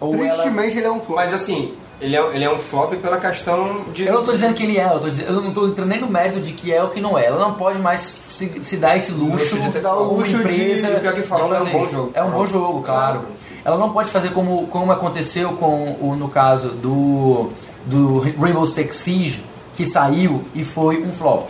Ou 0.00 0.14
ela... 0.14 0.34
Tristemente 0.34 0.78
ele 0.78 0.86
é 0.86 0.90
um 0.90 1.00
flop. 1.00 1.16
Mas 1.16 1.34
assim, 1.34 1.74
ele 2.00 2.16
é, 2.16 2.20
ele 2.34 2.44
é 2.44 2.50
um 2.52 2.58
flop 2.58 2.92
pela 2.94 3.18
questão 3.18 3.82
de. 3.92 4.04
Eu 4.06 4.14
não 4.14 4.24
tô 4.24 4.32
dizendo 4.32 4.54
que 4.54 4.62
ele 4.62 4.78
é, 4.78 4.86
eu, 4.86 5.00
tô 5.00 5.08
dizendo- 5.08 5.28
eu 5.32 5.40
não 5.42 5.52
tô 5.52 5.66
entrando 5.66 5.88
nem 5.88 6.00
no 6.00 6.08
mérito 6.08 6.40
de 6.40 6.52
que 6.52 6.72
é 6.72 6.82
ou 6.82 6.88
que 6.90 7.00
não 7.00 7.18
é. 7.18 7.26
Ela 7.26 7.38
não 7.38 7.54
pode 7.54 7.78
mais 7.78 8.16
se, 8.34 8.62
se 8.62 8.76
dar 8.76 8.96
esse 8.96 9.12
luxo, 9.12 9.58
de 9.58 9.78
dar 9.80 9.94
o 9.94 10.14
luxo 10.14 10.32
de- 10.32 10.36
empresa. 10.40 10.88
pior 11.00 11.14
que 11.14 11.22
de 11.22 11.32
é 11.32 11.34
um 11.62 11.72
bom 11.72 11.86
jogo, 11.88 12.10
É 12.14 12.22
um 12.22 12.30
bom 12.30 12.46
jogo, 12.46 12.82
claro. 12.82 13.22
Ela 13.64 13.76
não 13.78 13.90
pode 13.92 14.10
fazer 14.10 14.30
como, 14.32 14.66
como 14.66 14.92
aconteceu 14.92 15.52
com 15.52 15.96
o, 16.00 16.14
no 16.16 16.28
caso 16.28 16.70
do, 16.70 17.50
do 17.86 18.18
Rainbow 18.38 18.66
Six 18.66 18.94
Siege, 18.96 19.44
que 19.74 19.86
saiu 19.86 20.44
e 20.54 20.64
foi 20.64 21.02
um 21.02 21.12
flop, 21.12 21.48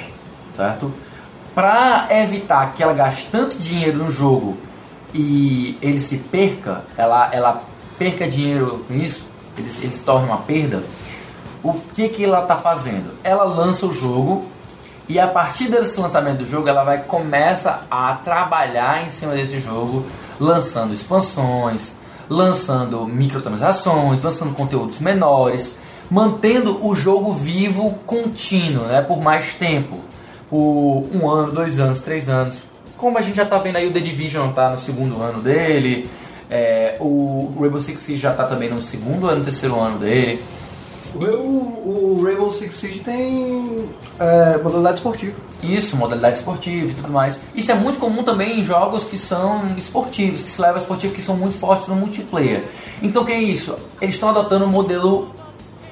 certo? 0.54 0.92
Pra 1.54 2.06
evitar 2.10 2.72
que 2.74 2.82
ela 2.82 2.92
gaste 2.92 3.28
tanto 3.30 3.56
dinheiro 3.58 3.98
no 3.98 4.10
jogo 4.10 4.56
e 5.12 5.76
ele 5.82 6.00
se 6.00 6.16
perca, 6.18 6.84
ela, 6.96 7.28
ela 7.32 7.62
perca 7.98 8.26
dinheiro 8.26 8.84
com 8.88 8.94
isso, 8.94 9.24
ele, 9.56 9.70
ele 9.82 9.92
se 9.92 10.02
torne 10.04 10.26
uma 10.26 10.38
perda, 10.38 10.82
o 11.62 11.72
que, 11.72 12.08
que 12.08 12.24
ela 12.24 12.42
está 12.42 12.56
fazendo? 12.56 13.12
Ela 13.22 13.44
lança 13.44 13.86
o 13.86 13.92
jogo 13.92 14.44
e 15.08 15.18
a 15.18 15.26
partir 15.26 15.68
desse 15.68 16.00
lançamento 16.00 16.38
do 16.38 16.44
jogo 16.46 16.68
ela 16.68 16.84
vai 16.84 17.02
começa 17.02 17.82
a 17.90 18.14
trabalhar 18.14 19.04
em 19.04 19.10
cima 19.10 19.32
desse 19.32 19.58
jogo, 19.58 20.04
lançando 20.40 20.92
expansões, 20.92 21.94
lançando 22.28 23.06
microtransações, 23.06 24.22
lançando 24.22 24.54
conteúdos 24.54 24.98
menores, 24.98 25.76
mantendo 26.10 26.86
o 26.86 26.94
jogo 26.94 27.32
vivo 27.32 27.98
contínuo, 28.06 28.84
né, 28.84 29.02
por 29.02 29.20
mais 29.20 29.54
tempo, 29.54 29.98
por 30.48 31.06
um 31.12 31.28
ano, 31.28 31.52
dois 31.52 31.78
anos, 31.80 32.00
três 32.00 32.28
anos. 32.28 32.62
Como 32.96 33.18
a 33.18 33.22
gente 33.22 33.36
já 33.36 33.42
está 33.42 33.58
vendo 33.58 33.76
aí 33.76 33.86
o 33.86 33.92
The 33.92 34.00
Division 34.00 34.52
tá 34.52 34.70
no 34.70 34.78
segundo 34.78 35.20
ano 35.20 35.42
dele, 35.42 36.08
é, 36.50 36.96
o 37.00 37.52
Rainbow 37.58 37.80
Six 37.80 38.18
já 38.18 38.30
está 38.30 38.44
também 38.44 38.70
no 38.70 38.80
segundo 38.80 39.28
ano, 39.28 39.42
terceiro 39.42 39.78
ano 39.78 39.98
dele. 39.98 40.42
O, 41.14 42.18
o 42.18 42.22
Rainbow 42.24 42.52
Six 42.52 42.74
Siege 42.74 43.00
tem 43.00 43.88
é, 44.18 44.58
modalidade 44.58 44.96
esportiva. 44.96 45.34
Isso, 45.62 45.96
modalidade 45.96 46.36
esportiva 46.36 46.90
e 46.90 46.94
tudo 46.94 47.10
mais. 47.10 47.40
Isso 47.54 47.70
é 47.70 47.74
muito 47.74 47.98
comum 47.98 48.22
também 48.22 48.60
em 48.60 48.64
jogos 48.64 49.04
que 49.04 49.16
são 49.16 49.76
esportivos, 49.76 50.42
que 50.42 50.50
se 50.50 50.60
levam 50.60 50.76
a 50.76 50.80
esportivo, 50.80 51.14
que 51.14 51.22
são 51.22 51.36
muito 51.36 51.56
fortes 51.56 51.88
no 51.88 51.96
multiplayer. 51.96 52.64
Então 53.02 53.22
o 53.22 53.26
que 53.26 53.32
é 53.32 53.40
isso? 53.40 53.76
Eles 54.00 54.16
estão 54.16 54.28
adotando 54.28 54.64
o 54.64 54.68
modelo, 54.68 55.30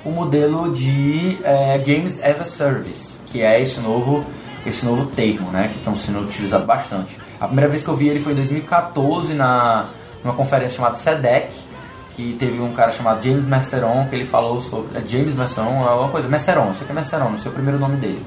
o 0.04 0.10
modelo 0.10 0.72
de 0.72 1.38
é, 1.44 1.78
Games 1.78 2.22
as 2.22 2.40
a 2.40 2.44
Service, 2.44 3.14
que 3.26 3.40
é 3.40 3.60
esse 3.62 3.80
novo, 3.80 4.24
esse 4.66 4.84
novo 4.84 5.06
termo, 5.06 5.50
né? 5.50 5.68
Que 5.68 5.78
estão 5.78 5.94
sendo 5.94 6.20
utilizado 6.20 6.66
bastante. 6.66 7.16
A 7.40 7.46
primeira 7.46 7.70
vez 7.70 7.82
que 7.82 7.88
eu 7.88 7.96
vi 7.96 8.08
ele 8.08 8.20
foi 8.20 8.32
em 8.32 8.36
2014 8.36 9.34
na 9.34 9.86
numa 10.22 10.34
conferência 10.34 10.76
chamada 10.76 10.96
SEDEC, 10.96 11.52
que 12.16 12.36
teve 12.38 12.60
um 12.60 12.72
cara 12.72 12.90
chamado 12.90 13.22
James 13.24 13.46
Merceron, 13.46 14.06
que 14.08 14.14
ele 14.14 14.24
falou 14.24 14.60
sobre. 14.60 14.98
É 14.98 15.02
James 15.06 15.34
Merceron, 15.34 15.84
é 15.84 15.88
alguma 15.88 16.08
coisa, 16.10 16.28
Merceron, 16.28 16.70
isso 16.70 16.82
aqui 16.82 16.92
é 16.92 16.94
Merceron, 16.94 17.30
não 17.30 17.38
sei 17.38 17.50
o 17.50 17.54
primeiro 17.54 17.78
nome 17.78 17.96
dele. 17.96 18.24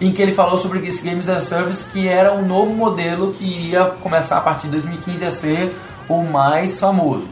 Em 0.00 0.10
que 0.12 0.20
ele 0.20 0.32
falou 0.32 0.58
sobre 0.58 0.86
esse 0.86 1.08
Games 1.08 1.28
as 1.28 1.44
Service, 1.44 1.86
que 1.86 2.08
era 2.08 2.32
um 2.32 2.44
novo 2.46 2.72
modelo 2.74 3.32
que 3.32 3.44
ia 3.44 3.84
começar 4.02 4.38
a 4.38 4.40
partir 4.40 4.64
de 4.66 4.72
2015 4.72 5.24
a 5.24 5.30
ser 5.30 5.76
o 6.08 6.22
mais 6.22 6.78
famoso. 6.80 7.28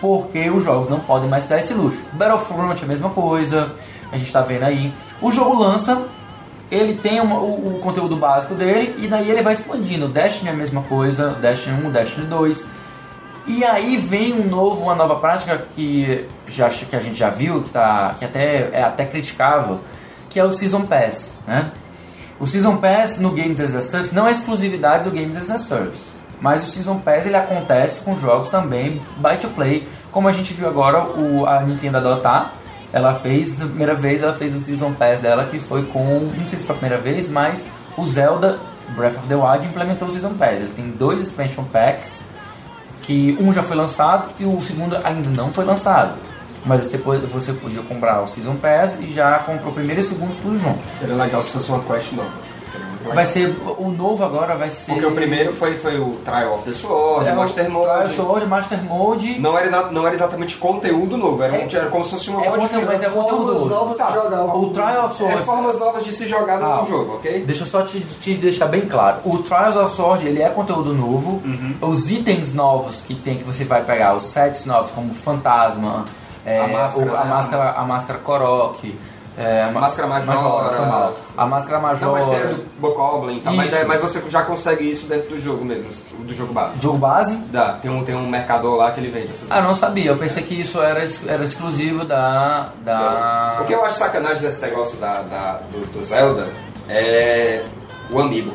Porque 0.00 0.50
os 0.50 0.62
jogos 0.64 0.88
não 0.88 0.98
podem 1.00 1.28
mais 1.28 1.44
dar 1.46 1.58
esse 1.58 1.72
luxo. 1.74 2.02
Battlefront 2.12 2.80
é 2.82 2.84
a 2.84 2.88
mesma 2.88 3.10
coisa, 3.10 3.72
a 4.12 4.16
gente 4.16 4.26
está 4.26 4.40
vendo 4.40 4.64
aí. 4.64 4.92
O 5.22 5.30
jogo 5.30 5.54
lança, 5.58 6.04
ele 6.70 6.94
tem 6.94 7.20
uma- 7.20 7.38
o, 7.38 7.76
o 7.76 7.78
conteúdo 7.80 8.16
básico 8.16 8.54
dele, 8.54 8.94
e 8.98 9.06
daí 9.06 9.30
ele 9.30 9.42
vai 9.42 9.52
expandindo. 9.54 10.08
Destiny 10.08 10.48
é 10.50 10.52
a 10.52 10.56
mesma 10.56 10.82
coisa, 10.82 11.30
Destiny 11.40 11.86
1, 11.86 11.90
Destiny 11.90 12.26
2. 12.26 12.66
E 13.46 13.64
aí 13.64 13.96
vem 13.96 14.32
um 14.32 14.48
novo, 14.48 14.82
uma 14.82 14.94
nova 14.94 15.16
prática 15.16 15.64
que, 15.74 16.26
já, 16.48 16.68
que 16.68 16.96
a 16.96 17.00
gente 17.00 17.16
já 17.16 17.30
viu, 17.30 17.62
que, 17.62 17.70
tá, 17.70 18.16
que 18.18 18.24
até, 18.24 18.70
é 18.72 18.82
até 18.82 19.04
criticável, 19.04 19.80
que 20.28 20.40
é 20.40 20.44
o 20.44 20.50
Season 20.50 20.82
Pass. 20.82 21.30
Né? 21.46 21.70
O 22.40 22.46
Season 22.46 22.76
Pass 22.76 23.18
no 23.18 23.30
Games 23.30 23.60
as 23.60 23.74
a 23.74 23.80
Service 23.80 24.12
não 24.12 24.26
é 24.26 24.32
exclusividade 24.32 25.04
do 25.04 25.10
Games 25.10 25.36
as 25.36 25.48
a 25.50 25.58
Service. 25.58 26.04
Mas 26.40 26.64
o 26.64 26.66
Season 26.66 26.98
Pass 26.98 27.24
ele 27.24 27.36
acontece 27.36 28.00
com 28.00 28.16
jogos 28.16 28.48
também 28.48 29.00
buy 29.16 29.36
to 29.36 29.48
play, 29.48 29.86
como 30.10 30.28
a 30.28 30.32
gente 30.32 30.52
viu 30.52 30.68
agora 30.68 31.04
o, 31.04 31.46
a 31.46 31.62
Nintendo 31.62 31.98
adotar. 31.98 32.54
Ela 32.92 33.14
fez, 33.14 33.62
a 33.62 33.66
primeira 33.66 33.94
vez 33.94 34.22
ela 34.22 34.32
fez 34.32 34.54
o 34.56 34.60
Season 34.60 34.92
Pass 34.92 35.20
dela, 35.20 35.44
que 35.44 35.58
foi 35.60 35.84
com, 35.84 36.30
não 36.36 36.48
sei 36.48 36.58
se 36.58 36.64
foi 36.64 36.74
a 36.74 36.78
primeira 36.78 37.00
vez, 37.00 37.28
mas 37.28 37.66
o 37.96 38.04
Zelda 38.04 38.58
Breath 38.96 39.16
of 39.18 39.28
the 39.28 39.36
Wild 39.36 39.66
implementou 39.66 40.08
o 40.08 40.10
Season 40.10 40.34
Pass. 40.34 40.60
Ele 40.60 40.72
tem 40.74 40.90
dois 40.90 41.22
expansion 41.22 41.64
packs, 41.64 42.24
que 43.06 43.38
um 43.40 43.52
já 43.52 43.62
foi 43.62 43.76
lançado 43.76 44.30
e 44.38 44.44
o 44.44 44.60
segundo 44.60 44.98
ainda 45.04 45.30
não 45.30 45.52
foi 45.52 45.64
lançado. 45.64 46.14
Mas 46.64 46.84
você, 46.84 46.98
você 46.98 47.52
podia 47.52 47.80
comprar 47.82 48.20
o 48.22 48.26
Season 48.26 48.56
Pass 48.56 48.96
e 49.00 49.06
já 49.12 49.38
comprou 49.38 49.70
o 49.70 49.74
primeiro 49.74 50.00
e 50.00 50.04
o 50.04 50.06
segundo 50.06 50.34
tudo 50.42 50.58
junto. 50.58 50.80
Seria 50.98 51.14
legal 51.14 51.40
se 51.40 51.50
fosse 51.50 51.70
uma 51.70 51.80
quest 51.80 52.12
nova. 52.12 52.45
Vai 53.14 53.26
ser. 53.26 53.56
O 53.78 53.88
novo 53.90 54.24
agora 54.24 54.56
vai 54.56 54.70
ser. 54.70 54.92
Porque 54.92 55.06
o 55.06 55.12
primeiro 55.14 55.54
foi, 55.54 55.76
foi 55.76 55.98
o 55.98 56.10
Trial 56.24 56.54
of 56.54 56.64
the 56.64 56.72
Sword, 56.72 57.28
é, 57.28 57.32
o 57.32 57.36
Master 57.36 57.70
Mode. 57.70 57.86
Trial 57.86 58.08
Sword, 58.08 58.46
Master 58.46 58.82
Mode. 58.84 59.38
Não 59.40 59.58
era, 59.58 59.70
na- 59.70 59.90
não 59.92 60.06
era 60.06 60.14
exatamente 60.14 60.56
conteúdo 60.56 61.16
novo, 61.16 61.42
era, 61.42 61.52
um- 61.52 61.56
É- 61.56 61.68
era 61.76 61.86
como 61.86 62.04
se 62.04 62.10
fosse 62.12 62.30
uma 62.30 62.44
é 62.44 62.48
modificação. 62.50 62.80
conteúdo, 62.80 62.92
mas 62.92 63.02
é 63.02 63.08
conteúdo 63.08 63.66
novo. 63.68 63.94
Tá. 63.94 64.06
de 64.06 64.14
jogar 64.14 64.44
O 64.56 64.70
Trial 64.70 65.04
of 65.06 65.14
É 65.14 65.28
Sword. 65.28 65.44
formas 65.44 65.78
novas 65.78 66.04
de 66.04 66.12
se 66.12 66.26
jogar 66.26 66.58
no 66.58 66.66
Ah, 66.66 66.84
jogo, 66.88 67.14
ok? 67.16 67.44
Deixa 67.46 67.62
eu 67.62 67.66
só 67.66 67.82
te, 67.82 68.00
te 68.00 68.34
deixar 68.34 68.66
bem 68.66 68.82
claro. 68.82 69.18
O 69.24 69.38
Trials 69.38 69.76
of 69.76 69.94
Sword, 69.94 70.26
ele 70.26 70.42
é 70.42 70.48
conteúdo 70.48 70.92
novo. 70.94 71.40
Uhum. 71.44 71.74
Os 71.80 72.10
itens 72.10 72.52
novos 72.52 73.00
que 73.00 73.14
tem, 73.14 73.38
que 73.38 73.44
você 73.44 73.64
vai 73.64 73.82
pegar, 73.84 74.14
os 74.14 74.24
sets 74.24 74.64
novos, 74.66 74.90
como 74.92 75.12
Fantasma, 75.14 76.04
é, 76.44 76.60
A 76.60 76.68
máscara, 76.68 77.10
o- 77.12 77.16
a 77.16 77.24
né? 77.24 77.30
máscara, 77.30 77.70
a 77.72 77.84
máscara 77.84 78.18
Korok, 78.20 78.98
é, 79.38 79.64
a 79.64 79.70
Máscara 79.70 80.08
Majora. 80.08 80.76
foi 80.76 80.86
mal. 80.86 81.16
a 81.36 81.46
máscara 81.46 81.78
Não, 81.78 82.12
mas 82.12 82.24
tem 82.24 82.42
a 82.42 82.46
do 82.46 82.64
Bokoblin, 82.80 83.40
tá? 83.40 83.50
mas, 83.52 83.66
Isso. 83.66 83.76
é, 83.76 83.84
mas 83.84 84.00
você 84.00 84.22
já 84.30 84.42
consegue 84.42 84.90
isso 84.90 85.06
dentro 85.06 85.28
do 85.30 85.38
jogo 85.38 85.64
mesmo, 85.64 85.90
do 86.20 86.32
jogo 86.32 86.52
base. 86.54 86.80
jogo 86.80 86.96
base. 86.98 87.36
Dá, 87.50 87.74
tem 87.74 87.90
um, 87.90 88.02
tem 88.02 88.14
um 88.14 88.26
mercador 88.28 88.76
lá 88.76 88.92
que 88.92 89.00
ele 89.00 89.10
vende 89.10 89.32
essas 89.32 89.50
Ah, 89.50 89.56
não 89.56 89.62
coisas. 89.66 89.78
sabia. 89.78 90.10
Eu 90.10 90.16
pensei 90.16 90.42
que 90.42 90.58
isso 90.58 90.80
era, 90.82 91.04
era 91.26 91.44
exclusivo 91.44 92.04
da. 92.04 92.70
da... 92.84 93.58
O 93.60 93.64
que 93.64 93.72
eu 93.74 93.84
acho 93.84 93.98
sacanagem 93.98 94.38
desse 94.42 94.62
negócio 94.62 94.98
da, 94.98 95.20
da- 95.22 95.60
do, 95.70 95.86
do 95.92 96.02
Zelda 96.02 96.48
é 96.88 97.62
o 98.10 98.18
amiibo. 98.20 98.52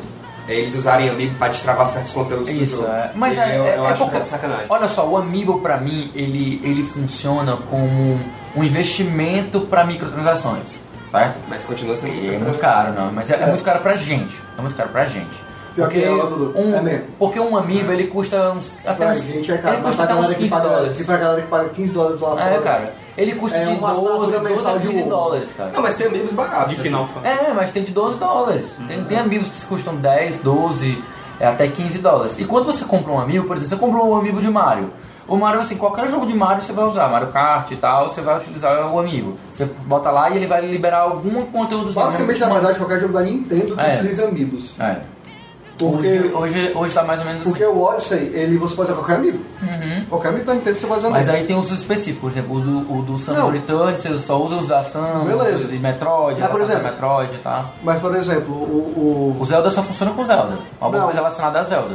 É 0.48 0.54
eles 0.54 0.74
usarem 0.74 1.08
amiibo 1.08 1.36
pra 1.38 1.46
destravar 1.46 1.86
certos 1.86 2.12
conteúdos 2.12 2.48
do 2.48 2.52
Isso, 2.52 2.76
jogo. 2.78 2.88
é. 2.88 3.12
Mas 3.14 3.36
E 3.36 3.40
é, 3.40 3.56
eu, 3.56 3.64
é, 3.64 3.76
eu 3.78 3.86
é 3.86 3.90
acho 3.92 4.04
porque, 4.04 4.24
sacanagem. 4.24 4.66
Olha 4.68 4.88
só, 4.88 5.06
o 5.06 5.16
Amiibo 5.16 5.60
pra 5.60 5.76
mim, 5.76 6.10
ele, 6.16 6.60
ele 6.64 6.82
funciona 6.82 7.56
como 7.70 8.18
um 8.56 8.62
investimento 8.64 9.60
pra 9.62 9.84
microtransações, 9.84 10.78
certo? 11.10 11.38
Mas 11.48 11.64
continua 11.64 11.96
sendo 11.96 12.12
É 12.34 12.38
muito 12.38 12.58
caro, 12.58 12.92
não, 12.92 13.12
mas 13.12 13.30
é, 13.30 13.34
é 13.36 13.42
É. 13.42 13.46
muito 13.46 13.64
caro 13.64 13.80
pra 13.80 13.94
gente. 13.94 14.40
É 14.58 14.60
muito 14.60 14.74
caro 14.76 14.90
pra 14.90 15.04
gente. 15.04 15.52
Pior 15.74 15.88
que 15.88 16.00
Porque 16.02 16.06
é, 16.20 16.26
Dudu. 16.26 16.52
um, 16.54 16.74
É 16.76 16.82
mesmo. 16.82 17.04
porque 17.18 17.40
um 17.40 17.56
amiibo 17.56 17.90
ele 17.92 18.06
custa 18.08 18.50
uns, 18.52 18.70
até 18.84 19.06
Pra 19.06 19.12
uns, 19.14 19.22
gente 19.22 19.50
é 19.50 19.56
caro, 19.56 19.76
ele 19.76 19.82
custa 19.82 20.02
até 20.02 20.12
uns 20.12 20.16
galera, 20.16 20.34
que 20.34 20.40
15 20.42 20.50
paga, 20.54 20.68
dólares. 20.68 21.00
e 21.00 21.04
pra 21.04 21.16
galera 21.16 21.40
que 21.40 21.48
paga 21.48 21.68
15 21.70 21.92
dólares 21.94 22.20
lá 22.20 22.28
fora. 22.30 22.42
É, 22.54 22.58
cara. 22.60 22.94
Ele 23.16 23.34
custa 23.36 23.56
É 23.56 23.64
de 23.64 23.70
uma 23.70 23.88
12, 23.88 24.00
assinatura 24.00 24.26
12 24.38 24.38
mensal 24.54 24.74
a 24.74 24.78
de 24.78 24.86
15 24.88 25.00
WoW. 25.00 25.08
dólares, 25.08 25.52
cara. 25.54 25.70
Não, 25.72 25.80
mas 25.82 25.96
tem 25.96 26.06
amigos 26.08 26.32
baratos. 26.32 26.76
De? 26.76 26.82
Final 26.82 27.06
Fantasy. 27.06 27.38
É, 27.42 27.54
mas 27.54 27.70
tem 27.70 27.82
de 27.84 27.90
12 27.92 28.16
dólares. 28.18 28.74
Tem, 28.86 29.04
tem 29.04 29.18
amigos 29.18 29.48
que 29.48 29.64
custam 29.64 29.96
10, 29.96 30.36
12, 30.40 31.02
é, 31.40 31.46
até 31.46 31.66
15 31.68 31.98
dólares. 32.00 32.38
E 32.38 32.44
quando 32.44 32.66
você 32.66 32.84
compra 32.84 33.10
um 33.12 33.18
amiibo, 33.18 33.46
por 33.46 33.56
exemplo, 33.56 33.70
você 33.70 33.76
comprou 33.76 34.10
um 34.12 34.16
amiibo 34.18 34.42
de 34.42 34.50
Mario. 34.50 34.90
O 35.32 35.36
Mario, 35.38 35.60
assim, 35.60 35.76
qualquer 35.76 36.06
jogo 36.08 36.26
de 36.26 36.34
Mario 36.34 36.62
você 36.62 36.72
vai 36.74 36.84
usar, 36.84 37.08
Mario 37.08 37.28
Kart 37.28 37.70
e 37.70 37.76
tal, 37.76 38.08
você 38.08 38.20
vai 38.20 38.36
utilizar 38.36 38.92
o 38.92 38.98
amiibo. 38.98 39.36
Você 39.50 39.64
bota 39.64 40.10
lá 40.10 40.28
e 40.30 40.36
ele 40.36 40.46
vai 40.46 40.60
liberar 40.66 40.98
algum 41.00 41.46
conteúdo. 41.46 41.90
Basicamente, 41.92 42.38
na 42.40 42.48
verdade, 42.50 42.78
qualquer 42.78 43.00
jogo 43.00 43.14
da 43.14 43.22
Nintendo 43.22 43.80
É. 43.80 43.94
utiliza 43.96 44.24
amiibos. 44.26 44.74
É. 44.78 44.96
Porque, 45.78 46.06
Hoje, 46.06 46.32
hoje, 46.34 46.72
hoje 46.76 46.94
tá 46.94 47.02
mais 47.02 47.18
ou 47.20 47.24
menos 47.26 47.40
assim. 47.40 47.50
porque 47.50 47.64
o 47.64 47.80
Odyssey, 47.82 48.30
ele, 48.34 48.58
você 48.58 48.74
pode 48.76 48.90
usar 48.90 48.98
qualquer 49.00 49.16
amiibo. 49.16 49.38
Uhum. 49.62 50.04
Qualquer 50.08 50.28
amiibo 50.28 50.46
da 50.46 50.54
Nintendo 50.54 50.78
você 50.78 50.86
pode 50.86 51.00
usar 51.00 51.10
Mas 51.10 51.26
nele. 51.26 51.38
aí 51.38 51.46
tem 51.46 51.56
os 51.56 51.70
específicos, 51.72 52.20
por 52.20 52.30
exemplo, 52.30 52.56
o 52.56 52.60
do, 52.60 52.92
o 52.98 53.02
do 53.02 53.18
Samus 53.18 53.40
Não. 53.40 53.50
Return, 53.50 53.98
você 53.98 54.14
só 54.18 54.40
usa 54.40 54.56
os 54.56 54.66
da 54.66 54.82
Samus, 54.82 55.26
Beleza. 55.28 55.64
de 55.66 55.78
Metroid, 55.78 56.42
Ah, 56.42 56.48
por 56.48 56.60
exemplo. 56.60 56.82
Metroid 56.84 57.34
e 57.34 57.38
tal. 57.38 57.70
Mas, 57.82 58.00
por 58.00 58.14
exemplo, 58.14 58.52
o... 58.54 59.34
O 59.40 59.44
Zelda 59.44 59.70
só 59.70 59.82
funciona 59.82 60.12
com 60.12 60.22
Zelda. 60.24 60.58
Alguma 60.78 60.98
Não. 60.98 61.04
coisa 61.06 61.20
relacionada 61.20 61.58
a 61.58 61.62
Zelda. 61.62 61.94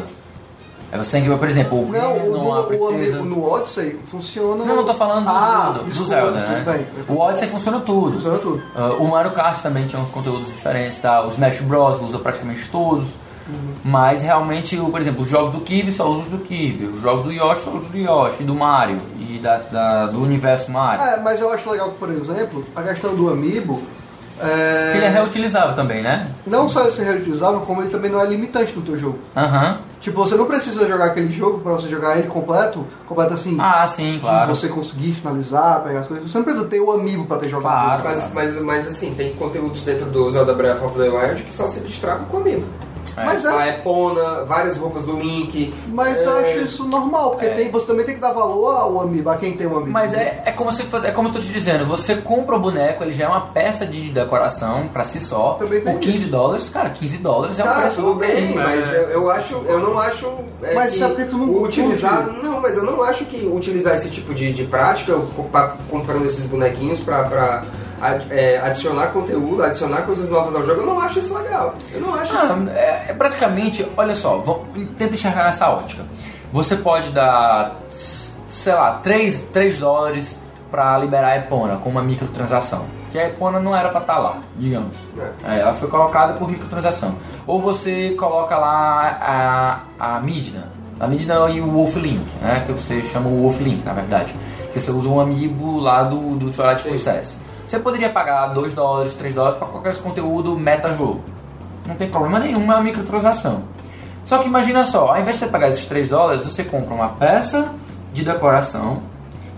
Aí 0.92 0.98
você 0.98 1.12
tem 1.12 1.24
que 1.24 1.30
ver, 1.30 1.38
por 1.38 1.48
exemplo, 1.48 1.78
o 1.80 1.84
o 1.84 1.92
não, 1.92 2.28
o, 2.28 2.32
do, 2.32 2.52
a 2.54 2.60
o 2.62 2.64
princesa... 2.64 2.94
amiibo 3.18 3.26
no 3.26 3.44
Odyssey 3.52 4.00
funciona... 4.06 4.64
Não, 4.64 4.76
não 4.78 4.86
tô 4.86 4.94
falando 4.94 5.26
do, 5.26 5.30
ah, 5.30 5.76
do, 5.78 5.84
do 5.84 6.04
Zelda, 6.06 6.32
né? 6.40 6.64
bem. 6.66 6.86
O 7.10 7.20
Odyssey 7.20 7.48
funciona 7.50 7.80
tudo. 7.82 8.14
Funciona 8.14 8.38
tudo. 8.40 8.64
Ah, 8.76 8.94
o 8.98 9.06
Mario 9.08 9.32
Kart 9.32 9.60
também 9.62 9.86
tinha 9.86 10.02
uns 10.02 10.10
conteúdos 10.10 10.48
diferentes, 10.48 10.98
tá? 10.98 11.24
O 11.26 11.28
Smash 11.28 11.60
Bros. 11.62 12.02
usa 12.02 12.18
praticamente 12.20 12.70
todos. 12.70 13.10
Uhum. 13.50 13.74
Mas 13.84 14.22
realmente, 14.22 14.78
o- 14.80 14.90
por 14.90 15.00
exemplo, 15.02 15.24
os 15.24 15.30
jogos 15.30 15.50
do 15.52 15.60
Kirby 15.62 15.92
só 15.92 16.10
os 16.10 16.28
do 16.28 16.38
Kirby. 16.40 16.86
Os 16.86 17.02
jogos 17.02 17.22
do 17.24 17.32
Yoshi 17.32 17.62
só 17.62 17.70
usam 17.70 17.82
os 17.84 17.88
do 17.88 17.98
Yoshi, 17.98 18.44
do 18.44 18.54
Mario 18.56 18.98
e 19.20 19.40
da, 19.40 19.58
da- 19.58 20.06
do 20.08 20.22
universo 20.22 20.72
Mario. 20.72 21.04
É, 21.06 21.18
mas 21.22 21.40
eu 21.42 21.52
acho 21.52 21.70
legal 21.70 21.90
que, 21.90 21.98
por 21.98 22.10
exemplo, 22.10 22.66
a 22.76 22.82
questão 22.84 23.14
do 23.16 23.30
amiibo... 23.30 23.82
É... 24.40 24.94
Ele 24.98 25.06
é 25.06 25.10
reutilizável 25.10 25.74
também, 25.76 26.02
né? 26.04 26.28
Não 26.46 26.70
só 26.70 26.82
ele 26.84 26.92
ser 26.92 27.04
reutilizável, 27.06 27.60
como 27.62 27.82
ele 27.82 27.90
também 27.90 28.12
não 28.12 28.22
é 28.22 28.26
limitante 28.28 28.74
no 28.76 28.82
teu 28.84 28.96
jogo. 28.98 29.18
Aham. 29.36 29.80
Tipo, 30.00 30.22
você 30.26 30.36
não 30.36 30.46
precisa 30.46 30.88
jogar 30.88 31.06
aquele 31.06 31.32
jogo 31.32 31.60
pra 31.60 31.74
você 31.74 31.88
jogar 31.88 32.18
ele 32.20 32.28
completo, 32.28 32.86
completo 33.08 33.34
assim, 33.34 33.58
Ah, 33.60 33.88
sim, 33.88 34.14
de 34.16 34.20
claro. 34.22 34.56
você 34.56 34.68
conseguir 34.68 35.12
finalizar, 35.14 35.82
pegar 35.84 36.02
as 36.02 36.08
coisas. 36.08 36.30
Você 36.32 36.38
não 36.38 36.46
precisa 36.46 36.66
ter 36.66 36.80
o 36.80 36.92
amiibo 36.92 37.26
pra 37.26 37.38
ter 37.38 37.50
jogado. 37.50 38.02
Claro. 38.04 38.20
Mas, 38.20 38.34
mas, 38.34 38.62
mas 38.62 38.88
assim, 38.88 39.14
tem 39.16 39.34
conteúdos 39.34 39.82
dentro 39.82 40.06
do 40.06 40.30
Zelda 40.30 40.54
Breath 40.54 40.82
of 40.84 40.98
the 41.00 41.10
Wild 41.10 41.44
que 41.44 41.54
só 41.54 41.68
se 41.68 41.80
destravam 41.80 42.26
com 42.26 42.38
amigo. 42.38 42.64
É. 43.16 43.26
Mas 43.26 43.46
é, 43.46 43.50
A 43.50 43.68
Epona, 43.70 44.44
várias 44.46 44.76
roupas 44.78 45.04
do 45.06 45.14
Link. 45.18 45.74
mas 45.94 46.18
eu 46.22 46.38
é, 46.38 46.42
acho 46.42 46.60
isso 46.60 46.86
normal, 46.86 47.32
porque 47.32 47.46
É. 47.46 47.50
tem, 47.50 47.70
você 47.72 47.86
também 47.86 48.06
tem 48.06 48.16
que 48.16 48.22
dar 48.22 48.32
valor 48.34 48.76
ao 48.76 49.02
amiibo, 49.02 49.30
a 49.30 49.38
quem 49.38 49.54
tem 49.56 49.68
um 49.68 49.76
amiibo. 49.78 49.92
Mas 49.92 50.14
é, 50.14 50.42
é 50.46 50.52
como 50.52 50.72
se 50.72 50.84
fosse, 50.84 51.06
é 51.08 51.12
como 51.12 51.28
eu 51.30 51.34
tô 51.34 51.40
te 51.40 51.48
dizendo, 51.52 51.86
você 51.86 52.16
compra 52.16 52.56
o 52.56 52.60
boneco, 52.60 53.04
ele 53.04 53.12
já 53.14 53.26
é 53.26 53.28
uma 53.28 53.42
peça 53.42 53.86
de 53.86 54.10
decoração 54.12 54.88
pra 54.92 55.04
si 55.04 55.20
só, 55.20 55.54
Também 55.54 55.82
tem 55.82 55.94
por 55.94 56.00
15 56.00 56.26
dólares, 56.26 56.70
cara, 56.70 56.90
15 56.90 57.18
dólares 57.20 57.60
é 57.60 57.64
um 57.64 57.68
Tá, 57.68 57.82
preço 57.82 57.96
tudo 57.98 58.16
bem, 58.16 58.52
ok. 58.52 58.56
mas 58.56 58.94
eu, 58.94 59.02
eu 59.10 59.32
acho, 59.32 59.54
eu 59.66 59.80
não 59.80 60.00
acho. 60.00 60.26
é, 60.64 60.74
Mas 60.74 60.94
que 60.94 61.00
sabe 61.00 61.16
que 61.16 61.26
tu 61.26 61.38
não 61.38 61.64
utilizar, 61.64 62.24
curte? 62.26 62.46
não, 62.46 62.62
mas 62.62 62.78
eu 62.78 62.84
não 62.84 63.02
acho 63.04 63.26
que 63.26 63.46
utilizar 63.48 63.96
esse 63.96 64.10
tipo 64.10 64.34
de, 64.34 64.52
de 64.54 64.64
prática, 64.66 65.12
eu 65.12 65.28
comprando 65.90 66.26
esses 66.26 66.46
bonequinhos 66.46 67.00
pra, 67.00 67.24
pra 67.24 67.64
é, 67.64 67.87
adicionar 68.64 69.08
conteúdo, 69.08 69.64
adicionar 69.64 70.04
coisas 70.04 70.30
novas 70.30 70.56
ao 70.56 70.64
jogo, 70.64 70.82
eu 70.82 70.86
não 70.86 71.00
acho 71.00 71.20
isso 71.20 71.34
legal. 71.38 71.76
Eu 71.94 72.02
não 72.02 72.14
acho 72.14 72.36
isso. 72.36 72.46
Ah, 72.46 72.72
é, 72.72 73.06
é 73.10 73.14
praticamente, 73.14 73.88
olha 73.96 74.16
só, 74.16 74.38
vamos, 74.38 74.68
tenta 74.98 75.14
enxergar 75.14 75.46
nessa 75.46 75.70
ótica. 75.70 76.04
Você 76.52 76.76
pode 76.78 77.12
dar, 77.12 77.76
sei 78.50 78.74
lá, 78.74 79.00
3, 79.04 79.44
3 79.54 79.78
dólares 79.78 80.38
pra 80.72 80.98
liberar 80.98 81.30
a 81.30 81.38
Epona 81.38 81.78
com 81.78 81.90
uma 81.90 82.02
microtransação. 82.02 82.86
Que 83.12 83.18
a 83.18 83.28
Epona 83.28 83.60
não 83.60 83.76
era 83.76 83.90
pra 83.90 84.02
estar 84.02 84.18
lá, 84.18 84.38
digamos. 84.56 84.96
É, 85.46 85.60
ela 85.60 85.74
foi 85.74 85.90
colocada 85.90 86.34
por 86.34 86.50
microtransação. 86.50 87.16
Ou 87.46 87.62
você 87.62 88.12
coloca 88.12 88.58
lá 88.58 89.86
a, 90.00 90.16
a 90.18 90.20
Midna. 90.20 90.70
A 91.00 91.08
Midna 91.08 91.50
e 91.50 91.62
o 91.62 91.70
Wolf 91.72 91.96
Link, 91.96 92.26
né? 92.42 92.64
Que 92.66 92.72
você 92.72 93.02
chama 93.02 93.30
o 93.30 93.42
Wolf 93.44 93.60
Link, 93.62 93.84
na 93.86 93.94
verdade. 93.94 94.36
Que 94.74 94.80
você 94.80 94.92
usa 94.92 95.08
um 95.08 95.20
amiibo 95.20 95.80
lá 95.80 96.04
do, 96.04 96.36
do 96.36 96.50
Twilight 96.50 96.84
Princess. 96.84 97.38
Você 97.68 97.80
poderia 97.80 98.10
pagar 98.10 98.48
2 98.48 98.74
dólares, 98.74 99.14
3 99.14 99.36
dólares 99.36 99.58
pra 99.58 99.68
qualquer 99.68 99.94
conteúdo 99.98 100.58
meta-jogo. 100.58 101.22
Não 101.86 101.96
tem 101.96 102.10
problema 102.10 102.40
nenhum, 102.40 102.62
é 102.62 102.76
uma 102.76 102.82
microtransação. 102.82 103.64
Só 104.24 104.38
que 104.38 104.48
imagina 104.48 104.86
só, 104.86 105.10
ao 105.10 105.20
invés 105.20 105.36
de 105.36 105.44
você 105.44 105.52
pagar 105.52 105.68
esses 105.68 105.86
3 105.86 106.08
dólares, 106.08 106.46
você 106.46 106.64
compra 106.64 106.94
uma 106.96 107.10
peça 107.10 107.74
de 108.14 108.24
decoração 108.24 109.02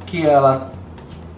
que 0.07 0.25
ela 0.25 0.71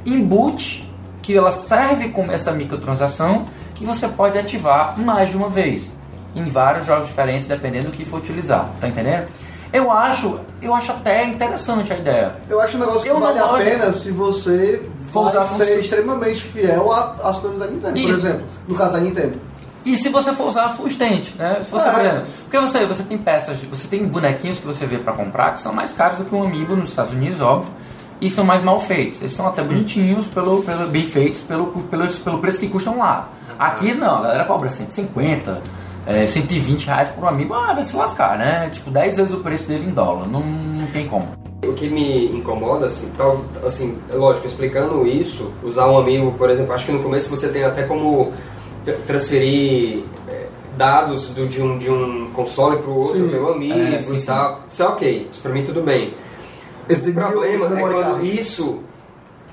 embute, 0.06 0.90
que 1.22 1.36
ela 1.36 1.52
serve 1.52 2.08
como 2.08 2.32
essa 2.32 2.54
microtransação 2.54 3.48
que 3.76 3.84
você 3.84 4.08
pode 4.08 4.38
ativar 4.38 4.98
mais 4.98 5.30
de 5.30 5.36
uma 5.36 5.50
vez 5.50 5.92
em 6.34 6.46
vários 6.46 6.86
jogos 6.86 7.08
diferentes, 7.08 7.48
dependendo 7.48 7.88
do 7.88 7.92
que 7.92 8.06
for 8.06 8.20
utilizar. 8.20 8.70
Tá 8.80 8.88
entendendo? 8.88 9.28
Eu 9.74 9.92
acho, 9.92 10.40
eu 10.62 10.74
acho 10.74 10.94
até 10.94 11.26
interessante 11.26 11.92
a 11.92 11.98
ideia. 11.98 12.36
Eu 12.50 12.62
acho 12.62 12.78
um 12.78 12.80
negócio 12.80 13.02
que 13.02 13.10
Eu 13.10 13.20
vale 13.20 13.40
a 13.40 13.48
pena 13.58 13.92
se 13.92 14.12
você 14.12 14.90
vai 15.12 15.46
ser 15.46 15.80
extremamente 15.80 16.42
fiel 16.42 16.92
às 16.92 17.38
coisas 17.38 17.60
da 17.60 17.68
Nintendo, 17.68 17.94
por 17.94 18.00
Isso. 18.00 18.20
exemplo. 18.20 18.46
No 18.68 18.76
caso 18.76 18.94
da 18.94 19.00
Nintendo. 19.00 19.34
E 19.84 19.98
se 19.98 20.10
você 20.10 20.32
for 20.34 20.48
usar 20.48 20.70
full 20.70 20.86
né? 20.88 21.62
Se 21.64 21.72
você, 21.72 21.88
É. 21.90 21.92
por 21.92 22.00
exemplo, 22.02 22.24
porque 22.44 22.60
você, 22.60 22.86
você 22.86 23.04
tem 23.04 23.18
peças, 23.18 23.60
de- 23.60 23.66
você 23.66 23.88
tem 23.88 24.06
bonequinhos 24.06 24.60
que 24.60 24.66
você 24.68 24.86
vê 24.86 24.98
pra 25.00 25.12
comprar 25.14 25.54
que 25.54 25.60
são 25.60 25.74
mais 25.74 25.92
caros 25.92 26.18
do 26.18 26.26
que 26.26 26.36
um 26.36 26.44
amiibo 26.44 26.76
nos 26.76 26.90
Estados 26.90 27.12
Unidos, 27.14 27.42
óbvio, 27.42 27.72
e 28.22 28.30
são 28.30 28.44
mais 28.46 28.62
mal 28.62 28.78
feitos. 28.80 29.22
Eles 29.22 29.34
são 29.34 29.48
até 29.48 29.64
bonitinhos, 29.64 30.28
pelo, 30.28 30.62
pelo, 30.62 30.88
bem 30.88 31.06
feitos, 31.08 31.40
pelo, 31.42 31.68
pelo, 31.68 32.08
pelo 32.08 32.38
preço 32.38 32.60
que 32.60 32.68
custam 32.68 33.00
lá. 33.00 33.30
Aqui 33.58 33.94
não, 33.96 34.20
a 34.20 34.22
galera 34.22 34.46
cobra 34.46 34.70
150, 34.70 35.62
é, 36.06 36.28
120 36.28 36.86
reais 36.86 37.10
por 37.10 37.24
um 37.24 37.28
amiibo, 37.28 37.56
ah, 37.56 37.74
vai 37.74 37.84
se 37.84 37.96
lascar, 37.96 38.38
né? 38.38 38.70
Tipo, 38.72 38.92
10 38.92 39.18
vezes 39.18 39.34
o 39.34 39.38
preço 39.40 39.68
dele 39.68 39.88
em 39.88 39.92
dólar, 39.94 40.28
não, 40.28 40.42
não 40.42 40.86
tem 40.88 41.08
como. 41.08 41.28
O 41.68 41.74
que 41.74 41.88
me 41.88 42.26
incomoda, 42.36 42.88
assim, 42.88 43.08
tal, 43.16 43.42
assim, 43.64 43.96
é 44.10 44.16
lógico, 44.16 44.48
explicando 44.48 45.06
isso, 45.06 45.52
usar 45.64 45.88
um 45.88 45.98
amigo, 45.98 46.32
por 46.34 46.50
exemplo, 46.50 46.74
acho 46.74 46.86
que 46.88 46.92
no 46.92 47.04
começo 47.04 47.30
você 47.30 47.50
tem 47.50 47.64
até 47.64 47.84
como 47.84 48.34
transferir 49.06 50.00
é, 50.28 50.48
dados 50.76 51.28
do- 51.28 51.48
de, 51.48 51.62
um, 51.62 51.78
de 51.78 51.90
um 51.90 52.32
console 52.32 52.78
para 52.78 52.90
o 52.90 52.98
outro 52.98 53.20
Sim. 53.22 53.30
pelo 53.30 53.54
amigo 53.54 53.78
É, 53.78 54.00
sim, 54.02 54.16
e 54.16 54.20
sim. 54.20 54.26
tal. 54.26 54.62
Isso 54.70 54.82
é 54.82 54.88
ok, 54.88 55.28
isso 55.32 55.42
pra 55.42 55.52
mim 55.52 55.64
tudo 55.64 55.84
bem. 55.84 56.16
Esse 56.90 57.10
O 57.10 57.14
problema 57.14 57.66
é 57.78 57.80
quando 57.80 58.26
isso. 58.26 58.80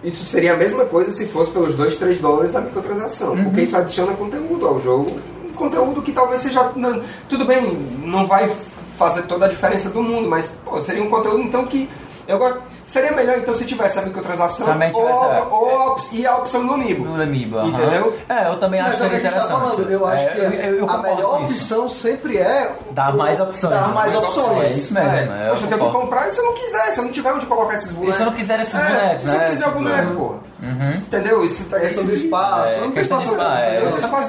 Isso 0.03 0.25
seria 0.25 0.55
a 0.55 0.57
mesma 0.57 0.87
coisa 0.87 1.11
se 1.13 1.27
fosse 1.27 1.51
pelos 1.51 1.75
2, 1.75 1.97
3 1.97 2.21
dólares 2.21 2.53
da 2.53 2.61
microtransação. 2.63 3.37
Porque 3.45 3.63
isso 3.63 3.77
adiciona 3.77 4.15
conteúdo 4.15 4.67
ao 4.67 4.79
jogo. 4.81 5.11
Um 5.47 5.53
conteúdo 5.53 6.01
que 6.03 6.13
talvez 6.13 6.41
seja. 6.41 6.73
não- 6.75 7.03
tudo 7.29 7.45
bem, 7.45 7.61
não 8.05 8.27
vai 8.27 8.51
fazer 8.99 9.23
toda 9.23 9.47
a 9.47 9.49
diferença 9.49 9.89
do 9.89 10.03
mundo, 10.03 10.29
mas 10.29 10.53
pô, 10.65 10.81
seria 10.81 11.03
um 11.03 11.09
conteúdo 11.09 11.41
então 11.41 11.65
que 11.65 11.89
Eu 12.29 12.39
go- 12.39 12.59
Seria 12.85 13.13
melhor 13.13 13.37
então 13.39 13.55
se 13.55 13.65
tivesse 13.65 13.99
a 13.99 14.03
microtransação 14.03 14.67
Também 14.67 14.91
tivesse 14.93 15.13
ou, 15.19 15.31
a- 15.31 15.49
ou 15.51 15.71
a 15.81 15.93
op- 15.93 16.09
e 16.13 16.27
a 16.27 16.37
opção 16.37 16.67
do 16.67 16.75
Amiibo. 16.75 17.05
No 17.05 17.23
Amiibo. 17.23 17.59
Entendeu? 17.67 18.17
É, 18.29 18.49
eu 18.49 18.57
também 18.59 18.81
acho 18.81 18.91
Mas 18.93 19.01
é 19.01 19.05
que 19.05 19.11
seria 19.15 19.31
gente 19.31 19.33
tá 19.41 19.45
interessante. 19.47 19.75
falando. 19.77 19.91
Eu 19.91 20.07
acho 20.07 20.23
É, 20.23 20.27
que 20.27 20.39
eu- 20.39 20.51
eu- 20.53 20.75
eu 20.81 20.91
a 20.91 20.99
melhor 20.99 21.39
com 21.39 21.45
isso. 21.45 21.53
opção 21.55 21.89
sempre 21.89 22.39
é 22.39 22.71
Dar 22.91 23.15
mais 23.15 23.41
opções, 23.41 23.73
Dar 23.75 23.89
né? 23.89 23.95
mais 23.95 24.15
opções. 24.15 24.65
É 24.65 24.69
isso 24.71 24.95
mesmo, 24.95 25.09
É. 25.11 25.17
é, 25.17 25.47
eu 25.47 25.51
Poxa, 25.53 25.65
eu 25.65 25.69
tenho 25.69 25.87
que 25.87 25.93
comprar 25.99 26.29
e 26.29 26.31
se 26.31 26.39
eu 26.41 26.45
não 26.45 26.53
quiser, 26.55 26.91
se 26.93 27.01
eu 27.01 27.05
não 27.05 27.11
tiver 27.13 27.33
onde 27.33 27.47
colocar 27.47 27.75
esses 27.75 27.91
bonecos. 27.93 28.17
se 28.17 28.23
eu 28.23 28.27
não 28.27 28.33
quiser 28.35 28.61
esses 28.61 28.75
É, 28.75 28.79
bonecos, 28.79 29.23
Se 29.23 29.29
eu 29.29 29.33
né? 29.33 29.39
não 29.45 29.51
quiser 29.51 29.67
o 29.67 29.71
boneco, 29.71 30.15
porra. 30.15 30.39
Entendeu? 30.97 31.45
Isso 31.45 31.67
A 31.75 31.81
questão 31.81 32.05
do 32.05 32.15
espaço. 32.15 32.69
É, 32.69 32.81
não 32.81 32.91
questão 32.93 33.21
espaço 33.21 33.35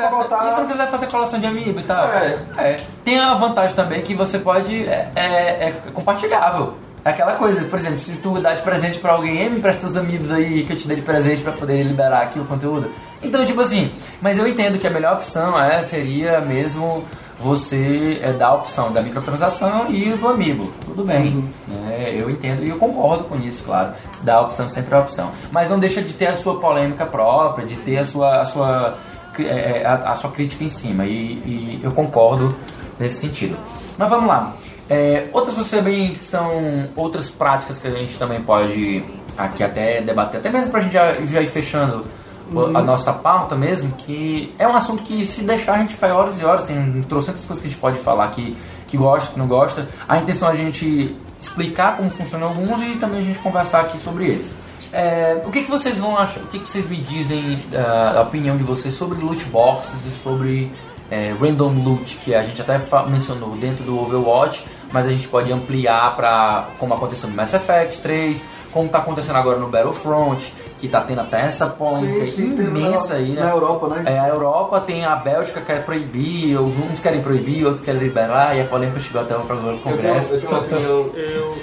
é, 0.01 0.09
botar- 0.09 0.47
E 0.49 0.53
se 0.53 0.59
não 0.59 0.67
quiser 0.67 0.87
fazer 0.89 1.07
colação 1.07 1.39
de 1.39 1.47
amiibo 1.47 1.79
e 1.79 1.83
tal. 1.83 2.05
É. 2.05 2.37
É. 2.57 2.77
Tem 3.03 3.19
a 3.19 3.33
vantagem 3.35 3.75
também 3.75 4.01
que 4.01 4.13
você 4.13 4.37
pode. 4.37 4.87
É, 4.87 5.09
é- 5.15 5.21
é 5.69 5.73
compartilhável. 5.93 6.73
É 7.09 7.11
aquela 7.11 7.33
coisa, 7.33 7.63
por 7.65 7.79
exemplo, 7.79 7.97
se 7.97 8.11
tu 8.17 8.39
dá 8.39 8.53
de 8.53 8.61
presente 8.61 8.99
pra 8.99 9.13
alguém, 9.13 9.39
"Ei, 9.39 9.49
me 9.49 9.57
empresta 9.57 9.87
os 9.87 9.97
amigos 9.97 10.31
aí 10.31 10.63
que 10.63 10.73
eu 10.73 10.77
te 10.77 10.87
dei 10.87 10.95
de 10.97 11.01
presente 11.01 11.41
pra 11.41 11.51
poder 11.51 11.81
liberar 11.81 12.21
aqui 12.21 12.39
o 12.39 12.45
conteúdo. 12.45 12.91
Então, 13.23 13.43
tipo 13.43 13.59
assim, 13.61 13.91
mas 14.21 14.37
eu 14.37 14.47
entendo 14.47 14.77
que 14.77 14.85
a 14.85 14.91
melhor 14.91 15.15
opção 15.15 15.59
é, 15.59 15.81
seria 15.81 16.39
mesmo 16.39 17.03
você 17.39 18.19
é, 18.21 18.31
dar 18.31 18.49
a 18.49 18.53
opção 18.55 18.91
da 18.93 19.01
microtransação 19.01 19.87
e 19.89 20.11
do 20.11 20.27
amiibo. 20.27 20.71
Tudo 20.85 21.03
bem. 21.03 21.49
né? 21.67 22.13
eu 22.15 22.29
entendo 22.29 22.63
e 22.63 22.69
eu 22.69 22.77
concordo 22.77 23.23
com 23.23 23.37
isso, 23.37 23.63
claro. 23.63 23.93
Se 24.11 24.23
dá 24.23 24.35
a 24.35 24.41
opção 24.41 24.67
sempre 24.69 24.93
é 24.93 24.97
a 24.97 25.01
opção. 25.01 25.31
Mas 25.51 25.67
não 25.67 25.79
deixa 25.79 26.03
de 26.03 26.13
ter 26.13 26.27
a 26.27 26.37
sua 26.37 26.59
polêmica 26.59 27.07
própria, 27.07 27.65
de 27.65 27.75
ter 27.77 27.97
a 27.97 28.05
sua, 28.05 28.41
a 28.41 28.45
sua, 28.45 28.97
é, 29.39 29.83
a, 29.83 30.11
a 30.11 30.15
sua 30.15 30.29
crítica 30.29 30.63
em 30.63 30.69
cima. 30.69 31.05
E, 31.05 31.41
e 31.43 31.79
eu 31.81 31.91
concordo 31.91 32.55
nesse 32.99 33.15
sentido. 33.21 33.57
Mas 33.97 34.09
vamos 34.09 34.27
lá. 34.27 34.53
É, 34.89 35.27
outras 35.31 35.53
coisas 35.55 35.71
também 35.71 36.15
são 36.15 36.85
outras 36.95 37.29
práticas 37.29 37.77
que 37.79 37.87
a 37.87 37.91
gente 37.91 38.17
também 38.17 38.41
pode 38.41 39.03
aqui 39.37 39.63
até 39.63 40.01
debater, 40.01 40.39
até 40.39 40.49
mesmo 40.49 40.71
pra 40.71 40.79
gente 40.79 40.93
já, 40.93 41.13
já 41.13 41.41
ir 41.41 41.45
fechando 41.47 42.05
o- 42.51 42.75
a 42.75 42.81
nossa 42.81 43.13
pauta 43.13 43.55
mesmo, 43.55 43.91
que 43.93 44.53
é 44.57 44.67
um 44.67 44.75
assunto 44.75 45.03
que 45.03 45.23
se 45.25 45.41
deixar 45.43 45.73
a 45.75 45.77
gente 45.77 45.95
vai 45.95 46.11
horas 46.11 46.39
e 46.39 46.43
horas, 46.43 46.63
tem 46.63 47.03
trocentas 47.07 47.45
coisas 47.45 47.61
que 47.61 47.67
a 47.67 47.69
gente 47.69 47.79
pode 47.79 47.99
falar 47.99 48.27
que, 48.29 48.57
que 48.87 48.97
gosta, 48.97 49.31
que 49.33 49.37
não 49.39 49.47
gosta. 49.47 49.87
A 50.07 50.17
intenção 50.17 50.49
é 50.49 50.51
a 50.53 50.55
gente 50.55 51.15
explicar 51.39 51.95
como 51.95 52.09
funcionam 52.09 52.47
alguns 52.47 52.81
e 52.81 52.97
também 52.97 53.19
a 53.19 53.23
gente 53.23 53.37
conversar 53.39 53.81
aqui 53.81 53.99
sobre 53.99 54.25
eles. 54.25 54.53
É, 54.91 55.39
o 55.45 55.51
que, 55.51 55.61
que 55.63 55.69
vocês 55.69 55.97
vão 55.99 56.17
achar, 56.17 56.41
o 56.41 56.47
que, 56.47 56.57
que 56.59 56.67
vocês 56.67 56.89
me 56.89 56.97
dizem, 56.97 57.63
ah, 57.75 58.15
a 58.17 58.21
opinião 58.23 58.57
de 58.57 58.63
vocês 58.63 58.93
sobre 58.95 59.19
loot 59.23 59.45
boxes 59.45 60.05
e 60.05 60.09
sobre 60.23 60.71
é, 61.11 61.33
random 61.39 61.73
loot, 61.83 62.17
que 62.17 62.33
a 62.35 62.41
gente 62.43 62.61
até 62.61 62.77
mencionou 63.07 63.49
dentro 63.51 63.83
do 63.83 63.99
Overwatch, 63.99 64.63
mas 64.91 65.07
a 65.07 65.11
gente 65.11 65.27
pode 65.27 65.51
ampliar 65.51 66.15
para 66.15 66.69
como 66.79 66.93
aconteceu 66.93 67.29
no 67.29 67.35
Mass 67.35 67.53
Effect 67.53 67.99
3, 67.99 68.43
como 68.71 68.85
está 68.87 68.99
acontecendo 68.99 69.35
agora 69.35 69.57
no 69.57 69.67
Battlefront, 69.67 70.51
que 70.79 70.85
está 70.85 71.01
tendo 71.01 71.19
até 71.21 71.41
essa 71.41 71.67
polêmica 71.67 72.25
Sim, 72.27 72.31
sim, 72.31 72.55
tem 72.55 72.65
imensa 72.67 73.13
na- 73.15 73.19
aí, 73.19 73.31
né? 73.33 73.41
na 73.43 73.49
Europa, 73.49 73.87
né? 73.89 74.03
É, 74.05 74.17
a 74.19 74.29
Europa 74.29 74.79
tem 74.81 75.03
a 75.05 75.15
Bélgica 75.15 75.59
que 75.59 75.65
quer 75.67 75.83
proibir, 75.83 76.57
uns 76.57 76.99
querem 77.01 77.21
proibir, 77.21 77.65
outros 77.65 77.83
querem 77.83 77.99
liberar, 78.01 78.55
e 78.55 78.61
a 78.61 78.65
polêmica 78.65 78.99
chegou 79.01 79.21
até 79.21 79.35
o 79.35 79.41
programa 79.41 79.73
do 79.73 79.77
Eu 79.77 79.83
tenho, 79.83 79.95
Congresso. 79.97 80.33
eu 80.35 80.39
tenho 80.39 80.51
uma 80.53 80.59
opinião. 80.61 81.09
Eu, 81.19 81.57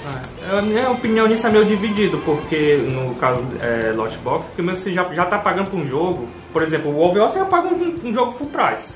é, 0.55 0.59
a 0.59 0.61
minha 0.61 0.91
opinião 0.91 1.27
nisso 1.27 1.47
é 1.47 1.49
meio 1.49 1.65
dividido, 1.65 2.19
porque 2.19 2.75
no 2.89 3.13
caso 3.15 3.43
é, 3.59 3.91
Lotbox, 3.91 4.45
porque 4.45 4.61
mesmo 4.61 4.77
você 4.77 4.93
já, 4.93 5.03
já 5.13 5.25
tá 5.25 5.39
pagando 5.39 5.69
por 5.71 5.77
um 5.79 5.85
jogo, 5.85 6.27
por 6.53 6.61
exemplo, 6.61 6.91
o 6.91 7.01
Overwatch 7.03 7.33
você 7.33 7.39
já 7.39 7.45
paga 7.45 7.67
um, 7.69 7.95
um 8.05 8.13
jogo 8.13 8.31
full 8.31 8.47
price. 8.47 8.95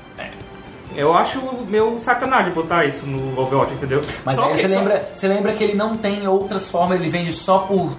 Eu 0.96 1.14
acho 1.14 1.40
meio 1.68 1.98
sacanagem 2.00 2.52
botar 2.52 2.84
isso 2.84 3.06
no 3.06 3.38
Overwatch, 3.40 3.74
entendeu? 3.74 4.02
Mas 4.24 4.34
Só 4.36 4.44
aí 4.44 4.52
que- 4.52 4.56
você 4.62 4.68
só- 4.68 4.78
lembra, 4.80 5.08
você 5.16 5.28
lembra 5.28 5.52
que 5.52 5.64
ele 5.64 5.74
não 5.74 5.94
tem 5.96 6.26
outras 6.26 6.70
formas, 6.70 7.00
ele 7.00 7.08
vende 7.10 7.32
só 7.32 7.58
por 7.60 7.90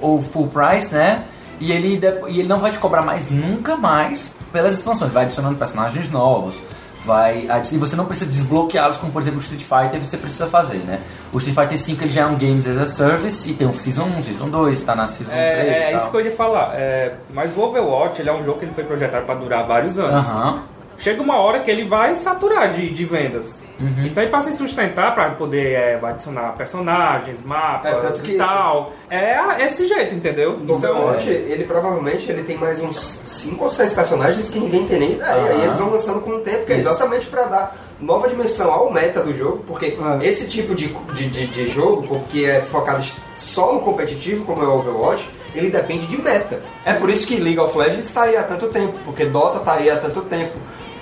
o 0.00 0.20
full 0.32 0.48
price, 0.48 0.92
né? 0.94 1.24
E 1.58 1.72
ele, 1.72 1.98
e 2.28 2.40
ele 2.40 2.48
não 2.48 2.58
vai 2.58 2.70
te 2.70 2.78
cobrar 2.78 3.02
mais 3.02 3.30
nunca 3.30 3.76
mais 3.76 4.34
pelas 4.52 4.74
expansões, 4.74 5.10
vai 5.10 5.24
adicionando 5.24 5.56
personagens 5.56 6.10
novos. 6.10 6.60
Vai, 7.04 7.48
e 7.72 7.78
você 7.78 7.94
não 7.94 8.04
precisa 8.04 8.28
desbloqueá-los 8.28 8.96
como 8.96 9.12
por 9.12 9.22
exemplo 9.22 9.38
o 9.38 9.40
Street 9.40 9.62
Fighter 9.62 10.04
você 10.04 10.16
precisa 10.16 10.48
fazer, 10.48 10.78
né? 10.78 11.00
O 11.32 11.36
Street 11.38 11.56
Fighter 11.56 11.78
5 11.78 12.02
ele 12.02 12.10
já 12.10 12.22
é 12.22 12.26
um 12.26 12.34
Games 12.36 12.66
as 12.66 12.76
a 12.78 12.84
Service 12.84 13.48
e 13.48 13.54
tem 13.54 13.64
um 13.64 13.72
Season 13.72 14.06
1, 14.06 14.22
Season 14.22 14.48
2, 14.48 14.82
tá 14.82 14.96
na 14.96 15.06
Season 15.06 15.30
3 15.30 15.38
É, 15.40 15.64
e 15.64 15.68
é 15.68 15.90
tal. 15.92 16.00
isso 16.00 16.10
que 16.10 16.16
eu 16.16 16.20
ia 16.22 16.32
falar. 16.32 16.72
É, 16.74 17.14
mas 17.32 17.56
o 17.56 17.60
Overwatch 17.60 18.20
ele 18.20 18.28
é 18.28 18.32
um 18.32 18.42
jogo 18.44 18.58
que 18.58 18.64
ele 18.64 18.74
foi 18.74 18.82
projetado 18.82 19.24
para 19.24 19.36
durar 19.36 19.64
vários 19.64 19.96
anos. 20.00 20.26
Aham. 20.28 20.62
Chega 20.98 21.20
uma 21.22 21.36
hora 21.36 21.60
que 21.60 21.70
ele 21.70 21.84
vai 21.84 22.16
saturar 22.16 22.72
de, 22.72 22.90
de 22.90 23.04
vendas. 23.04 23.62
Uhum. 23.78 24.06
Então, 24.06 24.26
para 24.28 24.40
se 24.42 24.54
sustentar, 24.54 25.14
para 25.14 25.30
poder 25.32 25.72
é, 25.74 26.00
adicionar 26.02 26.54
personagens, 26.56 27.42
mapas 27.44 27.92
É, 27.92 28.18
e 28.18 28.20
que- 28.22 28.34
tal, 28.36 28.92
é 29.10 29.36
esse 29.66 29.86
jeito, 29.86 30.14
entendeu? 30.14 30.56
No 30.56 30.74
Overwatch, 30.76 31.28
ele 31.28 31.64
provavelmente 31.64 32.30
ele 32.30 32.42
tem 32.42 32.56
mais 32.56 32.80
uns 32.80 33.20
5 33.26 33.62
ou 33.64 33.68
6 33.68 33.92
personagens 33.92 34.48
que 34.48 34.58
ninguém 34.58 34.86
tem 34.86 34.98
nem 34.98 35.12
ideia. 35.12 35.30
Aham. 35.52 35.60
E 35.60 35.64
eles 35.64 35.76
vão 35.76 35.90
lançando 35.90 36.20
com 36.22 36.30
o 36.30 36.40
tempo, 36.40 36.64
que 36.64 36.72
é 36.72 36.76
exatamente 36.76 37.26
pra 37.26 37.42
dar 37.44 37.76
nova 38.00 38.28
dimensão 38.28 38.70
ao 38.70 38.90
meta 38.90 39.22
do 39.22 39.34
jogo, 39.34 39.62
porque 39.66 39.86
É. 40.22 40.26
esse 40.26 40.48
tipo 40.48 40.74
de, 40.74 40.88
de, 41.12 41.28
de, 41.28 41.46
de 41.46 41.68
jogo, 41.68 42.22
que 42.30 42.46
é 42.48 42.62
focado 42.62 43.04
só 43.36 43.74
no 43.74 43.80
competitivo, 43.80 44.44
como 44.46 44.62
é 44.62 44.66
o 44.66 44.78
Overwatch, 44.78 45.28
ele 45.54 45.68
depende 45.70 46.06
de 46.06 46.16
meta. 46.20 46.60
É 46.84 46.94
por 46.94 47.10
isso 47.10 47.26
que 47.26 47.36
League 47.36 47.58
of 47.58 47.76
Legends 47.76 48.08
está 48.08 48.22
aí 48.22 48.36
há 48.36 48.42
tanto 48.42 48.68
tempo, 48.68 48.94
porque 49.04 49.26
Dota 49.26 49.58
está 49.58 49.74
aí 49.74 49.90
há 49.90 49.96
tanto 49.96 50.22
tempo. 50.22 50.58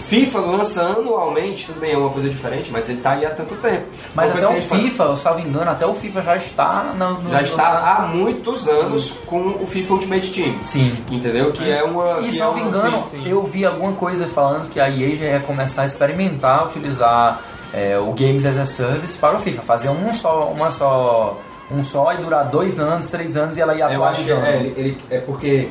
FIFA 0.07 0.39
lança 0.41 0.83
anualmente, 0.83 1.67
tudo 1.67 1.81
bem, 1.81 1.93
é 1.93 1.97
uma 1.97 2.11
coisa 2.11 2.29
diferente, 2.29 2.71
mas 2.71 2.89
ele 2.89 2.99
está 2.99 3.13
aí 3.13 3.25
há 3.25 3.31
tanto 3.31 3.55
tempo. 3.57 3.85
Mas 4.15 4.31
Uma 4.31 4.37
até 4.39 4.47
o 4.49 4.61
fala- 4.63 4.81
FIFA, 4.83 5.05
eu 5.05 5.17
salvo 5.17 5.41
engano, 5.41 5.71
até 5.71 5.87
o 5.87 5.95
FIFA 5.95 6.23
já 6.23 6.37
está 6.37 6.83
no, 6.97 7.23
no- 7.23 7.31
já 7.31 7.39
no- 7.39 7.43
está 7.43 7.79
há 7.97 8.07
muitos 8.07 8.69
anos 8.69 9.17
com 9.27 9.41
o 9.61 9.67
FIFA 9.67 9.95
Ultimate 9.95 10.31
Team. 10.31 10.57
Sim. 10.63 10.97
Entendeu? 11.11 11.53
Que 11.53 11.71
é 11.71 11.83
uma. 11.83 12.21
E 12.21 12.25
que 12.27 12.33
salvo 12.33 12.59
é 12.59 12.63
uma- 12.63 12.69
engano, 12.69 13.03
sim, 13.11 13.23
sim. 13.23 13.29
eu 13.31 13.43
vi 13.45 13.65
alguma 13.65 13.93
coisa 13.93 14.27
falando 14.29 14.69
que 14.69 14.79
a 14.79 14.89
EA 14.91 15.17
já 15.17 15.25
ia 15.25 15.41
começar 15.41 15.83
a 15.83 15.87
experimentar 15.87 16.67
utilizar 16.67 17.41
é, 17.73 17.99
o 17.99 18.13
Games 18.13 18.45
as 18.47 18.57
a 18.59 18.65
Service 18.65 19.17
para 19.19 19.35
o 19.35 19.39
FIFA, 19.39 19.63
fazer 19.63 19.89
um 19.89 20.13
só, 20.13 20.45
uma 20.53 20.71
só, 20.71 21.41
um 21.71 21.83
só 21.83 22.13
e 22.13 22.19
durar 22.19 22.45
dois 22.45 22.79
anos, 22.79 23.07
três 23.07 23.37
anos 23.37 23.57
e 23.57 23.61
ela 23.61 23.75
ia 23.75 23.87
Eu 23.91 24.05
acho 24.05 24.23
que 24.23 24.31
atualizando. 24.31 24.57
é, 24.57 24.61
ele, 24.61 24.75
ele- 24.77 24.99
é 25.11 25.19
porque 25.19 25.69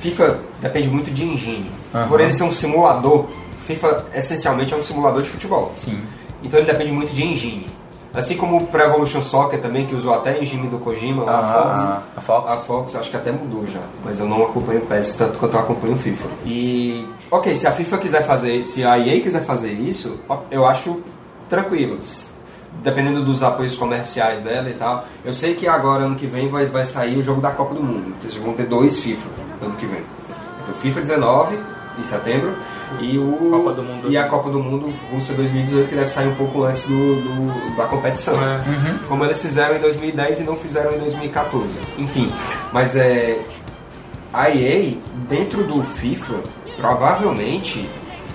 FIFA 0.00 0.38
depende 0.60 0.88
muito 0.88 1.10
de 1.10 1.24
engine. 1.24 1.70
Aham. 1.94 2.06
Por 2.08 2.20
ele 2.20 2.32
ser 2.32 2.44
um 2.44 2.52
simulador, 2.52 3.26
FIFA 3.66 4.06
essencialmente 4.14 4.72
é 4.72 4.76
um 4.76 4.82
simulador 4.82 5.22
de 5.22 5.28
futebol. 5.28 5.72
Sim. 5.76 6.00
Então 6.42 6.60
ele 6.60 6.70
depende 6.70 6.92
muito 6.92 7.12
de 7.12 7.24
engine. 7.24 7.66
Assim 8.14 8.36
como 8.36 8.56
o 8.56 8.66
Pro 8.66 8.80
Evolution 8.80 9.20
Soccer 9.20 9.60
também, 9.60 9.84
que 9.86 9.94
usou 9.94 10.14
até 10.14 10.30
a 10.30 10.38
engine 10.40 10.68
do 10.68 10.78
Kojima, 10.78 11.24
lá, 11.24 11.38
a 11.38 11.52
Fox. 11.52 11.80
Ah, 11.80 12.02
a 12.16 12.20
Fox. 12.20 12.52
A 12.52 12.56
Fox 12.56 12.96
acho 12.96 13.10
que 13.10 13.16
até 13.16 13.30
mudou 13.30 13.66
já, 13.66 13.80
mas 14.02 14.18
eu 14.18 14.26
não 14.26 14.42
acompanho 14.42 14.80
o 14.80 14.86
PES 14.86 15.14
tanto 15.16 15.38
quanto 15.38 15.54
eu 15.54 15.60
acompanho 15.60 15.94
o 15.94 15.98
FIFA. 15.98 16.28
E, 16.46 17.06
ok, 17.30 17.54
se 17.54 17.66
a 17.66 17.72
FIFA 17.72 17.98
quiser 17.98 18.22
fazer, 18.26 18.64
se 18.64 18.82
a 18.84 18.98
EA 18.98 19.20
quiser 19.20 19.44
fazer 19.44 19.72
isso, 19.72 20.18
eu 20.50 20.64
acho 20.64 21.02
tranquilo. 21.46 21.98
Dependendo 22.82 23.22
dos 23.22 23.42
apoios 23.42 23.74
comerciais 23.74 24.42
dela 24.42 24.70
e 24.70 24.74
tal. 24.74 25.06
Eu 25.24 25.34
sei 25.34 25.54
que 25.54 25.66
agora, 25.66 26.04
ano 26.04 26.14
que 26.14 26.26
vem, 26.26 26.48
vai, 26.48 26.66
vai 26.66 26.84
sair 26.84 27.18
o 27.18 27.22
jogo 27.22 27.40
da 27.40 27.50
Copa 27.50 27.74
do 27.74 27.82
Mundo. 27.82 28.14
Então, 28.16 28.30
vocês 28.30 28.42
vão 28.42 28.54
ter 28.54 28.64
dois 28.64 28.98
FIFA 28.98 29.28
ano 29.60 29.74
que 29.76 29.86
vem. 29.86 30.02
Então, 30.62 30.74
FIFA 30.74 31.00
19, 31.00 31.58
em 31.98 32.02
setembro, 32.02 32.54
e, 33.00 33.18
o, 33.18 33.48
Copa 33.50 33.72
do 33.72 33.82
Mundo 33.82 34.10
e 34.10 34.16
a 34.16 34.28
Copa 34.28 34.50
do 34.50 34.60
Mundo 34.60 34.92
Rússia 35.12 35.34
2018, 35.34 35.88
que 35.88 35.94
deve 35.94 36.08
sair 36.08 36.28
um 36.28 36.34
pouco 36.34 36.62
antes 36.64 36.84
do, 36.86 37.16
do- 37.22 37.76
da 37.76 37.84
competição 37.86 38.40
É. 38.42 38.60
como 39.08 39.24
eles 39.24 39.40
fizeram 39.42 39.76
em 39.76 39.80
2010 39.80 40.40
e 40.40 40.42
não 40.44 40.56
fizeram 40.56 40.92
em 40.94 40.98
2014. 40.98 41.66
Enfim, 41.98 42.30
mas 42.72 42.94
é 42.96 43.40
a 44.32 44.50
EA 44.50 44.94
dentro 45.28 45.64
do 45.64 45.82
FIFA 45.82 46.34
provavelmente 46.76 47.88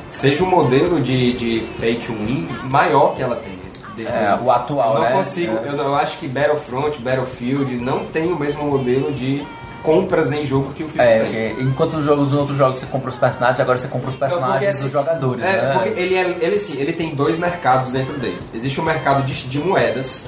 seja 0.10 0.44
um 0.44 0.48
modelo 0.50 1.02
de, 1.02 1.34
de 1.34 1.60
pay 1.80 1.96
to 1.96 2.12
win 2.14 2.48
maior 2.70 3.16
que 3.16 3.24
ela 3.24 3.36
tem. 3.38 3.60
É, 4.06 4.38
o 4.42 4.50
atual, 4.50 4.96
eu 4.96 5.02
não 5.02 5.10
né? 5.10 5.16
consigo, 5.16 5.58
É. 5.64 5.68
eu, 5.70 5.74
não- 5.78 5.86
eu 5.86 5.96
acho 5.96 6.18
que 6.18 6.28
Battlefront, 6.28 6.98
Battlefield 7.02 7.76
não 7.78 8.06
tem 8.06 8.32
o 8.32 8.40
mesmo 8.40 8.64
modelo 8.64 9.12
de 9.12 9.46
compras 9.84 10.32
em 10.32 10.46
jogo 10.46 10.74
que 10.74 10.84
o 10.84 10.88
FIFA 10.88 11.04
É, 11.04 11.20
tem. 11.20 11.24
porque 11.56 11.64
enquanto 11.64 11.94
os 11.98 12.04
jogos, 12.06 12.28
os 12.28 12.34
outros 12.34 12.58
jogos 12.58 12.78
você 12.78 12.86
compra 12.86 13.10
os 13.10 13.16
personagens, 13.16 13.60
agora 13.60 13.78
você 13.78 13.88
compra 13.88 14.10
os 14.10 14.16
personagens 14.16 14.70
assim, 14.72 14.84
dos 14.84 14.92
jogadores, 14.92 15.44
é, 15.44 15.52
né? 15.62 15.72
porque 15.74 16.00
ele, 16.00 16.16
é, 16.16 16.38
ele, 16.42 16.56
assim, 16.56 16.80
ele 16.80 16.94
tem 16.94 17.16
dois 17.16 17.38
mercados 17.38 17.92
dentro 17.92 18.14
dele. 18.20 18.40
Existe 18.54 18.80
um 18.80 18.84
mercado 18.84 19.24
de, 19.24 19.34
de 19.48 19.60
moedas 19.60 20.26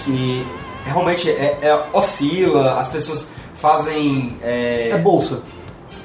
que 0.00 0.46
realmente 0.84 1.28
é, 1.30 1.58
é- 1.62 1.84
oscila, 1.92 2.78
as 2.80 2.88
pessoas 2.88 3.28
fazem. 3.54 4.36
é, 4.42 4.90
É 4.92 4.96
bolsa. 4.98 5.40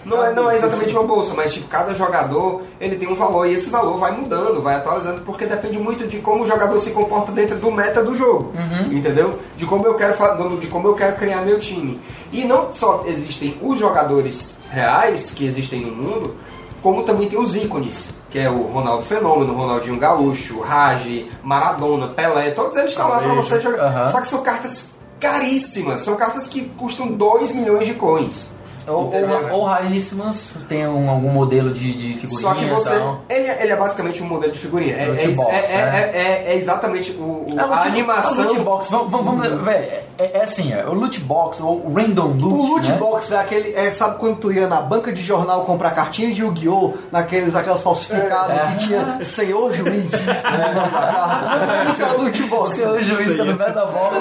Não, 0.06 0.24
é, 0.24 0.34
não 0.34 0.50
é 0.50 0.56
exatamente 0.56 0.94
uma 0.94 1.04
bolsa, 1.04 1.34
mas 1.34 1.54
tipo, 1.54 1.68
cada 1.68 1.94
jogador 1.94 2.62
ele 2.80 2.96
tem 2.98 3.08
um 3.08 3.16
valor 3.16 3.48
e 3.48 3.54
esse 3.54 3.70
valor 3.70 3.98
vai 3.98 4.12
mudando, 4.12 4.62
vai 4.62 4.76
atualizando, 4.76 5.22
porque 5.22 5.46
depende 5.46 5.78
muito 5.80 6.08
de 6.08 6.20
como 6.20 6.44
o 6.44 6.46
jogador 6.46 6.78
se 6.80 6.92
comporta 6.92 7.32
dentro 7.32 7.58
do 7.58 7.72
meta 7.72 8.04
do 8.04 8.16
jogo. 8.16 8.54
Entendeu? 8.92 9.40
De 9.56 9.66
como 9.66 9.86
eu 9.86 9.96
quero 9.96 10.14
de 10.60 10.68
como 10.68 10.88
eu 10.88 10.96
quero 10.96 11.16
criar 11.16 11.42
meu 11.42 11.60
time. 11.60 12.00
E 12.32 12.46
não 12.46 12.74
só 12.74 13.04
existem 13.06 13.58
os 13.62 13.80
jogadores 13.80 14.58
reais 14.72 15.32
que 15.32 15.46
existem 15.46 15.82
no 15.82 15.92
mundo, 15.92 16.36
como 16.82 17.04
também 17.04 17.30
tem 17.30 17.40
os 17.40 17.56
ícones, 17.56 18.10
que 18.30 18.38
é 18.38 18.50
o 18.50 18.64
Ronaldo 18.64 19.04
Fenômeno, 19.04 19.54
Ronaldinho 19.54 19.98
Gaúcho, 19.98 20.60
Raj, 20.60 21.26
Maradona, 21.42 22.08
Pelé, 22.08 22.52
todos 22.52 22.76
eles 22.76 22.92
estão 22.92 23.08
lá 23.08 23.20
pra 23.20 23.28
Calvejo. 23.28 23.48
você 23.48 23.62
jogar. 23.62 23.86
Aham. 23.86 24.08
Só 24.10 24.22
que 24.22 24.28
são 24.28 24.42
cartas 24.42 24.94
caríssimas. 25.20 26.02
São 26.02 26.16
cartas 26.18 26.48
que 26.48 26.66
custam 26.78 27.08
2 27.08 27.54
milhões 27.56 27.86
de 27.88 27.94
coins. 27.94 28.50
Ou, 28.88 29.12
ou, 29.14 29.52
ou 29.60 29.64
raríssimas, 29.66 30.36
tem 30.68 30.88
um- 30.88 31.10
algum 31.10 31.30
modelo 31.30 31.72
de, 31.72 31.94
de 31.94 32.14
figurinha 32.16 32.42
Só 32.42 32.54
que 32.54 32.66
você. 32.66 32.92
Ele, 33.30 33.50
ele 33.62 33.72
é 33.72 33.76
basicamente 33.76 34.22
um 34.22 34.28
modelo 34.28 34.52
de 34.52 34.60
figurinha. 34.60 34.96
É, 34.96 35.06
Loot 35.08 35.24
é, 35.24 35.28
box, 35.30 35.52
é, 35.54 35.58
é, 35.58 35.86
né? 35.86 36.12
é- 36.14 36.54
é 36.54 36.58
exatamente 36.58 37.12
o, 37.12 37.22
o- 37.24 37.46
É, 37.58 37.62
a 37.62 37.66
loot- 37.66 37.88
animação. 37.88 38.44
é, 38.44 38.48
loot 38.48 38.60
box, 38.62 38.88
vamos, 38.92 39.12
vamos, 39.12 39.26
vamos 39.26 39.48
Uhum. 39.48 39.64
véi, 39.64 39.90
é, 40.18 40.40
é 40.40 40.44
assim, 40.44 40.74
é, 40.74 40.86
o 40.86 40.94
loot 40.94 41.20
box, 41.22 41.62
ou 41.62 41.86
o 41.86 41.94
random 41.96 42.28
loot, 42.40 42.44
O 42.44 42.66
loot 42.74 42.90
né? 42.92 42.98
box 42.98 43.32
é 43.32 43.38
aquele. 43.38 43.74
É, 43.76 43.92
sabe 43.92 44.18
quando 44.20 44.38
tu 44.38 44.52
ia 44.52 44.68
na 44.68 44.82
banca 44.82 45.12
de 45.12 45.22
jornal 45.22 45.64
comprar 45.66 45.92
cartinhas 45.92 46.36
de 46.36 46.42
Yu-Gi-Oh! 46.42 46.94
naqueles 47.12 47.56
aquelas 47.56 47.82
falsificadas 47.82 48.58
É. 48.58 48.68
que 48.76 48.88
tinha 48.88 49.24
senhor 49.24 49.74
juiz 49.74 50.12
no 50.12 50.58
nome 50.58 50.76
da 50.76 50.90
carta? 50.90 51.90
Isso 51.92 52.02
é 52.04 52.06
loot 52.18 52.44
box. 52.44 52.76
Seu 52.78 53.02
juiz 53.04 53.38
tá 53.38 53.44
no 53.46 53.56
Metabox. 53.56 54.18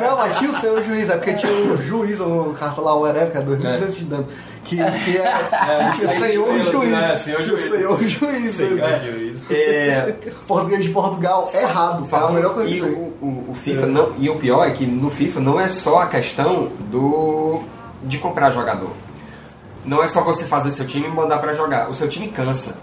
Não, 0.00 0.16
mas 0.16 0.38
tinha 0.38 0.50
o 0.50 0.60
senhor 0.60 0.82
juiz, 0.82 1.08
é 1.10 1.16
porque 1.16 1.34
tinha 1.34 1.52
o 1.52 1.76
juiz, 1.76 2.18
ou 2.20 2.52
carta 2.54 2.80
lá, 2.80 2.94
o 2.94 3.02
whatever, 3.02 3.30
que 3.56 3.66
é 3.66 3.76
2.200 3.76 3.90
de 3.96 4.04
dano. 4.04 4.26
Que, 4.64 4.76
que 4.76 4.80
é, 5.16 5.90
que 5.92 5.98
tinha 5.98 6.08
senhor 6.10 6.56
estrelas, 6.56 6.70
juiz. 6.72 6.90
né? 6.90 7.16
Senhor 7.16 7.42
Tinha 7.42 7.56
juiz. 7.56 8.54
Senhor 8.54 8.88
juiz. 8.98 9.42
né? 9.42 9.56
É, 9.56 10.14
Português 10.46 10.84
de 10.84 10.90
Portugal, 10.90 11.50
errado. 11.54 12.06
Fala 12.06 12.30
a 12.30 12.32
melhor 12.32 12.54
coisa 12.54 12.68
e 12.70 12.74
que 12.74 12.82
o, 12.82 12.86
o- 13.20 13.46
o 13.48 13.54
FIFA 13.54 13.86
não, 13.86 14.12
e 14.18 14.28
o 14.28 14.36
pior 14.36 14.66
é 14.66 14.70
que 14.70 14.86
no 14.86 15.10
FIFA 15.10 15.40
não 15.40 15.60
é 15.60 15.68
só 15.68 16.02
a 16.02 16.06
questão 16.06 16.70
do 16.90 17.62
de 18.04 18.18
comprar 18.18 18.50
jogador. 18.50 18.92
Não 19.84 20.02
é 20.02 20.08
só 20.08 20.22
você 20.22 20.44
fazer 20.44 20.70
seu 20.70 20.86
time 20.86 21.06
e 21.06 21.10
mandar 21.10 21.38
pra 21.38 21.54
jogar. 21.54 21.88
O 21.90 21.94
seu 21.94 22.06
time 22.08 22.28
cansa. 22.28 22.78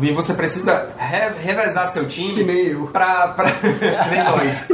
E 0.00 0.10
você 0.12 0.32
precisa 0.32 0.88
re- 0.96 1.32
revezar 1.42 1.86
seu 1.88 2.06
time 2.06 2.32
Que 2.32 2.42
nem 2.44 2.66
eu. 2.68 2.86
pra, 2.86 3.28
pra, 3.28 3.50
que 3.52 4.10
nem 4.10 4.24
nós. 4.24 4.64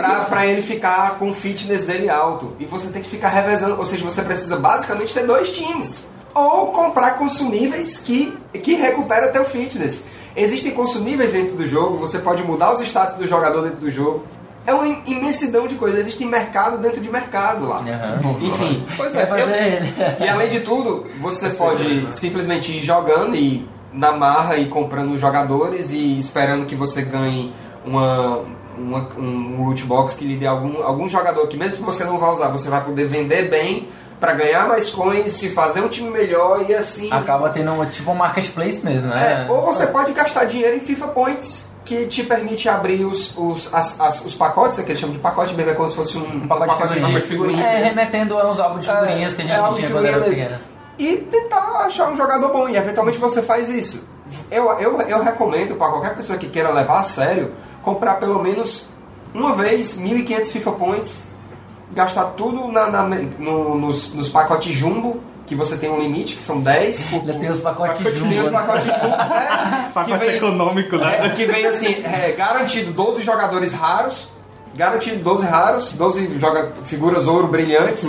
Pra, 0.00 0.24
pra 0.24 0.46
ele 0.46 0.62
ficar 0.62 1.18
com 1.18 1.30
o 1.30 1.34
fitness 1.34 1.84
dele 1.84 2.08
alto. 2.08 2.54
E 2.58 2.64
você 2.64 2.88
tem 2.88 3.02
que 3.02 3.08
ficar 3.08 3.28
revezando. 3.28 3.76
Ou 3.78 3.86
seja, 3.86 4.04
você 4.04 4.22
precisa 4.22 4.56
basicamente 4.56 5.12
ter 5.12 5.26
dois 5.26 5.50
times. 5.50 6.04
Ou 6.34 6.68
comprar 6.68 7.12
consumíveis 7.12 7.98
que, 7.98 8.36
que 8.62 8.74
recupera 8.74 9.28
teu 9.28 9.44
fitness. 9.44 10.04
Existem 10.36 10.72
consumíveis 10.72 11.32
dentro 11.32 11.56
do 11.56 11.66
jogo, 11.66 11.96
você 11.96 12.18
pode 12.18 12.42
mudar 12.44 12.72
os 12.72 12.80
status 12.80 13.16
do 13.16 13.26
jogador 13.26 13.62
dentro 13.62 13.80
do 13.80 13.90
jogo. 13.90 14.24
É 14.66 14.72
uma 14.72 14.86
imensidão 15.06 15.66
de 15.66 15.74
coisas. 15.74 16.00
Existe 16.00 16.24
mercado 16.24 16.78
dentro 16.78 17.00
de 17.00 17.10
mercado 17.10 17.66
lá. 17.66 17.78
Aham. 17.78 18.36
Enfim. 18.40 18.86
Pois 18.96 19.14
é, 19.14 19.26
fazer 19.26 19.82
eu. 20.18 20.24
E 20.24 20.28
além 20.28 20.48
de 20.48 20.60
tudo, 20.60 21.06
você 21.20 21.48
pode 21.50 22.08
simplesmente 22.14 22.70
ir 22.70 22.82
jogando 22.82 23.34
e 23.34 23.68
na 23.92 24.12
marra 24.12 24.56
e 24.56 24.66
comprando 24.66 25.16
jogadores 25.18 25.90
e 25.90 26.18
esperando 26.18 26.66
que 26.66 26.76
você 26.76 27.02
ganhe 27.02 27.52
uma, 27.84 28.44
uma- 28.78 29.08
um 29.18 29.64
loot 29.64 29.84
box 29.84 30.14
que 30.14 30.24
lhe 30.24 30.36
dê 30.36 30.46
algum, 30.46 30.82
algum 30.82 31.08
jogador 31.08 31.46
que 31.46 31.56
mesmo 31.56 31.78
que 31.78 31.82
você 31.82 32.04
não 32.04 32.18
vá 32.18 32.30
usar, 32.32 32.48
você 32.48 32.68
vai 32.68 32.82
poder 32.82 33.04
vender 33.06 33.48
bem 33.48 33.88
para 34.18 34.34
ganhar 34.34 34.68
mais 34.68 34.90
coins, 34.90 35.42
e 35.42 35.48
fazer 35.48 35.80
um 35.80 35.88
time 35.88 36.10
melhor 36.10 36.64
e 36.68 36.74
assim. 36.74 37.10
Acaba 37.10 37.48
tendo 37.48 37.72
uma, 37.72 37.86
tipo 37.86 38.10
um 38.10 38.14
marketplace 38.14 38.84
mesmo, 38.84 39.08
né? 39.08 39.46
É, 39.48 39.50
ou 39.50 39.62
você 39.64 39.86
pode 39.86 40.12
gastar 40.12 40.44
dinheiro 40.44 40.76
em 40.76 40.80
FIFA 40.80 41.08
Points, 41.08 41.64
que 41.86 42.04
te 42.06 42.22
permite 42.22 42.68
abrir 42.68 43.02
os, 43.04 43.34
os, 43.36 43.72
as- 43.72 43.98
as- 43.98 44.24
os 44.26 44.34
pacotes, 44.34 44.76
né, 44.76 44.84
que 44.84 44.90
eles 44.92 45.00
chamam 45.00 45.16
de 45.16 45.22
pacote 45.22 45.54
mesmo, 45.54 45.70
é 45.70 45.74
como 45.74 45.88
se 45.88 45.94
fosse 45.94 46.18
um, 46.18 46.20
Um 46.44 46.46
pacote 46.46 46.88
de 46.88 46.94
figurinha. 46.94 47.20
figurinha 47.22 47.64
É, 47.66 47.82
remetendo 47.84 48.38
aos 48.38 48.60
álbuns 48.60 48.84
de 48.84 48.90
figurinhas 48.92 49.32
que 49.34 49.40
a 49.40 49.44
gente 49.44 49.56
álbum 49.58 49.76
tinha 49.78 49.90
quando 49.90 50.06
era 50.06 50.20
pequena. 50.20 50.60
E 50.98 51.16
tentar 51.16 51.86
achar 51.86 52.10
um 52.10 52.16
jogador 52.16 52.52
bom. 52.52 52.68
E 52.68 52.76
eventualmente 52.76 53.16
você 53.16 53.40
faz 53.40 53.70
isso. 53.70 54.04
Eu, 54.50 54.70
eu, 54.78 55.00
eu 55.00 55.22
recomendo 55.24 55.74
para 55.76 55.88
qualquer 55.88 56.14
pessoa 56.14 56.38
que 56.38 56.46
queira 56.46 56.70
levar 56.70 57.00
a 57.00 57.04
sério, 57.04 57.52
comprar 57.82 58.14
pelo 58.14 58.42
menos 58.42 58.88
uma 59.34 59.54
vez 59.54 59.98
1.500 59.98 60.46
FIFA 60.52 60.72
Points, 60.72 61.24
gastar 61.92 62.24
tudo 62.36 62.70
na, 62.70 62.86
na- 62.88 63.04
no- 63.38 63.74
nos, 63.76 64.12
nos 64.14 64.28
pacotes 64.28 64.72
jumbo, 64.72 65.20
que 65.46 65.54
você 65.54 65.76
tem 65.76 65.90
um 65.90 65.98
limite, 65.98 66.36
que 66.36 66.42
são 66.42 66.60
10. 66.60 67.02
Por, 67.10 67.20
Ainda 67.20 67.34
tem 67.34 67.50
os 67.50 67.60
pacotes 67.60 68.02
Tem 68.02 68.12
os 68.12 68.18
jumbo, 68.18 68.34
né? 68.34 68.50
pacotes 68.50 68.84
jumbo, 68.86 69.06
é, 69.34 69.86
que 69.86 69.92
pacote 69.92 70.18
vem- 70.26 70.36
econômico, 70.36 70.96
né? 70.96 71.26
é, 71.26 71.28
que 71.30 71.44
vem 71.46 71.66
assim, 71.66 72.02
é, 72.04 72.32
garantido 72.36 72.92
12 72.92 73.22
jogadores 73.22 73.72
raros, 73.72 74.28
garantido 74.76 75.22
12 75.24 75.46
raros, 75.46 75.92
12 75.94 76.38
joga, 76.38 76.72
figuras 76.84 77.26
ouro 77.26 77.48
brilhantes. 77.48 78.06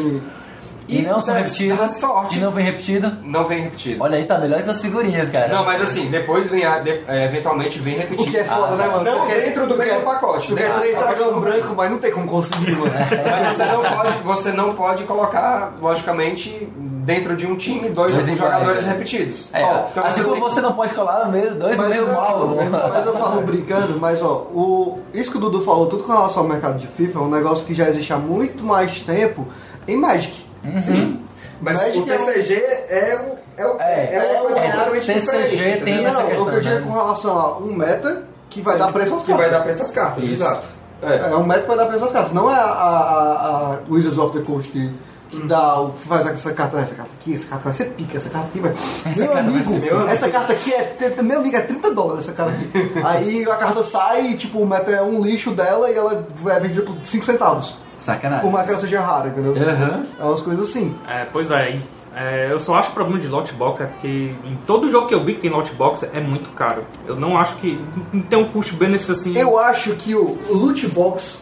E 0.92 1.02
não 1.02 1.20
são 1.22 1.34
repetidas. 1.34 1.98
sorte. 1.98 2.38
E 2.38 2.40
não 2.42 2.52
vem 2.52 2.66
repetida. 2.66 3.18
Não 3.24 3.46
vem 3.46 3.62
repetido. 3.62 4.04
Olha 4.04 4.18
aí, 4.18 4.26
tá 4.26 4.38
melhor 4.38 4.62
que 4.62 4.70
as 4.70 4.82
figurinhas, 4.82 5.30
cara. 5.30 5.48
Não, 5.48 5.64
mas 5.66 5.82
assim, 5.82 6.08
depois 6.10 6.50
vem 6.50 6.66
a, 6.66 6.80
de- 6.80 7.02
é, 7.08 7.26
eventualmente 7.26 7.80
vem 7.80 7.96
O 7.96 8.00
repetido. 8.00 8.30
que 8.32 8.38
é 8.38 8.44
foda, 8.44 8.76
né, 8.76 8.88
mano? 8.88 9.04
Não, 9.04 9.22
Tu 9.22 9.28
quer- 9.28 9.42
dentro 9.46 9.68
do 9.68 9.78
mesmo 9.78 9.94
quer- 9.94 10.04
pacote. 10.04 10.48
Tu 10.50 10.56
né? 10.56 10.62
quer 10.62 10.74
três 10.80 10.96
Pacote 10.98 11.16
dragão 11.16 11.34
do- 11.34 11.40
branco, 11.42 11.74
mas 11.76 11.92
não 11.92 11.98
tem 11.98 12.12
como 12.12 12.28
conseguir, 12.28 12.72
mano. 12.76 12.92
Mas 12.94 13.56
você 13.56 13.66
não, 13.66 13.84
pode, 13.84 14.14
você 14.24 14.52
não 14.52 14.74
pode 14.74 15.04
colocar, 15.06 15.74
logicamente, 15.82 16.68
dentro 17.04 17.36
de 17.36 17.48
um 17.48 17.56
time, 17.56 17.90
dois, 17.90 18.14
Dois 18.16 18.38
jogadores 18.38 18.84
né? 18.84 18.92
repetidos. 18.92 19.50
É, 19.54 19.64
Ó, 19.64 19.88
então 19.92 20.06
assim 20.06 20.24
como 20.24 20.36
você 20.40 20.62
não 20.62 20.74
pode 20.74 20.94
colar 20.94 21.26
no 21.26 21.32
meio, 21.32 21.56
dois 21.56 21.76
Mas 21.76 21.88
meio 21.90 22.02
eu, 22.04 22.14
mal. 22.14 22.48
mas 22.94 23.06
eu 23.06 23.14
falo 23.18 23.42
brincando, 23.42 24.00
mas 24.00 24.22
ó, 24.22 24.48
o, 24.54 25.00
isso 25.14 25.32
que 25.32 25.38
o 25.38 25.40
Dudu 25.40 25.62
falou, 25.62 25.88
tudo 25.88 26.04
com 26.04 26.12
relação 26.12 26.44
ao 26.44 26.50
mercado 26.50 26.78
de 26.78 26.86
FIFA, 26.88 27.18
é 27.20 27.22
um 27.22 27.30
negócio 27.30 27.66
que 27.66 27.74
já 27.74 27.90
existe 27.90 28.12
há 28.14 28.18
muito 28.18 28.64
mais 28.64 29.02
tempo 29.02 29.48
em 29.88 29.98
Magic. 29.98 30.46
Sim. 30.82 31.26
Mas 31.62 31.78
Magic 31.78 32.00
o 32.00 32.06
TCG 32.06 32.54
é, 32.56 33.20
o- 33.22 33.62
é, 33.62 33.66
o- 33.68 33.80
É, 33.82 34.16
é, 34.16 34.32
uma 34.34 34.42
coisa 34.46 34.60
é, 34.60 34.64
completamente 34.72 35.06
TCG 35.06 35.48
diferente. 35.48 35.84
tem 35.84 36.06
essa 36.06 36.14
não, 36.20 36.26
questão, 36.28 36.46
o 36.46 36.50
que 36.50 36.56
eu 36.56 36.62
digo 36.62 36.76
é 36.76 36.80
né? 36.80 36.86
com 36.88 36.94
relação 36.94 37.38
a 37.40 37.58
um 37.60 37.74
meta 37.76 38.24
que 38.50 38.62
vai 38.62 38.78
dar 38.78 38.92
preço 38.92 39.14
aos 39.14 39.24
que 39.24 39.30
vai 39.32 39.38
caras. 39.42 39.54
dar 39.54 39.62
pra 39.62 39.72
essas 39.72 39.92
cartas. 39.92 40.24
Isso. 40.24 40.34
Exato. 40.44 40.68
É, 41.04 41.36
um 41.36 41.44
meta 41.46 41.62
que 41.62 41.68
vai 41.68 41.78
dar 41.78 41.86
preço 41.86 42.04
aos 42.04 42.12
caras. 42.12 42.32
Não 42.32 42.50
é 42.50 42.56
a, 42.56 42.64
a, 42.64 43.74
a, 43.76 43.78
Wizards 43.90 44.18
of 44.20 44.38
the 44.38 44.44
Coast 44.44 44.72
que, 44.72 44.92
que 45.30 45.48
dá, 45.48 45.82
o- 45.82 45.92
faz 45.94 46.26
essa 46.26 46.52
carta, 46.52 46.78
essa 46.80 46.96
carta 46.96 47.12
aqui, 47.20 47.34
essa 47.36 47.46
carta 47.46 47.64
vai 47.66 47.74
ser 47.74 47.86
pica, 47.92 48.18
essa 48.18 48.30
carta 48.30 48.48
aqui 48.48 48.60
vai. 48.60 48.74
Essa 49.06 49.20
meu 49.24 49.32
vai 49.34 49.40
amigo, 49.42 49.74
meu 49.80 50.10
essa 50.10 50.30
carta 50.30 50.54
aqui 50.54 50.74
é. 50.74 50.96
Meu 51.22 51.40
amigo, 51.40 51.56
é 51.56 51.62
30 51.62 51.94
dólares 51.94 52.24
essa 52.26 52.34
carta 52.34 52.54
aqui. 52.54 52.72
Aí 53.06 53.44
a 53.50 53.56
carta 53.56 53.84
sai 53.84 54.28
e 54.28 54.38
tipo, 54.38 54.60
o 54.60 54.66
meta 54.66 54.90
é 54.92 55.02
um 55.02 55.22
lixo 55.22 55.52
dela 55.52 55.90
e 55.92 55.96
ela 55.96 56.28
é 56.48 56.60
vendida 56.60 56.82
por 56.84 56.96
5 57.04 57.24
centavos. 57.26 57.76
Sacanagem. 58.02 58.44
Por 58.44 58.52
mais 58.52 58.66
que 58.66 58.74
ela 58.74 58.82
seja 58.82 59.00
rara, 59.00 59.30
entendeu? 59.30 59.54
Aham. 59.56 60.06
É 60.20 60.24
umas 60.24 60.42
coisas 60.42 60.70
assim. 60.70 60.96
É, 61.08 61.26
pois 61.32 61.52
é, 61.52 61.70
hein? 61.72 61.82
É, 62.16 62.50
eu 62.52 62.60
só 62.60 62.76
acho 62.76 62.88
que 62.88 62.92
o 62.92 62.96
problema 62.96 63.20
de 63.22 63.28
loot 63.28 63.54
box 63.54 63.80
é 63.80 63.86
porque 63.86 64.36
em 64.44 64.58
todo 64.68 64.92
jogo 64.92 65.08
que 65.08 65.14
eu 65.14 65.24
vi 65.24 65.36
que 65.36 65.42
tem 65.42 65.50
loot 65.52 65.72
box 65.76 66.04
é 66.14 66.20
muito 66.20 66.50
caro. 66.50 66.84
Eu 67.08 67.16
não 67.16 67.38
acho 67.38 67.56
que 67.58 67.80
não 68.12 68.22
tem 68.22 68.38
um 68.38 68.50
custo-benefício 68.50 69.14
assim. 69.14 69.38
Eu 69.38 69.58
acho 69.58 69.96
que 69.96 70.14
o 70.14 70.38
loot 70.50 70.88
box 70.88 71.40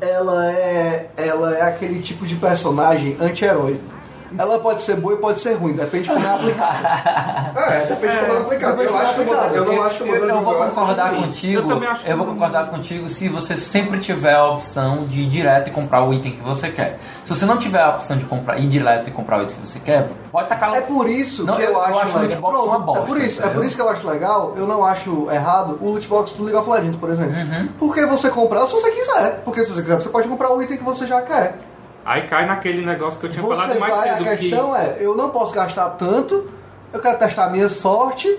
ela 0.00 0.52
é 0.52 1.08
ela 1.16 1.56
é 1.56 1.62
aquele 1.62 2.02
tipo 2.02 2.26
de 2.26 2.34
personagem 2.34 3.16
anti-herói. 3.20 3.80
Ela 4.38 4.58
pode 4.58 4.82
ser 4.82 4.96
boa 4.96 5.14
e 5.14 5.16
pode 5.18 5.40
ser 5.40 5.54
ruim, 5.54 5.72
depende 5.74 6.04
de 6.08 6.14
como 6.14 6.26
é 6.26 6.30
aplicado. 6.30 7.52
É, 7.72 7.86
depende 7.86 8.12
de 8.14 8.18
como 8.20 8.32
é 8.32 8.40
aplicado. 8.40 8.76
Depende 8.76 8.92
Eu, 8.92 8.98
de 8.98 9.02
acho 9.02 9.14
que 9.14 9.20
o 9.20 9.24
como 9.24 9.36
é 9.38 9.42
modelo- 9.42 9.56
eu 9.56 9.64
não 9.66 9.72
Eu- 9.74 9.84
acho 9.84 9.96
que 9.98 10.02
o 10.02 10.06
eu, 10.06 10.12
modelo 10.12 10.30
eu 10.30 10.38
de 10.38 10.44
vou 10.44 10.54
concordar 10.54 11.14
contigo. 11.14 11.70
Eu 11.72 11.90
acho 11.90 12.06
eu 12.06 12.16
vou 12.16 12.26
concordar 12.26 12.66
contigo 12.68 13.08
se 13.08 13.28
você 13.28 13.56
sempre 13.56 13.98
tiver 14.00 14.34
a 14.34 14.46
opção 14.46 15.04
de 15.04 15.22
ir 15.22 15.26
direto 15.28 15.68
e 15.68 15.70
comprar 15.70 16.02
o 16.04 16.12
item 16.14 16.32
que 16.32 16.42
você 16.42 16.70
quer. 16.70 16.98
Se 17.24 17.34
você 17.34 17.44
não 17.44 17.56
tiver 17.58 17.80
a 17.82 17.90
opção 17.90 18.16
de 18.16 18.24
comprar 18.24 18.58
ir 18.58 18.66
direto 18.68 19.08
e 19.08 19.10
comprar 19.10 19.38
o 19.38 19.42
item 19.42 19.56
que 19.56 19.66
você 19.66 19.78
quer, 19.78 20.08
pode 20.30 20.48
tacar 20.48 20.70
lá. 20.70 20.76
É 20.78 20.80
por 20.80 21.08
isso 21.08 21.44
Não, 21.44 21.54
que 21.56 21.62
eu, 21.62 21.66
eu- 21.66 21.72
eu 21.74 21.80
acho, 21.82 21.98
acho 22.00 22.18
o 22.18 22.20
loot 22.22 22.36
box 22.36 22.60
uma 22.62 22.78
bosta, 22.78 23.02
É 23.02 23.06
por 23.06 23.18
isso, 23.18 23.42
é 23.44 23.48
por 23.48 23.64
isso 23.64 23.76
que 23.76 23.82
eu 23.82 23.88
acho 23.88 24.06
legal, 24.08 24.54
eu 24.56 24.66
não 24.66 24.84
acho 24.84 25.28
errado 25.30 25.78
o 25.80 25.90
loot 25.90 26.06
box 26.08 26.32
do 26.32 26.44
League 26.44 26.58
of 26.58 26.68
Legends, 26.70 26.96
por 26.96 27.10
exemplo. 27.10 27.32
Uhum. 27.34 27.68
Porque 27.78 28.04
você 28.06 28.30
compra 28.30 28.58
ela 28.58 28.68
se 28.68 28.74
você 28.74 28.90
quiser. 28.90 29.42
Porque 29.44 29.64
se 29.64 29.72
você 29.72 29.82
quiser, 29.82 30.00
você 30.00 30.08
pode 30.08 30.26
comprar 30.28 30.50
o 30.52 30.62
item 30.62 30.76
que 30.78 30.84
você 30.84 31.06
já 31.06 31.20
quer. 31.22 31.58
Aí 32.04 32.22
cai 32.22 32.46
naquele 32.46 32.84
negócio 32.84 33.20
que 33.20 33.26
eu 33.26 33.30
tinha 33.30 33.42
Você 33.42 33.54
falado 33.62 33.78
mais 33.78 33.94
vai, 33.94 34.08
a 34.10 34.16
cedo. 34.16 34.24
questão 34.24 34.76
é, 34.76 34.96
eu 35.00 35.16
não 35.16 35.30
posso 35.30 35.52
gastar 35.54 35.90
tanto, 35.90 36.50
eu 36.92 37.00
quero 37.00 37.18
testar 37.18 37.44
a 37.46 37.50
minha 37.50 37.68
sorte, 37.68 38.38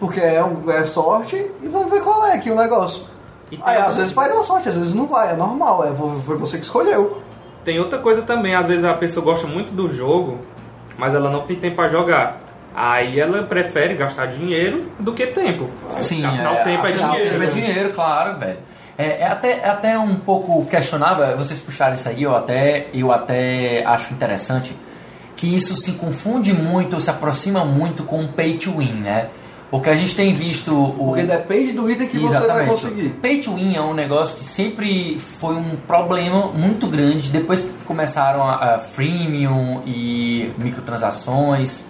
porque 0.00 0.20
é, 0.20 0.42
um, 0.42 0.68
é 0.70 0.84
sorte, 0.84 1.36
e 1.62 1.68
vamos 1.68 1.90
ver 1.90 2.02
qual 2.02 2.26
é 2.26 2.34
aqui 2.34 2.50
o 2.50 2.56
negócio. 2.56 3.04
Aí 3.62 3.76
às 3.78 3.94
vezes 3.96 4.12
vai 4.12 4.28
dar 4.28 4.42
sorte, 4.42 4.68
às 4.68 4.74
vezes 4.74 4.92
não 4.92 5.06
vai, 5.06 5.32
é 5.32 5.36
normal, 5.36 5.84
é, 5.84 5.94
foi 5.94 6.36
você 6.36 6.58
que 6.58 6.64
escolheu. 6.64 7.22
que 7.58 7.64
tem 7.64 7.78
outra 7.78 7.98
coisa 8.00 8.22
também. 8.22 8.54
Às 8.54 8.66
vezes 8.66 8.84
a 8.84 8.94
pessoa 8.94 9.24
gosta 9.24 9.46
muito 9.46 9.72
do 9.72 9.92
jogo, 9.94 10.38
mas 10.98 11.14
ela 11.14 11.30
não 11.30 11.42
tem 11.42 11.56
tempo 11.56 11.76
pra 11.76 11.88
jogar. 11.88 12.38
Aí 12.74 13.20
ela 13.20 13.44
prefere 13.44 13.94
gastar 13.94 14.26
dinheiro 14.26 14.86
do 14.98 15.12
que 15.12 15.28
tempo. 15.28 15.68
Sim, 16.00 16.24
afinal, 16.24 16.56
tempo 16.64 16.84
é 16.86 16.92
afinal, 16.92 17.10
dinheiro. 17.12 17.30
tempo 17.30 17.42
é 17.44 17.46
dinheiro, 17.46 17.92
claro, 17.92 18.38
velho. 18.40 18.58
É, 18.96 19.22
é 19.22 19.26
até, 19.26 19.58
é 19.58 19.68
até 19.68 19.98
um 19.98 20.16
pouco 20.16 20.64
questionável, 20.66 21.36
vocês 21.36 21.58
puxaram 21.60 21.94
isso 21.94 22.08
aí, 22.08 22.22
eu 22.22 22.34
até, 22.34 22.88
eu 22.94 23.10
até 23.10 23.84
acho 23.84 24.14
interessante 24.14 24.76
que 25.36 25.54
isso 25.54 25.76
se 25.76 25.92
confunde 25.92 26.52
muito, 26.52 27.00
se 27.00 27.10
aproxima 27.10 27.64
muito 27.64 28.04
com 28.04 28.22
o 28.22 28.28
pay 28.28 28.56
to 28.56 28.78
win, 28.78 28.92
né? 28.92 29.28
Porque 29.70 29.90
a 29.90 29.96
gente 29.96 30.14
tem 30.14 30.32
visto 30.32 30.72
o. 30.72 31.08
Porque 31.08 31.24
depende 31.24 31.72
do 31.72 31.90
item 31.90 32.06
que 32.06 32.18
você 32.18 32.46
vai 32.46 32.64
conseguir. 32.66 33.08
Pay 33.20 33.40
to 33.40 33.54
win 33.54 33.74
é 33.74 33.80
um 33.80 33.92
negócio 33.92 34.36
que 34.36 34.44
sempre 34.44 35.18
foi 35.18 35.56
um 35.56 35.74
problema 35.74 36.46
muito 36.52 36.86
grande 36.86 37.28
depois 37.28 37.64
que 37.64 37.84
começaram 37.84 38.44
a, 38.44 38.74
a 38.74 38.78
freemium 38.78 39.82
e 39.84 40.52
microtransações 40.58 41.84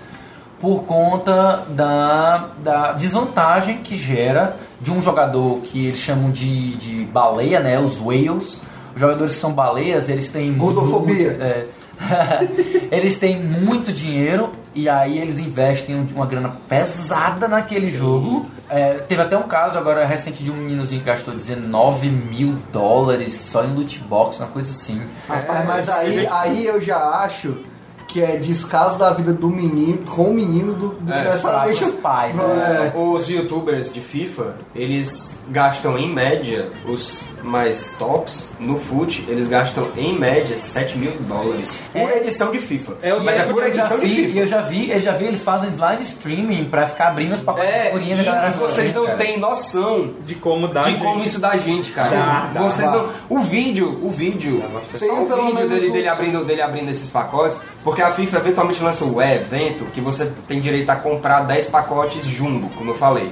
por 0.59 0.85
conta 0.85 1.63
da, 1.69 2.49
da 2.63 2.93
desvantagem 2.93 3.79
que 3.83 3.97
gera 3.97 4.57
de 4.85 4.93
um 4.93 5.01
jogador 5.01 5.61
que 5.63 5.87
eles 5.87 5.99
chamam 5.99 6.31
de, 6.31 6.77
de 6.77 7.05
baleia, 7.07 7.59
né, 7.59 7.81
os 7.81 7.99
whales, 7.99 8.61
os 8.95 9.01
jogadores 9.01 9.33
que 9.35 9.41
são 9.41 9.53
baleias, 9.53 10.09
eles 10.11 10.29
têm. 10.29 10.53
Gordofobia. 10.57 11.31
muito- 11.31 11.43
é. 11.43 11.67
eles 12.91 13.17
têm 13.17 13.41
muito 13.41 13.93
dinheiro 13.93 14.51
e 14.75 14.89
aí 14.89 15.19
eles 15.19 15.39
investem 15.39 16.07
uma 16.15 16.27
grana 16.27 16.53
pesada 16.69 17.47
naquele 17.49 17.89
jogo. 17.91 18.47
É, 18.69 18.95
teve 18.95 19.23
até 19.23 19.37
um 19.39 19.45
caso 19.45 19.79
agora 19.79 20.05
recente 20.05 20.43
de 20.43 20.51
um 20.51 20.57
meninozinho 20.57 21.01
que 21.01 21.07
gastou 21.07 21.33
19 21.35 22.09
mil 22.11 22.57
dólares 22.73 23.33
só 23.33 23.65
em 23.65 23.73
loot 23.73 24.01
box, 24.01 24.41
uma 24.41 24.49
coisa 24.49 24.71
assim. 24.71 25.01
Rapaz, 25.29 25.67
mas 25.67 25.89
aí, 25.89 26.27
aí 26.27 26.67
eu 26.67 26.83
já 26.83 26.99
acho 26.99 27.59
que 28.15 28.23
é 28.23 28.37
descaso 28.37 28.97
da 28.97 29.11
vida 29.11 29.33
do 29.33 29.49
menino 29.49 29.99
com 30.07 30.31
o 30.31 30.35
menino 30.35 30.73
do, 30.73 30.91
do 30.91 31.13
É, 31.13 31.17
que 31.17 31.25
necessariamente 31.25 31.83
os 31.85 31.91
pais, 31.97 32.33
né? 32.33 32.93
É, 32.95 32.97
Os 32.97 33.29
youtubers 33.29 33.93
de 33.93 34.01
FIFA, 34.01 34.55
eles 34.73 35.37
gastam 35.49 35.99
em 35.99 36.09
média, 36.09 36.71
os 36.87 37.23
mais 37.45 37.91
tops, 37.99 38.51
no 38.59 38.79
FUT, 38.79 39.25
eles 39.29 39.47
gastam 39.49 39.89
em 39.97 40.19
média 40.19 40.57
7 40.57 40.99
mil 40.99 41.13
dólares 41.21 41.81
por 41.93 42.01
É. 42.11 42.17
edição 42.19 42.51
de 42.51 42.59
FIFA. 42.59 42.95
É, 43.03 43.19
Mas 43.21 43.37
é 43.37 43.43
por 43.45 43.63
eu 43.63 43.73
já 43.73 43.81
edição 43.83 44.01
de 44.01 44.07
vi, 44.07 44.15
FIFA. 44.27 44.39
eu 44.39 44.47
já 44.47 44.61
vi, 44.63 44.91
eu 44.91 45.01
já 45.01 45.13
vi 45.13 45.25
eles 45.27 45.43
fazem 45.43 45.71
live 45.77 46.03
streaming 46.03 46.65
pra 46.67 46.89
ficar 46.89 47.09
abrindo 47.09 47.35
os 47.35 47.41
pacotes 47.41 47.71
de 47.71 47.77
É, 47.79 47.85
figurinhas 47.85 48.19
da 48.19 48.25
galera 48.25 48.51
vocês 48.53 48.95
não 48.95 49.07
têm 49.17 49.39
noção 49.39 50.15
De 50.25 50.35
como 50.35 50.69
dá. 50.69 50.83
de 50.83 50.93
gente. 50.93 51.03
como 51.03 51.23
isso 51.23 51.39
dá 51.41 51.57
gente, 51.57 51.93
cara. 51.93 52.11
Dá, 52.11 52.51
dá, 52.55 52.63
vocês 52.63 52.91
dá. 52.91 52.97
não. 52.97 53.09
O 53.29 53.39
vídeo, 53.41 53.99
o 54.03 54.09
vídeo, 54.11 54.63
só 54.97 55.05
o 55.23 55.27
vídeo 55.47 55.69
dele, 55.69 55.91
dele 55.91 56.09
abrindo, 56.09 56.45
dele 56.45 56.63
abrindo 56.63 56.91
esses 56.91 57.11
pacotes, 57.11 57.59
porque 57.83 58.01
a 58.03 58.13
FIFA 58.13 58.39
eventualmente 58.39 58.83
lança 58.83 59.05
o 59.05 59.21
evento 59.21 59.85
que 59.93 60.01
você 60.01 60.31
tem 60.49 60.61
direito 60.61 60.89
a 60.91 60.97
comprar 60.97 61.41
10 61.43 61.67
pacotes 61.67 62.25
jumbo, 62.25 62.71
como 62.77 62.91
eu 62.91 62.95
falei. 62.95 63.31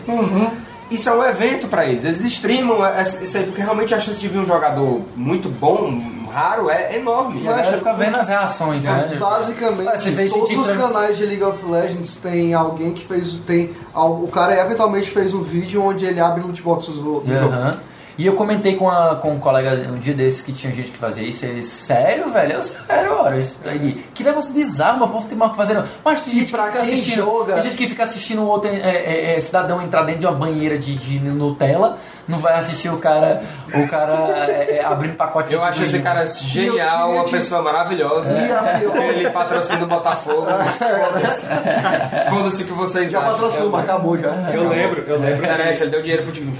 Isso 0.95 1.09
é 1.09 1.13
um 1.15 1.25
evento 1.25 1.69
pra 1.69 1.87
eles. 1.87 2.05
Eles 2.05 2.21
streamam 2.21 2.85
essa- 2.87 3.23
isso 3.25 3.37
aí, 3.37 3.45
porque 3.45 3.61
realmente 3.63 3.95
a 3.95 4.01
chance 4.01 4.21
de 4.21 4.29
vir 4.29 4.39
um 4.39 4.47
jogador 4.47 5.03
muito 5.17 5.49
bom, 5.49 5.99
raro, 6.33 6.71
é 6.71 6.97
enorme. 6.97 7.43
E 7.43 7.49
a 7.49 7.51
galera 7.53 7.79
fica 7.79 7.93
vendo 7.95 8.17
as 8.17 8.29
reações, 8.29 8.85
né? 8.85 9.11
É, 9.15 9.19
Basicamente, 9.19 9.89
Ah, 9.89 10.35
todos 10.35 10.51
os 10.57 10.69
entrando- 10.71 10.81
canais 10.93 11.17
de 11.17 11.27
League 11.27 11.43
of 11.45 11.65
Legends 11.65 12.15
tem 12.15 12.55
alguém 12.55 12.93
que 12.93 13.05
fez. 13.07 13.35
Tem, 13.47 13.71
o 13.95 14.29
cara 14.29 14.59
eventualmente 14.61 15.11
fez 15.11 15.33
um 15.35 15.43
vídeo 15.43 15.83
onde 15.85 16.05
ele 16.05 16.21
abre 16.21 16.41
loot 16.43 16.63
boxes 16.63 16.95
do, 16.95 17.21
do 17.21 17.27
jogo. 17.39 17.53
E 18.19 18.27
eu 18.27 18.35
comentei 18.35 18.77
com, 18.77 18.91
a, 18.91 19.17
com 19.17 19.33
um 19.33 19.39
colega 19.39 19.89
um 19.91 19.99
dia 19.99 20.15
desses 20.15 20.43
que 20.43 20.53
tinha 20.53 20.73
gente 20.73 20.91
que 20.91 20.99
fazia 20.99 21.27
isso. 21.27 21.45
Ele, 21.45 21.63
sério, 21.63 22.31
velho? 22.31 22.53
Eu, 22.55 22.63
sério, 22.63 23.13
ora. 23.19 23.37
Isso, 23.39 23.57
ele, 23.67 24.05
que 24.15 24.23
negócio 24.23 24.53
bizarro, 24.53 24.99
mas 25.01 25.09
o 25.09 25.13
povo 25.13 25.27
tem 25.27 25.37
mal 25.39 25.49
o 25.49 25.51
que 25.53 25.57
fazer. 25.57 25.75
Não. 25.75 25.85
Mas 26.05 26.21
tem 26.21 26.35
E 26.35 26.39
gente 26.41 26.53
pra 26.53 26.65
que 26.65 26.71
fica 26.73 26.85
quem 26.85 26.93
assistindo. 26.95 27.17
joga- 27.25 27.55
Tem 27.55 27.63
gente 27.63 27.77
que 27.77 27.89
fica 27.89 28.03
assistindo 28.05 28.47
outro 28.47 28.71
é, 28.71 28.77
é, 28.77 29.37
é, 29.37 29.41
cidadão 29.41 29.81
entrar 29.83 30.03
dentro 30.03 30.21
de 30.21 30.27
uma 30.27 30.35
banheira 30.35 30.77
de, 30.79 30.95
de 30.97 31.19
Nutella. 31.21 31.97
Não 32.29 32.39
vai 32.39 32.55
assistir 32.59 32.89
o 32.89 32.99
cara, 32.99 33.43
o 33.75 33.89
cara 33.89 34.13
é, 34.49 34.77
é, 34.79 34.85
abrindo 34.85 35.17
pacote 35.17 35.49
de 35.49 35.55
Eu 35.55 35.65
acho 35.65 35.83
esse 35.83 35.99
cara 36.01 36.25
genial, 36.27 37.13
uma 37.13 37.25
pessoa 37.25 37.63
maravilhosa. 37.63 38.31
E 38.33 38.53
a 38.53 38.79
pior- 38.79 38.97
Ele 38.97 39.31
patrocina 39.31 39.83
o 39.85 39.87
Botafogo. 39.89 40.47
Foda-se. 40.47 41.47
Foda-se 42.31 42.63
o 42.63 42.67
que 42.67 42.73
vocês 42.73 43.11
Já 43.11 43.19
acham. 43.21 43.33
patrocinou, 43.33 43.71
mas 43.71 43.85
acabou 43.85 44.19
já. 44.19 44.29
Eu 44.53 44.69
lembro, 44.69 45.03
eu 45.07 45.19
lembro. 45.19 45.37
Não 45.43 45.45
interessa, 45.53 45.83
ele 45.83 45.91
deu 45.91 46.03
dinheiro 46.03 46.23
pro 46.23 46.33
time. 46.33 46.53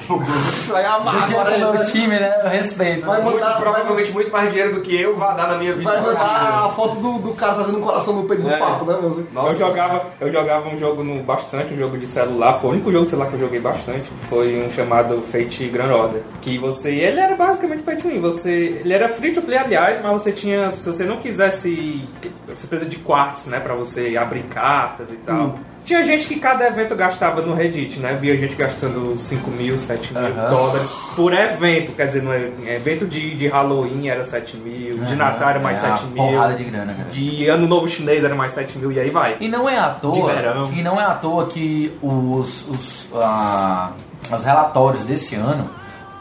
Isso 0.49 0.73
vai 0.73 0.85
amar. 0.85 1.27
Ele 1.51 1.65
meu 1.73 1.81
time, 1.83 2.07
né? 2.19 2.41
Eu 2.45 2.51
respeito. 2.51 3.07
Vai 3.07 3.21
muito, 3.23 3.35
mandar- 3.41 3.57
provavelmente 3.61 4.13
muito 4.13 4.31
mais 4.31 4.51
dinheiro 4.51 4.75
do 4.75 4.81
que 4.81 5.01
eu 5.01 5.17
vai 5.17 5.37
dar 5.37 5.49
na 5.49 5.59
minha 5.59 5.73
vida. 5.75 5.91
Vai 5.91 6.01
mandar 6.01 6.65
a 6.67 6.69
foto 6.71 6.97
do, 7.01 7.19
do 7.19 7.35
cara 7.35 7.55
fazendo 7.55 7.79
um 7.79 7.81
coração 7.81 8.15
no 8.15 8.25
peito 8.25 8.43
do 8.43 8.51
É. 8.51 8.59
pato, 8.59 8.85
né, 8.85 8.97
meu? 9.01 9.27
Nossa, 9.33 9.55
eu 9.55 9.59
jogava, 9.59 10.03
eu 10.21 10.31
jogava 10.33 10.69
um 10.69 10.77
jogo 10.77 11.03
no 11.03 11.23
bastante, 11.23 11.75
um 11.75 11.77
jogo 11.77 11.99
de 11.99 12.07
celular, 12.07 12.55
foi 12.55 12.71
o 12.71 12.73
único 12.75 12.91
jogo 12.93 13.05
de 13.05 13.11
celular 13.11 13.29
que 13.29 13.35
eu 13.35 13.41
joguei 13.41 13.61
bastante, 13.61 14.11
foi 14.29 14.63
um 14.65 14.71
chamado 14.71 15.21
Fate 15.23 15.65
Grand 15.69 15.93
Order, 15.93 16.23
que 16.41 16.59
você, 16.59 16.91
ele 16.91 17.21
era 17.21 17.35
basicamente 17.35 17.83
pay 17.83 17.97
to 17.97 18.09
win, 18.09 18.21
você, 18.21 18.81
ele 18.85 18.93
era 18.93 19.09
free 19.09 19.33
to 19.33 19.43
play 19.43 19.59
aliás, 19.59 20.01
mas 20.03 20.13
você 20.13 20.33
tinha, 20.33 20.73
se 20.73 20.87
você 20.87 21.05
não 21.05 21.17
quisesse, 21.19 22.07
você 22.49 22.67
precisa 22.67 22.89
de 22.89 22.97
quartos, 22.99 23.47
né, 23.47 23.59
pra 23.61 23.75
você 23.75 24.17
abrir 24.17 24.43
cartas 24.45 25.11
e 25.11 25.17
tal. 25.17 25.55
Tinha 25.85 26.03
gente 26.05 26.27
que 26.29 26.37
cada 26.39 26.65
evento 26.67 26.95
gastava 26.95 27.43
no 27.43 27.55
Reddit, 27.55 27.99
né? 27.99 28.15
Via 28.21 28.37
gente 28.37 28.55
gastando 28.55 29.19
5 29.19 29.51
mil, 29.51 29.77
7 29.79 30.15
mil 30.15 30.23
Aham. 30.25 30.49
dólares 30.51 30.97
por 31.17 31.33
evento. 31.33 31.93
Quer 31.93 32.07
dizer, 32.07 32.23
no 32.23 32.33
e- 32.33 32.69
evento 32.69 33.05
de, 33.07 33.35
de 33.35 33.49
Halloween 33.49 34.09
era 34.09 34.23
7 34.23 34.57
mil, 34.59 34.99
de 35.05 35.17
Natal 35.17 35.49
era 35.51 35.59
mais 35.59 35.83
é 35.83 35.87
uma 35.89 35.97
7 35.97 36.07
mil. 36.09 36.23
porrada 36.23 36.55
de 36.55 36.65
grana, 36.65 36.95
cara. 36.95 37.09
De 37.11 37.49
Ano 37.49 37.67
Novo 37.67 37.89
Chinês 37.89 38.23
era 38.23 38.35
mais 38.35 38.53
7 38.53 38.79
mil 38.79 38.93
e 38.93 39.01
aí 39.01 39.11
vai. 39.11 39.37
E 39.41 39.49
não 39.49 39.69
é 39.69 39.77
à 39.79 39.89
De 39.89 40.01
toa, 40.01 40.33
verão. 40.33 40.71
e 40.73 40.83
não 40.83 41.01
é 41.01 41.05
à 41.05 41.15
toa 41.15 41.47
que 41.47 41.93
os, 42.01 42.65
os, 42.69 43.09
ah, 43.17 43.91
os 44.33 44.45
relatórios 44.45 45.05
desse 45.05 45.35
ano, 45.35 45.69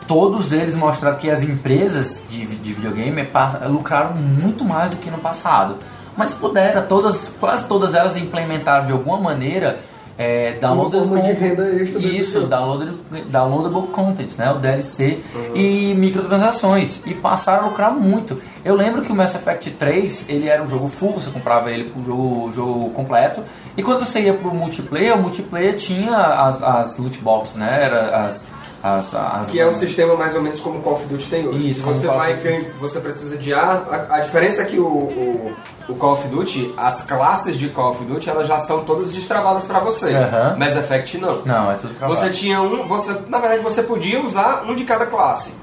todos 0.07 0.51
eles 0.51 0.73
mostraram 0.75 1.17
que 1.19 1.29
as 1.29 1.43
empresas 1.43 2.21
de, 2.29 2.47
de 2.47 2.73
videogame 2.73 3.27
lucraram 3.69 4.15
muito 4.15 4.65
mais 4.65 4.89
do 4.89 4.97
que 4.97 5.09
no 5.11 5.19
passado. 5.19 5.77
Mas 6.17 6.33
puderam, 6.33 6.85
todas, 6.87 7.31
quase 7.39 7.63
todas 7.65 7.93
elas 7.95 8.17
implementaram 8.17 8.85
de 8.85 8.91
alguma 8.91 9.17
maneira 9.17 9.79
é, 10.17 10.53
downloadable 10.59 11.07
forma 11.07 11.21
de 11.21 11.31
renda 11.31 11.63
extra 11.81 11.99
Isso, 11.99 12.41
downloadable, 12.41 12.97
downloadable 13.29 13.87
content, 13.87 14.29
né? 14.37 14.51
O 14.51 14.59
DLC 14.59 15.19
Uhum. 15.33 15.55
e 15.55 15.93
microtransações. 15.95 16.99
E 17.05 17.13
passaram 17.13 17.65
a 17.65 17.67
lucrar 17.69 17.91
muito. 17.91 18.39
Eu 18.63 18.75
lembro 18.75 19.01
que 19.01 19.11
o 19.11 19.15
Mass 19.15 19.33
Effect 19.35 19.71
3, 19.71 20.25
ele 20.29 20.47
era 20.47 20.61
um 20.61 20.67
jogo 20.67 20.87
full, 20.87 21.13
você 21.13 21.29
comprava 21.31 21.71
ele 21.71 21.85
pro 21.89 22.03
jogo, 22.03 22.51
jogo 22.53 22.89
completo. 22.91 23.41
E 23.75 23.81
quando 23.81 24.05
você 24.05 24.19
ia 24.21 24.33
pro 24.33 24.53
multiplayer, 24.53 25.15
o 25.15 25.21
multiplayer 25.21 25.75
tinha 25.75 26.15
as, 26.17 26.61
as 26.61 26.97
loot 26.97 27.17
boxes, 27.19 27.55
né? 27.55 27.79
Era 27.81 28.25
as, 28.25 28.47
as, 28.83 29.13
as 29.13 29.49
Que 29.49 29.59
é 29.59 29.65
o 29.67 29.73
sistema 29.75 30.15
mais 30.15 30.35
ou 30.35 30.41
menos 30.41 30.59
como 30.59 30.79
o 30.79 30.81
Call 30.81 30.93
of 30.93 31.05
Duty 31.05 31.29
tem 31.29 31.47
hoje. 31.47 31.69
Isso, 31.69 31.83
você 31.83 32.07
vai 32.07 32.33
ganha- 32.33 32.65
você 32.79 32.99
precisa 32.99 33.37
de 33.37 33.53
ar. 33.53 34.07
A, 34.09 34.15
a 34.15 34.19
diferença 34.21 34.63
é 34.63 34.65
que 34.65 34.79
o, 34.79 34.85
o, 34.85 35.55
o 35.89 35.95
Call 35.95 36.13
of 36.13 36.27
Duty, 36.27 36.73
as 36.77 37.01
classes 37.01 37.57
de 37.57 37.69
Call 37.69 37.91
of 37.91 38.03
Duty, 38.05 38.29
elas 38.29 38.47
já 38.47 38.59
são 38.59 38.83
todas 38.83 39.11
destravadas 39.11 39.65
pra 39.65 39.79
você. 39.79 40.13
Aham. 40.15 40.55
Mass 40.57 40.75
Effect 40.75 41.17
não. 41.19 41.41
Não, 41.45 41.71
é 41.71 41.75
tudo 41.75 41.93
trabalho. 41.93 42.19
Você 42.19 42.29
tinha 42.31 42.61
um, 42.61 42.87
você, 42.87 43.15
na 43.27 43.37
verdade 43.39 43.61
você 43.61 43.83
podia 43.83 44.19
usar 44.21 44.63
um 44.67 44.73
de 44.75 44.83
cada 44.83 45.05
classe. 45.05 45.53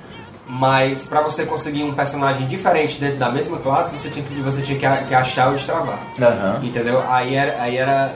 Mas 0.50 1.04
pra 1.04 1.20
você 1.20 1.44
conseguir 1.44 1.82
um 1.84 1.92
personagem 1.92 2.46
diferente 2.46 2.98
dentro 2.98 3.18
da 3.18 3.28
mesma 3.30 3.58
classe, 3.58 3.94
você 3.98 4.08
tinha 4.08 4.24
que, 4.24 4.34
você 4.40 4.62
tinha 4.62 4.78
que, 4.78 5.04
que 5.06 5.14
achar 5.14 5.48
ou 5.48 5.54
destravar. 5.54 5.98
Aham. 6.18 6.60
Entendeu? 6.62 7.02
Aí 7.06 7.34
era, 7.34 7.60
aí 7.60 7.76
era. 7.76 8.14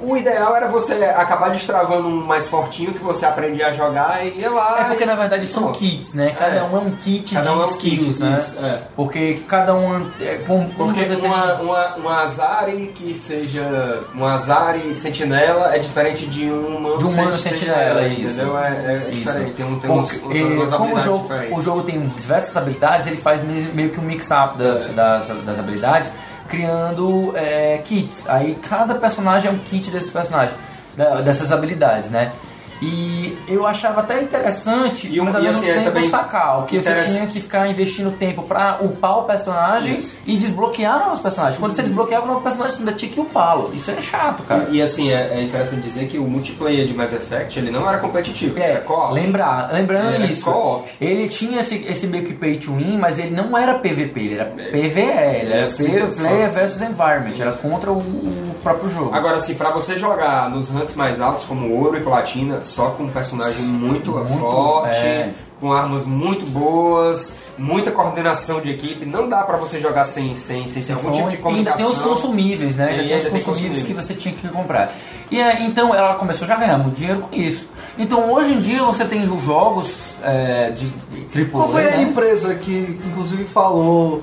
O 0.00 0.16
ideal 0.16 0.54
era 0.54 0.68
você 0.68 0.92
acabar 1.04 1.50
destravando 1.50 2.08
um 2.08 2.24
mais 2.24 2.46
fortinho 2.48 2.92
que 2.92 3.02
você 3.02 3.26
aprendia 3.26 3.68
a 3.68 3.72
jogar 3.72 4.24
e 4.24 4.38
ia 4.40 4.50
lá. 4.50 4.80
É 4.80 4.84
porque 4.84 5.02
e- 5.02 5.06
na 5.06 5.14
verdade 5.14 5.46
são 5.46 5.64
Pronto. 5.64 5.78
kits, 5.78 6.14
né? 6.14 6.34
Cada 6.38 6.56
É. 6.56 6.62
um 6.62 6.76
é 6.76 6.80
um 6.80 6.90
kit 6.92 7.34
Cada 7.34 7.48
de 7.50 7.56
um 7.56 7.60
é 7.60 7.64
um 7.64 7.68
skills, 7.70 8.06
kit, 8.18 8.22
né? 8.22 8.38
isso, 8.38 8.64
é. 8.64 8.78
Porque 8.94 9.42
cada 9.48 9.74
um 9.74 10.10
é 10.20 10.36
como 10.46 10.68
Porque 10.70 11.04
você 11.04 11.16
tem. 11.16 11.24
uma, 11.28 11.54
uma, 11.54 11.94
uma 11.96 12.22
Azari 12.22 12.92
que 12.94 13.16
seja. 13.16 14.00
Uma 14.14 14.34
Azari 14.34 14.92
sentinela 14.94 15.74
é 15.74 15.78
diferente 15.78 16.26
de 16.26 16.44
uma. 16.48 16.96
De 16.98 17.04
um 17.04 17.08
humano 17.08 17.36
sentinela, 17.36 18.06
isso. 18.06 18.34
Entendeu? 18.34 18.58
É, 18.58 18.68
é 18.68 19.08
Isso. 19.10 19.20
diferente. 19.20 19.52
Tem, 19.52 19.66
um, 19.66 19.78
tem 19.78 19.90
uns, 19.90 20.16
Porque, 20.16 20.42
uns, 20.44 20.72
como 20.72 20.94
o 20.94 20.98
jogo, 21.00 21.22
diferentes. 21.22 21.58
o 21.58 21.60
jogo 21.62 21.82
tem 21.82 22.00
diversas 22.06 22.56
habilidades, 22.56 23.06
ele 23.06 23.16
faz 23.16 23.42
meio 23.42 23.90
que 23.90 23.98
um 23.98 24.04
mix-up 24.04 24.56
das, 24.58 24.86
É. 24.86 24.92
das, 24.92 25.28
das 25.44 25.58
habilidades, 25.58 26.12
criando 26.48 27.32
eh, 27.36 27.80
kits. 27.84 28.28
Aí 28.28 28.54
cada 28.68 28.94
personagem 28.94 29.50
é 29.50 29.52
um 29.54 29.58
kit 29.58 29.90
desses 29.90 30.10
personagens, 30.10 30.56
da- 30.96 31.20
dessas 31.20 31.52
habilidades, 31.52 32.10
né? 32.10 32.32
E 32.80 33.36
eu 33.48 33.66
achava 33.66 34.00
até 34.02 34.22
interessante, 34.22 35.08
E 35.12 35.20
um- 35.20 35.24
mas 35.24 35.34
ao 35.34 35.40
e 35.40 35.44
mesmo 35.44 35.58
assim, 35.60 35.70
é 35.70 35.74
tempo 35.74 35.84
também 35.86 36.08
sacar, 36.08 36.56
porque 36.58 36.80
você 36.82 36.90
interessa- 36.90 37.12
tinha 37.12 37.26
que 37.26 37.40
ficar 37.40 37.68
investindo 37.68 38.12
tempo 38.16 38.42
pra 38.42 38.78
upar 38.80 39.18
o 39.18 39.22
personagem 39.24 39.96
Isso. 39.96 40.16
e 40.26 40.36
desbloquear 40.36 40.98
novos 41.00 41.18
personagens. 41.18 41.58
Quando 41.58 41.72
você 41.72 41.82
desbloqueava 41.82 42.24
um 42.24 42.28
novo 42.28 42.40
personagem, 42.40 42.76
você 42.76 42.82
ainda 42.82 42.92
tinha 42.92 43.10
que 43.10 43.20
upá-lo. 43.20 43.72
Isso 43.74 43.90
é 43.90 44.00
chato, 44.00 44.42
cara. 44.44 44.68
E, 44.70 44.76
e, 44.76 44.82
assim, 44.82 45.10
é, 45.10 45.38
é 45.38 45.42
interessante 45.42 45.82
dizer 45.82 46.06
que 46.06 46.18
o 46.18 46.24
multiplayer 46.24 46.86
de 46.86 46.94
Mass 46.94 47.12
Effect 47.12 47.58
ele 47.58 47.70
não 47.70 47.88
era 47.88 47.98
competitivo, 47.98 48.58
É, 48.58 48.70
era 48.72 48.80
co-op. 48.80 49.12
lembrar, 49.12 49.72
lembrando 49.72 50.14
Era 50.14 50.26
isso, 50.26 50.84
ele 51.00 51.28
tinha 51.28 51.60
esse, 51.60 51.74
esse 51.86 52.06
meio 52.06 52.24
que 52.24 52.32
pay 52.34 52.56
to 52.58 52.72
win, 52.74 52.96
mas 52.98 53.18
ele 53.18 53.30
não 53.34 53.56
era 53.58 53.74
PVP, 53.78 54.20
ele 54.20 54.34
era 54.34 54.44
PVE, 54.46 55.00
ele 55.40 55.52
era 55.52 55.66
assim, 55.66 55.90
player 56.16 56.50
versus 56.50 56.80
environment, 56.82 57.34
era 57.40 57.52
contra 57.52 57.90
o 57.90 58.47
próprio 58.58 58.88
jogo. 58.88 59.10
Agora, 59.14 59.36
assim, 59.36 59.54
pra 59.54 59.70
você 59.70 59.96
jogar 59.96 60.50
nos 60.50 60.68
ranks 60.68 60.94
mais 60.94 61.20
altos, 61.20 61.44
como 61.44 61.70
ouro 61.74 61.96
e 61.96 62.00
platina, 62.00 62.60
só 62.64 62.90
com 62.90 63.04
um 63.04 63.08
personagem 63.10 63.62
muito, 63.64 64.12
Muito, 64.12 64.28
forte, 64.50 64.96
é. 64.96 65.32
com 65.60 65.72
armas 65.72 66.04
muito 66.04 66.46
boas, 66.46 67.36
muita 67.56 67.90
coordenação 67.90 68.60
de 68.60 68.70
equipe, 68.70 69.04
não 69.04 69.28
dá 69.28 69.42
pra 69.42 69.56
você 69.56 69.80
jogar 69.80 70.04
sem, 70.04 70.34
sem, 70.34 70.66
sem 70.68 70.82
ter 70.82 70.92
algum 70.92 71.10
tipo 71.10 71.28
de 71.28 71.36
Então, 71.36 71.50
ainda 71.50 71.72
comunicação. 71.72 71.76
tem 71.76 71.86
os 71.86 71.98
consumíveis, 72.00 72.76
né? 72.76 72.88
Ainda 72.90 73.02
e 73.02 73.08
tem 73.08 73.16
os 73.18 73.24
ainda 73.26 73.30
tem 73.38 73.44
consumíveis 73.44 73.82
que 73.82 73.92
você 73.94 74.14
tinha 74.14 74.34
que 74.34 74.48
comprar. 74.48 74.92
E 75.30 75.40
é, 75.40 75.62
então 75.62 75.94
ela 75.94 76.14
começou 76.14 76.46
já 76.46 76.54
a 76.54 76.58
ganhar 76.58 76.78
muito 76.78 76.94
dinheiro 76.96 77.20
com 77.20 77.34
isso. 77.36 77.66
Então 77.98 78.30
hoje 78.32 78.52
em 78.54 78.60
dia 78.60 78.82
você 78.84 79.04
tem 79.04 79.28
os 79.28 79.42
jogos 79.42 79.92
é, 80.22 80.70
de 80.70 80.86
AAA, 81.34 81.46
Qual 81.50 81.68
foi 81.68 81.86
a 81.88 81.96
né? 81.96 82.02
empresa 82.02 82.54
que, 82.54 83.00
inclusive, 83.04 83.44
falou. 83.44 84.22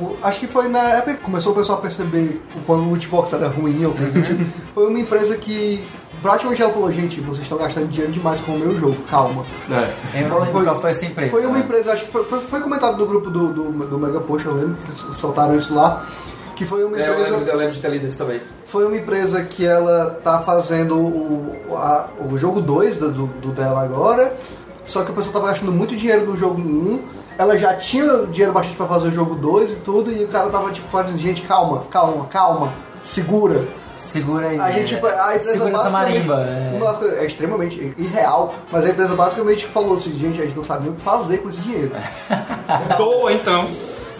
O- 0.00 0.16
Acho 0.22 0.40
que 0.40 0.46
foi 0.46 0.68
na 0.68 0.82
época 0.94 1.14
que 1.14 1.20
começou 1.22 1.52
o 1.52 1.54
pessoal 1.56 1.78
a 1.78 1.82
perceber 1.82 2.40
o 2.56 2.60
quando 2.62 2.82
o 2.82 2.88
lootbox 2.90 3.32
era 3.32 3.48
ruim 3.48 3.84
ou 3.84 3.92
coisa 3.92 4.10
do 4.12 4.22
tipo. 4.22 4.44
Foi 4.74 4.86
uma 4.88 4.98
empresa 4.98 5.36
que 5.36 5.84
praticamente 6.22 6.60
ela 6.62 6.72
falou, 6.72 6.92
gente, 6.92 7.20
vocês 7.20 7.42
estão 7.42 7.56
gastando 7.58 7.88
dinheiro 7.88 8.12
demais 8.12 8.40
com 8.40 8.52
o 8.52 8.58
meu 8.58 8.78
jogo, 8.78 8.96
calma. 9.10 9.44
É. 9.70 10.22
Eu 10.22 10.28
não 10.28 10.40
lembro 10.40 10.62
qual 10.64 10.80
foi 10.80 10.90
essa 10.90 11.04
empresa. 11.06 11.30
Foi 11.30 11.46
uma 11.46 11.58
empresa, 11.58 11.92
acho 11.92 12.04
que 12.04 12.10
foi, 12.12 12.24
foi, 12.24 12.40
foi 12.40 12.60
comentado 12.60 12.96
no 12.98 13.06
grupo 13.06 13.30
do, 13.30 13.52
do, 13.52 13.72
do 13.86 13.98
Mega 13.98 14.20
Post, 14.20 14.46
eu 14.46 14.54
lembro 14.54 14.76
que 14.84 15.16
soltaram 15.16 15.56
isso 15.56 15.74
lá. 15.74 16.04
Que 16.56 16.66
foi 16.66 16.84
uma 16.84 16.98
É, 17.00 17.08
eu, 17.08 17.12
empresa. 17.14 17.30
lembro, 17.36 17.48
eu 17.50 17.56
lembro 17.56 17.72
de 17.74 17.80
ter 17.80 17.90
lido 17.90 18.06
isso 18.06 18.18
também. 18.18 18.40
Foi 18.66 18.86
uma 18.86 18.96
empresa 18.96 19.42
que 19.42 19.64
ela 19.66 20.20
tá 20.22 20.40
fazendo 20.40 20.94
o, 20.98 21.56
a- 21.74 22.08
o 22.30 22.36
jogo 22.36 22.60
2 22.60 22.96
do, 22.96 23.10
do- 23.10 23.26
do 23.40 23.48
dela 23.52 23.82
agora, 23.82 24.34
só 24.84 25.02
que 25.02 25.10
o 25.10 25.14
pessoal 25.14 25.32
tava 25.32 25.46
gastando 25.48 25.72
muito 25.72 25.96
dinheiro 25.96 26.26
no 26.26 26.36
jogo 26.36 26.60
1. 26.60 27.02
Ela 27.40 27.56
já 27.56 27.72
tinha 27.72 28.26
dinheiro 28.26 28.52
bastante 28.52 28.76
pra 28.76 28.86
fazer 28.86 29.08
o 29.08 29.12
jogo 29.12 29.34
2 29.34 29.70
e 29.70 29.74
tudo, 29.76 30.12
e 30.12 30.24
o 30.24 30.28
cara 30.28 30.50
tava 30.50 30.70
tipo 30.72 30.86
falando, 30.90 31.16
gente, 31.16 31.40
calma, 31.40 31.84
calma, 31.90 32.26
calma, 32.26 32.70
segura. 33.00 33.66
Segura 33.96 34.48
aí. 34.48 34.60
A 34.60 34.70
gente, 34.72 34.94
tipo, 34.94 35.06
a 35.06 35.36
empresa 35.36 35.52
Segura 35.52 35.70
essa 35.70 35.90
basicamente, 35.90 36.26
marimba. 36.26 36.46
é. 37.16 37.22
é 37.22 37.26
extremamente 37.26 37.94
irreal, 37.96 38.54
mas 38.70 38.84
a 38.84 38.90
empresa 38.90 39.14
basicamente 39.14 39.64
falou 39.68 39.96
assim, 39.96 40.10
gente, 40.18 40.38
a 40.38 40.44
gente 40.44 40.54
não 40.54 40.64
sabe 40.64 40.82
nem 40.82 40.92
o 40.92 40.94
que 40.94 41.00
fazer 41.00 41.38
com 41.38 41.48
esse 41.48 41.60
dinheiro. 41.62 41.92
Doa 42.98 43.32
então. 43.32 43.66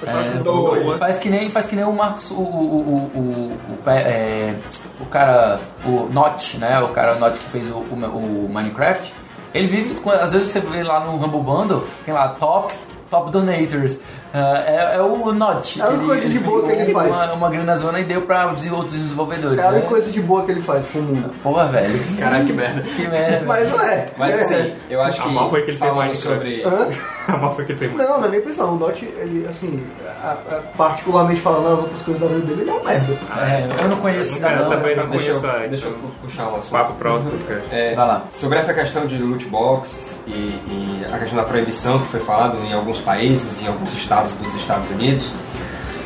É, 0.06 0.38
Doa. 0.38 0.96
Faz 0.96 1.18
que 1.18 1.28
nem, 1.28 1.50
faz 1.50 1.66
que 1.66 1.76
nem 1.76 1.84
o 1.84 1.92
Marcos, 1.92 2.30
o, 2.30 2.36
o, 2.36 2.40
o, 2.40 3.52
o, 3.84 3.90
é, 3.90 4.54
o 4.98 5.04
cara, 5.04 5.60
o 5.84 6.08
Notch, 6.10 6.54
né? 6.54 6.80
O 6.80 6.88
cara 6.88 7.16
Notch 7.16 7.38
que 7.38 7.50
fez 7.50 7.66
o, 7.68 7.80
o, 7.80 8.46
o 8.46 8.48
Minecraft. 8.50 9.12
Ele 9.52 9.66
vive, 9.66 9.94
às 10.10 10.32
vezes 10.32 10.48
você 10.48 10.60
vê 10.60 10.82
lá 10.82 11.04
no 11.04 11.16
Humble 11.16 11.42
Bundle, 11.42 11.84
tem 12.06 12.14
lá 12.14 12.28
top, 12.28 12.72
top 13.10 13.32
donators. 13.32 14.00
Ah, 14.32 14.62
é, 14.66 14.96
é 14.96 15.02
o 15.02 15.32
Notch. 15.32 15.78
É 15.78 15.82
a 15.82 15.88
única 15.88 16.06
coisa 16.06 16.28
de 16.28 16.38
boa 16.38 16.62
que 16.66 16.72
ele 16.72 16.92
faz. 16.92 17.08
Uma, 17.14 17.32
uma 17.32 17.50
grana 17.50 17.76
zona 17.76 18.00
e 18.00 18.04
deu 18.04 18.22
pra 18.22 18.46
outros 18.46 18.92
desenvolvedores. 18.92 19.58
É 19.58 19.62
a 19.64 19.68
única 19.68 19.82
né? 19.82 19.88
coisa 19.88 20.10
de 20.10 20.20
boa 20.20 20.44
que 20.44 20.52
ele 20.52 20.62
faz 20.62 20.86
pro 20.86 21.02
mundo. 21.02 21.30
Porra, 21.42 21.66
velho. 21.68 22.00
Caralho, 22.18 22.46
que 22.46 22.52
merda. 22.52 22.80
Que 22.82 23.08
merda. 23.08 23.44
Mas 23.46 23.74
é. 23.82 24.08
Mas 24.16 24.34
é. 24.34 24.42
assim, 24.44 24.72
eu 24.88 25.02
acho 25.02 25.20
Ah, 25.20 25.24
que 25.24 25.30
mal 25.32 25.50
foi 25.50 25.62
que 25.62 25.70
ele 25.72 25.78
fez 25.78 25.90
Minecraft. 25.92 26.22
sobre... 26.22 26.62
Hã? 26.64 26.88
Mas 27.40 27.54
foi 27.54 27.64
que 27.64 27.72
ele 27.72 27.78
tem 27.78 27.88
mais. 27.90 28.08
Não, 28.08 28.18
não 28.20 28.26
é 28.26 28.30
nem 28.30 28.40
pressão. 28.40 28.74
O 28.74 28.78
Dot, 28.78 29.04
ele, 29.04 29.46
assim, 29.48 29.84
a- 30.24 30.30
a- 30.50 30.60
particularmente 30.76 31.40
falando 31.40 31.66
as 31.74 31.78
outras 31.78 32.02
coisas 32.02 32.20
da 32.22 32.28
vida 32.28 32.46
dele, 32.46 32.62
ele 32.62 32.70
é 32.70 32.72
um 32.72 32.82
merda. 32.84 33.12
É, 33.36 33.84
eu 33.84 33.88
não 33.88 33.96
conheço 33.98 34.38
Eu 34.38 34.48
ainda 34.48 34.62
não. 34.64 34.70
também 34.70 34.96
não 34.96 35.08
Deixa 35.10 35.30
eu, 35.30 35.40
conheço 35.40 35.56
a- 35.56 35.66
deixa 35.66 35.86
eu 35.86 35.98
puxar 36.22 36.48
um 36.48 36.56
assunto. 36.56 36.70
Papo 36.72 37.08
outro. 37.08 37.38
cara. 37.46 37.62
É, 37.70 37.94
Vai 37.94 38.06
lá. 38.06 38.24
Sobre 38.32 38.58
essa 38.58 38.74
questão 38.74 39.06
de 39.06 39.16
loot 39.18 39.44
box 39.46 40.18
e, 40.26 40.30
e 40.30 41.06
a 41.12 41.18
questão 41.18 41.36
da 41.38 41.44
proibição 41.44 42.00
que 42.00 42.06
foi 42.08 42.20
falado 42.20 42.58
em 42.64 42.72
alguns 42.72 42.98
países, 42.98 43.62
em 43.62 43.66
alguns 43.68 43.92
estados 43.94 44.19
dos 44.28 44.54
Estados 44.54 44.88
Unidos, 44.90 45.32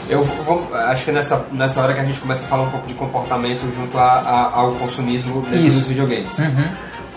eu 0.09 0.23
vou, 0.23 0.69
acho 0.74 1.05
que 1.05 1.12
nessa, 1.12 1.47
nessa 1.53 1.81
hora 1.81 1.95
que 1.95 2.01
a 2.01 2.05
gente 2.05 2.20
começa 2.20 2.45
a 2.45 2.49
falar 2.49 2.65
um 2.65 2.70
pouco 2.70 2.86
de 2.86 2.95
comportamento 2.95 3.70
junto 3.74 3.97
a- 3.99 4.03
a- 4.20 4.51
ao 4.55 4.73
consumismo 4.73 5.41
dos 5.43 5.86
videogames. 5.86 6.39
Uhum. 6.39 6.69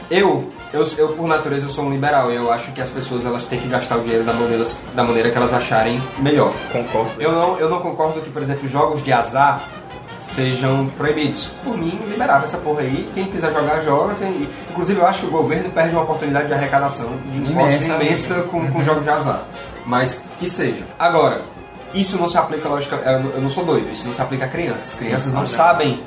Eu, 0.09 0.51
eu, 0.73 0.87
eu, 0.97 1.09
por 1.09 1.27
natureza, 1.27 1.65
eu 1.65 1.69
sou 1.69 1.83
um 1.85 1.91
liberal 1.91 2.31
e 2.31 2.35
eu 2.35 2.49
acho 2.51 2.71
que 2.71 2.79
as 2.81 2.89
pessoas 2.89 3.25
elas 3.25 3.45
têm 3.45 3.59
que 3.59 3.67
gastar 3.67 3.97
o 3.97 4.01
dinheiro 4.01 4.23
da 4.23 4.31
maneira, 4.31 4.63
da 4.95 5.03
maneira 5.03 5.29
que 5.29 5.37
elas 5.37 5.53
acharem 5.53 6.01
melhor. 6.19 6.53
Concordo. 6.71 7.11
Eu 7.19 7.31
não, 7.33 7.57
eu 7.59 7.69
não 7.69 7.79
concordo 7.81 8.21
que, 8.21 8.29
por 8.29 8.41
exemplo, 8.41 8.65
jogos 8.69 9.03
de 9.03 9.11
azar 9.11 9.61
sejam 10.19 10.87
proibidos. 10.97 11.51
Por 11.63 11.77
mim, 11.77 11.99
liberava 12.07 12.45
essa 12.45 12.57
porra 12.57 12.81
aí. 12.81 13.09
Quem 13.13 13.25
quiser 13.25 13.51
jogar, 13.51 13.79
joga. 13.81 14.15
Quem- 14.15 14.49
Inclusive, 14.71 14.99
eu 14.99 15.05
acho 15.07 15.21
que 15.21 15.25
o 15.27 15.31
governo 15.31 15.69
perde 15.69 15.91
uma 15.91 16.03
oportunidade 16.03 16.47
de 16.47 16.53
arrecadação 16.53 17.09
de 17.31 17.51
Imensa. 17.51 17.85
imensa 17.85 18.35
com, 18.43 18.71
com 18.71 18.83
jogos 18.83 19.03
de 19.03 19.09
azar. 19.09 19.41
Mas 19.85 20.23
que 20.37 20.49
seja. 20.49 20.83
Agora, 20.99 21.41
isso 21.93 22.17
não 22.17 22.27
se 22.29 22.37
aplica, 22.37 22.67
lógico, 22.69 22.95
eu 22.95 23.19
não- 23.19 23.41
não 23.41 23.49
sou 23.49 23.63
doido, 23.65 23.89
isso 23.89 24.05
não 24.05 24.13
se 24.13 24.21
aplica 24.21 24.45
a 24.45 24.47
crianças. 24.47 24.93
Crianças 24.93 25.33
não 25.33 25.45
sabem. 25.47 26.03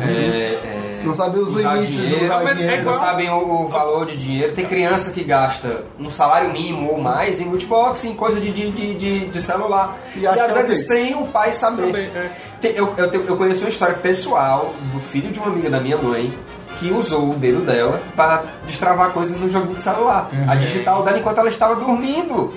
é, 0.00 0.04
é, 0.04 1.02
Não 1.04 1.14
sabem 1.14 1.40
os 1.40 1.50
limites 1.50 1.86
dinheiro, 1.86 2.26
Mas 2.28 2.48
é 2.50 2.54
dinheiro. 2.54 2.84
não 2.84 2.92
sabem 2.94 3.30
o, 3.30 3.62
o 3.62 3.68
valor 3.68 4.04
de 4.06 4.16
dinheiro. 4.16 4.52
Tem 4.52 4.64
criança 4.66 5.12
que 5.12 5.22
gasta 5.22 5.84
um 6.00 6.10
salário 6.10 6.52
mínimo 6.52 6.90
ou 6.90 7.00
mais 7.00 7.40
em 7.40 7.44
lootbox, 7.44 8.04
em 8.04 8.14
coisa 8.14 8.40
de, 8.40 8.50
de, 8.50 8.72
de, 8.72 9.26
de- 9.28 9.40
celular. 9.40 9.96
E 10.16 10.20
E, 10.20 10.26
às 10.26 10.36
é 10.36 10.48
vezes 10.54 10.86
sem 10.88 11.14
o 11.14 11.26
pai 11.28 11.52
saber. 11.52 11.86
Também, 11.86 12.06
é. 12.06 12.30
Tem- 12.60 12.72
eu, 12.72 12.92
eu, 12.96 13.24
eu 13.26 13.36
conheço 13.36 13.60
uma 13.60 13.70
história 13.70 13.94
pessoal 13.94 14.74
do 14.92 14.98
filho 15.00 15.30
de 15.30 15.38
uma 15.38 15.48
amiga 15.48 15.70
da 15.70 15.80
minha 15.80 15.96
mãe 15.96 16.32
que 16.78 16.90
usou 16.92 17.30
o 17.30 17.34
dedo 17.34 17.60
dela 17.62 18.02
para 18.14 18.44
destravar 18.66 19.10
coisas 19.10 19.36
no 19.38 19.48
joguinho 19.48 19.74
de 19.76 19.82
celular. 19.82 20.30
A 20.48 20.54
digital 20.54 21.02
dela 21.02 21.18
enquanto 21.18 21.38
ela 21.38 21.48
estava 21.48 21.74
dormindo. 21.76 22.52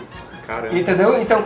Caramba. 0.45 0.77
Entendeu? 0.77 1.19
Então, 1.21 1.43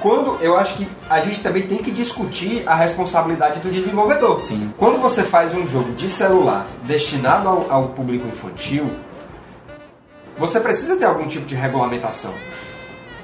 quando 0.00 0.38
eu 0.40 0.56
acho 0.56 0.74
que 0.76 0.88
a 1.08 1.20
gente 1.20 1.40
também 1.42 1.62
tem 1.62 1.78
que 1.78 1.90
discutir 1.90 2.62
a 2.66 2.74
responsabilidade 2.74 3.60
do 3.60 3.70
desenvolvedor. 3.70 4.42
Sim. 4.42 4.72
Quando 4.76 4.98
você 5.00 5.22
faz 5.22 5.54
um 5.54 5.66
jogo 5.66 5.92
de 5.92 6.08
celular 6.08 6.66
destinado 6.84 7.48
ao, 7.48 7.66
ao 7.70 7.88
público 7.88 8.26
infantil, 8.26 8.90
você 10.38 10.58
precisa 10.58 10.96
ter 10.96 11.04
algum 11.04 11.26
tipo 11.26 11.44
de 11.46 11.54
regulamentação. 11.54 12.32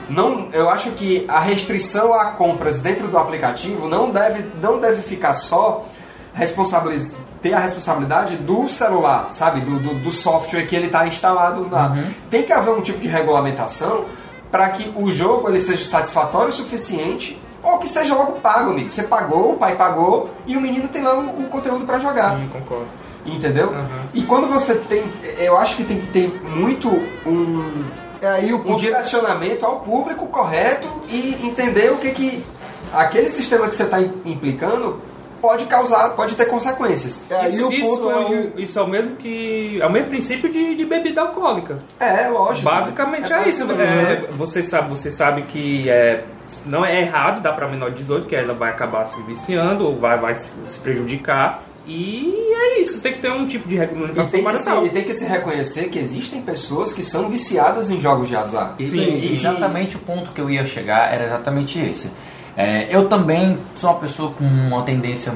Não, 0.09 0.49
eu 0.53 0.69
acho 0.69 0.93
que 0.93 1.25
a 1.29 1.41
restrição 1.41 2.13
a 2.13 2.33
compras 2.33 2.81
dentro 2.81 3.09
do 3.09 3.19
aplicativo 3.19 3.89
não 3.89 4.11
deve, 4.11 4.45
não 4.63 4.79
deve 4.79 5.03
ficar 5.03 5.35
só 5.35 5.87
responsabiliz, 6.33 7.17
ter 7.41 7.55
a 7.55 7.59
responsabilidade 7.59 8.37
do 8.37 8.69
celular, 8.69 9.29
sabe? 9.31 9.61
Do, 9.61 9.79
do, 9.79 9.95
do 9.95 10.11
software 10.11 10.67
que 10.67 10.77
ele 10.77 10.87
está 10.87 11.07
instalado 11.07 11.69
lá. 11.71 11.97
Tem 12.31 12.43
que 12.43 12.53
haver 12.53 12.73
um 12.73 12.83
tipo 12.83 13.01
de 13.01 13.09
regulamentação 13.09 14.05
para 14.51 14.69
que 14.69 14.93
o 14.95 15.11
jogo 15.11 15.49
ele 15.49 15.59
seja 15.59 15.85
satisfatório 15.85 16.51
o 16.51 16.53
suficiente 16.53 17.41
ou 17.63 17.79
que 17.79 17.89
seja 17.89 18.15
logo 18.15 18.33
pago, 18.35 18.71
amigo. 18.71 18.89
Você 18.89 19.03
pagou, 19.03 19.55
o 19.55 19.57
pai 19.57 19.75
pagou 19.77 20.31
e 20.47 20.57
o 20.57 20.61
menino 20.61 20.89
tem 20.89 21.03
lá 21.03 21.15
o, 21.15 21.43
o 21.43 21.49
conteúdo 21.49 21.85
para 21.85 21.99
jogar. 21.99 22.37
Sim, 22.37 22.49
concordo. 22.49 22.87
Entendeu? 23.25 23.71
Uhum. 23.71 23.87
E 24.15 24.23
quando 24.23 24.47
você 24.47 24.77
tem. 24.77 25.03
Eu 25.39 25.59
acho 25.59 25.75
que 25.75 25.83
tem 25.83 25.99
que 25.99 26.07
ter 26.07 26.41
muito 26.45 26.89
um, 27.27 27.85
É 28.27 28.29
aí 28.29 28.53
o 28.53 28.59
um 28.59 28.75
direcionamento 28.75 29.65
ao 29.65 29.81
público 29.81 30.27
correto 30.27 30.89
e 31.09 31.47
entender 31.47 31.93
o 31.93 31.99
que 31.99 32.11
que 32.11 32.45
aquele 32.93 33.31
sistema 33.31 33.69
que 33.69 33.77
você 33.77 33.85
está 33.85 34.01
implicando 34.01 35.01
pode 35.41 35.67
causar, 35.67 36.11
pode 36.17 36.35
ter 36.35 36.47
consequências. 36.47 37.23
É 37.31 37.37
aí 37.37 37.55
isso, 37.55 37.69
o 37.69 37.73
isso 37.73 37.87
ponto 37.87 38.11
é 38.11 38.17
onde. 38.17 38.35
o, 38.35 38.61
isso 38.61 38.79
é 38.79 38.83
o 38.83 38.89
mesmo 38.89 39.15
que. 39.15 39.79
É 39.81 39.87
o 39.87 39.91
mesmo 39.91 40.09
princípio 40.09 40.51
de, 40.51 40.75
de 40.75 40.85
bebida 40.85 41.21
alcoólica. 41.21 41.79
É, 42.01 42.29
lógico. 42.29 42.65
Basicamente 42.65 43.33
é, 43.33 43.49
isso. 43.49 43.65
basicamente, 43.65 44.03
né? 44.03 44.25
É, 44.29 44.33
você, 44.33 44.61
sabe, 44.61 44.91
você 44.91 45.11
sabe 45.11 45.43
que 45.43 45.89
é, 45.89 46.25
não 46.65 46.85
é 46.85 47.01
errado 47.01 47.41
dar 47.41 47.53
para 47.53 47.69
menor 47.69 47.91
de 47.91 47.99
18, 47.99 48.27
que 48.27 48.35
ela 48.35 48.55
vai 48.55 48.71
acabar 48.71 49.05
se 49.05 49.23
viciando 49.23 49.87
ou 49.87 49.97
vai, 49.97 50.19
vai 50.19 50.35
se, 50.35 50.51
se 50.67 50.81
prejudicar. 50.81 51.63
E 51.87 52.35
é 52.53 52.81
isso, 52.81 53.01
tem 53.01 53.13
que 53.13 53.21
ter 53.21 53.31
um 53.31 53.47
tipo 53.47 53.69
de 53.69 53.77
regulamentação 53.77 54.43
para 54.43 54.59
se, 54.59 54.65
tal. 54.65 54.85
e 54.85 54.91
tem 54.91 55.05
que 55.05 55.15
se 55.15 55.25
reconhecer 55.25 55.85
que 55.89 55.99
existem 55.99 56.43
pessoas 56.43 56.93
que 56.93 57.03
são 57.03 57.29
viciadas 57.29 57.91
em 57.91 58.01
jogos 58.01 58.27
de 58.29 58.35
azar. 58.37 58.75
E- 58.79 58.87
Sim, 58.87 58.99
e- 59.15 59.35
exatamente 59.35 59.97
o 59.97 60.01
ponto 60.01 60.31
que 60.33 60.41
eu 60.41 60.51
ia 60.51 60.65
chegar 60.65 61.13
era 61.15 61.25
exatamente 61.25 61.79
esse. 61.79 62.11
É, 62.57 62.89
eu 62.91 63.09
também 63.09 63.57
sou 63.75 63.91
uma 63.91 63.99
pessoa 64.01 64.33
com 64.33 64.45
uma 64.45 64.83
tendência 64.83 65.33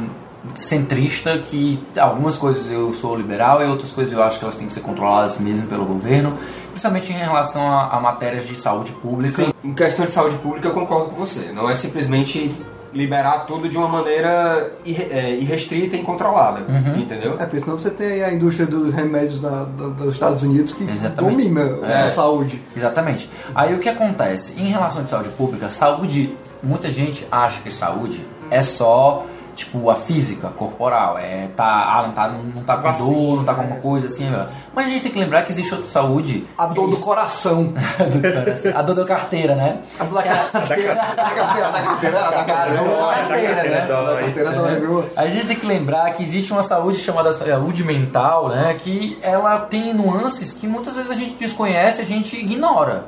centrista 0.54 1.38
que 1.38 1.78
algumas 1.98 2.36
coisas 2.36 2.70
eu 2.70 2.92
sou 2.94 3.14
liberal 3.14 3.62
e 3.62 3.66
outras 3.66 3.92
coisas 3.92 4.12
eu 4.12 4.22
acho 4.22 4.38
que 4.38 4.44
elas 4.44 4.56
têm 4.56 4.66
que 4.66 4.72
ser 4.72 4.80
controladas 4.80 5.38
mesmo 5.38 5.66
pelo 5.66 5.84
governo, 5.84 6.36
principalmente 6.70 7.12
em 7.12 7.16
relação 7.16 7.62
a, 7.70 7.88
a 7.88 8.00
matérias 8.00 8.46
de 8.46 8.56
saúde 8.58 8.90
pública. 8.92 9.44
Sim, 9.44 9.52
em 9.62 9.74
questão 9.74 10.06
de 10.06 10.12
saúde 10.12 10.36
pública 10.38 10.68
eu 10.68 10.74
concordo 10.74 11.10
com 11.10 11.16
você. 11.16 11.52
Não 11.52 11.68
é 11.68 11.74
simplesmente 11.74 12.50
liberar 12.92 13.46
tudo 13.46 13.68
de 13.68 13.76
uma 13.76 13.88
maneira 13.88 14.72
é, 14.86 15.34
irrestrita 15.36 15.96
e 15.96 16.00
incontrolada. 16.00 16.60
Uhum. 16.68 16.98
Entendeu? 17.00 17.34
É, 17.34 17.44
porque 17.44 17.60
senão 17.60 17.78
você 17.78 17.90
tem 17.90 18.22
a 18.24 18.32
indústria 18.32 18.66
dos 18.66 18.92
remédios 18.94 19.40
da- 19.40 19.64
da- 19.64 19.88
dos 19.88 20.14
Estados 20.14 20.42
Unidos 20.42 20.72
que 20.72 20.84
Exatamente. 20.84 21.30
domina 21.48 21.60
É. 21.86 22.02
a 22.06 22.10
saúde. 22.10 22.60
Exatamente. 22.76 23.30
Aí 23.54 23.74
o 23.74 23.78
que 23.78 23.88
acontece? 23.88 24.52
Em 24.60 24.66
relação 24.66 25.02
de 25.04 25.10
saúde 25.10 25.28
pública, 25.30 25.70
saúde, 25.70 26.34
muita 26.62 26.88
gente 26.90 27.26
acha 27.30 27.60
que 27.62 27.70
saúde 27.70 28.24
é 28.50 28.62
só 28.62 29.24
tipo 29.54 29.90
a 29.90 29.94
física, 29.94 30.48
corporal, 30.48 31.18
é 31.18 31.48
tá, 31.56 31.64
ah, 31.64 32.02
não 32.06 32.12
tá, 32.12 32.28
não 32.28 32.62
tá 32.62 32.76
com 32.76 32.82
Vacina, 32.82 33.08
dor, 33.08 33.36
não 33.36 33.44
tá 33.44 33.54
com 33.54 33.62
né? 33.62 33.66
alguma 33.66 33.82
coisa 33.82 34.06
assim, 34.06 34.30
mas 34.74 34.86
a 34.86 34.90
gente 34.90 35.02
tem 35.02 35.12
que 35.12 35.18
lembrar 35.18 35.42
que 35.42 35.52
existe 35.52 35.72
outra 35.72 35.88
saúde. 35.88 36.44
A 36.56 36.66
dor 36.66 36.90
do 36.90 36.98
coração. 36.98 37.72
a 38.74 38.82
dor 38.82 38.94
da 38.96 39.04
carteira, 39.04 39.54
né? 39.54 39.78
A 39.98 40.04
dor 40.04 40.22
da 40.22 40.22
carteira. 40.50 40.94
Da 41.20 41.30
carteira, 41.30 41.70
da 41.70 41.82
carteira, 41.82 42.18
da 42.18 42.28
A 42.28 42.44
carteira. 42.44 42.78
dor 42.78 42.96
da 42.96 43.14
carteira, 43.14 43.62
né? 43.62 43.86
Da 43.86 44.20
carteira 44.20 44.52
dói, 44.52 44.80
viu? 44.80 45.04
A 45.16 45.28
gente 45.28 45.46
tem 45.46 45.56
que 45.56 45.66
lembrar 45.66 46.10
que 46.12 46.22
existe 46.22 46.52
uma 46.52 46.62
saúde 46.62 46.98
chamada 46.98 47.32
saúde 47.32 47.84
mental, 47.84 48.48
né? 48.48 48.74
Que 48.78 49.18
ela 49.22 49.58
tem 49.60 49.92
nuances 49.92 50.52
que 50.52 50.66
muitas 50.66 50.94
vezes 50.94 51.10
a 51.10 51.14
gente 51.14 51.34
desconhece, 51.34 52.00
a 52.00 52.04
gente 52.04 52.36
ignora. 52.36 53.04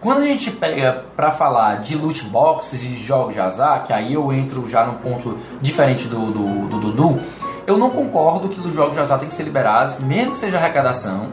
Quando 0.00 0.18
a 0.18 0.26
gente 0.26 0.50
pega 0.50 1.04
pra 1.16 1.30
falar 1.30 1.76
de 1.76 1.96
loot 1.96 2.24
boxes 2.26 2.84
e 2.84 2.88
de 2.88 3.02
jogos 3.02 3.34
de 3.34 3.40
azar, 3.40 3.84
que 3.84 3.92
aí 3.92 4.12
eu 4.12 4.32
entro 4.32 4.68
já 4.68 4.84
num 4.84 4.94
ponto 4.94 5.38
diferente 5.60 6.06
do, 6.06 6.30
do, 6.30 6.68
do 6.68 6.80
Dudu, 6.80 7.20
eu 7.66 7.76
não 7.76 7.90
concordo 7.90 8.48
que 8.48 8.60
os 8.60 8.72
jogos 8.72 8.94
de 8.94 9.00
azar 9.00 9.18
têm 9.18 9.28
que 9.28 9.34
ser 9.34 9.42
liberados, 9.42 9.98
mesmo 9.98 10.32
que 10.32 10.38
seja 10.38 10.58
arrecadação, 10.58 11.32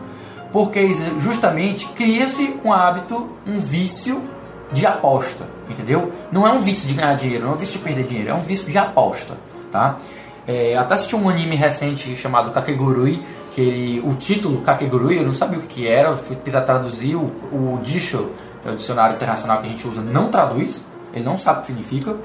porque 0.52 0.94
justamente 1.18 1.88
cria-se 1.90 2.60
um 2.64 2.72
hábito, 2.72 3.30
um 3.46 3.60
vício 3.60 4.24
de 4.72 4.86
aposta, 4.86 5.46
entendeu? 5.70 6.12
Não 6.32 6.48
é 6.48 6.52
um 6.52 6.60
vício 6.60 6.88
de 6.88 6.96
ganhar 6.96 7.14
dinheiro, 7.16 7.44
não 7.44 7.52
é 7.52 7.56
um 7.56 7.58
vício 7.58 7.78
de 7.78 7.84
perder 7.84 8.06
dinheiro, 8.06 8.30
é 8.32 8.34
um 8.34 8.42
vício 8.42 8.70
de 8.70 8.78
aposta, 8.78 9.36
tá? 9.72 10.00
É, 10.48 10.76
até 10.76 10.96
assisti 10.96 11.16
um 11.16 11.30
anime 11.30 11.56
recente 11.56 12.16
chamado 12.16 12.52
Kakegurui, 12.52 13.24
que 13.54 13.62
ele, 13.62 14.02
o 14.04 14.14
título 14.16 14.62
Kakegurui, 14.62 15.20
eu 15.20 15.26
não 15.26 15.34
sabia 15.34 15.60
o 15.60 15.62
que, 15.62 15.68
que 15.68 15.88
era, 15.88 16.18
fui 16.18 16.36
tentar 16.36 16.62
traduzir, 16.62 17.16
o, 17.16 17.26
o 17.52 17.80
Disho, 17.84 18.32
que 18.64 18.70
é 18.70 18.72
o 18.72 18.76
dicionário 18.76 19.16
internacional 19.16 19.60
que 19.60 19.68
a 19.68 19.70
gente 19.70 19.88
usa, 19.88 20.02
não 20.02 20.30
traduz, 20.30 20.84
ele 21.14 21.24
não 21.24 21.38
sabe 21.38 21.60
o 21.60 21.62
que 21.62 21.68
significa. 21.68 22.16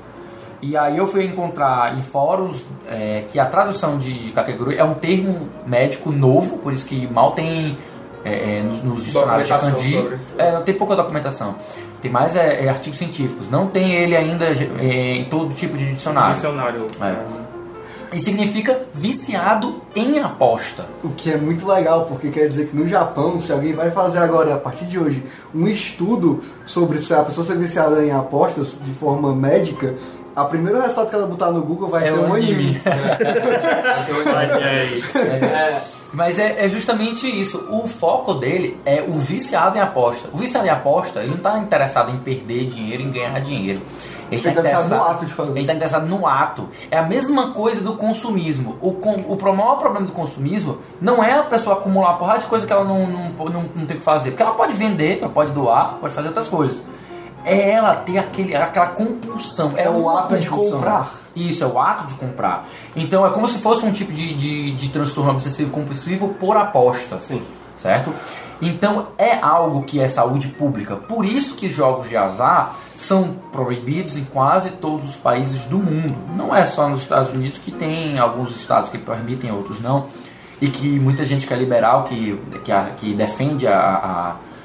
E 0.63 0.77
aí 0.77 0.97
eu 0.97 1.07
fui 1.07 1.25
encontrar 1.25 1.97
em 1.99 2.03
fóruns 2.03 2.65
é, 2.89 3.25
que 3.29 3.39
a 3.39 3.47
tradução 3.47 3.99
de, 3.99 4.13
de 4.13 4.33
Kakegurui 4.33 4.77
é 4.77 4.85
um 4.85 4.95
termo 4.95 5.49
médico 5.67 6.11
novo, 6.11 6.59
por 6.59 6.73
isso 6.73 6.87
que 6.87 7.07
mal 7.07 7.33
tem 7.33 7.77
é, 8.25 8.59
é, 8.59 8.63
nos, 8.63 8.83
nos 8.83 9.05
dicionários 9.05 9.47
de 9.47 9.55
kanji. 9.55 9.97
sobre. 9.97 10.19
É, 10.37 10.53
não 10.53 10.63
tem 10.63 10.75
pouca 10.75 10.97
documentação. 10.97 11.57
Tem 12.01 12.11
mais 12.11 12.35
é, 12.35 12.65
é, 12.65 12.69
artigos 12.69 12.99
científicos. 12.99 13.49
Não 13.49 13.69
tem 13.69 13.93
ele 13.93 14.17
ainda 14.17 14.47
é, 14.47 15.17
em 15.17 15.29
todo 15.29 15.55
tipo 15.55 15.77
de 15.77 15.93
dicionário. 15.93 16.35
Dicionário. 16.35 16.87
É. 17.01 17.48
E 18.13 18.19
significa 18.19 18.81
viciado 18.95 19.83
em 19.95 20.19
aposta. 20.19 20.87
O 21.05 21.11
que 21.11 21.31
é 21.31 21.37
muito 21.37 21.67
legal, 21.67 22.07
porque 22.07 22.31
quer 22.31 22.47
dizer 22.47 22.69
que 22.69 22.77
no 22.77 22.89
Japão, 22.89 23.41
se 23.41 23.53
alguém 23.53 23.73
vai 23.73 23.91
fazer 23.91 24.19
agora, 24.19 24.55
a 24.55 24.59
partir 24.59 24.87
de 24.87 24.99
hoje, 24.99 25.23
um 25.55 25.67
estudo 25.67 26.41
sobre 26.65 26.99
se 26.99 27.13
a 27.13 27.23
pessoa 27.23 27.47
ser 27.47 27.59
viciada 27.59 28.05
em 28.05 28.11
apostas 28.11 28.75
de 28.81 28.93
forma 28.95 29.35
médica, 29.35 29.95
a 30.35 30.45
primeiro 30.45 30.81
resultado 30.81 31.09
que 31.09 31.15
ela 31.17 31.27
botar 31.27 31.51
no 31.51 31.63
Google 31.63 31.89
vai 31.89 32.05
É 32.05 32.13
ser 32.13 32.19
um 32.19 32.33
anime. 32.33 32.81
Aí. 34.65 35.03
É, 35.19 35.83
Mas 36.13 36.39
é, 36.39 36.65
é 36.65 36.69
justamente 36.69 37.27
isso. 37.27 37.67
O 37.71 37.87
foco 37.87 38.35
dele 38.35 38.79
é 38.85 39.03
o 39.03 39.13
viciado 39.13 39.77
em 39.77 39.81
aposta. 39.81 40.29
O 40.33 40.39
viciado 40.39 40.67
em 40.67 40.71
aposta, 40.71 41.21
ele 41.21 41.31
não 41.31 41.37
está 41.37 41.59
interessado 41.59 42.11
em 42.13 42.19
perder 42.19 42.67
dinheiro, 42.69 43.03
em 43.03 43.11
ganhar 43.11 43.39
dinheiro. 43.41 43.83
Ele 44.31 44.37
está 44.37 44.53
tá 44.53 44.61
interessado 44.61 44.89
no 44.91 45.03
ato 45.03 45.27
de 45.27 45.33
fazer. 45.33 45.51
Ele 45.51 45.61
está 45.61 45.75
interessado 45.75 46.07
no 46.07 46.27
ato. 46.27 46.69
É 46.91 46.99
a 46.99 47.03
mesma 47.03 47.53
coisa 47.53 47.81
do 47.81 47.95
consumismo. 47.95 48.77
O, 48.81 48.93
com, 48.93 49.15
o 49.15 49.57
maior 49.57 49.77
problema 49.77 50.07
do 50.07 50.13
consumismo 50.13 50.79
não 51.01 51.23
é 51.23 51.39
a 51.39 51.43
pessoa 51.43 51.77
acumular 51.77 52.11
uma 52.11 52.19
porrada 52.19 52.41
de 52.41 52.47
coisa 52.47 52.67
que 52.67 52.73
ela 52.73 52.85
não, 52.85 53.07
não, 53.07 53.29
não, 53.31 53.71
não 53.75 53.87
tem 53.87 53.97
o 53.97 53.99
que 53.99 54.05
fazer. 54.05 54.31
Porque 54.31 54.43
ela 54.43 54.55
pode 54.55 54.75
vender, 54.75 55.19
ela 55.21 55.31
pode 55.31 55.53
doar, 55.53 55.97
pode 56.01 56.13
fazer 56.13 56.29
outras 56.29 56.49
coisas. 56.49 56.81
É 57.45 57.71
ela 57.71 57.95
ter 57.95 58.19
aquele, 58.19 58.55
aquela 58.55 58.89
compulsão. 58.89 59.73
É 59.77 59.89
o 59.89 60.03
uma 60.03 60.21
ato 60.21 60.37
de 60.37 60.49
comprar. 60.49 61.11
Isso, 61.35 61.65
é 61.65 61.67
o 61.67 61.79
ato 61.79 62.07
de 62.07 62.15
comprar. 62.17 62.67
Então 62.95 63.27
é 63.27 63.31
como 63.31 63.47
se 63.49 63.59
fosse 63.59 63.85
um 63.85 63.93
tipo 63.93 64.13
de, 64.13 64.35
de, 64.35 64.71
de 64.73 64.89
transtorno 64.89 65.31
obsessivo 65.31 65.71
compulsivo 65.71 66.29
por 66.35 66.57
aposta. 66.57 67.21
Sim. 67.21 67.43
Certo? 67.77 68.13
Então 68.61 69.09
é 69.17 69.39
algo 69.41 69.85
que 69.85 70.01
é 70.01 70.09
saúde 70.09 70.49
pública. 70.49 70.97
Por 70.97 71.25
isso 71.25 71.55
que 71.55 71.69
jogos 71.69 72.09
de 72.09 72.17
azar 72.17 72.75
são 72.99 73.37
proibidos 73.53 74.17
em 74.17 74.25
quase 74.25 74.71
todos 74.71 75.11
os 75.11 75.15
países 75.17 75.65
do 75.67 75.79
mundo. 75.79 76.17
Não 76.35 76.53
é 76.55 76.65
só 76.65 76.89
nos 76.89 77.01
Estados 77.03 77.31
Unidos 77.31 77.57
que 77.57 77.71
tem 77.71 78.19
alguns 78.19 78.51
estados 78.57 78.91
que 78.91 78.99
permitem, 78.99 79.53
outros 79.53 79.79
não. 79.81 80.07
E 80.61 80.67
que 80.69 80.99
muita 80.99 81.25
gente 81.25 81.47
que 81.47 81.55
é 81.55 81.57
liberal, 81.57 82.03
que, 82.03 82.37
que, 82.65 82.73
a- 82.73 82.91
que 82.97 83.15
defende 83.15 83.69
a, 83.69 83.79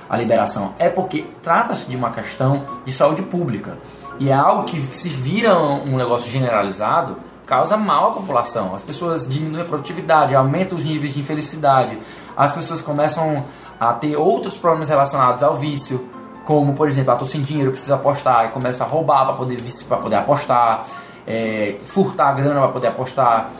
a, 0.10 0.16
a 0.16 0.18
liberação. 0.18 0.74
É 0.80 0.90
porque 0.90 1.28
trata-se 1.44 1.86
de 1.86 1.96
uma 1.96 2.10
questão 2.10 2.64
de 2.84 2.92
saúde 2.92 3.22
pública. 3.22 3.78
E 4.20 4.30
é 4.30 4.34
algo 4.34 4.64
que 4.64 4.82
se 4.98 5.10
vira 5.10 5.56
um 5.56 5.96
negócio 5.96 6.32
generalizado, 6.32 7.18
causa 7.46 7.78
mal 7.78 8.10
à 8.10 8.14
população. 8.14 8.74
As 8.74 8.82
pessoas 8.82 9.28
diminuem 9.28 9.62
a 9.62 9.66
produtividade, 9.66 10.34
aumentam 10.34 10.76
os 10.76 10.84
níveis 10.84 11.14
de 11.14 11.20
infelicidade. 11.20 12.00
As 12.36 12.52
pessoas 12.52 12.82
começam 12.82 13.46
a 13.80 13.94
ter 13.94 14.16
outros 14.16 14.58
problemas 14.58 14.90
relacionados 14.90 15.44
ao 15.44 15.54
vício, 15.56 16.08
como, 16.45 16.74
por 16.74 16.88
exemplo, 16.88 17.11
ah, 17.11 17.15
tô 17.15 17.26
sem 17.26 17.41
dinheiro, 17.41 17.72
preciso 17.72 17.94
apostar, 17.94 18.45
e 18.45 18.49
começa 18.49 18.84
a 18.84 18.88
roubar 18.88 19.26
para 19.26 19.34
poder, 19.36 19.61
poder 20.02 20.15
apostar, 20.15 20.86
é, 21.26 21.76
furtar 21.86 22.30
a 22.30 22.34
grana 22.34 22.60
para 22.61 22.70
poder 22.70 22.88
apostar, 22.88 23.52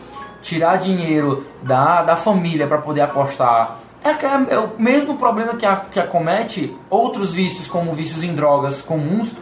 tirar 0.42 0.76
dinheiro 0.76 1.46
da, 1.62 2.02
da 2.02 2.16
família 2.16 2.66
para 2.66 2.78
poder 2.78 3.00
apostar. 3.00 3.78
É, 4.04 4.10
é- 4.10 4.54
é 4.54 4.58
o 4.58 4.70
mesmo 4.78 5.16
problema 5.16 5.54
que, 5.54 5.64
a- 5.64 5.76
que 5.76 5.98
acomete 5.98 6.76
outros 6.90 7.32
vícios, 7.32 7.66
como 7.66 7.92
vícios 7.94 8.22
em 8.22 8.34
drogas 8.34 8.82
comuns, 8.82 9.34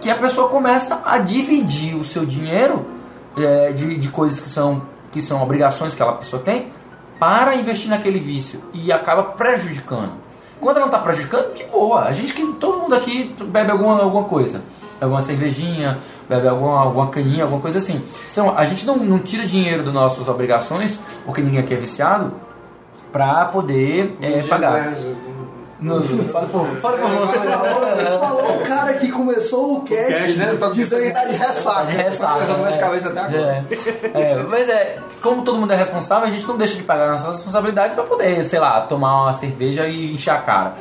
que 0.00 0.10
a 0.10 0.14
pessoa 0.16 0.48
começa 0.48 1.00
a 1.04 1.18
dividir 1.18 1.94
o 1.94 2.02
seu 2.04 2.26
dinheiro 2.26 2.84
é, 3.36 3.72
de, 3.72 3.96
de 3.96 4.08
coisas 4.08 4.40
que 4.40 4.48
são, 4.48 4.82
que 5.12 5.22
são 5.22 5.40
obrigações 5.42 5.94
que 5.94 6.02
aquela 6.02 6.18
pessoa 6.18 6.42
tem 6.42 6.72
para 7.20 7.54
investir 7.54 7.88
naquele 7.90 8.18
vício 8.18 8.60
e 8.72 8.90
acaba 8.92 9.22
prejudicando. 9.22 10.12
Quando 10.60 10.76
ela 10.76 10.86
não 10.86 10.92
está 10.92 10.98
prejudicando, 10.98 11.54
de 11.54 11.64
boa. 11.64 12.02
A 12.02 12.12
gente 12.12 12.32
que 12.32 12.44
todo 12.54 12.78
mundo 12.78 12.94
aqui 12.94 13.34
bebe 13.46 13.70
alguma, 13.70 14.00
alguma 14.00 14.24
coisa, 14.24 14.62
alguma 15.00 15.22
cervejinha, 15.22 15.98
bebe 16.28 16.48
alguma, 16.48 16.80
alguma 16.80 17.06
caninha, 17.08 17.44
alguma 17.44 17.60
coisa 17.60 17.78
assim. 17.78 18.02
Então 18.32 18.56
a 18.56 18.64
gente 18.64 18.86
não, 18.86 18.96
não 18.96 19.18
tira 19.18 19.46
dinheiro 19.46 19.82
das 19.82 19.94
nossas 19.94 20.28
obrigações, 20.28 20.98
porque 21.24 21.40
ninguém 21.40 21.60
aqui 21.60 21.74
é 21.74 21.76
viciado, 21.76 22.32
para 23.12 23.46
poder 23.46 24.16
é, 24.20 24.42
pagar. 24.42 24.94
Não, 25.80 26.02
fala 26.02 26.46
por, 26.48 26.66
fala 26.80 26.98
por 26.98 27.08
você. 27.08 27.38
Falou, 27.38 28.18
falou 28.18 28.56
o 28.56 28.60
cara 28.62 28.94
que 28.94 29.12
começou 29.12 29.76
o 29.76 29.80
cast 29.82 30.12
cast, 30.12 30.36
né? 30.36 30.56
Tô- 30.58 30.70
que 30.72 30.86
tá 30.86 31.24
de 31.24 31.36
ressaca. 31.36 31.86
De 31.86 31.96
ressaca. 31.96 32.40
Eu 32.40 32.46
tô 32.46 32.54
com 32.54 32.62
dor 32.62 32.68
de 32.68 32.74
é. 32.74 32.80
cabeça 32.80 33.08
até 33.10 33.20
agora. 33.20 33.66
É, 34.14 34.20
é, 34.20 34.42
mas 34.42 34.68
é, 34.68 34.98
como 35.22 35.42
todo 35.42 35.58
mundo 35.58 35.72
é 35.72 35.76
responsável, 35.76 36.26
a 36.26 36.30
gente 36.30 36.46
não 36.46 36.56
deixa 36.56 36.76
de 36.76 36.82
pagar 36.82 37.10
nossas 37.12 37.36
responsabilidades 37.36 37.94
para 37.94 38.02
poder, 38.04 38.44
sei 38.44 38.58
lá, 38.58 38.80
tomar 38.80 39.22
uma 39.22 39.34
cerveja 39.34 39.86
e 39.86 40.12
encher 40.12 40.30
a 40.30 40.38
cara. 40.38 40.74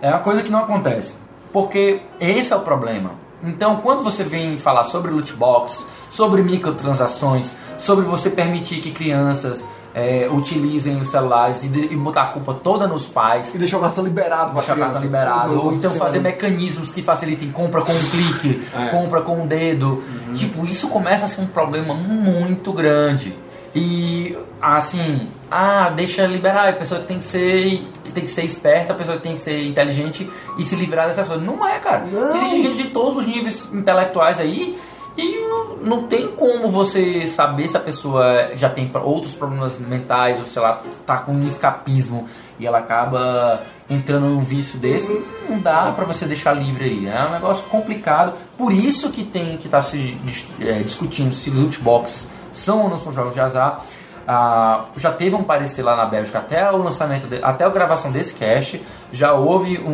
É 0.00 0.08
uma 0.08 0.20
coisa 0.20 0.42
que 0.42 0.50
não 0.50 0.60
acontece. 0.60 1.14
Porque 1.52 2.00
esse 2.20 2.52
é 2.52 2.56
o 2.56 2.60
problema. 2.60 3.12
Então, 3.42 3.76
quando 3.76 4.02
você 4.02 4.22
vem 4.24 4.56
falar 4.56 4.84
sobre 4.84 5.10
loot 5.10 5.32
box, 5.34 5.84
sobre 6.08 6.42
microtransações, 6.42 7.54
sobre 7.76 8.04
você 8.04 8.30
permitir 8.30 8.80
que 8.80 8.90
crianças 8.90 9.64
é, 9.94 10.28
utilizem 10.30 11.00
os 11.00 11.08
celulares 11.08 11.62
e, 11.62 11.68
de- 11.68 11.92
e 11.92 11.96
botar 11.96 12.22
a 12.22 12.26
culpa 12.26 12.52
toda 12.52 12.84
nos 12.86 13.06
pais, 13.06 13.54
E 13.54 13.58
deixar 13.58 13.78
o 13.78 13.80
cartão 13.80 14.02
liberado 14.04 14.52
deixar 14.52 14.72
criança. 14.72 14.90
cartão 14.92 15.02
liberado, 15.02 15.64
ou 15.66 15.72
então 15.72 15.94
fazer 15.94 16.18
mecanismos 16.18 16.90
que 16.90 17.00
facilitem 17.00 17.52
compra 17.52 17.80
com 17.80 17.92
um 17.92 18.02
clique, 18.10 18.60
É. 18.76 18.86
compra 18.88 19.20
com 19.22 19.42
um 19.42 19.46
dedo. 19.46 20.02
Tipo, 20.34 20.66
isso 20.66 20.88
começa 20.88 21.26
a 21.26 21.28
ser 21.28 21.40
um 21.42 21.46
problema 21.46 21.94
muito 21.94 22.72
grande. 22.72 23.36
E 23.76 24.36
assim, 24.62 25.28
ah, 25.50 25.90
deixa 25.94 26.24
liberar, 26.26 26.68
a 26.68 26.72
pessoa 26.72 27.00
tem 27.00 27.18
que 27.18 27.24
ser 27.24 27.86
tem 28.14 28.22
que 28.22 28.30
ser 28.30 28.44
esperta, 28.44 28.92
a 28.92 28.96
pessoa 28.96 29.18
tem 29.18 29.32
que 29.32 29.40
ser 29.40 29.66
inteligente 29.66 30.30
e 30.56 30.64
se 30.64 30.76
livrar 30.76 31.08
dessas 31.08 31.26
coisas. 31.26 31.44
Não 31.44 31.66
é, 31.66 31.80
cara. 31.80 32.04
Não. 32.10 32.36
Existe 32.36 32.60
gente 32.62 32.76
de 32.84 32.88
todos 32.90 33.18
os 33.18 33.26
níveis 33.26 33.66
intelectuais 33.72 34.38
aí 34.38 34.78
e 35.16 35.38
não, 35.48 35.76
não 35.76 36.02
tem 36.06 36.28
como 36.28 36.68
você 36.68 37.26
saber 37.26 37.68
se 37.68 37.76
a 37.76 37.80
pessoa 37.80 38.50
já 38.54 38.68
tem 38.68 38.90
outros 39.02 39.34
problemas 39.34 39.78
mentais 39.78 40.38
ou 40.40 40.44
se 40.44 40.58
ela 40.58 40.82
tá 41.06 41.18
com 41.18 41.32
um 41.32 41.40
escapismo 41.46 42.26
e 42.58 42.66
ela 42.66 42.78
acaba 42.78 43.62
entrando 43.88 44.26
num 44.26 44.42
vício 44.42 44.78
desse. 44.78 45.24
Não 45.48 45.58
dá 45.60 45.92
pra 45.94 46.04
você 46.04 46.24
deixar 46.26 46.52
livre 46.52 46.84
aí. 46.84 47.06
É 47.06 47.26
um 47.28 47.32
negócio 47.32 47.64
complicado. 47.66 48.32
Por 48.58 48.72
isso 48.72 49.10
que 49.10 49.22
tem 49.24 49.56
que 49.56 49.66
estar 49.66 49.82
se 49.82 49.98
dis- 49.98 50.46
é, 50.60 50.82
discutindo 50.82 51.32
se 51.32 51.50
os 51.50 51.78
loot 51.80 52.28
são 52.52 52.82
ou 52.82 52.88
não 52.90 52.96
são 52.96 53.12
jogos 53.12 53.34
de 53.34 53.40
azar. 53.40 53.82
Ah, 54.26 54.86
já 54.96 55.12
teve 55.12 55.36
um 55.36 55.44
parecer 55.44 55.82
lá 55.82 55.94
na 55.94 56.06
Bélgica 56.06 56.38
até 56.38 56.70
o 56.72 56.78
lançamento, 56.78 57.26
de- 57.26 57.42
até 57.44 57.64
a 57.64 57.68
gravação 57.68 58.10
desse 58.10 58.32
cast, 58.32 58.82
já 59.12 59.34
houve 59.34 59.78
um, 59.78 59.92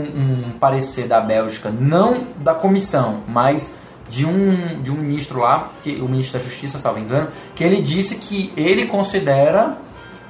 um 0.52 0.52
parecer 0.58 1.08
da 1.08 1.20
Bélgica, 1.20 1.68
não 1.68 2.26
da 2.36 2.54
comissão, 2.54 3.22
mas 3.26 3.74
de 4.10 4.26
um, 4.26 4.82
de 4.82 4.90
um 4.90 4.96
ministro 4.96 5.38
lá, 5.38 5.70
que, 5.82 6.00
o 6.00 6.08
ministro 6.08 6.38
da 6.38 6.44
Justiça, 6.44 6.78
salvo 6.78 6.98
engano, 6.98 7.28
que 7.54 7.62
ele 7.62 7.80
disse 7.80 8.16
que 8.16 8.52
ele 8.56 8.86
considera, 8.86 9.78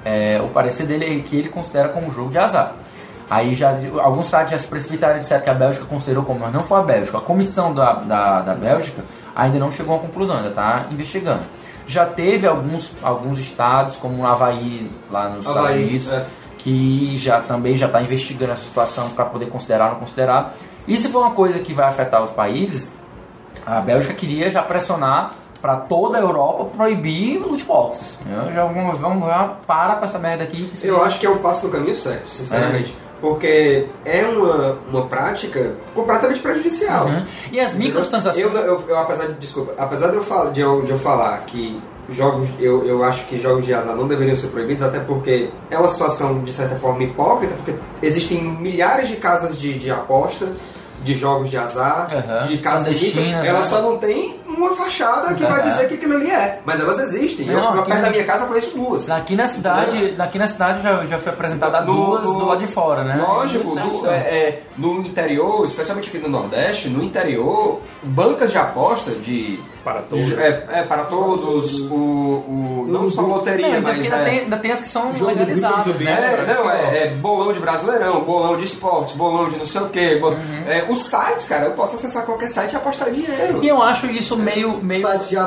é, 0.05 0.41
o 0.45 0.49
parecer 0.49 0.87
dele 0.87 1.19
é 1.19 1.21
que 1.21 1.35
ele 1.35 1.49
considera 1.49 1.89
como 1.89 2.11
jogo 2.11 2.31
de 2.31 2.39
azar. 2.39 2.75
Aí 3.29 3.55
já 3.55 3.79
alguns 4.03 4.27
sites 4.27 4.51
já 4.51 4.59
se 4.59 4.67
precipitaram 4.67 5.17
e 5.17 5.21
disseram 5.21 5.43
que 5.43 5.51
a 5.51 5.55
Bélgica 5.55 5.87
considerou 5.87 6.25
como, 6.25 6.41
mas 6.41 6.53
não 6.53 6.61
foi 6.61 6.79
a 6.81 6.83
Bélgica. 6.83 7.19
A 7.19 7.21
comissão 7.21 7.73
da, 7.73 7.95
da, 7.95 8.41
da 8.43 8.55
Bélgica 8.55 9.03
ainda 9.35 9.59
não 9.59 9.71
chegou 9.71 9.97
a 9.97 9.99
conclusão, 10.01 10.37
ainda 10.37 10.49
está 10.49 10.87
investigando. 10.91 11.45
Já 11.87 12.05
teve 12.05 12.47
alguns, 12.47 12.93
alguns 13.03 13.39
estados, 13.39 13.97
como 13.97 14.23
o 14.23 14.27
Havaí, 14.27 14.91
lá 15.11 15.29
nos 15.31 15.47
Estados 15.47 15.71
Havaí, 15.71 15.85
Unidos, 15.85 16.11
é. 16.11 16.27
que 16.59 17.17
já 17.19 17.41
também 17.41 17.77
já 17.77 17.87
está 17.87 18.03
investigando 18.03 18.53
essa 18.53 18.65
situação 18.65 19.09
para 19.11 19.25
poder 19.25 19.47
considerar 19.47 19.87
ou 19.87 19.93
não 19.93 20.01
considerar. 20.01 20.55
E 20.87 20.99
se 20.99 21.09
for 21.09 21.21
uma 21.21 21.31
coisa 21.31 21.61
que 21.61 21.73
vai 21.73 21.87
afetar 21.87 22.23
os 22.23 22.31
países, 22.31 22.91
a 23.71 23.81
Bélgica 23.81 24.13
queria 24.15 24.49
já 24.51 24.63
pressionar 24.63 25.33
para 25.63 25.77
toda 25.77 26.19
a 26.19 26.21
Europa 26.21 26.65
proibir 26.77 27.39
loot 27.39 27.63
boxes. 27.65 28.19
Eu 28.27 28.53
já 28.53 28.65
vamos, 28.65 28.99
vamos 28.99 29.29
já 29.29 29.55
para 29.67 29.97
com 29.97 30.05
essa 30.05 30.19
merda 30.19 30.43
aqui. 30.43 30.73
Eu 30.83 31.05
acho 31.05 31.21
que 31.21 31.27
é 31.27 31.31
um 31.31 31.39
passo 31.39 31.67
no 31.67 31.73
caminho 31.73 31.95
certo, 31.95 32.29
sinceramente. 32.31 32.97
Porque 33.21 33.87
é 34.05 34.25
uma, 34.25 34.79
uma 34.91 35.07
prática 35.07 35.75
completamente 35.95 36.41
prejudicial. 36.41 37.07
Uhum. 37.07 37.25
E 37.53 37.61
as 37.61 37.75
microtransações. 37.75 38.43
Eu, 38.43 38.51
eu, 38.57 38.85
eu, 38.89 38.99
apesar 38.99 39.27
de, 39.27 39.35
desculpa, 39.35 39.75
apesar 39.77 40.09
de 40.09 40.17
eu, 40.17 40.25
falar, 40.25 40.51
de, 40.51 40.61
eu, 40.63 40.83
de 40.83 40.91
eu 40.91 40.99
falar 40.99 41.39
que 41.41 41.81
jogos, 42.09 42.49
eu, 42.59 42.85
eu 42.87 43.05
acho 43.05 43.27
que 43.27 43.39
jogos 43.39 43.67
de 43.67 43.75
azar 43.75 43.95
não 43.95 44.09
deveriam 44.09 44.35
ser 44.35 44.49
proibidos, 44.49 44.83
até 44.83 44.99
porque 44.99 45.51
é 45.71 45.79
uma 45.79 45.89
situação 45.89 46.43
de 46.43 46.53
certa 46.53 46.77
forma 46.77 47.03
hipócrita, 47.03 47.55
porque 47.55 47.75
existem 48.03 48.43
milhares 48.43 49.09
de 49.09 49.17
casas 49.17 49.59
de, 49.59 49.75
de 49.75 49.91
aposta, 49.91 50.49
de 51.03 51.15
jogos 51.15 51.49
de 51.51 51.57
azar, 51.57 52.09
Uhum. 52.13 52.47
de 52.49 52.59
casas 52.59 52.99
de 52.99 53.11
Clandestinas, 53.11 53.47
Ela 53.47 53.61
né? 53.61 53.67
só 53.67 53.81
não 53.83 53.97
tem 53.99 54.39
um 54.47 54.51
uma 54.61 54.75
fachada 54.77 55.33
que 55.33 55.43
vai 55.43 55.61
É. 55.61 55.63
dizer 55.63 55.89
que 55.89 55.95
aquilo 55.95 56.17
ali 56.17 56.31
é. 56.31 56.61
Mas 56.67 56.79
elas 56.81 56.99
existem. 56.99 57.47
Eu, 57.49 57.55
Não, 57.59 57.75
eu, 57.77 57.81
aqui 57.81 57.91
perto 57.91 58.03
da 58.03 58.11
minha 58.11 58.25
casa 58.25 58.45
eu 58.45 58.49
conheço 58.49 58.77
duas. 58.77 59.09
Aqui 59.11 59.35
na 59.35 59.47
cidade, 59.47 60.15
aqui 60.19 60.39
na 60.39 60.47
cidade 60.47 60.83
já, 60.83 61.03
já 61.07 61.19
foi 61.19 61.33
apresentada 61.33 61.81
No- 61.81 61.95
duas 61.95 62.25
no- 62.27 62.35
do 62.41 62.45
lado 62.45 62.59
de 62.61 62.67
fora, 62.67 63.03
né? 63.03 63.17
Lógico, 63.27 63.75
do- 63.75 64.07
é, 64.07 64.17
é, 64.17 64.63
no 64.77 65.01
interior, 65.01 65.65
especialmente 65.65 66.09
aqui 66.09 66.19
no 66.19 66.29
Nordeste, 66.29 66.91
no 66.91 67.03
interior, 67.03 67.81
bancas 68.03 68.51
de 68.51 68.59
aposta 68.59 69.13
de. 69.13 69.59
Para 69.85 70.03
todos. 70.03 70.33
É, 70.39 70.65
é, 70.73 70.83
para 70.83 71.05
todos, 71.05 71.81
o, 71.81 71.95
o, 71.95 72.87
não 72.89 73.11
só 73.11 73.23
loteria, 73.23 73.67
Não, 73.69 73.75
ainda, 73.77 73.93
mas. 73.93 74.01
ainda, 74.03 74.17
é, 74.17 74.25
tem, 74.25 74.39
ainda 74.41 74.57
tem 74.59 74.73
as 74.73 74.81
que 74.81 74.89
são 74.89 75.11
legalizadas, 75.13 75.85
bicho, 75.97 76.05
né? 76.05 76.45
É, 76.47 76.55
não, 76.55 76.71
é, 76.71 77.03
é 77.05 77.07
bolão 77.09 77.53
de 77.53 77.59
brasileirão, 77.61 78.21
bolão 78.21 78.57
de 78.57 78.65
esportes, 78.65 79.15
bolão 79.15 79.49
de 79.49 79.57
não 79.57 79.67
sei 79.67 79.81
o 79.81 79.89
quê. 79.89 80.19
bo- 80.21 80.31
Uhum. 80.31 80.65
é, 80.69 80.85
os 80.89 81.03
sites, 81.05 81.47
cara, 81.49 81.65
eu 81.65 81.73
posso 81.73 81.97
acessar 81.97 82.25
qualquer 82.25 82.49
site 82.49 82.73
e 82.73 82.77
apostar 82.77 83.11
dinheiro. 83.11 83.61
E 83.63 83.69
eu 83.69 83.83
acho 83.83 84.07
isso 84.07 84.37
meio, 84.37 84.79
meio, 84.83 85.03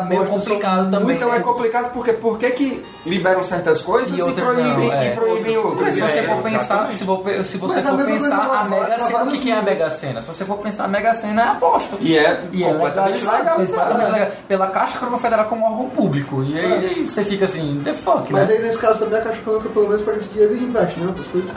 meio 0.07 0.25
são 0.27 0.39
complicado 0.39 0.89
também. 0.91 1.15
Então 1.15 1.33
é 1.33 1.39
complicado 1.39 1.91
porque 1.93 2.13
por 2.13 2.37
que, 2.37 2.49
que 2.51 2.85
liberam 3.05 3.43
certas 3.43 3.81
coisas 3.81 4.09
E 4.17 4.21
e, 4.29 4.33
proíbem, 4.33 4.63
não, 4.87 4.93
é. 4.93 5.07
e 5.07 5.15
proíbem 5.15 5.57
outras? 5.57 5.83
Mas 5.83 5.93
se 5.95 6.01
você 6.01 6.19
É, 6.19 6.23
for 6.23 6.41
pensar, 6.43 6.91
se, 6.91 7.03
for, 7.05 7.23
se 7.43 7.57
você 7.57 7.75
Mas 7.81 7.85
for 7.85 8.05
pensar, 8.05 8.59
a 8.59 8.63
Mega 8.63 8.97
Sena, 8.99 9.23
o 9.23 9.31
que, 9.31 9.51
é 9.51 9.53
a. 9.57 9.61
Mega 9.61 9.89
Sena? 9.91 10.21
Se 10.21 10.27
você 10.27 10.45
for 10.45 10.57
pensar, 10.57 10.85
a 10.85 10.87
Mega 10.87 11.13
Sena 11.13 11.41
é 11.41 11.47
aposta. 11.49 11.95
E 11.99 12.17
é 12.17 12.23
é 12.23 12.63
completamente 12.63 13.25
legal. 13.25 13.57
Pela 14.47 14.67
Caixa 14.67 14.97
Econômica 14.97 15.21
Federal 15.21 15.45
como 15.45 15.65
órgão 15.65 15.89
público. 15.89 16.43
E 16.43 16.57
aí, 16.59 16.85
aí 16.85 17.05
você 17.05 17.23
fica 17.25 17.45
assim, 17.45 17.81
the 17.83 17.93
fuck, 17.93 18.31
Mas 18.31 18.47
né? 18.47 18.55
aí 18.55 18.61
nesse 18.61 18.77
caso 18.79 18.99
também 18.99 19.19
a 19.19 19.23
Caixa 19.23 19.39
Econômica 19.39 19.69
pelo 19.69 19.87
menos 19.87 20.01
pega 20.03 20.17
esse 20.17 20.27
dinheiro 20.29 20.55
e 20.55 20.63
investe, 20.63 20.99
né? 20.99 21.07
Outras 21.07 21.27
coisas. 21.27 21.49
É, 21.51 21.53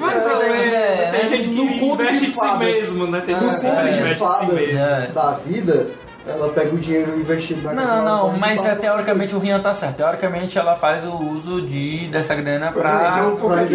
mas 0.00 0.14
é, 0.16 1.10
Tem 1.10 1.24
né? 1.24 1.28
gente 1.36 1.48
que 1.48 1.54
No 1.54 1.64
investe 1.92 2.18
de 2.20 2.26
em 2.26 2.32
si 2.32 2.38
fadas. 2.38 2.58
mesmo, 2.58 3.06
né? 3.06 3.22
Tem 3.24 3.34
No 3.34 3.40
gente 3.40 3.60
que 3.60 3.66
conto 3.66 3.78
investe 3.78 4.02
de 4.02 4.08
em 4.08 4.12
si 4.12 4.18
fadas 4.18 4.48
mesmo. 4.48 4.78
É. 4.78 5.06
da 5.14 5.30
vida, 5.44 5.86
ela 6.28 6.48
pega 6.50 6.74
o 6.74 6.78
dinheiro 6.78 7.18
investido 7.18 7.62
na 7.62 7.72
Não, 7.72 8.04
não, 8.04 8.38
mas 8.38 8.64
é, 8.64 8.74
teoricamente 8.74 9.34
o 9.34 9.38
Rian 9.38 9.60
tá 9.60 9.72
certo. 9.74 9.96
Teoricamente 9.96 10.58
ela 10.58 10.76
faz 10.76 11.04
o 11.04 11.14
uso 11.16 11.62
de, 11.62 12.06
dessa 12.08 12.34
grana 12.34 12.70
Pois 12.72 12.84
é, 12.84 12.88
pra. 12.88 13.08
então, 13.18 13.36
que 13.36 13.42
não- 13.42 13.66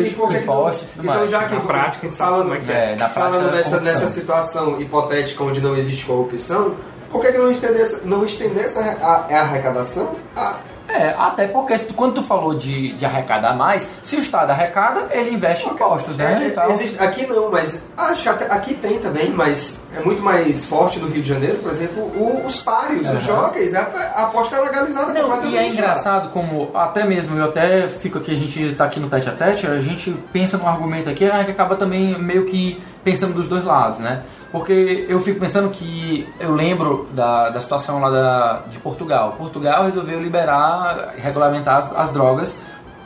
e 0.84 0.86
tudo 0.86 1.04
então 1.04 1.16
mais. 1.16 1.32
já 1.32 1.44
que 1.46 1.56
Na 1.56 1.62
prática, 1.62 1.98
a 2.06 2.10
gente 2.10 2.16
sabe 2.16 2.30
falando, 2.32 2.44
como 2.50 2.56
é 2.56 2.60
que 2.60 2.72
é. 2.72 2.76
É, 2.76 2.96
na 2.96 3.10
prática, 3.10 3.14
falando 3.22 3.48
é 3.50 3.52
nessa, 3.58 3.70
corrupção. 3.72 3.94
nessa 3.94 4.08
situação 4.10 4.82
hipotética 4.82 5.44
onde 5.44 5.62
não 5.62 5.76
existe 5.76 6.06
corrupção, 6.06 6.76
por 7.10 7.22
que, 7.22 7.32
que 7.32 7.38
não 7.38 7.52
estender 7.52 7.82
essa, 7.82 8.00
não 8.06 8.26
estender 8.26 8.64
essa 8.66 8.80
a, 8.82 9.26
a 9.36 9.42
arrecadação 9.42 10.16
a 10.36 10.58
É, 10.94 11.16
até 11.18 11.48
porque 11.48 11.78
tu- 11.80 11.94
quando 11.96 12.14
tu 12.16 12.22
falou 12.22 12.54
de, 12.54 12.94
de 12.94 13.06
arrecadar 13.06 13.56
mais, 13.56 13.90
se 14.04 14.16
o 14.16 14.20
Estado 14.20 14.52
arrecada, 14.52 15.08
ele 15.12 15.32
investe 15.32 15.68
em 15.68 15.72
impostos, 15.72 16.16
né? 16.18 16.54
É, 16.56 16.72
existe- 16.72 17.00
aqui 17.02 17.26
não, 17.26 17.50
mas 17.52 17.82
acho 17.98 18.22
que 18.24 18.30
até- 18.30 18.46
aqui 18.54 18.74
tem 18.76 19.00
também, 19.00 19.32
mas 19.32 19.78
é 19.96 20.00
muito 20.02 20.22
mais 20.22 20.66
forte 20.66 21.00
no 21.00 21.08
Rio 21.08 21.22
de 21.22 21.28
Janeiro, 21.30 21.58
por 21.58 21.72
exemplo, 21.72 22.04
o- 22.04 22.44
os 22.46 22.60
páreos, 22.62 23.06
Aham. 23.08 23.16
os 23.16 23.22
jockeys, 23.24 23.74
a, 23.74 23.82
a 24.16 24.24
aposta 24.24 24.56
é 24.56 24.62
legalizada 24.62 25.14
Não, 25.14 25.44
e 25.46 25.58
é 25.58 25.68
engraçado 25.68 26.30
como, 26.30 26.70
até 26.76 27.04
mesmo, 27.06 27.38
eu 27.38 27.46
até 27.46 27.88
fico 27.88 28.20
aqui, 28.20 28.32
a 28.32 28.36
gente 28.36 28.74
tá 28.76 28.86
aqui 28.86 29.00
no 29.00 29.10
tete 29.10 29.30
a 29.30 29.34
tete, 29.34 29.66
a 29.66 29.80
gente 29.80 30.12
pensa 30.32 30.58
num 30.58 30.68
argumento 30.68 31.10
aqui, 31.10 31.26
a 31.26 31.40
gente 31.40 31.52
acaba 31.52 31.76
também 31.76 32.18
meio 32.20 32.46
que 32.46 32.82
pensando 33.04 33.34
dos 33.34 33.48
dois 33.48 33.64
lados, 33.66 34.00
né? 34.00 34.22
Porque 34.54 35.08
eu 35.10 35.20
fico 35.20 35.40
pensando 35.40 35.70
que 35.72 36.32
eu 36.40 36.54
lembro 36.54 37.08
da, 37.12 37.50
da 37.50 37.60
situação 37.60 38.00
lá 38.00 38.12
da, 38.12 38.62
de 38.70 38.78
Portugal. 38.78 39.34
Portugal 39.36 39.84
resolveu 39.84 40.22
liberar, 40.22 41.16
regulamentar 41.18 41.78
as, 41.78 41.92
as 41.98 42.10
drogas 42.12 42.56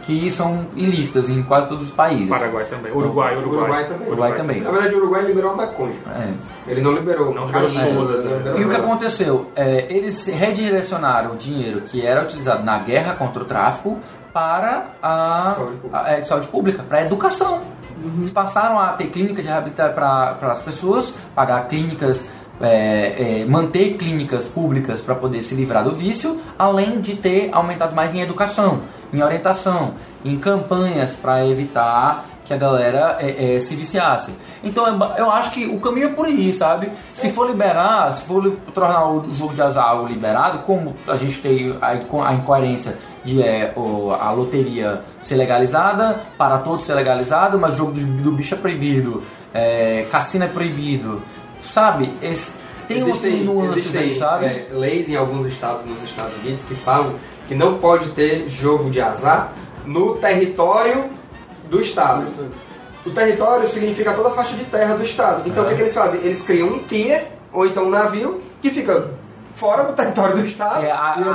que 0.04 0.30
são 0.30 0.68
ilícitas 0.76 1.30
em 1.30 1.42
quase 1.42 1.68
todos 1.68 1.86
os 1.86 1.92
países. 1.92 2.28
Paraguai 2.28 2.66
também. 2.66 2.92
Uruguai, 2.92 3.38
Uruguai. 3.38 3.60
Uruguai 3.60 3.86
também. 3.86 4.08
Uruguai 4.08 4.36
também. 4.36 4.62
Na 4.62 4.72
verdade, 4.72 4.96
o 4.96 4.98
Uruguai 4.98 5.24
liberou 5.24 5.52
a 5.52 5.56
maconha. 5.56 5.96
É. 6.18 6.72
Ele 6.72 6.82
não 6.82 6.92
liberou 6.92 7.34
Não 7.34 7.48
liberou 7.48 7.70
todas, 7.70 8.26
não 8.26 8.32
né? 8.32 8.38
liberou 8.40 8.60
E 8.60 8.66
o 8.66 8.70
que 8.70 8.76
aconteceu? 8.76 9.48
É, 9.56 9.88
eles 9.90 10.28
redirecionaram 10.28 11.32
o 11.32 11.36
dinheiro 11.38 11.80
que 11.80 12.06
era 12.06 12.24
utilizado 12.24 12.62
na 12.62 12.78
guerra 12.80 13.14
contra 13.14 13.42
o 13.42 13.46
tráfico 13.46 13.98
para 14.34 14.88
a 15.02 15.54
Saúde 15.56 15.78
pública. 15.78 16.10
é, 16.10 16.24
saúde 16.24 16.48
pública, 16.48 16.84
para 16.84 16.98
a 17.00 17.02
educação. 17.04 17.62
Eles 18.18 18.32
passaram 18.32 18.80
a 18.80 18.90
ter 18.90 19.08
clínica 19.08 19.42
de 19.42 19.48
reabilitação 19.48 19.94
para 19.94 20.52
as 20.52 20.62
pessoas, 20.62 21.14
pagar 21.36 21.68
clínicas, 21.68 22.28
é, 22.60 23.42
é, 23.42 23.46
manter 23.46 23.94
clínicas 23.98 24.48
públicas 24.48 25.02
para 25.02 25.16
poder 25.16 25.42
se 25.42 25.54
livrar 25.54 25.84
do 25.84 25.96
vício, 25.96 26.40
além 26.58 27.00
de 27.00 27.16
ter 27.16 27.50
aumentado 27.52 27.96
mais 27.96 28.14
em 28.14 28.22
educação, 28.22 28.84
em 29.14 29.22
orientação, 29.22 29.94
em 30.26 30.38
campanhas 30.38 31.16
para 31.16 31.46
evitar 31.46 32.26
que 32.48 32.54
a 32.54 32.58
galera 32.58 33.18
é, 33.20 33.56
é, 33.56 33.60
se 33.60 33.76
viciasse. 33.76 34.32
Então 34.64 34.88
é 34.88 35.20
eu 35.22 35.30
acho 35.30 35.52
que 35.52 35.66
o 35.66 35.80
caminho 35.80 36.08
é 36.08 36.12
por 36.14 36.26
aí, 36.28 36.54
sabe? 36.54 36.90
Se 37.14 37.30
for 37.30 37.46
liberar, 37.48 38.14
se 38.14 38.24
for 38.24 38.52
tornar 38.74 39.06
o 39.12 39.32
jogo 39.34 39.54
de 39.54 39.62
azar 39.62 39.86
algo 39.86 40.08
liberado, 40.08 40.60
como 40.60 40.96
a 41.08 41.16
gente 41.18 41.42
tem 41.42 41.78
a, 41.82 41.96
inco- 41.96 42.22
a 42.22 42.34
incoerência 42.34 42.98
de 43.24 43.44
é, 43.44 43.74
a 44.22 44.32
loteria 44.32 45.02
ser 45.22 45.36
legalizada, 45.36 46.22
para 46.38 46.58
todos 46.60 46.86
ser 46.86 46.94
legalizado, 46.94 47.60
mas 47.60 47.74
o 47.74 47.78
jogo 47.78 47.92
do, 47.92 48.32
bicho 48.32 48.56
é 48.56 48.58
proibido, 48.58 49.22
é, 49.54 50.06
cassino 50.10 50.46
é 50.46 50.48
proibido, 50.48 51.22
sabe? 51.62 52.16
Esse- 52.22 52.52
tem 52.88 53.00
Existem, 53.00 53.44
nuances 53.44 53.78
existem 53.88 54.02
aí, 54.02 54.16
sabe? 54.16 54.46
é, 54.46 54.68
leis 54.72 55.10
em 55.10 55.16
alguns 55.18 55.46
estados 55.46 55.84
nos 55.84 56.02
Estados 56.02 56.38
Unidos 56.38 56.64
que 56.64 56.74
falam 56.74 57.16
que 57.46 57.54
não 57.54 57.80
pode 57.80 58.08
ter 58.12 58.48
jogo 58.48 58.90
de 58.90 59.02
azar 59.02 59.52
no 59.86 60.16
território 60.16 61.10
do 61.70 61.80
estado. 61.82 62.26
O 63.06 63.12
território 63.12 63.68
significa 63.68 64.14
toda 64.14 64.30
a 64.30 64.32
faixa 64.32 64.56
de 64.56 64.66
terra 64.66 64.96
do 64.96 65.04
estado. 65.04 65.44
Então 65.46 65.64
o 65.64 65.68
que, 65.68 65.76
que 65.76 65.82
eles 65.82 65.94
fazem? 65.94 66.20
Eles 66.22 66.42
criam 66.42 66.68
um 66.68 66.80
pier 66.80 67.32
ou 67.54 67.66
então 67.66 67.86
um 67.86 67.90
navio 67.90 68.42
que 68.62 68.70
fica 68.70 69.12
fora 69.54 69.84
do 69.86 69.94
território 69.94 70.36
do 70.36 70.46
estado. 70.46 70.84
É, 70.86 70.92
a- 70.92 71.16
E 71.18 71.24
a- 71.24 71.32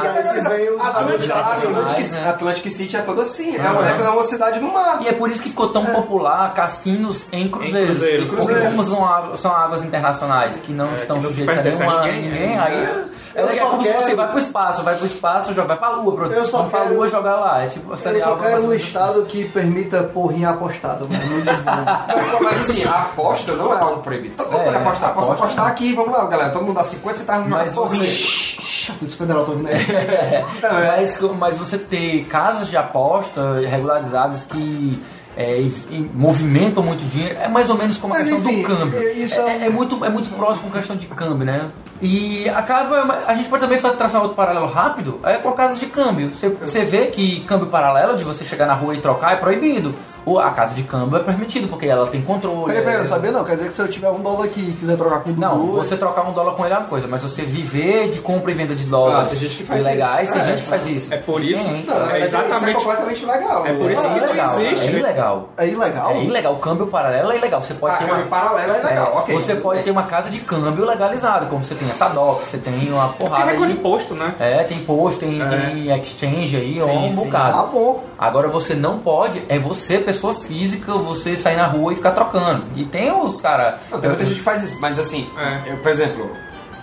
Atlantic, 0.81 1.31
Atlantic, 1.31 2.13
né? 2.13 2.29
Atlantic 2.29 2.71
City 2.71 2.97
é 2.97 3.01
toda 3.03 3.23
assim. 3.23 3.57
É, 3.57 3.61
uma, 3.69 3.89
é 3.89 4.09
uma 4.11 4.23
cidade 4.25 4.61
no 4.61 4.73
mar. 4.73 4.99
E 5.03 5.09
é 5.09 5.13
por 5.13 5.31
isso 5.31 5.43
que 5.43 5.49
ficou 5.49 5.71
tão 5.71 5.87
popular 5.87 6.53
cassinos 6.55 7.23
em 7.33 7.49
cruzeiros. 7.49 7.97
Em 7.97 8.01
cruzeiros. 8.01 8.35
Porque 8.35 8.55
como 8.61 8.85
são, 8.85 9.05
águ- 9.05 9.37
são 9.37 9.53
águas 9.55 9.83
internacionais 9.83 10.59
que 10.59 10.73
não 10.73 10.93
estão 10.93 11.17
que 11.19 11.23
não 11.25 11.31
sujeitas 11.31 11.59
a 11.59 11.63
nenhuma 11.63 12.03
ninguém, 12.03 12.23
ninguém, 12.31 12.55
é. 12.55 12.59
aí 12.59 12.77
é, 12.85 13.05
Eu 13.35 13.49
é 13.49 13.53
só 13.53 13.67
como 13.71 13.83
se 13.83 13.89
quero- 13.89 14.05
você 14.05 14.15
vai 14.15 14.29
pro 14.29 14.39
espaço, 14.39 14.83
vai 14.83 14.97
pro 14.97 15.07
espaço, 15.07 15.53
já 15.55 15.65
vai 15.65 15.77
pra 15.77 15.91
lua, 15.91 16.15
pro, 16.15 16.33
Eu 16.33 16.45
só 16.45 16.65
pra 16.65 16.81
quero- 16.81 16.95
lua 16.95 17.09
jogar 17.09 17.37
lá. 17.37 17.63
É 17.63 17.67
tipo, 17.69 17.91
Eu 17.93 17.97
só 17.97 18.37
quero 18.37 18.63
um 18.63 18.69
menos 18.69 18.83
estado 18.83 19.23
que 19.25 19.45
permita 19.49 20.03
porrinha 20.05 20.51
apostada. 20.51 21.05
Mas, 21.13 22.41
mas, 22.43 22.71
assim, 22.71 22.85
a 22.85 22.93
aposta 23.03 23.53
não 23.53 23.73
é 23.73 23.79
algo 23.81 24.03
proibido. 24.03 24.37
Todo 24.37 24.51
mundo 24.53 24.61
É, 24.61 24.65
pode 24.65 24.77
apostar. 24.77 25.15
Posso 25.15 25.27
aposta 25.33 25.45
apostar 25.45 25.67
aqui, 25.69 25.93
vamos 25.95 26.13
lá, 26.13 26.25
galera. 26.27 26.51
Todo 26.51 26.63
mundo 26.65 26.75
dá 26.77 26.85
50, 26.85 27.19
você 27.19 27.25
tá 27.25 27.33
assim. 27.35 27.41
arrumando 27.43 27.61
Mas 27.61 27.75
porrinha. 27.75 28.05
você, 28.05 29.05
Isso 29.05 29.17
federal 29.17 29.45
Não, 29.47 29.69
é. 30.79 30.97
mas, 30.99 31.21
mas 31.39 31.59
você 31.59 31.79
ter 31.79 32.25
casas 32.25 32.69
de 32.69 32.77
aposta 32.77 33.61
regularizadas 33.67 34.47
que 34.47 35.03
é, 35.37 35.61
e- 35.61 35.75
e 35.91 36.11
movimentam 36.15 36.83
muito 36.83 37.05
dinheiro 37.05 37.39
é 37.41 37.49
mais 37.49 37.69
ou 37.71 37.77
menos 37.77 37.97
como 37.99 38.15
a 38.15 38.19
Mas, 38.19 38.29
questão 38.29 38.51
enfim, 38.51 38.63
do 38.63 38.69
câmbio. 38.69 38.99
é- 38.99 39.13
isso 39.13 39.41
é, 39.41 39.59
é- 39.63 39.67
é 39.67 39.71
muito, 39.71 40.05
é 40.05 40.09
muito 40.09 40.31
próximo 40.31 40.71
com 40.71 40.77
a 40.77 40.79
questão 40.81 40.97
de 40.97 41.07
câmbio, 41.07 41.45
né? 41.47 41.69
E 42.05 42.49
acaba. 42.49 43.21
A 43.29 43.35
gente 43.35 43.49
pode 43.49 43.63
também 43.63 43.79
traçar 43.79 44.21
outro 44.21 44.35
paralelo 44.37 44.67
rápido 44.67 45.21
é 45.23 45.35
com 45.39 45.51
a 45.51 45.53
casa 45.53 45.77
de 45.79 45.87
câmbio. 45.87 46.35
Você, 46.35 46.49
você 46.49 46.85
vê 46.85 47.07
que 47.07 47.41
câmbio 47.45 47.69
paralelo, 47.69 48.17
de 48.17 48.25
você 48.25 48.45
chegar 48.45 48.67
na 48.67 48.75
rua 48.75 48.97
e 48.97 49.01
trocar, 49.01 49.35
é 49.35 49.37
proibido. 49.37 49.95
Ou 50.27 50.41
a 50.41 50.51
casa 50.51 50.75
de 50.75 50.83
câmbio 50.83 51.17
é 51.19 51.21
permitido, 51.23 51.69
porque 51.69 51.87
ela 51.87 52.05
tem 52.09 52.21
controle. 52.21 52.67
Peraí, 52.67 52.83
peraí, 52.83 52.97
é- 52.97 53.01
não 53.03 53.09
sabia 53.09 53.31
não. 53.31 53.45
Quer 53.45 53.55
dizer 53.57 53.69
que 53.71 53.77
se 53.77 53.83
eu 53.83 53.89
tiver 53.89 54.11
um 54.11 54.19
dólar 54.21 54.47
aqui 54.47 54.61
e 54.61 54.73
quiser 54.73 54.97
trocar 54.97 55.21
com 55.21 55.31
o 55.31 55.33
Dudu... 55.33 55.41
não, 55.47 55.67
você 55.69 55.97
trocar 55.97 56.29
um 56.29 56.33
dólar 56.33 56.55
com 56.55 56.65
ele 56.65 56.75
é 56.75 56.79
uma 56.79 56.89
coisa, 56.89 57.07
mas 57.07 57.23
você 57.23 57.43
viver 57.43 58.09
de 58.11 58.19
compra 58.21 58.51
e 58.51 58.55
venda 58.55 58.75
de 58.75 58.85
dólares 58.85 59.27
Ah, 59.27 59.31
tem 59.31 59.39
gente 59.39 59.59
que 59.59 59.65
faz 59.65 59.81
ilegais, 59.83 60.29
isso. 60.29 60.33
tem 60.37 60.43
É. 60.43 60.47
gente 60.51 60.63
que 60.65 60.69
faz 60.69 60.87
isso. 60.89 61.15
É 61.15 61.17
por 61.19 61.41
isso-. 61.45 61.63
Não, 61.63 61.73
verdade, 61.73 62.13
É 62.15 62.21
exatamente- 62.25 62.57
Isso 62.63 62.69
é 62.71 62.75
completamente 62.75 63.25
legal. 63.27 63.65
É 63.67 63.73
por 63.75 63.91
isso 63.93 64.03
É 64.03 64.09
que 64.09 64.21
não 64.21 64.27
ilegal. 64.27 64.61
existe, 64.61 64.87
É 64.89 64.91
né? 64.91 64.99
Ilegal. 65.23 65.49
É 65.57 65.67
ilegal? 65.69 66.11
É 66.11 66.25
ilegal. 66.25 66.53
O 66.55 66.59
câmbio 66.59 66.87
paralelo 66.89 67.33
é 67.33 67.37
ilegal. 67.39 67.61
Você 67.63 67.75
pode 67.75 67.95
Ah, 67.95 67.99
ter 67.99 68.07
câmbio 68.07 68.23
uma... 68.23 68.29
paralelo 68.31 68.73
é 68.75 68.83
legal, 68.83 69.17
ok. 69.17 69.35
Você 69.35 69.55
pode 69.57 69.83
ter 69.83 69.91
uma 69.91 70.03
casa 70.05 70.29
de 70.31 70.41
câmbio 70.41 70.85
legalizada, 70.85 71.47
como 71.47 71.63
você 71.63 71.75
tem 71.75 71.91
a 71.91 71.95
Sadoc, 71.95 72.41
você 72.43 72.59
tem 72.59 72.91
uma 72.93 73.09
porrada 73.09 73.51
recolhe 73.51 73.73
aí. 73.73 73.79
imposto, 73.79 74.15
né? 74.15 74.35
É, 74.39 74.65
tem 74.65 74.79
post, 74.81 75.19
tem, 75.21 75.41
É. 75.41 75.47
tem 75.47 75.95
exchange 75.97 76.57
aí, 76.57 76.81
ó, 76.83 76.87
Sim, 76.87 77.07
um 77.07 77.11
sim. 77.11 77.17
bocado. 77.17 77.53
Tá 77.59 77.63
bom. 77.65 78.05
Agora 78.19 78.49
você 78.49 78.75
não 78.75 78.99
pode, 78.99 79.43
é 79.49 79.59
você, 79.59 79.99
pessoa 79.99 80.35
física, 80.35 80.93
você 80.95 81.37
sair 81.37 81.57
na 81.57 81.67
rua 81.67 81.93
e 81.93 81.97
ficar 81.97 82.13
trocando. 82.13 82.65
E 82.77 82.85
tem 82.85 83.11
os 83.13 83.41
caras. 83.41 83.81
Não, 83.91 84.01
tem 84.01 84.11
muita 84.11 84.25
gente 84.25 84.37
que 84.37 84.43
faz 84.45 84.63
isso, 84.63 84.79
mas 84.81 84.99
assim, 84.99 85.29
É. 85.39 85.73
eu, 85.73 85.77
por 85.79 85.91
exemplo, 85.91 86.31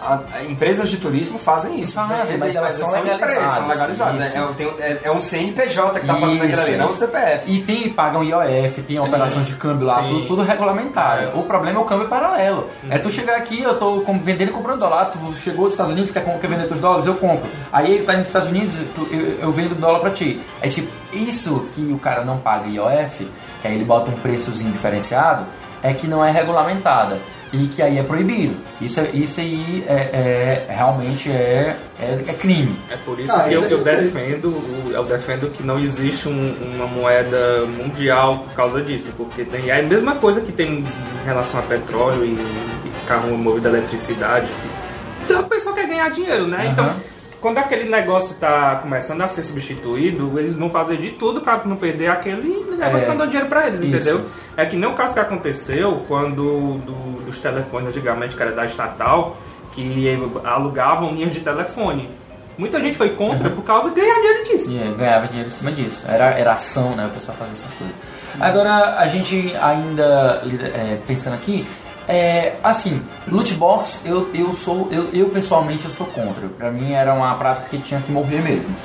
a- 0.01 0.19
a- 0.33 0.43
empresas 0.43 0.89
de 0.89 0.97
turismo 0.97 1.37
fazem 1.37 1.79
isso. 1.79 1.93
Fazem, 1.93 2.37
mas 2.37 2.55
elas 2.55 2.73
são 2.75 2.87
empresas, 2.89 3.05
legalizadas, 3.19 3.53
são 3.53 3.67
legalizadas. 3.67 4.15
né? 4.19 4.27
isso. 4.27 4.37
É, 4.37 4.53
tem- 4.53 4.73
é- 4.79 4.99
é 5.03 5.11
um 5.11 5.19
CNPJ 5.21 5.99
que 5.99 6.07
tá 6.07 6.15
fazendo 6.15 6.43
aquilo 6.43 6.61
ali, 6.61 6.77
não 6.77 6.89
um 6.89 6.93
CPF. 6.93 7.51
E 7.51 7.61
tem, 7.63 7.89
pagam 7.89 8.23
IOF, 8.23 8.81
tem 8.83 8.99
operações 8.99 9.47
de 9.47 9.55
câmbio 9.55 9.87
lá, 9.87 10.01
Sim. 10.01 10.07
tudo, 10.09 10.25
tudo 10.25 10.41
regulamentar. 10.43 11.31
O 11.35 11.43
problema 11.43 11.79
é 11.79 11.81
o 11.81 11.85
câmbio 11.85 12.07
paralelo. 12.07 12.67
Uhum. 12.83 12.91
É 12.91 12.97
tu 12.97 13.09
chegar 13.09 13.35
aqui, 13.35 13.61
eu 13.61 13.77
tô 13.77 14.01
vendendo 14.23 14.49
e 14.49 14.51
comprando 14.53 14.79
dólar. 14.79 15.05
Tu 15.05 15.19
chegou 15.35 15.65
dos 15.65 15.73
Estados 15.73 15.91
Unidos, 15.91 16.11
quer, 16.11 16.23
quer 16.23 16.47
vender 16.47 16.65
teus 16.67 16.79
dólares, 16.79 17.05
eu 17.05 17.15
compro. 17.15 17.49
Aí 17.71 17.91
ele 17.95 18.03
tá 18.03 18.13
nos 18.13 18.27
Estados 18.27 18.49
Unidos, 18.49 18.73
tu- 18.95 19.07
eu, 19.11 19.39
eu 19.39 19.51
vendo 19.51 19.75
dólar 19.75 19.99
pra 19.99 20.09
ti. 20.11 20.41
É 20.61 20.67
tipo, 20.69 20.89
isso 21.11 21.67
que 21.73 21.81
o 21.91 21.99
cara 21.99 22.23
não 22.23 22.37
paga 22.37 22.67
IOF, 22.67 23.29
que 23.61 23.67
aí 23.67 23.75
ele 23.75 23.83
bota 23.85 24.09
um 24.11 24.15
preçozinho 24.15 24.71
diferenciado, 24.71 25.45
é 25.83 25.93
que 25.93 26.07
não 26.07 26.23
é 26.23 26.31
regulamentada. 26.31 27.17
E 27.51 27.67
que 27.67 27.81
aí 27.81 27.97
é 27.97 28.03
proibido. 28.03 28.55
Isso, 28.79 28.99
é- 28.99 29.09
isso 29.13 29.39
aí 29.39 29.83
é, 29.87 29.93
é- 29.93 30.65
realmente 30.69 31.31
é, 31.31 31.75
é, 31.99 32.19
é 32.27 32.33
crime. 32.33 32.75
É 32.89 32.95
por 32.97 33.19
isso 33.19 33.31
Ah, 33.31 33.43
que 33.43 33.49
isso 33.53 33.63
eu, 33.63 33.69
é 33.69 33.73
eu 33.73 33.83
defendo, 33.83 34.63
eu 34.91 35.03
defendo 35.03 35.49
que 35.51 35.63
não 35.63 35.79
existe 35.79 36.27
um- 36.29 36.55
uma 36.75 36.85
moeda 36.87 37.65
mundial 37.81 38.39
por 38.39 38.53
causa 38.53 38.81
disso, 38.81 39.09
porque 39.17 39.43
tem 39.43 39.69
é 39.69 39.79
a 39.79 39.83
mesma 39.83 40.15
coisa 40.15 40.41
que 40.41 40.51
tem 40.51 40.79
em 40.79 41.25
relação 41.25 41.59
a 41.59 41.63
petróleo 41.63 42.23
e, 42.25 42.29
e 42.33 42.91
carro 43.07 43.35
movido 43.37 43.67
a 43.67 43.71
eletricidade. 43.71 44.47
Então 45.25 45.39
a 45.41 45.43
pessoa 45.43 45.73
quer 45.75 45.87
ganhar 45.87 46.09
dinheiro, 46.09 46.47
né? 46.47 46.57
Aham. 46.57 46.71
Então, 46.71 46.95
quando 47.41 47.57
aquele 47.57 47.89
negócio 47.89 48.33
está 48.33 48.75
começando 48.77 49.21
a 49.21 49.27
ser 49.27 49.43
substituído, 49.43 50.37
eles 50.37 50.53
vão 50.53 50.69
fazer 50.69 50.97
de 50.97 51.11
tudo 51.11 51.41
para 51.41 51.63
não 51.65 51.75
perder 51.77 52.07
aquele 52.09 52.65
negócio 52.69 52.97
É, 52.97 52.99
que 53.01 53.07
mandou 53.07 53.25
dinheiro 53.27 53.47
para 53.47 53.67
eles, 53.67 53.79
isso. 53.79 53.95
entendeu? 53.95 54.25
É 54.57 54.65
que 54.65 54.75
nem 54.75 54.89
o 54.89 54.93
caso 54.93 55.13
que 55.13 55.19
aconteceu 55.19 56.03
quando 56.07 56.77
do- 56.79 57.23
dos 57.25 57.39
telefones 57.39 57.87
antigamente, 57.89 58.35
que 58.35 58.41
era 58.41 58.51
da 58.51 58.65
estatal, 58.65 59.37
que 59.71 60.17
alugavam 60.43 61.11
linhas 61.11 61.31
de 61.31 61.39
telefone. 61.39 62.09
Muita 62.57 62.77
gente 62.81 62.97
foi 62.97 63.11
contra 63.11 63.49
por 63.49 63.63
causa 63.63 63.89
de 63.91 64.01
ganhar 64.01 64.15
dinheiro 64.15 64.43
disso. 64.43 64.71
E 64.71 64.77
é, 64.83 64.91
ganhava 64.93 65.27
dinheiro 65.27 65.47
em 65.47 65.51
cima 65.51 65.71
disso. 65.71 66.03
Era, 66.05 66.25
era 66.31 66.53
ação, 66.53 66.93
né? 66.93 67.05
O 67.05 67.09
pessoal 67.09 67.37
fazia 67.37 67.53
essas 67.53 67.73
coisas. 67.73 67.95
Agora, 68.37 68.97
a 68.99 69.07
gente 69.07 69.55
ainda 69.61 70.41
é, 70.75 70.97
pensando 71.07 71.35
aqui, 71.35 71.65
é, 72.09 72.55
assim, 72.63 72.99
loot 73.27 73.53
box, 73.53 74.01
eu, 74.03 74.31
eu 74.33 74.51
sou, 74.51 74.89
eu, 74.91 75.09
eu 75.13 75.29
pessoalmente 75.29 75.85
eu 75.85 75.91
sou 75.91 76.07
contra. 76.07 76.49
Pra 76.49 76.71
mim 76.71 76.93
era 76.93 77.13
uma 77.13 77.35
prática 77.35 77.69
que 77.69 77.77
tinha 77.77 78.01
que 78.01 78.11
morrer 78.11 78.41
mesmo. 78.41 78.75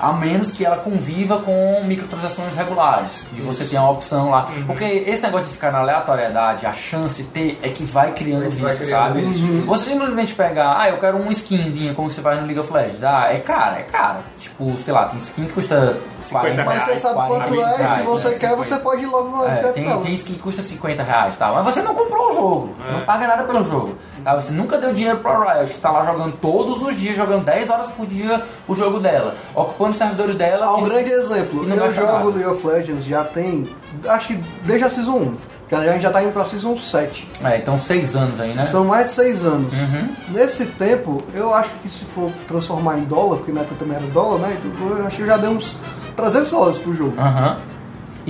A 0.00 0.12
menos 0.12 0.50
que 0.50 0.64
ela 0.64 0.76
conviva 0.76 1.38
com 1.40 1.82
microtransações 1.84 2.54
regulares, 2.54 3.24
de 3.32 3.42
você 3.42 3.64
ter 3.64 3.76
uma 3.78 3.90
opção 3.90 4.30
lá. 4.30 4.48
Porque 4.66 4.84
esse 4.84 5.22
negócio 5.22 5.46
de 5.48 5.52
ficar 5.52 5.70
na 5.70 5.80
aleatoriedade, 5.80 6.64
a 6.66 6.72
chance 6.72 7.22
de 7.22 7.28
ter 7.28 7.58
é 7.62 7.68
que 7.68 7.84
vai 7.84 8.12
criando 8.12 8.46
É 8.46 8.48
que 8.48 8.56
vai 8.56 8.72
vício, 8.72 8.86
criando 8.86 9.06
sabe? 9.08 9.20
vício. 9.22 9.62
Você 9.66 9.90
simplesmente 9.90 10.34
pegar, 10.34 10.76
ah, 10.80 10.88
eu 10.88 10.98
quero 10.98 11.18
um 11.18 11.30
skinzinho, 11.30 11.94
como 11.94 12.10
você 12.10 12.20
faz 12.22 12.40
no 12.40 12.46
League 12.46 12.58
of 12.60 12.72
Legends. 12.72 13.04
Ah, 13.04 13.26
é 13.30 13.38
caro, 13.38 13.76
é 13.76 13.82
caro. 13.82 14.18
Tipo, 14.38 14.76
sei 14.78 14.94
lá, 14.94 15.04
tem 15.06 15.18
skin 15.18 15.44
que 15.44 15.52
custa 15.52 15.98
40 16.30 16.64
Mas 16.64 16.78
você 16.82 16.86
reais, 16.86 17.02
sabe 17.02 17.14
40 17.14 17.44
quanto 17.44 17.60
é, 17.60 17.66
se 17.66 17.82
reais, 17.82 18.04
você 18.04 18.28
né? 18.28 18.36
quer, 18.38 18.56
você 18.56 18.76
pode 18.78 19.02
ir 19.02 19.06
logo 19.06 19.36
lá 19.42 19.50
É, 19.50 19.72
tem, 19.72 20.00
tem 20.00 20.14
skin 20.14 20.34
que 20.34 20.40
custa 20.40 20.62
50 20.62 21.02
reais, 21.02 21.36
tá? 21.36 21.52
Mas 21.52 21.64
você 21.64 21.82
não 21.82 21.94
comprou 21.94 22.30
o 22.30 22.34
jogo, 22.34 22.74
não 22.90 23.00
paga 23.02 23.26
nada 23.26 23.42
pelo 23.44 23.62
jogo. 23.62 23.96
Tá? 24.24 24.34
Você 24.34 24.52
nunca 24.52 24.78
deu 24.78 24.92
dinheiro 24.92 25.18
pra 25.18 25.54
Riot, 25.54 25.72
que 25.74 25.80
tá 25.80 25.90
lá 25.90 26.04
jogando 26.04 26.32
todos 26.40 26.82
os 26.82 26.94
dias, 26.98 27.16
jogando 27.16 27.44
10 27.44 27.68
horas 27.70 27.88
por 27.88 28.06
dia 28.06 28.42
o 28.68 28.74
jogo 28.74 28.98
dela, 29.00 29.34
ocupando 29.54 29.89
os 29.90 29.96
servidores 29.96 30.34
dela. 30.34 30.76
Um 30.76 30.84
grande 30.84 31.10
exemplo. 31.10 31.68
Eu 31.68 31.90
jogo. 31.90 32.30
League 32.30 32.46
of 32.46 32.66
Legends 32.66 33.04
já 33.04 33.24
tem, 33.24 33.68
acho 34.08 34.28
que 34.28 34.40
desde 34.64 34.86
a 34.86 34.90
Season 34.90 35.16
1. 35.16 35.36
que 35.68 35.74
A 35.74 35.92
gente 35.92 36.02
já 36.02 36.10
tá 36.10 36.22
indo 36.22 36.32
pra 36.32 36.44
Season 36.44 36.76
7. 36.76 37.28
É, 37.44 37.58
então 37.58 37.78
6 37.78 38.16
anos 38.16 38.40
aí, 38.40 38.54
né? 38.54 38.64
São 38.64 38.84
mais 38.84 39.06
de 39.06 39.12
6 39.12 39.44
anos. 39.44 39.72
Uhum. 39.72 40.08
Nesse 40.30 40.66
tempo, 40.66 41.22
eu 41.34 41.54
acho 41.54 41.70
que 41.82 41.88
se 41.88 42.04
for 42.06 42.30
transformar 42.46 42.98
em 42.98 43.04
dólar, 43.04 43.36
porque 43.36 43.52
na 43.52 43.60
época 43.60 43.76
também 43.78 43.96
era 43.96 44.06
dólar, 44.06 44.38
né? 44.40 44.58
Então, 44.58 44.98
eu 44.98 45.06
acho 45.06 45.16
que 45.16 45.22
eu 45.22 45.26
já 45.26 45.36
dei 45.36 45.50
uns 45.50 45.74
300 46.16 46.50
dólares 46.50 46.78
pro 46.78 46.94
jogo. 46.94 47.14
Aham. 47.18 47.58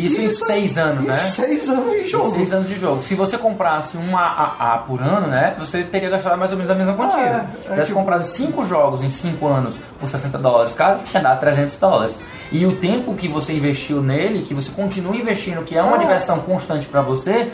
Isso, 0.06 0.20
em 0.20 0.26
Isso 0.26 0.44
6 0.46 0.78
anos, 0.78 1.04
em 1.04 1.08
né? 1.08 1.14
6 1.14 1.68
anos 1.68 1.90
de 1.92 2.06
jogo. 2.06 2.30
6 2.30 2.52
anos 2.52 2.68
de 2.68 2.76
jogo. 2.76 3.02
Se 3.02 3.14
você 3.14 3.36
comprasse 3.38 3.96
um 3.96 4.16
AA 4.16 4.84
por 4.86 5.00
ano, 5.02 5.26
né? 5.26 5.54
Você 5.58 5.82
teria 5.82 6.08
gastado 6.10 6.36
mais 6.38 6.50
ou 6.52 6.56
menos 6.56 6.70
a 6.70 6.74
mesma 6.74 6.94
quantia. 6.94 7.20
é, 7.20 7.32
Se 7.32 7.36
é 7.36 7.62
tivesse 7.70 7.86
tipo- 7.88 7.98
comprado 7.98 8.22
5 8.22 8.64
jogos 8.64 9.02
em 9.02 9.10
5 9.10 9.46
anos 9.46 9.78
por 9.98 10.08
60 10.08 10.38
dólares 10.38 10.74
cada, 10.74 11.02
tinha 11.02 11.22
dado 11.22 11.40
300 11.40 11.76
dólares. 11.76 12.18
E 12.52 12.64
o 12.66 12.72
tempo 12.76 13.14
que 13.14 13.28
você 13.28 13.52
investiu 13.52 14.00
nele, 14.02 14.42
que 14.42 14.54
você 14.54 14.70
continua 14.70 15.14
investindo, 15.16 15.62
que 15.62 15.76
é 15.76 15.82
uma 15.82 15.96
Ah. 15.96 15.98
diversão 15.98 16.38
constante 16.40 16.86
pra 16.86 17.00
você, 17.02 17.50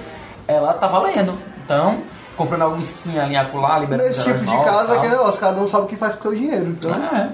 ela 0.48 0.72
tá 0.72 0.86
valendo. 0.86 1.34
Então, 1.64 1.98
comprando 2.36 2.62
alguma 2.62 2.80
skin 2.82 3.18
ali, 3.18 3.36
acolá, 3.36 3.78
liberando 3.78 4.08
Nesse 4.08 4.22
tipo 4.22 4.38
de 4.38 4.44
novos, 4.44 4.64
casa, 4.64 4.86
tal. 4.88 4.96
aquele 4.98 5.12
negócio, 5.16 5.40
cada 5.40 5.60
um 5.60 5.66
sabe 5.66 5.84
o 5.84 5.86
que 5.86 5.96
faz 5.96 6.14
com 6.14 6.28
o 6.28 6.32
seu 6.32 6.40
dinheiro. 6.40 6.66
Então, 6.66 6.92
É. 6.94 7.28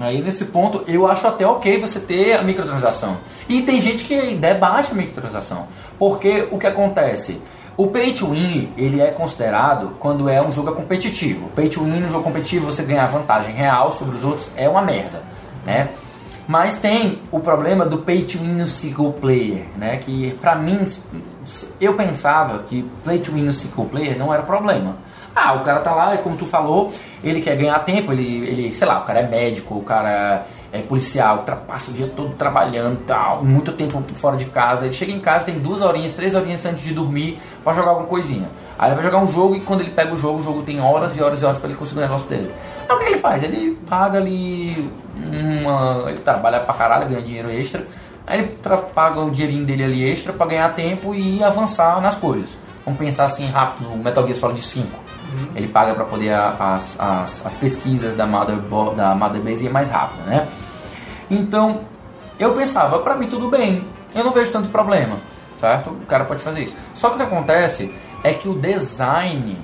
Aí 0.00 0.22
nesse 0.22 0.46
ponto 0.46 0.82
eu 0.88 1.06
acho 1.06 1.26
até 1.28 1.46
ok 1.46 1.78
você 1.78 2.00
ter 2.00 2.32
a 2.34 2.42
microtransação. 2.42 3.18
E 3.48 3.62
tem 3.62 3.80
gente 3.80 4.04
que 4.04 4.34
debate 4.34 4.92
a 4.92 4.94
microtransação. 4.94 5.66
Porque 5.98 6.46
o 6.50 6.58
que 6.58 6.66
acontece? 6.66 7.40
O 7.76 7.86
pay 7.86 8.12
to 8.12 8.28
win, 8.28 8.70
ele 8.76 9.00
é 9.00 9.10
considerado 9.10 9.96
quando 9.98 10.28
é 10.28 10.42
um 10.42 10.50
jogo 10.50 10.72
competitivo. 10.72 11.48
Pay 11.50 11.68
to 11.68 11.84
win 11.84 12.00
no 12.00 12.08
jogo 12.08 12.24
competitivo 12.24 12.66
você 12.66 12.82
ganhar 12.82 13.06
vantagem 13.06 13.54
real 13.54 13.90
sobre 13.90 14.16
os 14.16 14.24
outros 14.24 14.50
é 14.56 14.68
uma 14.68 14.82
merda, 14.82 15.22
né? 15.64 15.90
Mas 16.46 16.76
tem 16.76 17.20
o 17.30 17.40
problema 17.40 17.86
do 17.86 17.98
pay 17.98 18.24
to 18.24 18.38
win 18.38 18.54
no 18.54 18.68
single 18.68 19.12
player, 19.14 19.64
né? 19.76 19.96
Que 19.96 20.32
pra 20.40 20.54
mim, 20.54 20.84
eu 21.80 21.94
pensava 21.94 22.58
que 22.64 22.82
play 23.04 23.20
to 23.20 23.32
win 23.32 23.42
no 23.42 23.52
single 23.52 23.86
player 23.86 24.18
não 24.18 24.34
era 24.34 24.42
problema. 24.42 24.96
Ah, 25.34 25.54
o 25.54 25.60
cara 25.60 25.80
tá 25.80 25.94
lá, 25.94 26.16
como 26.18 26.36
tu 26.36 26.44
falou, 26.44 26.92
ele 27.24 27.40
quer 27.40 27.56
ganhar 27.56 27.78
tempo, 27.80 28.12
ele, 28.12 28.46
ele 28.48 28.72
sei 28.72 28.86
lá, 28.86 29.00
o 29.00 29.04
cara 29.04 29.20
é 29.20 29.26
médico, 29.26 29.76
o 29.76 29.82
cara 29.82 30.44
é 30.72 30.80
policial, 30.80 31.44
passa 31.68 31.90
o 31.90 31.94
dia 31.94 32.10
todo 32.16 32.34
trabalhando 32.34 33.00
tal, 33.06 33.44
muito 33.44 33.72
tempo 33.72 34.02
fora 34.14 34.36
de 34.36 34.46
casa. 34.46 34.86
Ele 34.86 34.94
chega 34.94 35.12
em 35.12 35.20
casa, 35.20 35.44
tem 35.44 35.58
duas 35.58 35.82
horinhas, 35.82 36.14
três 36.14 36.34
horinhas 36.34 36.64
antes 36.64 36.82
de 36.82 36.94
dormir 36.94 37.38
pra 37.62 37.74
jogar 37.74 37.90
alguma 37.90 38.06
coisinha. 38.06 38.48
Aí 38.78 38.88
ele 38.88 38.94
vai 38.94 39.04
jogar 39.04 39.18
um 39.18 39.26
jogo 39.26 39.54
e 39.54 39.60
quando 39.60 39.82
ele 39.82 39.90
pega 39.90 40.14
o 40.14 40.16
jogo, 40.16 40.38
o 40.38 40.42
jogo 40.42 40.62
tem 40.62 40.80
horas 40.80 41.14
e 41.14 41.22
horas 41.22 41.42
e 41.42 41.44
horas 41.44 41.58
pra 41.58 41.68
ele 41.68 41.78
conseguir 41.78 42.00
o 42.00 42.02
negócio 42.02 42.26
dele. 42.28 42.50
Aí 42.88 42.96
o 42.96 42.98
que 42.98 43.04
ele 43.04 43.18
faz? 43.18 43.42
Ele 43.42 43.78
paga 43.88 44.18
ali 44.18 44.90
uma. 45.14 46.08
Ele 46.08 46.18
trabalha 46.18 46.60
pra 46.60 46.72
caralho, 46.72 47.06
ganha 47.08 47.20
dinheiro 47.20 47.50
extra. 47.50 47.86
Aí 48.26 48.38
ele 48.38 48.56
paga 48.94 49.20
o 49.20 49.30
dinheirinho 49.30 49.66
dele 49.66 49.84
ali 49.84 50.10
extra 50.10 50.32
pra 50.32 50.46
ganhar 50.46 50.74
tempo 50.74 51.14
e 51.14 51.44
avançar 51.44 52.00
nas 52.00 52.16
coisas. 52.16 52.56
Vamos 52.84 52.98
pensar 52.98 53.26
assim 53.26 53.46
rápido, 53.46 53.92
o 53.92 53.98
Metal 53.98 54.24
Gear 54.24 54.36
Solid 54.36 54.60
5. 54.60 54.88
Ele 55.54 55.68
paga 55.68 55.94
pra 55.94 56.04
poder 56.04 56.30
a- 56.32 56.56
as, 56.76 56.94
as, 56.98 57.46
as 57.46 57.54
pesquisas 57.54 58.14
da, 58.14 58.26
motherbo- 58.26 58.90
da 58.94 59.14
Motherbase 59.14 59.66
ir 59.66 59.70
mais 59.70 59.88
rápido, 59.88 60.24
né? 60.26 60.48
Então, 61.30 61.80
eu 62.38 62.52
pensava, 62.54 62.98
pra 63.00 63.14
mim 63.16 63.26
tudo 63.28 63.48
bem, 63.48 63.84
eu 64.14 64.24
não 64.24 64.32
vejo 64.32 64.50
tanto 64.50 64.68
problema, 64.68 65.16
certo? 65.58 65.90
O 65.90 66.06
cara 66.06 66.24
pode 66.24 66.42
fazer 66.42 66.62
isso. 66.62 66.76
Só 66.94 67.08
que 67.08 67.14
o 67.14 67.18
que 67.18 67.24
acontece 67.24 67.92
é 68.22 68.32
que 68.32 68.48
o 68.48 68.54
design 68.54 69.56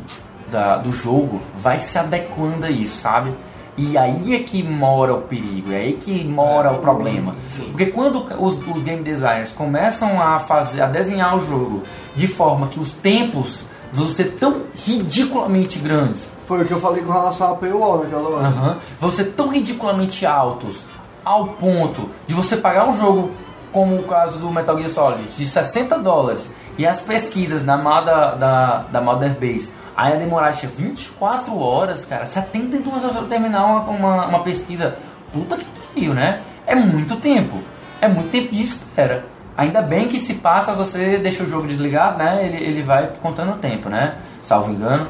da- 0.50 0.76
do 0.78 0.90
jogo 0.92 1.42
vai 1.58 1.78
se 1.78 1.98
adequando 1.98 2.64
a 2.66 2.70
isso, 2.70 2.96
sabe? 2.98 3.34
E 3.76 3.96
aí 3.96 4.34
é 4.34 4.40
que 4.40 4.60
mora 4.60 5.14
o 5.14 5.20
perigo, 5.20 5.72
é 5.72 5.76
aí 5.76 5.92
que 5.92 6.24
mora 6.24 6.72
o 6.72 6.78
problema. 6.78 7.36
Porque 7.70 7.86
quando 7.86 8.24
os, 8.42 8.56
os 8.56 8.82
game 8.82 9.02
designers 9.04 9.52
começam 9.52 10.20
a 10.20 10.40
fazer, 10.40 10.80
a 10.82 10.86
desenhar 10.86 11.36
o 11.36 11.38
jogo 11.40 11.82
de 12.16 12.26
forma 12.26 12.66
que 12.66 12.80
os 12.80 12.92
tempos 12.92 13.62
vão 13.92 14.08
ser 14.08 14.32
tão 14.32 14.62
ridiculamente 14.74 15.78
grandes, 15.78 16.26
foi 16.44 16.62
o 16.62 16.64
que 16.64 16.72
eu 16.72 16.80
falei 16.80 17.02
com 17.02 17.12
relação 17.12 17.52
à 17.52 17.56
paywall 17.56 18.04
naquela 18.04 18.28
hora. 18.28 18.48
Aham. 18.48 18.76
Vão 19.00 19.10
ser 19.10 19.24
tão 19.32 19.48
ridiculamente 19.48 20.24
altos 20.24 20.84
ao 21.24 21.48
ponto 21.48 22.08
de 22.26 22.34
você 22.34 22.56
pagar 22.56 22.88
um 22.88 22.92
jogo 22.92 23.30
como 23.70 23.96
o 23.96 24.04
caso 24.04 24.38
do 24.38 24.50
Metal 24.50 24.76
Gear 24.78 24.88
Solid 24.88 25.22
de 25.36 25.44
60 25.44 25.98
dólares 25.98 26.50
e 26.78 26.86
as 26.86 27.00
pesquisas 27.00 27.62
na 27.62 27.76
Mother, 27.76 28.36
da, 28.38 28.78
da 28.90 29.00
Mother 29.00 29.34
Base 29.38 29.70
ainda 29.98 30.16
demorar 30.18 30.48
acho, 30.48 30.60
que 30.60 30.66
24 30.68 31.58
horas, 31.58 32.04
cara, 32.04 32.24
72 32.24 33.02
horas 33.02 33.16
para 33.16 33.26
terminar 33.26 33.64
uma, 33.64 33.80
uma, 33.80 34.26
uma 34.26 34.42
pesquisa. 34.44 34.96
Puta 35.32 35.56
que 35.56 35.66
pariu, 35.66 36.14
né? 36.14 36.40
É 36.64 36.76
muito 36.76 37.16
tempo. 37.16 37.58
É 38.00 38.06
muito 38.06 38.30
tempo 38.30 38.52
de 38.52 38.62
espera. 38.62 39.24
Ainda 39.58 39.82
bem 39.82 40.06
que 40.08 40.20
se 40.20 40.34
passa, 40.34 40.72
você 40.72 41.18
deixa 41.18 41.42
o 41.42 41.46
jogo 41.46 41.66
desligado, 41.66 42.16
né? 42.22 42.46
Ele, 42.46 42.64
ele 42.64 42.82
vai 42.82 43.10
contando 43.20 43.52
o 43.52 43.56
tempo, 43.56 43.88
né? 43.90 44.14
Salvo 44.42 44.70
engano. 44.72 45.06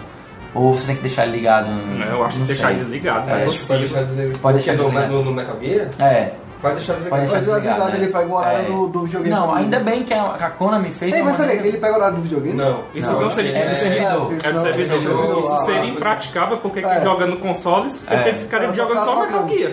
Ou 0.55 0.73
você 0.73 0.87
tem 0.87 0.97
que 0.97 1.03
deixar 1.03 1.25
ele 1.27 1.37
ligado. 1.37 1.69
Eu 2.11 2.25
acho 2.25 2.33
que 2.35 2.39
não 2.41 2.47
deixar 2.47 2.73
desligado, 2.73 3.27
não 3.29 3.35
é 3.37 3.43
É. 3.43 3.45
Pode 3.45 3.59
deixar 3.59 4.03
desligado. 4.03 4.39
Pode 4.41 4.57
deixar 4.57 4.73
Porque 4.73 4.85
no- 4.85 4.91
desligado. 4.91 5.13
No, 5.17 5.23
no 5.25 5.33
Metal 5.33 5.57
Gear? 5.63 5.89
É. 6.01 6.33
Pode 6.63 6.75
deixar 6.77 6.93
desligado. 6.95 7.11
Pode 7.11 7.23
deixar 7.31 7.39
desligado, 7.39 7.63
desligado, 7.63 7.91
né? 7.93 7.97
ele 8.05 8.13
pega 8.13 8.27
o 8.27 8.33
horário 8.37 8.59
É. 8.59 8.63
do, 8.65 8.89
do 8.89 9.03
videogame. 9.03 9.35
Não, 9.37 9.55
ainda 9.55 9.79
bem 9.81 10.03
que 10.03 10.13
a, 10.15 10.25
a 10.33 10.51
Konami 10.51 10.91
fez 10.91 11.15
Ei, 11.15 11.23
mas 11.23 11.37
peraí, 11.37 11.49
maneira- 11.57 11.69
ele 11.69 11.79
pega 11.79 11.93
o 11.93 11.97
horário 11.97 12.17
do 12.17 12.23
videogame? 12.23 12.57
Não. 12.57 12.81
Isso 12.95 13.13
não, 13.13 13.31
seria 13.31 13.53
é 13.53 13.59
isso 13.61 13.75
seria- 13.77 13.93
servidor. 13.93 14.17
É, 14.17 14.27
porque 14.35 14.47
É 14.47 14.53
do 14.53 14.59
senão- 14.59 14.73
servidor. 14.73 14.99
servidor. 15.03 15.39
Isso 15.45 15.65
seria 15.67 15.85
impraticável 15.91 16.57
porque 16.57 16.81
quem 16.83 16.91
É. 16.91 17.01
joga 17.03 17.27
no 17.27 17.37
consoles 17.37 18.03
É. 18.11 18.17
tem 18.17 18.33
que 18.33 18.41
ficar 18.41 18.57
Ela 18.65 18.69
só 18.69 18.75
jogando 18.75 19.05
só 19.05 19.21
Metal. 19.21 19.49
Gear. 19.51 19.73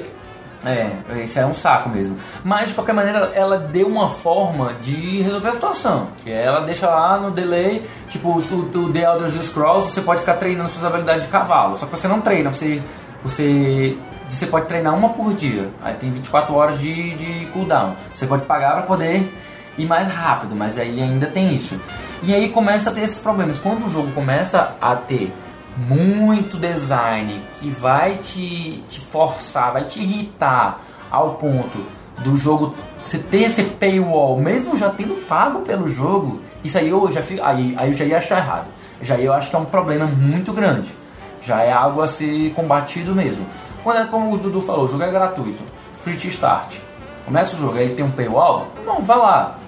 É, 0.66 1.24
isso 1.24 1.40
é 1.40 1.46
um 1.46 1.54
saco 1.54 1.90
mesmo. 1.90 2.18
Mas 2.44 2.70
de 2.70 2.76
qualquer 2.76 2.94
maneira, 2.94 3.32
ela 3.36 3.58
deu 3.58 3.88
uma 3.88 4.10
forma 4.10 4.74
de 4.82 5.22
resolver 5.22 5.50
a 5.50 5.52
situação. 5.52 6.08
Que 6.24 6.32
é 6.32 6.44
ela 6.46 6.62
deixa 6.62 6.90
lá 6.90 7.20
no 7.20 7.32
delay, 7.32 7.86
tipo, 8.10 8.30
o, 8.30 8.38
o 8.40 8.94
The 8.94 9.04
Elder 9.04 9.30
Scrolls, 9.44 9.92
você 9.92 10.02
pode 10.02 10.22
ficar 10.22 10.36
treinando 10.36 10.70
suas 10.70 10.84
habilidades 10.84 11.26
de 11.26 11.32
cavalo. 11.32 11.78
Só 11.78 11.86
que 11.86 11.96
você 11.96 12.08
não 12.08 12.22
treina, 12.22 12.52
você. 12.52 12.82
Você. 13.24 13.96
Você 14.28 14.48
pode 14.48 14.66
treinar 14.66 14.96
uma 14.96 15.10
por 15.10 15.36
dia. 15.36 15.70
Aí 15.84 15.94
tem 15.94 16.10
24 16.10 16.54
horas 16.56 16.80
de, 16.80 17.14
de 17.14 17.46
cooldown. 17.48 17.96
Você 18.12 18.26
pode 18.26 18.44
pagar 18.44 18.72
para 18.72 18.82
poder 18.82 19.32
ir 19.78 19.86
mais 19.86 20.08
rápido, 20.08 20.56
mas 20.56 20.80
aí 20.80 21.00
ainda 21.00 21.28
tem 21.28 21.54
isso. 21.54 21.80
E 22.24 22.34
aí 22.34 22.50
começa 22.50 22.90
a 22.90 22.94
ter 22.94 23.02
esses 23.02 23.20
problemas. 23.20 23.60
Quando 23.60 23.86
o 23.86 23.90
jogo 23.90 24.12
começa 24.14 24.76
a 24.82 24.96
ter 24.96 25.32
muito 25.76 26.58
design 26.58 27.42
que 27.60 27.70
vai 27.70 28.16
te, 28.16 28.84
te 28.88 29.00
forçar, 29.00 29.74
vai 29.74 29.86
te 29.86 30.00
irritar 30.00 30.80
ao 31.12 31.36
ponto 31.36 31.86
do 32.20 32.36
jogo 32.36 32.74
você 33.06 33.20
ter 33.20 33.44
esse 33.44 33.64
paywall, 33.64 34.40
mesmo 34.40 34.76
já 34.76 34.90
tendo 34.90 35.16
pago 35.28 35.60
pelo 35.60 35.88
jogo, 35.88 36.42
isso 36.64 36.78
aí 36.78 36.90
eu 36.90 37.12
já 37.12 37.22
fico, 37.22 37.44
aí, 37.44 37.76
aí 37.78 37.92
eu 37.92 37.94
já 37.94 38.04
ia 38.04 38.18
achar 38.18 38.40
errado. 38.40 38.66
Já 39.02 39.20
eu 39.20 39.32
acho 39.32 39.50
que 39.50 39.56
é 39.56 39.60
um 39.60 39.66
problema 39.66 40.08
muito 40.08 40.52
grande. 40.52 40.96
Já 41.42 41.62
é 41.62 41.72
algo 41.72 42.02
a 42.02 42.08
ser 42.08 42.52
combatido 42.56 43.14
mesmo. 43.14 43.46
Quando 43.84 44.00
é 44.00 44.06
como 44.06 44.34
o 44.34 44.38
Dudu 44.38 44.60
falou, 44.62 44.86
o 44.86 44.88
jogo 44.88 45.04
é 45.04 45.12
gratuito, 45.12 45.62
free 46.02 46.18
to 46.18 46.28
start. 46.30 46.78
Começa 47.26 47.56
o 47.56 47.60
jogo, 47.60 47.78
aí 47.78 47.84
ele 47.84 47.96
tem 47.96 48.04
um 48.04 48.10
paywall, 48.10 48.68
bom, 48.84 49.02
vai 49.04 49.18
lá. 49.18 49.60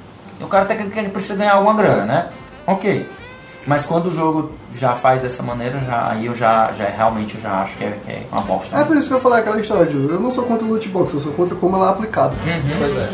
O 0.42 0.48
cara 0.48 0.64
até 0.64 0.76
que 0.76 1.10
precisa 1.10 1.36
ganhar 1.36 1.54
alguma 1.54 1.76
grana, 1.76 2.06
né? 2.06 2.30
Ok. 2.66 3.08
Mas 3.68 3.84
quando 3.84 4.06
o 4.06 4.12
jogo 4.12 4.52
já 4.74 4.96
faz 4.96 5.22
dessa 5.22 5.44
maneira, 5.44 5.78
já, 5.82 6.12
aí 6.12 6.26
eu 6.26 6.34
já, 6.34 6.72
já 6.72 6.86
realmente 6.86 7.36
eu 7.36 7.42
já 7.42 7.62
acho 7.62 7.78
que 7.78 7.84
é, 7.84 8.00
que 8.06 8.12
é 8.12 8.24
uma 8.32 8.42
bosta. 8.42 8.78
É 8.78 8.86
por 8.86 8.96
isso 8.96 9.10
que 9.10 9.14
eu 9.14 9.20
falei 9.20 9.40
aquela 9.40 9.60
história 9.60 9.86
de 9.86 9.98
eu 9.98 10.22
não 10.22 10.32
sou 10.32 10.46
contra 10.46 10.66
o 10.66 10.70
loot 10.70 10.88
box, 10.88 11.14
eu 11.14 11.20
sou 11.20 11.34
contra 11.34 11.54
como 11.54 11.76
ela 11.76 11.88
é 11.88 11.90
aplicada. 11.90 12.34
Pois 12.78 12.96
é. 12.96 13.10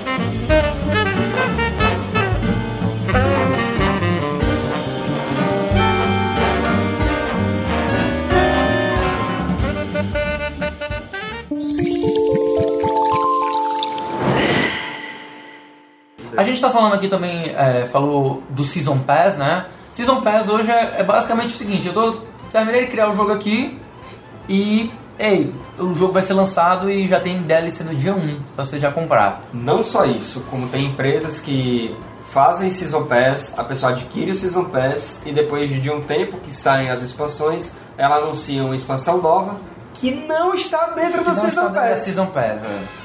A 16.38 16.44
gente 16.44 16.62
tá 16.62 16.70
falando 16.70 16.94
aqui 16.94 17.08
também, 17.08 17.56
é, 17.56 17.86
falou 17.86 18.44
do 18.50 18.64
Season 18.64 19.00
Pass, 19.00 19.36
né? 19.36 19.66
Season 19.94 20.22
Pass 20.22 20.50
hoje 20.50 20.72
é, 20.72 20.96
é 20.98 21.04
basicamente 21.04 21.54
o 21.54 21.58
seguinte, 21.58 21.88
eu 21.88 21.94
tô, 21.94 22.18
terminei 22.52 22.86
de 22.86 22.92
criar 22.92 23.10
o 23.10 23.14
jogo 23.14 23.32
aqui 23.32 23.80
e, 24.50 24.92
ei, 25.18 25.54
o 25.80 25.94
jogo 25.94 26.12
vai 26.12 26.22
ser 26.22 26.34
lançado 26.34 26.90
e 26.90 27.08
já 27.08 27.20
tem 27.20 27.42
DLC 27.44 27.84
no 27.84 27.96
dia 27.96 28.14
1 28.14 28.40
pra 28.56 28.66
você 28.66 28.80
já 28.80 28.92
comprar. 28.92 29.42
Não 29.54 29.84
só 29.84 30.06
isso, 30.06 30.42
como 30.50 30.68
tem 30.68 30.86
empresas 30.86 31.40
que 31.40 31.96
fazem 32.32 32.72
Season 32.72 33.04
Pass, 33.04 33.54
a 33.56 33.64
pessoa 33.64 33.92
adquire 33.92 34.32
o 34.32 34.36
Season 34.36 34.66
Pass 34.66 35.22
e 35.26 35.32
depois 35.32 35.70
de 35.70 35.92
um 35.92 36.02
tempo 36.02 36.38
que 36.38 36.54
saem 36.54 36.90
as 36.90 37.04
expansões, 37.04 37.74
ela 37.96 38.18
anuncia 38.18 38.64
uma 38.64 38.76
expansão 38.76 39.22
nova 39.22 39.58
que 39.94 40.12
não 40.12 40.54
está 40.56 40.88
dentro 40.88 41.20
Que 41.20 41.24
do 41.24 41.30
não 41.30 41.36
Season 41.36 41.48
está 41.48 41.62
dentro 41.62 41.76
da 41.76 41.90
Pass. 41.90 42.00
Season 42.00 42.26
Pass, 42.26 42.64
é. 42.64 43.03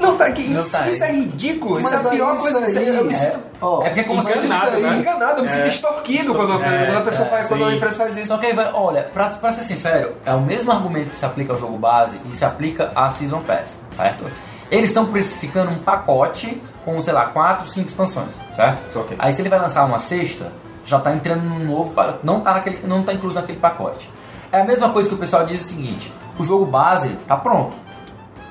Não 0.00 0.16
tá, 0.16 0.30
que 0.32 0.42
Não 0.48 0.60
isso, 0.60 0.72
tá. 0.72 0.86
isso 0.88 1.04
é 1.04 1.12
ridículo, 1.12 1.80
isso 1.80 1.92
é 1.92 1.96
a 1.96 2.00
aí 2.00 2.08
pior 2.10 2.38
coisa. 2.38 2.60
isso 2.68 2.78
aí 2.78 2.88
eu 2.96 3.04
me 3.04 3.14
É, 3.14 3.16
sinto 3.16 3.38
Ó, 3.60 3.82
é 3.82 3.88
porque 3.90 4.04
como 4.04 4.22
você 4.22 4.32
isso 4.32 4.44
enganado, 4.44 4.76
aí- 4.76 4.82
né? 4.82 4.96
enganado, 4.98 5.38
eu 5.38 5.42
me 5.42 5.48
sinto 5.48 5.62
É. 5.64 5.68
extorquido 5.68 6.34
quando, 6.34 6.62
É, 6.62 6.86
quando 6.86 6.98
a 6.98 7.00
pessoa 7.02 7.26
é, 7.26 7.30
faz, 7.30 7.48
quando 7.48 7.60
uma 7.62 7.70
sim. 7.70 7.76
empresa 7.76 7.94
faz 7.94 8.16
isso. 8.16 8.26
Só 8.26 8.38
que 8.38 8.46
aí 8.46 8.52
vai, 8.52 8.70
olha, 8.72 9.04
pra, 9.14 9.28
pra 9.30 9.52
ser 9.52 9.62
sincero, 9.62 10.14
é 10.26 10.34
o 10.34 10.40
mesmo 10.40 10.70
argumento 10.72 11.10
que 11.10 11.16
se 11.16 11.24
aplica 11.24 11.52
ao 11.52 11.58
jogo 11.58 11.78
base 11.78 12.20
e 12.30 12.36
se 12.36 12.44
aplica 12.44 12.90
à 12.94 13.08
Season 13.10 13.40
Pass, 13.40 13.76
certo? 13.96 14.24
Eles 14.70 14.90
estão 14.90 15.06
precificando 15.06 15.70
um 15.70 15.78
pacote 15.78 16.60
com, 16.84 17.00
sei 17.00 17.12
lá, 17.12 17.26
4, 17.26 17.66
5 17.68 17.86
expansões, 17.86 18.34
certo? 18.56 18.98
Ok. 18.98 19.16
Aí 19.18 19.32
se 19.32 19.40
ele 19.42 19.48
vai 19.48 19.58
lançar 19.60 19.84
uma 19.84 19.98
sexta, 19.98 20.50
já 20.84 20.98
tá 20.98 21.12
entrando 21.14 21.42
num 21.42 21.64
novo 21.64 21.94
não 22.22 22.40
tá 22.40 22.52
naquele, 22.54 22.86
não 22.86 23.02
tá 23.02 23.12
incluso 23.12 23.36
naquele 23.36 23.58
pacote. 23.58 24.10
É 24.50 24.60
a 24.60 24.64
mesma 24.64 24.90
coisa 24.90 25.08
que 25.08 25.14
o 25.14 25.18
pessoal 25.18 25.44
diz 25.46 25.60
o 25.62 25.64
seguinte: 25.64 26.12
o 26.38 26.44
jogo 26.44 26.64
base 26.66 27.08
tá 27.26 27.36
pronto. 27.36 27.76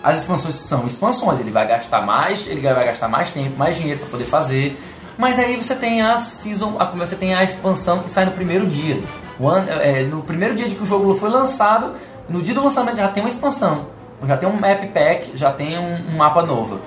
As 0.04 0.18
expansões 0.18 0.56
são 0.58 0.86
expansões, 0.86 1.40
ele 1.40 1.50
vai 1.50 1.66
gastar 1.66 2.02
mais, 2.02 2.46
ele 2.48 2.60
vai 2.60 2.86
gastar 2.86 3.08
mais 3.08 3.32
tempo, 3.32 3.58
mais 3.58 3.76
dinheiro 3.78 4.02
para 4.02 4.10
poder 4.10 4.26
fazer. 4.26 4.78
Mas 5.18 5.40
aí 5.40 5.56
você 5.56 5.74
tem 5.76 6.02
a 6.02 6.18
season, 6.18 6.76
a- 6.78 6.86
você 6.86 7.16
tem 7.16 7.34
a 7.34 7.42
expansão 7.44 8.00
que 8.00 8.10
sai 8.12 8.26
no 8.26 8.32
primeiro 8.32 8.66
dia. 8.68 9.02
O 9.40 9.48
ano- 9.48 9.70
é, 9.70 10.04
no 10.04 10.22
primeiro 10.22 10.56
dia 10.56 10.68
de 10.68 10.76
que 10.76 10.84
o 10.84 10.86
jogo 10.86 11.14
foi 11.14 11.30
lançado, 11.30 11.94
no 12.28 12.42
dia 12.42 12.54
do 12.54 12.62
lançamento 12.64 12.98
já 12.98 13.08
tem 13.08 13.24
uma 13.24 13.30
expansão, 13.30 13.88
já 14.28 14.36
tem 14.36 14.50
um 14.50 14.60
map 14.60 14.84
pack, 14.94 15.32
já 15.36 15.52
tem 15.52 15.78
um, 15.80 16.10
um 16.14 16.18
mapa 16.18 16.44
novo. 16.44 16.80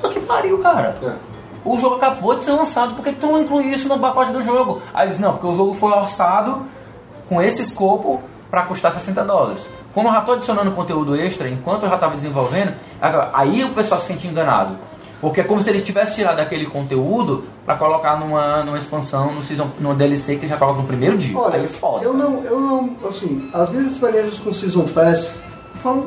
Puta 0.00 0.08
que 0.12 0.20
pariu, 0.20 0.58
cara. 0.58 0.96
É. 1.02 1.12
O 1.64 1.78
jogo 1.78 1.94
acabou 1.96 2.36
de 2.36 2.44
ser 2.44 2.52
lançado, 2.52 2.94
por 2.94 3.02
que, 3.04 3.12
que 3.12 3.18
tu 3.20 3.26
não 3.28 3.40
inclui 3.40 3.64
isso 3.66 3.88
no 3.88 3.98
pacote 3.98 4.32
do 4.32 4.42
jogo? 4.42 4.82
Aí 4.92 5.06
eles, 5.06 5.18
não, 5.18 5.32
porque 5.32 5.46
o 5.46 5.54
jogo 5.56 5.74
foi 5.74 5.92
orçado 5.92 6.66
com 7.28 7.40
esse 7.40 7.62
escopo 7.62 8.20
para 8.54 8.62
custar 8.62 8.92
60 8.92 9.24
dólares. 9.24 9.68
Como 9.92 10.06
eu 10.08 10.12
já 10.12 10.20
estou 10.20 10.36
adicionando 10.36 10.70
conteúdo 10.70 11.16
extra 11.16 11.48
enquanto 11.48 11.82
eu 11.82 11.88
já 11.88 11.96
estava 11.96 12.14
desenvolvendo, 12.14 12.72
aí 13.32 13.64
o 13.64 13.70
pessoal 13.70 14.00
se 14.00 14.06
sente 14.06 14.28
enganado. 14.28 14.76
Porque 15.20 15.40
é 15.40 15.44
como 15.44 15.60
se 15.60 15.70
eles 15.70 15.82
tivessem 15.82 16.14
tirado 16.14 16.38
aquele 16.38 16.66
conteúdo 16.66 17.42
para 17.66 17.74
colocar 17.74 18.16
numa, 18.16 18.62
numa 18.62 18.78
expansão, 18.78 19.32
no 19.32 19.42
season, 19.42 19.72
numa 19.80 19.92
DLC 19.96 20.34
que 20.34 20.40
eles 20.42 20.50
já 20.50 20.56
colocam 20.56 20.82
no 20.82 20.86
primeiro 20.86 21.16
dia. 21.18 21.36
Olha, 21.36 21.56
aí 21.56 21.64
é 21.64 21.66
foda. 21.66 22.04
eu 22.04 22.14
não, 22.14 22.44
eu 22.44 22.60
não, 22.60 22.96
assim, 23.08 23.50
as 23.52 23.70
minhas 23.70 23.86
experiências 23.86 24.38
com 24.38 24.52
Season 24.52 24.84
Pass 24.84 25.40
foram 25.82 26.06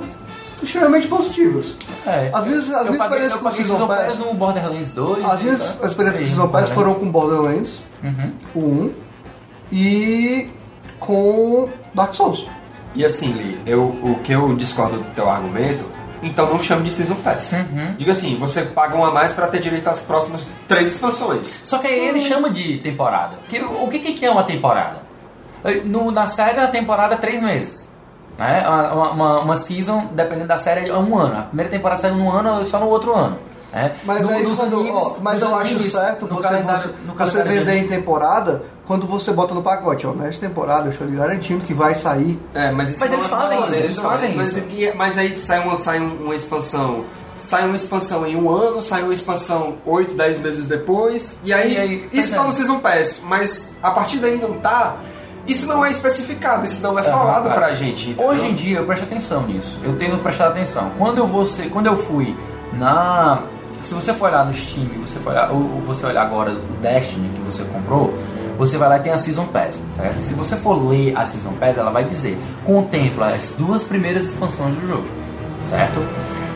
extremamente 0.63 1.07
positivas. 1.07 1.75
É. 2.05 2.29
As 2.31 2.45
minhas, 2.45 2.71
as 2.71 2.83
minhas 2.83 2.97
paguei, 2.97 3.27
experiências 3.27 3.41
com 3.41 3.51
Season 3.51 3.73
Season 3.73 3.87
Pass 3.87 4.05
Pass, 4.05 4.17
no 4.19 4.33
Borderlands 4.35 4.91
2. 4.91 5.25
as 5.25 5.41
minhas 5.41 5.59
né? 5.59 5.75
experiências 5.83 6.23
com 6.29 6.35
Season 6.35 6.47
Pass 6.47 6.69
foram 6.69 6.93
com 6.93 7.11
Borderlands, 7.11 7.79
Uhum. 8.01 8.31
o 8.55 8.59
1, 8.59 8.93
e 9.71 10.49
com 10.99 11.69
Dark 11.97 12.13
Souls. 12.13 12.45
E 12.95 13.03
assim, 13.03 13.33
Lee, 13.33 13.59
eu, 13.65 13.83
o 13.83 14.19
que 14.23 14.31
eu 14.31 14.55
discordo 14.55 14.97
do 14.99 15.03
teu 15.13 15.29
argumento, 15.29 15.83
então 16.23 16.49
não 16.49 16.57
chame 16.57 16.83
de 16.83 16.91
Season 16.91 17.15
Pass. 17.15 17.51
Uhum. 17.53 17.95
Diga 17.97 18.11
assim, 18.13 18.35
você 18.37 18.61
paga 18.63 18.95
um 18.95 19.03
a 19.05 19.11
mais 19.11 19.33
para 19.33 19.47
ter 19.47 19.59
direito 19.59 19.87
às 19.89 19.99
próximas 19.99 20.47
três 20.67 20.87
expansões. 20.87 21.61
Só 21.65 21.77
que 21.77 21.87
aí 21.87 22.07
ele 22.07 22.19
chama 22.19 22.49
de 22.49 22.77
temporada. 22.77 23.35
Que, 23.49 23.59
o 23.61 23.87
que, 23.87 23.99
que 23.99 24.25
é 24.25 24.31
uma 24.31 24.43
temporada? 24.43 25.03
No, 25.83 26.11
na 26.11 26.27
série, 26.27 26.59
a 26.59 26.67
temporada 26.67 27.15
é 27.15 27.17
três 27.17 27.41
meses. 27.41 27.87
Né? 28.37 28.63
Uma, 28.67 29.11
uma, 29.11 29.39
uma 29.41 29.57
season, 29.57 30.09
dependendo 30.13 30.47
da 30.47 30.57
série, 30.57 30.89
é 30.89 30.93
um 30.97 31.17
ano. 31.17 31.37
A 31.39 31.41
primeira 31.43 31.69
temporada 31.69 31.99
sai 32.01 32.11
num 32.11 32.29
ano, 32.31 32.63
só 32.65 32.79
no 32.79 32.87
outro 32.87 33.13
ano. 33.15 33.37
né? 33.73 33.93
Mas 34.05 34.21
No- 34.21 34.31
é 34.31 34.41
isso 34.43 34.55
quando, 34.55 34.93
ó, 34.95 35.15
mas 35.21 35.41
eu 35.41 35.55
acho 35.55 35.79
certo 35.89 36.25
no 36.27 36.35
você, 36.35 36.43
calendário- 36.43 36.81
você, 36.81 37.05
no 37.07 37.13
você 37.15 37.43
vender 37.43 37.65
de- 37.73 37.77
em 37.79 37.87
temporada 37.87 38.63
quando 38.87 39.05
você 39.05 39.31
bota 39.33 39.53
no 39.53 39.61
pacote. 39.61 40.07
Ó, 40.07 40.13
nesta 40.13 40.47
temporada 40.47 40.87
eu 40.87 40.91
estou 40.91 41.05
lhe 41.05 41.15
garantindo 41.15 41.63
que 41.65 41.73
vai 41.73 41.93
sair. 41.93 42.39
É, 42.53 42.71
mas 42.71 42.89
isso 42.89 42.99
Mas 43.01 43.09
não 43.11 43.17
eles 43.17 43.27
é 43.27 43.29
fazem 43.29 43.59
isso, 43.67 43.75
eles 43.75 43.97
não, 43.97 44.03
fazem 44.03 44.35
mas, 44.35 44.47
isso. 44.49 44.59
e- 44.71 44.93
Mas 44.95 45.17
aí 45.17 45.39
sai 45.43 45.59
uma, 45.59 45.77
sai 45.79 45.99
um- 45.99 46.23
uma 46.23 46.35
expansão. 46.35 47.03
Sai 47.35 47.65
uma 47.67 47.75
expansão 47.75 48.25
em 48.25 48.35
um 48.35 48.49
ano, 48.49 48.81
sai 48.81 49.03
uma 49.03 49.13
expansão 49.13 49.75
8, 49.85 50.15
10 50.15 50.39
meses 50.39 50.65
depois. 50.65 51.39
E 51.43 51.53
aí, 51.53 51.73
E 51.73 51.77
aí, 51.77 52.09
isso 52.11 52.33
tá 52.33 52.41
é. 52.43 52.47
no 52.47 52.51
Season 52.51 52.79
Pass, 52.79 53.21
mas 53.23 53.75
a 53.83 53.91
partir 53.91 54.17
daí 54.17 54.37
não 54.39 54.53
tá. 54.53 54.95
Isso 55.45 55.65
não 55.67 55.85
é 55.85 55.89
especificado, 55.91 56.65
isso 56.65 56.81
não 56.81 56.97
é 56.97 57.01
Aham, 57.03 57.11
falado 57.11 57.43
cara. 57.47 57.55
pra 57.55 57.73
gente. 57.75 58.09
entendeu? 58.09 58.31
Hoje 58.31 58.47
em 58.47 58.53
dia 58.55 58.79
eu 58.79 58.85
presto 58.85 59.03
atenção 59.03 59.43
nisso. 59.45 59.79
Eu 59.83 59.95
tenho 59.97 60.17
prestado 60.17 60.49
atenção. 60.49 60.91
Quando 60.97 61.19
eu 61.19 61.27
vou 61.27 61.45
ser- 61.45 61.69
quando 61.69 61.85
eu 61.85 61.95
fui 61.95 62.35
na 62.73 63.43
se 63.83 63.93
você 63.93 64.13
for 64.13 64.29
olhar 64.29 64.45
no 64.45 64.53
Steam, 64.53 64.87
você 64.99 65.19
for 65.19 65.29
olhar, 65.31 65.49
ou 65.51 65.61
você 65.81 66.05
olhar 66.05 66.23
agora 66.23 66.51
o 66.51 66.59
Destiny 66.81 67.29
que 67.29 67.39
você 67.41 67.63
comprou, 67.65 68.13
você 68.57 68.77
vai 68.77 68.89
lá 68.89 68.97
e 68.97 69.01
tem 69.01 69.11
a 69.13 69.17
Season 69.17 69.45
Pass, 69.45 69.81
certo? 69.91 70.21
Se 70.21 70.33
você 70.33 70.55
for 70.55 70.73
ler 70.89 71.15
a 71.17 71.23
Season 71.25 71.51
Pass, 71.59 71.77
ela 71.77 71.91
vai 71.91 72.03
dizer: 72.03 72.37
contempla 72.65 73.27
as 73.27 73.51
duas 73.57 73.83
primeiras 73.83 74.23
expansões 74.25 74.73
do 74.75 74.87
jogo, 74.87 75.05
certo? 75.63 75.99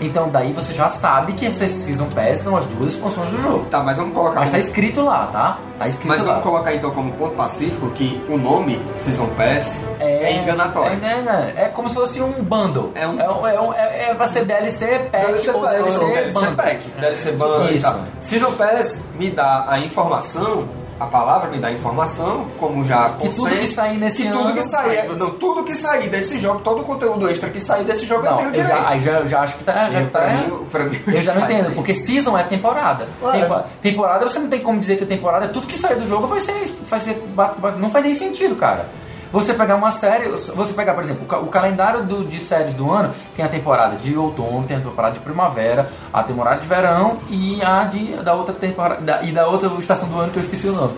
Então 0.04 0.30
daí 0.30 0.52
você 0.52 0.74
já 0.74 0.90
sabe 0.90 1.34
que 1.34 1.46
essas 1.46 1.70
Season 1.70 2.08
Pass 2.08 2.42
são 2.42 2.58
as 2.58 2.66
duas 2.66 2.94
expansões 2.94 3.28
do 3.30 3.38
jogo. 3.40 3.66
Tá, 3.70 3.84
mas 3.84 3.98
vamos 3.98 4.16
colocar. 4.16 4.40
Mas 4.40 4.50
tá 4.50 4.58
escrito 4.58 5.04
lá, 5.06 5.28
tá? 5.28 5.60
Tá 5.78 5.88
escrito 5.88 6.08
Mas 6.10 6.26
lá. 6.26 6.34
vamos 6.34 6.44
colocar 6.44 6.74
então 6.74 6.90
como 6.90 7.12
ponto 7.12 7.36
pacífico 7.36 7.88
que 7.92 8.20
o 8.28 8.36
nome 8.36 8.82
Season 8.96 9.28
Pass 9.38 9.80
é, 10.00 10.34
enganatório. 10.42 11.00
É, 11.04 11.08
é, 11.08 11.54
é, 11.56 11.66
é 11.66 11.68
como 11.70 11.88
se 11.88 11.94
fosse 11.94 12.20
um 12.20 12.32
bundle. 12.44 12.92
É 12.96 13.08
um- 13.08 13.20
é, 13.20 13.30
um- 13.30 13.74
é, 13.76 13.80
é- 13.80 14.10
é- 14.10 14.14
vai 14.16 14.28
ser 14.28 14.44
DLC 14.44 14.88
pack 15.12 15.26
DLC 15.28 15.52
ou 15.52 15.62
pack, 15.62 15.76
DLC, 15.84 16.00
Ou 16.04 16.10
DLC 16.10 16.32
bundle. 16.40 16.56
Pack, 16.56 16.90
DLC 17.00 17.32
Bundle 17.34 17.66
e 17.72 17.76
Isso. 17.78 17.88
tal. 17.88 18.00
Season 18.20 18.52
Pass 18.54 19.06
me 19.20 19.30
dá 19.30 19.66
a 19.70 19.78
informação, 19.80 20.68
a 21.02 21.06
palavra 21.08 21.50
me 21.50 21.58
dá 21.58 21.72
informação, 21.72 22.46
como 22.60 22.86
já 22.86 23.10
Que 23.10 23.28
tudo 23.30 23.42
consente, 23.44 23.58
que 23.62 23.68
sair 23.68 23.98
nesse 23.98 24.24
que 24.24 24.30
tudo 24.30 24.40
ano, 24.50 24.54
que 24.54 24.64
sair, 24.64 25.08
você- 25.08 25.24
não, 25.24 25.32
tudo 25.32 25.64
que 25.64 25.76
sair 25.76 26.10
desse 26.10 26.38
jogo, 26.40 26.60
todo 26.60 26.82
o 26.82 26.86
conteúdo 26.86 27.30
extra 27.30 27.50
que 27.50 27.60
sair 27.60 27.84
desse 27.84 28.06
jogo 28.06 28.26
eu 28.26 28.32
Não, 28.32 28.38
tenho 28.38 28.50
eu 28.50 28.54
direito. 28.54 28.78
já, 28.78 28.88
aí 28.90 29.00
já, 29.02 29.12
eu 29.18 29.28
já 29.28 29.42
acho 29.42 29.58
que 29.58 29.64
tá. 29.64 29.90
Já 29.90 30.02
E 30.02 30.06
tá 30.08 30.28
mim, 30.28 30.48
mim, 30.90 31.00
eu 31.08 31.22
já 31.22 31.34
não 31.34 31.42
entendo, 31.46 31.66
isso. 31.68 31.76
porque 31.76 31.96
season 31.96 32.38
é 32.38 32.44
temporada. 32.44 33.08
Tempo- 33.32 33.64
temporada 33.82 34.28
você 34.28 34.40
não 34.40 34.48
tem 34.50 34.60
como 34.62 34.80
dizer 34.80 34.98
que 34.98 35.06
temporada, 35.06 35.48
tudo 35.50 35.66
que 35.68 35.78
sair 35.78 35.96
do 35.96 36.08
jogo 36.08 36.28
vai 36.28 36.40
ser. 36.40 36.54
Vai 36.88 37.00
ser 37.00 37.22
não 37.80 37.90
faz 37.90 38.06
nem 38.06 38.14
sentido, 38.16 38.56
cara. 38.56 38.86
Você 39.32 39.54
pegar 39.54 39.76
uma 39.76 39.92
série, 39.92 40.28
você 40.30 40.74
pegar, 40.74 40.94
por 40.94 41.04
exemplo, 41.04 41.24
o 41.24 41.26
ca- 41.26 41.40
o 41.40 41.48
calendário 41.48 42.04
do- 42.04 42.26
de 42.26 42.38
séries 42.38 42.74
do 42.74 42.92
ano 42.92 43.14
tem 43.36 43.46
a 43.46 43.48
temporada 43.48 43.96
de 43.96 44.16
outono, 44.18 44.66
tem 44.68 44.76
a 44.76 44.80
temporada 44.82 45.14
de 45.14 45.20
primavera, 45.22 45.88
a 46.14 46.22
temporada 46.22 46.60
de 46.60 46.68
verão 46.68 47.18
e 47.30 47.62
a 47.64 47.86
de, 47.86 48.08
da 48.24 48.34
outra 48.34 48.54
temporada 48.54 49.00
da- 49.02 49.24
e 49.24 49.32
da 49.32 49.48
outra 49.48 49.70
estação 49.80 50.10
do 50.10 50.20
ano 50.20 50.32
que 50.32 50.38
eu 50.38 50.42
esqueci 50.42 50.68
o 50.68 50.74
nome. 50.74 50.94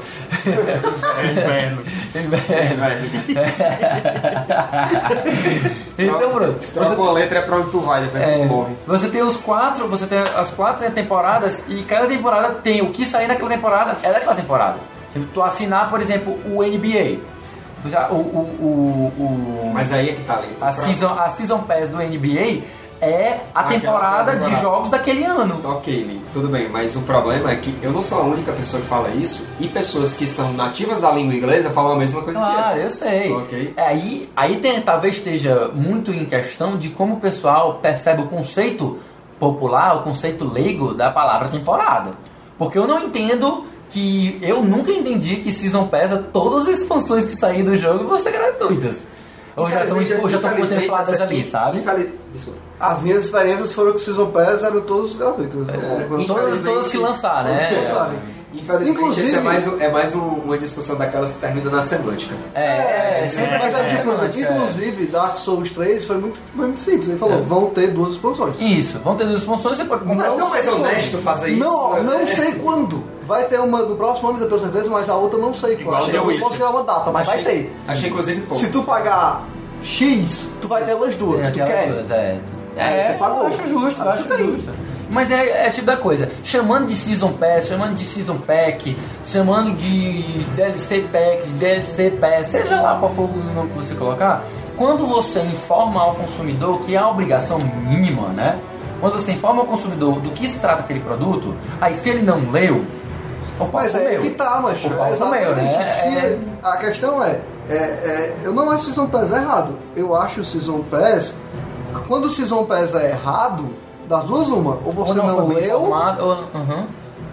É 0.46 1.32
inverno. 1.32 1.84
então, 5.98 6.34
Bruno, 6.34 6.54
Troca 6.74 7.02
uma 7.02 7.12
letra 7.12 7.40
é 7.40 7.42
pra 7.42 7.58
onde 7.58 7.72
tu 7.72 7.80
vai, 7.80 8.02
depois 8.02 8.24
É, 8.24 8.38
tu 8.40 8.46
morre. 8.46 8.74
você 8.86 9.08
tem 9.10 9.22
os 9.22 9.38
quatro, 9.38 9.88
você 9.88 10.06
tem 10.06 10.20
as 10.20 10.52
quatro 10.52 10.90
temporadas 10.92 11.64
e 11.68 11.84
cada 11.84 12.08
temporada 12.08 12.56
tem 12.64 12.82
o 12.82 12.90
que 12.92 13.06
sair 13.06 13.28
naquela 13.28 13.50
temporada, 13.50 13.98
é 14.04 14.12
daquela 14.12 14.36
temporada. 14.36 14.78
Se 15.14 15.20
tu 15.20 15.44
assinar, 15.44 15.90
por 15.90 16.02
exemplo, 16.02 16.38
o 16.46 16.64
NBA, 16.64 17.20
o, 18.12 18.16
o, 18.16 19.14
o, 19.18 19.72
Mas 19.74 19.92
aí 19.92 20.10
é 20.10 20.14
que 20.14 20.22
tá 20.24 20.36
ali. 20.38 20.48
a, 20.62 20.72
season, 20.72 21.10
a 21.20 21.30
Season 21.30 21.60
Pass 21.60 21.90
do 21.90 21.98
NBA 21.98 22.62
é 23.02 23.42
a 23.54 23.60
Aquela 23.62 23.80
temporada 23.82 24.32
de 24.32 24.38
temporada. 24.38 24.62
jogos 24.62 24.90
daquele 24.90 25.26
ano. 25.26 25.60
Ok, 25.64 25.94
Lee, 25.94 26.22
tudo 26.32 26.48
bem, 26.48 26.70
mas 26.70 26.96
o 26.96 27.02
problema 27.02 27.52
é 27.52 27.56
que 27.58 27.76
eu 27.82 27.92
não 27.92 28.02
sou 28.02 28.20
a 28.20 28.24
única 28.24 28.54
pessoa 28.54 28.82
que 28.82 28.88
fala 28.88 29.10
isso 29.10 29.46
e 29.60 29.68
pessoas 29.68 30.14
que 30.14 30.26
são 30.26 30.54
nativas 30.54 31.02
da 31.02 31.12
língua 31.12 31.34
inglesa 31.36 31.70
falam 31.72 31.94
a 31.94 31.96
mesma 31.98 32.22
coisa 32.22 32.40
Claro, 32.40 32.74
que 32.76 32.80
eu. 32.80 32.84
eu 32.84 32.90
sei. 32.92 33.34
Ok. 33.34 33.74
É, 33.76 33.88
Aí, 33.88 34.30
aí 34.36 34.56
tem- 34.58 34.80
talvez 34.82 35.16
esteja 35.18 35.70
muito 35.74 36.14
em 36.14 36.24
questão 36.26 36.78
de 36.78 36.90
como 36.90 37.16
o 37.16 37.20
pessoal 37.20 37.80
percebe 37.82 38.22
o 38.22 38.28
conceito 38.28 38.98
popular, 39.38 39.98
o 39.98 40.04
conceito 40.04 40.46
leigo 40.50 40.94
da 40.94 41.12
palavra 41.12 41.50
temporada. 41.50 42.12
Porque 42.58 42.78
eu 42.78 42.88
não 42.88 43.04
entendo 43.04 43.66
que. 43.90 44.40
Eu 44.42 44.64
nunca 44.64 44.92
entendi 44.92 45.38
que 45.38 45.52
Season 45.52 45.88
Pass, 45.88 46.12
todas 46.32 46.68
as 46.68 46.80
expansões 46.80 47.26
que 47.26 47.36
saírem 47.36 47.64
do 47.64 47.76
jogo 47.78 48.08
vão 48.08 48.18
ser 48.18 48.32
gratuitas. 48.32 48.98
Ou 49.56 49.70
já 49.70 49.84
estão 49.84 50.04
já 50.30 50.40
contempladas 50.40 51.22
ali, 51.22 51.46
sabe? 51.48 51.84
Desculpa. 52.32 52.60
As 52.80 53.02
minhas 53.02 53.26
experiências 53.26 53.72
foram 53.72 53.92
o 53.94 54.00
Season 54.00 54.32
Pass, 54.32 54.64
eram 54.64 54.82
todos 54.82 55.16
gratuitos. 55.16 55.70
É, 55.70 56.06
Quando- 56.08 56.26
todas, 56.26 56.60
todas 56.62 56.88
que 56.88 56.98
lançar, 56.98 57.44
Todas 57.46 57.68
que 57.68 57.74
né? 57.76 57.80
Infelizmente, 58.54 58.92
Inclusive- 58.92 59.28
esse 59.28 59.36
é 59.36 59.40
mais, 59.42 59.68
é 59.82 59.92
mais 59.92 60.14
um- 60.16 60.20
uma 60.46 60.58
discussão 60.58 60.96
daquelas 60.96 61.32
que 61.32 61.40
termina 61.40 61.70
na 61.72 61.82
semântica. 61.82 62.36
É, 62.54 63.24
é, 63.24 63.28
sempre 63.28 63.58
Mas 63.58 63.74
é, 63.74 63.84
tipo, 63.86 64.12
é. 64.12 64.54
inclusive, 64.56 65.06
Dark 65.08 65.38
Souls 65.38 65.72
3 65.72 66.06
foi 66.06 66.18
muito, 66.18 66.40
foi 66.56 66.68
muito 66.68 66.80
simples. 66.82 67.10
Ele 67.10 67.18
falou, 67.18 67.42
vão 67.44 67.66
ter 67.72 67.88
duas 67.88 68.12
expansões. 68.14 68.54
Isso, 68.60 69.00
vão 69.00 69.16
ter 69.16 69.26
duas 69.26 69.40
expansões, 69.40 69.78
você 69.78 69.86
pode. 69.86 70.06
Não 70.06 70.22
é 70.22 70.30
tão 70.38 70.50
mais 70.50 70.68
honesto 70.68 71.18
fazer 71.18 71.50
isso, 71.50 71.60
Não, 71.64 71.94
né? 71.94 72.02
não 72.20 72.28
sei 72.28 72.52
quando. 72.54 73.04
Vai 73.26 73.46
ter 73.46 73.60
uma 73.60 73.80
no 73.84 73.96
próximo 73.96 74.30
ano 74.30 74.38
que 74.38 74.44
eu 74.44 74.50
tenho 74.50 74.62
certeza, 74.62 74.90
mas 74.90 75.10
a 75.10 75.16
outra 75.16 75.40
não 75.40 75.54
sei 75.54 75.78
quando. 75.78 76.10
Eu 76.10 76.26
não 76.28 76.40
posso 76.40 76.54
tirar 76.56 76.70
uma 76.70 76.84
data, 76.84 77.10
mas 77.12 77.26
vai 77.26 77.40
Achei- 77.40 77.54
ter. 77.64 77.76
Achei 77.88 78.10
inclusive 78.10 78.42
pouco. 78.42 78.56
Se 78.64 78.68
tu 78.70 78.84
pagar 78.84 79.46
X, 79.82 80.48
tu 80.62 80.68
vai 80.68 80.84
ter 80.84 80.92
elas 80.92 81.16
duas. 81.16 81.48
Tu 81.50 81.54
quer? 81.54 81.88
duas, 81.92 82.12
é. 82.12 82.38
É, 82.76 83.08
você 83.08 83.18
pagou. 83.20 83.42
eu 83.42 83.48
acho 83.48 83.68
justo, 83.68 84.02
eu 84.04 84.10
acho 84.10 84.24
justo. 84.38 84.72
Mas 85.14 85.32
é, 85.32 85.68
é 85.68 85.70
tipo 85.70 85.86
da 85.86 85.96
coisa, 85.96 86.28
chamando 86.44 86.88
de 86.88 86.96
Season 86.96 87.32
Pass, 87.34 87.68
chamando 87.68 87.96
de 87.96 88.04
Season 88.06 88.38
Pack, 88.38 88.98
chamando 89.24 89.72
de 89.78 90.44
DLC 90.56 91.02
Pack, 91.12 91.44
de 91.46 91.52
DLC 91.54 92.12
Pass, 92.12 92.48
seja 92.48 92.82
lá 92.82 92.98
qual 92.98 93.10
for 93.12 93.30
o 93.30 93.54
nome 93.54 93.70
que 93.70 93.76
você 93.78 93.94
colocar, 93.96 94.44
quando 94.76 95.06
você 95.06 95.40
informa 95.42 96.02
ao 96.02 96.16
consumidor 96.16 96.80
que 96.82 96.96
é 96.96 96.98
a 96.98 97.08
obrigação 97.08 97.60
mínima, 97.60 98.30
né? 98.30 98.58
Quando 99.00 99.14
você 99.14 99.34
informa 99.34 99.62
ao 99.62 99.68
consumidor 99.68 100.20
do 100.20 100.32
que 100.32 100.48
se 100.50 100.60
trata 100.60 100.82
aquele 100.82 101.00
produto, 101.02 101.54
aí 101.80 101.94
se 101.94 102.10
ele 102.10 102.24
não 102.24 102.50
leu, 102.52 102.84
o 103.60 103.66
Mas 103.72 103.94
é 103.94 104.00
comeu. 104.06 104.22
que 104.24 104.30
tá, 104.32 104.60
mas 104.64 104.84
O 104.84 104.90
pau 104.90 105.06
é 105.06 105.12
exatamente. 105.12 105.46
comeu, 105.46 105.56
né? 105.64 105.86
Se- 105.86 106.08
É- 106.08 106.40
A 106.64 106.78
questão 106.78 107.24
é, 107.24 107.40
é, 107.70 107.74
é, 107.76 108.36
eu 108.44 108.52
não 108.54 108.68
acho 108.72 108.84
o 108.84 108.86
Season 108.86 109.08
Pass 109.08 109.30
errado. 109.32 109.78
Eu 109.96 110.16
acho 110.16 110.42
o 110.42 110.46
Season 110.46 110.82
Pass, 110.90 111.34
quando 112.08 112.26
o 112.26 112.30
Season 112.32 112.64
Pass 112.66 112.96
é 112.96 113.10
errado, 113.12 113.76
das 114.14 114.26
duas 114.26 114.48
uma, 114.50 114.78
ou 114.86 114.92
você 114.92 115.12
ou 115.12 115.16
não, 115.18 115.26
não, 115.38 115.48
leu, 115.48 115.60
informado, 115.80 116.24
ou, 116.26 116.62
Uhum. 116.62 116.88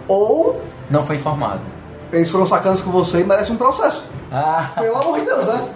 ou 0.07 0.61
não 0.89 1.03
foi 1.03 1.15
informado. 1.15 1.61
eles 2.11 2.29
foram 2.29 2.45
sacanos 2.47 2.81
com 2.81 2.89
você 2.91 3.19
e 3.21 3.23
merecem 3.23 3.53
um 3.55 3.57
processo. 3.57 4.03
Ah, 4.31 4.71
Pelo 4.79 4.97
amor 4.97 5.19
de 5.19 5.25
Deus, 5.25 5.45
né? 5.45 5.69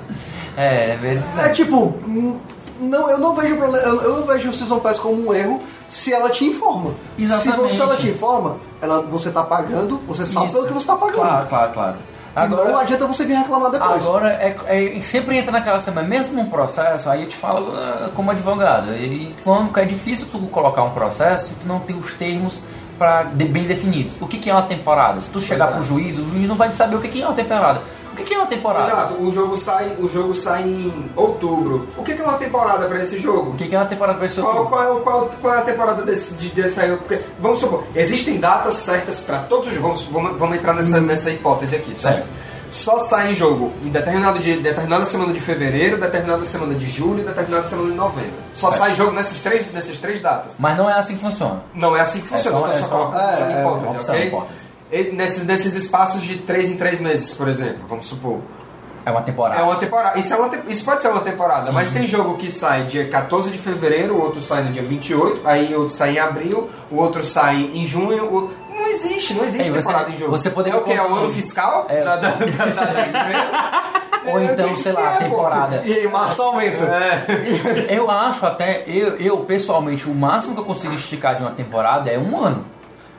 é, 0.58 0.92
é 0.92 0.98
verdade. 0.98 1.40
É 1.40 1.50
tipo, 1.54 1.94
hum, 2.08 2.38
não, 2.80 3.10
eu 3.10 3.18
não 3.20 3.36
vejo 3.36 3.56
problema, 3.56 3.86
eu 3.86 4.02
eu 4.02 4.18
não 4.18 4.24
vejo 4.26 4.50
o 4.50 4.54
Season 4.54 4.80
Pass 4.80 4.98
como 5.00 5.28
um 5.30 5.34
erro 5.34 5.62
se 5.88 6.12
ela 6.14 6.30
te 6.30 6.46
informa. 6.46 6.92
Exatamente. 7.18 7.72
Se 7.72 7.78
você 7.78 7.82
ela 7.82 7.96
te 7.96 8.08
informa, 8.10 8.58
ela, 8.82 9.02
você 9.04 9.30
tá 9.30 9.44
pagando, 9.44 10.00
você 10.08 10.26
sabe 10.26 10.48
Isso. 10.48 10.56
pelo 10.56 10.68
que 10.68 10.74
você 10.74 10.88
tá 10.88 10.96
pagando. 10.96 11.16
Claro, 11.22 11.48
claro, 11.48 11.72
claro. 11.74 11.96
E 12.36 12.48
não 12.50 12.78
adianta 12.78 13.08
você 13.08 13.24
vir 13.26 13.36
reclamar 13.38 13.72
depois. 13.72 14.06
Agora, 14.06 14.30
é, 14.34 14.56
é- 14.68 15.02
sempre 15.02 15.38
entra 15.38 15.52
naquela 15.52 15.80
semana, 15.80 16.08
mesmo 16.08 16.42
um 16.42 16.50
processo, 16.50 17.10
aí 17.10 17.24
eu 17.24 17.30
te 17.30 17.36
falo 17.36 17.72
ah, 17.76 18.10
como 18.14 18.32
advogado, 18.32 18.94
e 18.94 19.34
quando 19.44 19.78
é 19.80 19.86
difícil 19.86 20.28
tu 20.32 20.40
colocar 20.48 20.84
um 20.84 20.90
processo 20.92 21.54
e 21.54 21.56
tu 21.56 21.68
não 21.68 21.80
tem 21.80 21.96
os 21.96 22.14
termos 22.14 22.60
pra, 22.98 23.24
de- 23.24 23.46
bem 23.46 23.64
definidos. 23.64 24.16
O 24.20 24.28
que, 24.28 24.38
que 24.38 24.50
é 24.50 24.54
uma 24.54 24.64
temporada? 24.64 25.22
Se 25.22 25.30
tu 25.30 25.40
chegar 25.40 25.70
é. 25.70 25.72
pro 25.74 25.82
juiz, 25.84 26.18
o 26.18 26.26
juiz 26.28 26.48
não 26.48 26.56
vai 26.56 26.74
saber 26.74 26.96
o 26.98 27.02
que, 27.02 27.08
que 27.08 27.22
é 27.22 27.26
uma 27.26 27.36
temporada. 27.36 27.82
O 28.16 28.24
que, 28.26 28.34
é 28.34 28.38
uma 28.38 28.48
temporada? 28.48 28.88
Exato, 28.88 29.14
o 29.22 29.32
jogo 29.32 29.58
sai, 29.58 29.96
o 30.00 30.08
jogo 30.08 30.34
sai 30.34 30.64
em 30.64 31.12
outubro. 31.16 31.88
O 31.98 32.04
que 32.04 32.14
é 32.14 32.24
uma 32.24 32.38
temporada 32.38 32.88
pra 32.88 33.00
esse 33.00 33.20
jogo? 33.20 33.52
O 33.52 33.56
que, 33.56 33.76
é 33.76 33.78
uma 33.78 33.86
temporada 33.86 34.18
pra 34.18 34.26
esse 34.26 34.40
Qual, 34.40 34.66
qual, 34.68 34.98
é, 34.98 35.02
qual, 35.02 35.30
qual 35.42 35.54
é 35.54 35.58
a 35.60 35.62
temporada 35.62 36.04
desse, 36.04 36.34
de, 36.36 36.50
desse 36.50 36.80
aí? 36.80 36.96
Porque, 36.96 37.20
vamos 37.40 37.60
supor, 37.60 37.84
existem 37.94 38.40
datas 38.40 38.76
certas 38.76 39.20
para 39.20 39.40
todos 39.40 39.68
os 39.68 39.74
jogos. 39.74 40.04
Vamos, 40.04 40.38
vamos, 40.40 40.58
entrar 40.58 40.74
nessa, 40.74 41.02
nessa 41.02 41.30
hipótese 41.30 41.76
aqui, 41.76 41.94
certo? 41.94 42.16
Certo. 42.16 42.46
Só 42.72 43.00
sai 43.00 43.32
em 43.32 43.34
jogo 43.34 43.72
em 43.84 43.90
determinado 43.90 44.40
dia, 44.40 44.58
determinada 44.60 45.06
semana 45.06 45.32
de 45.32 45.40
fevereiro, 45.40 45.98
determinada 45.98 46.44
semana 46.46 46.74
de 46.74 46.88
julho 46.88 47.22
e 47.22 47.24
determinada 47.24 47.64
semana 47.64 47.90
de 47.90 47.96
novembro. 47.96 48.34
Só 48.54 48.70
Certo. 48.70 48.82
sai 48.82 48.96
jogo 48.96 49.12
nessas 49.12 49.40
três, 49.40 49.72
nessas 49.72 49.98
três 49.98 50.22
datas. 50.22 50.56
Mas 50.58 50.78
não 50.78 50.90
é 50.90 50.94
assim 50.94 51.16
que 51.16 51.22
funciona. 51.22 51.62
Não 51.74 51.96
é 51.96 52.02
assim 52.02 52.20
que 52.22 52.28
funciona, 52.28 52.58
só- 52.60 52.66
eu 52.66 52.72
tô 52.72 52.78
é 52.78 52.82
só 52.82 52.88
só- 53.12 53.20
é, 53.20 53.54
é, 53.54 53.60
hipótese, 53.62 53.96
opção, 53.96 54.16
ok? 54.16 54.28
hipótese. 54.28 54.66
Nesses, 55.14 55.46
nesses 55.46 55.74
espaços 55.74 56.24
de 56.24 56.38
três 56.38 56.70
em 56.70 56.78
três 56.78 57.00
meses, 57.02 57.34
por 57.34 57.48
exemplo, 57.48 57.84
vamos 57.88 58.08
supor. 58.08 58.40
É 59.06 59.12
uma 59.12 59.22
temporada. 59.22 59.62
É 59.62 59.64
uma 59.64 59.76
temporada. 59.76 60.18
Isso, 60.18 60.34
é 60.34 60.38
uma 60.38 60.50
te- 60.50 60.64
Isso 60.68 60.84
pode 60.84 61.00
ser 61.02 61.10
uma 61.10 61.22
temporada, 61.22 61.72
mas 61.72 61.92
tem 61.92 62.08
jogo 62.08 62.38
que 62.38 62.50
sai 62.52 62.86
dia 62.86 63.08
14 63.08 63.52
de 63.52 63.58
fevereiro, 63.60 64.16
o 64.16 64.22
outro 64.22 64.42
sai 64.42 64.64
no 64.64 64.72
dia 64.72 64.82
28, 64.82 65.42
aí 65.48 65.76
outro 65.76 65.94
sai 65.94 66.16
em 66.16 66.20
abril, 66.20 66.70
o 66.90 66.96
outro 66.96 67.24
sai 67.24 67.70
em 67.74 67.86
junho. 67.86 68.24
o- 68.26 68.52
Não 68.74 68.88
existe, 68.88 69.34
não 69.36 69.44
existe 69.46 69.68
Ei, 69.68 69.70
você- 69.74 69.80
temporada 69.80 70.10
em 70.12 70.16
jogo. 70.18 70.32
você 70.32 70.50
poderia 70.50 70.78
é 70.80 70.82
o 70.82 70.84
que? 70.84 70.92
É 70.94 71.02
o 71.02 71.16
ano 71.16 71.30
fiscal 71.30 71.86
É. 71.90 72.04
da, 72.04 72.16
da, 72.18 72.30
da, 72.32 72.36
da- 72.36 73.08
empresa? 73.08 73.86
Ou 74.28 74.40
É, 74.40 74.46
então, 74.46 74.70
que 74.74 74.80
sei 74.82 74.92
lá, 74.92 75.12
é, 75.12 75.18
pô? 75.18 75.24
temporada. 75.26 75.84
E 75.86 75.94
aí, 75.94 76.08
março 76.08 76.42
aumenta. 76.42 76.84
Eu 77.90 78.10
acho 78.10 78.44
até, 78.46 78.84
eu, 78.88 79.18
eu 79.18 79.38
pessoalmente, 79.40 80.10
o 80.10 80.16
máximo 80.16 80.56
que 80.56 80.62
eu 80.62 80.66
consigo 80.66 80.94
esticar 80.96 81.36
de 81.36 81.44
uma 81.44 81.52
temporada 81.52 82.10
é 82.10 82.18
um 82.18 82.38
ano. 82.42 82.66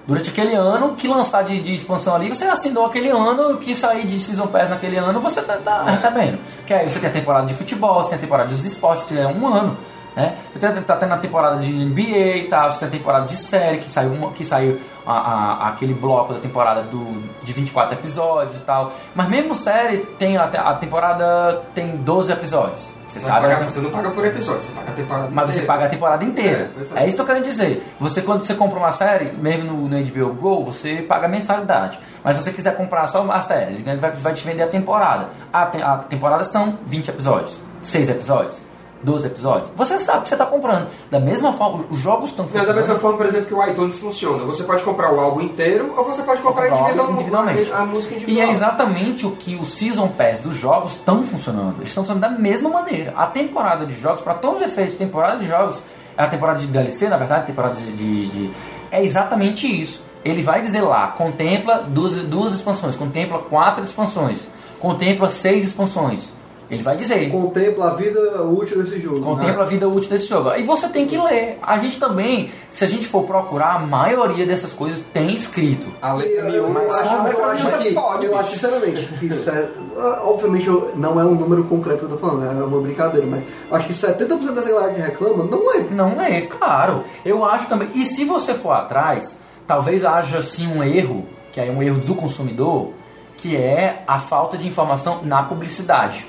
Durante 0.07 0.31
aquele 0.31 0.55
ano 0.55 0.95
que 0.95 1.09
lançar 1.09 1.43
de, 1.43 1.61
de 1.61 1.75
expansão 1.75 2.15
ali, 2.15 2.29
você 2.29 2.45
assinou 2.45 2.87
aquele 2.87 3.09
ano, 3.09 3.57
que 3.59 3.75
sair 3.75 4.07
de 4.07 4.19
Season 4.21 4.47
Pass 4.47 4.69
naquele 4.69 4.97
ano, 4.97 5.21
você 5.21 5.43
tá, 5.43 5.57
tá 5.57 5.83
recebendo. 5.83 6.39
Que 6.65 6.73
aí 6.73 6.89
você 6.89 7.01
tem 7.01 7.11
a 7.11 7.13
temporada 7.13 7.47
de 7.47 7.55
futebol, 7.55 7.95
você 7.95 8.11
tem 8.11 8.19
a 8.19 8.21
temporada 8.21 8.49
dos 8.49 8.65
esportes, 8.65 9.05
que 9.05 9.19
é 9.19 9.27
um 9.27 9.47
ano. 9.47 9.77
Né? 10.17 10.35
Você 10.53 10.59
tem, 10.59 10.83
tá 10.83 10.97
tendo 10.97 11.13
a 11.13 11.19
temporada 11.19 11.59
de 11.59 11.71
NBA 11.71 12.37
e 12.39 12.49
tal, 12.49 12.71
você 12.73 12.79
tem 12.79 12.89
a 12.89 12.91
temporada 12.91 13.27
de 13.27 13.37
série, 13.37 13.79
que 13.79 13.91
saiu, 13.91 14.13
uma, 14.13 14.33
que 14.33 14.47
saiu 14.47 14.81
a, 15.07 15.13
a- 15.13 15.69
aquele 15.69 15.93
bloco 15.93 16.33
da 16.33 16.41
temporada 16.41 16.83
do, 16.83 17.23
de 17.43 17.53
24 17.53 17.95
episódios 17.99 18.57
e 18.57 18.61
tal. 18.61 18.93
Mas 19.15 19.29
mesmo 19.29 19.55
série, 19.55 19.99
tem 20.19 20.39
a, 20.39 20.45
a 20.45 20.75
temporada 20.75 21.63
tem 21.75 21.97
12 21.99 22.33
episódios. 22.33 22.89
Você 23.07 23.21
Você, 23.21 23.27
sabe? 23.27 23.47
paga, 23.47 23.65
você 23.69 23.81
não 23.81 23.91
paga 23.91 24.11
por 24.11 24.25
episódio, 24.25 24.63
você 24.63 24.73
paga 24.73 24.91
a 24.91 24.95
temporada 24.95 25.29
Mas 25.31 25.45
você 25.45 25.51
inteira. 25.59 25.67
paga 25.67 25.85
a 25.85 25.89
temporada 25.89 26.25
inteira. 26.25 26.61
É, 26.63 26.69
pois 26.75 26.97
é. 26.97 26.99
É, 27.05 27.07
isso 27.07 27.17
que 27.17 27.23
eu 27.23 27.27
quero 27.27 27.45
dizer. 27.45 27.95
Você, 28.01 28.23
quando 28.23 28.43
você 28.45 28.55
compra 28.55 28.79
uma 28.79 28.91
série, 28.93 29.31
mesmo 29.33 29.65
no, 29.71 29.89
no 29.89 30.05
HBO 30.07 30.33
Go, 30.35 30.65
você 30.65 31.03
paga 31.03 31.29
mensalidade. 31.29 32.01
Mas 32.25 32.37
se 32.37 32.43
você 32.43 32.53
quiser 32.53 32.75
comprar 32.75 33.07
só 33.09 33.23
a 33.31 33.43
série, 33.43 33.75
ele 33.75 33.97
vai, 33.97 34.11
vai 34.11 34.33
te 34.33 34.45
vender 34.45 34.63
a 34.65 34.69
temporada. 34.69 35.29
A, 35.53 35.67
te- 35.67 35.83
a 35.83 35.99
temporada 35.99 36.43
são 36.43 36.79
20 36.87 37.09
episódios, 37.11 37.61
6 37.83 38.09
episódios, 38.09 38.63
12 39.07 39.27
episódios. 39.29 39.71
Você 39.77 39.99
sabe 39.99 40.23
que 40.23 40.29
você 40.29 40.35
está 40.35 40.45
comprando. 40.45 40.89
Da 41.11 41.19
mesma 41.21 41.53
forma, 41.53 41.85
os 41.89 41.99
jogos 42.01 42.31
estão 42.31 42.45
Mas 42.45 42.53
da 42.53 42.59
funcionando. 42.61 42.81
mesma 42.83 42.99
forma, 43.01 43.17
por 43.17 43.27
exemplo, 43.27 43.47
que 43.47 43.55
o 43.55 43.65
iTunes 43.67 43.97
funciona. 43.97 44.45
Você 44.45 44.65
pode 44.65 44.83
comprar 44.83 45.13
o 45.15 45.21
álbum 45.21 45.41
inteiro 45.41 45.95
ou 45.97 46.05
você 46.05 46.23
pode 46.23 46.43
comprar 46.43 46.69
individual- 46.69 47.13
individualmente. 47.13 47.73
a, 47.73 47.79
a 47.79 47.85
música 47.87 48.15
E 48.15 48.17
individual. 48.17 48.49
é 48.49 48.51
exatamente 48.51 49.27
o 49.27 49.31
que 49.31 49.55
os 49.55 49.69
Season 49.69 50.09
Pass 50.09 50.41
dos 50.41 50.57
jogos 50.57 50.91
estão 50.95 51.23
funcionando. 51.25 51.77
Eles 51.79 51.89
estão 51.91 52.03
funcionando 52.05 52.23
da 52.33 52.39
mesma 52.39 52.69
maneira. 52.69 53.15
A 53.17 53.27
temporada 53.27 53.87
de 53.87 53.95
jogos, 53.99 54.21
para 54.21 54.35
todos 54.35 54.61
os 54.61 54.67
efeitos, 54.67 54.97
temporada 54.97 55.39
de 55.39 55.47
jogos, 55.47 55.81
a 56.19 56.27
temporada 56.27 56.59
de 56.59 56.67
DLC, 56.67 57.09
na 57.09 57.17
verdade, 57.17 57.47
temporada 57.47 57.75
de, 57.77 57.93
de- 57.93 58.29
de- 58.29 58.51
É 58.91 59.03
exatamente 59.05 59.67
isso. 59.67 60.03
Ele 60.25 60.43
vai 60.43 60.61
dizer 60.61 60.81
lá, 60.81 61.07
contempla 61.09 61.85
duas, 61.87 62.15
duas 62.25 62.55
expansões, 62.55 62.97
contempla 62.97 63.39
quatro 63.39 63.85
expansões, 63.85 64.47
contempla 64.81 65.29
seis 65.29 65.65
expansões. 65.67 66.29
Ele 66.71 66.83
vai 66.83 66.97
dizer. 66.97 67.31
Contempla 67.31 67.91
a 67.91 67.95
vida 67.95 68.43
útil 68.43 68.83
desse 68.83 68.99
jogo. 68.99 69.21
Contempla 69.21 69.63
a 69.63 69.67
vida 69.67 69.89
útil 69.89 70.11
desse 70.11 70.27
jogo. 70.27 70.53
E 70.55 70.63
você 70.63 70.89
tem 70.89 71.07
que 71.07 71.17
ler. 71.17 71.59
A 71.63 71.79
gente 71.79 71.99
também, 71.99 72.51
se 72.71 72.85
a 72.85 72.89
gente 72.89 73.07
for 73.07 73.23
procurar, 73.23 73.77
a 73.77 73.79
maioria 73.79 74.45
dessas 74.45 74.75
coisas 74.75 75.01
tem 75.13 75.33
escrito. 75.35 75.87
A 76.03 76.15
E 76.17 76.19
letra 76.19 76.49
Eu, 76.51 76.69
miúda, 76.69 76.81
eu 76.81 76.93
acho, 76.93 77.15
a 77.15 77.23
letra 77.23 77.41
eu 77.43 77.51
acho 77.51 77.65
miúda 77.65 77.79
que, 77.79 77.93
fode, 77.93 78.27
eu 78.27 78.39
acho 78.39 78.51
sinceramente 78.51 79.03
que 79.19 79.27
isso 79.27 79.49
é, 79.51 79.69
ah, 79.97 80.23
obviamente 80.25 80.69
não 80.97 81.21
é 81.21 81.25
um 81.25 81.35
número 81.35 81.65
concreto 81.65 82.01
que 82.01 82.05
eu 82.07 82.11
tô 82.11 82.19
falando, 82.19 82.45
é 82.45 82.65
uma 82.65 82.81
brincadeira, 82.81 83.27
mas 83.27 83.45
acho 83.71 83.87
que 83.87 83.93
70% 83.93 84.53
dessa 84.53 84.69
galera 84.69 84.93
que 84.93 85.01
reclama 85.01 85.45
não 85.45 85.65
lê. 85.67 85.85
Não 85.91 86.21
é, 86.21 86.43
claro. 86.43 87.05
Eu 87.25 87.45
acho 87.45 87.67
também. 87.69 87.89
E 87.95 88.05
se 88.05 88.25
você 88.25 88.55
for 88.55 88.73
atrás, 88.73 89.39
talvez 89.67 90.05
haja 90.05 90.43
sim 90.43 90.67
um 90.67 90.83
erro, 90.83 91.27
que 91.53 91.61
é 91.61 91.71
um 91.71 91.83
erro 91.83 91.99
do 91.99 92.15
consumidor, 92.15 92.91
que 93.37 93.57
é 93.57 94.03
a 94.07 94.19
falta 94.19 94.57
de 94.59 94.67
informação 94.67 95.21
na 95.23 95.43
publicidade. 95.43 96.27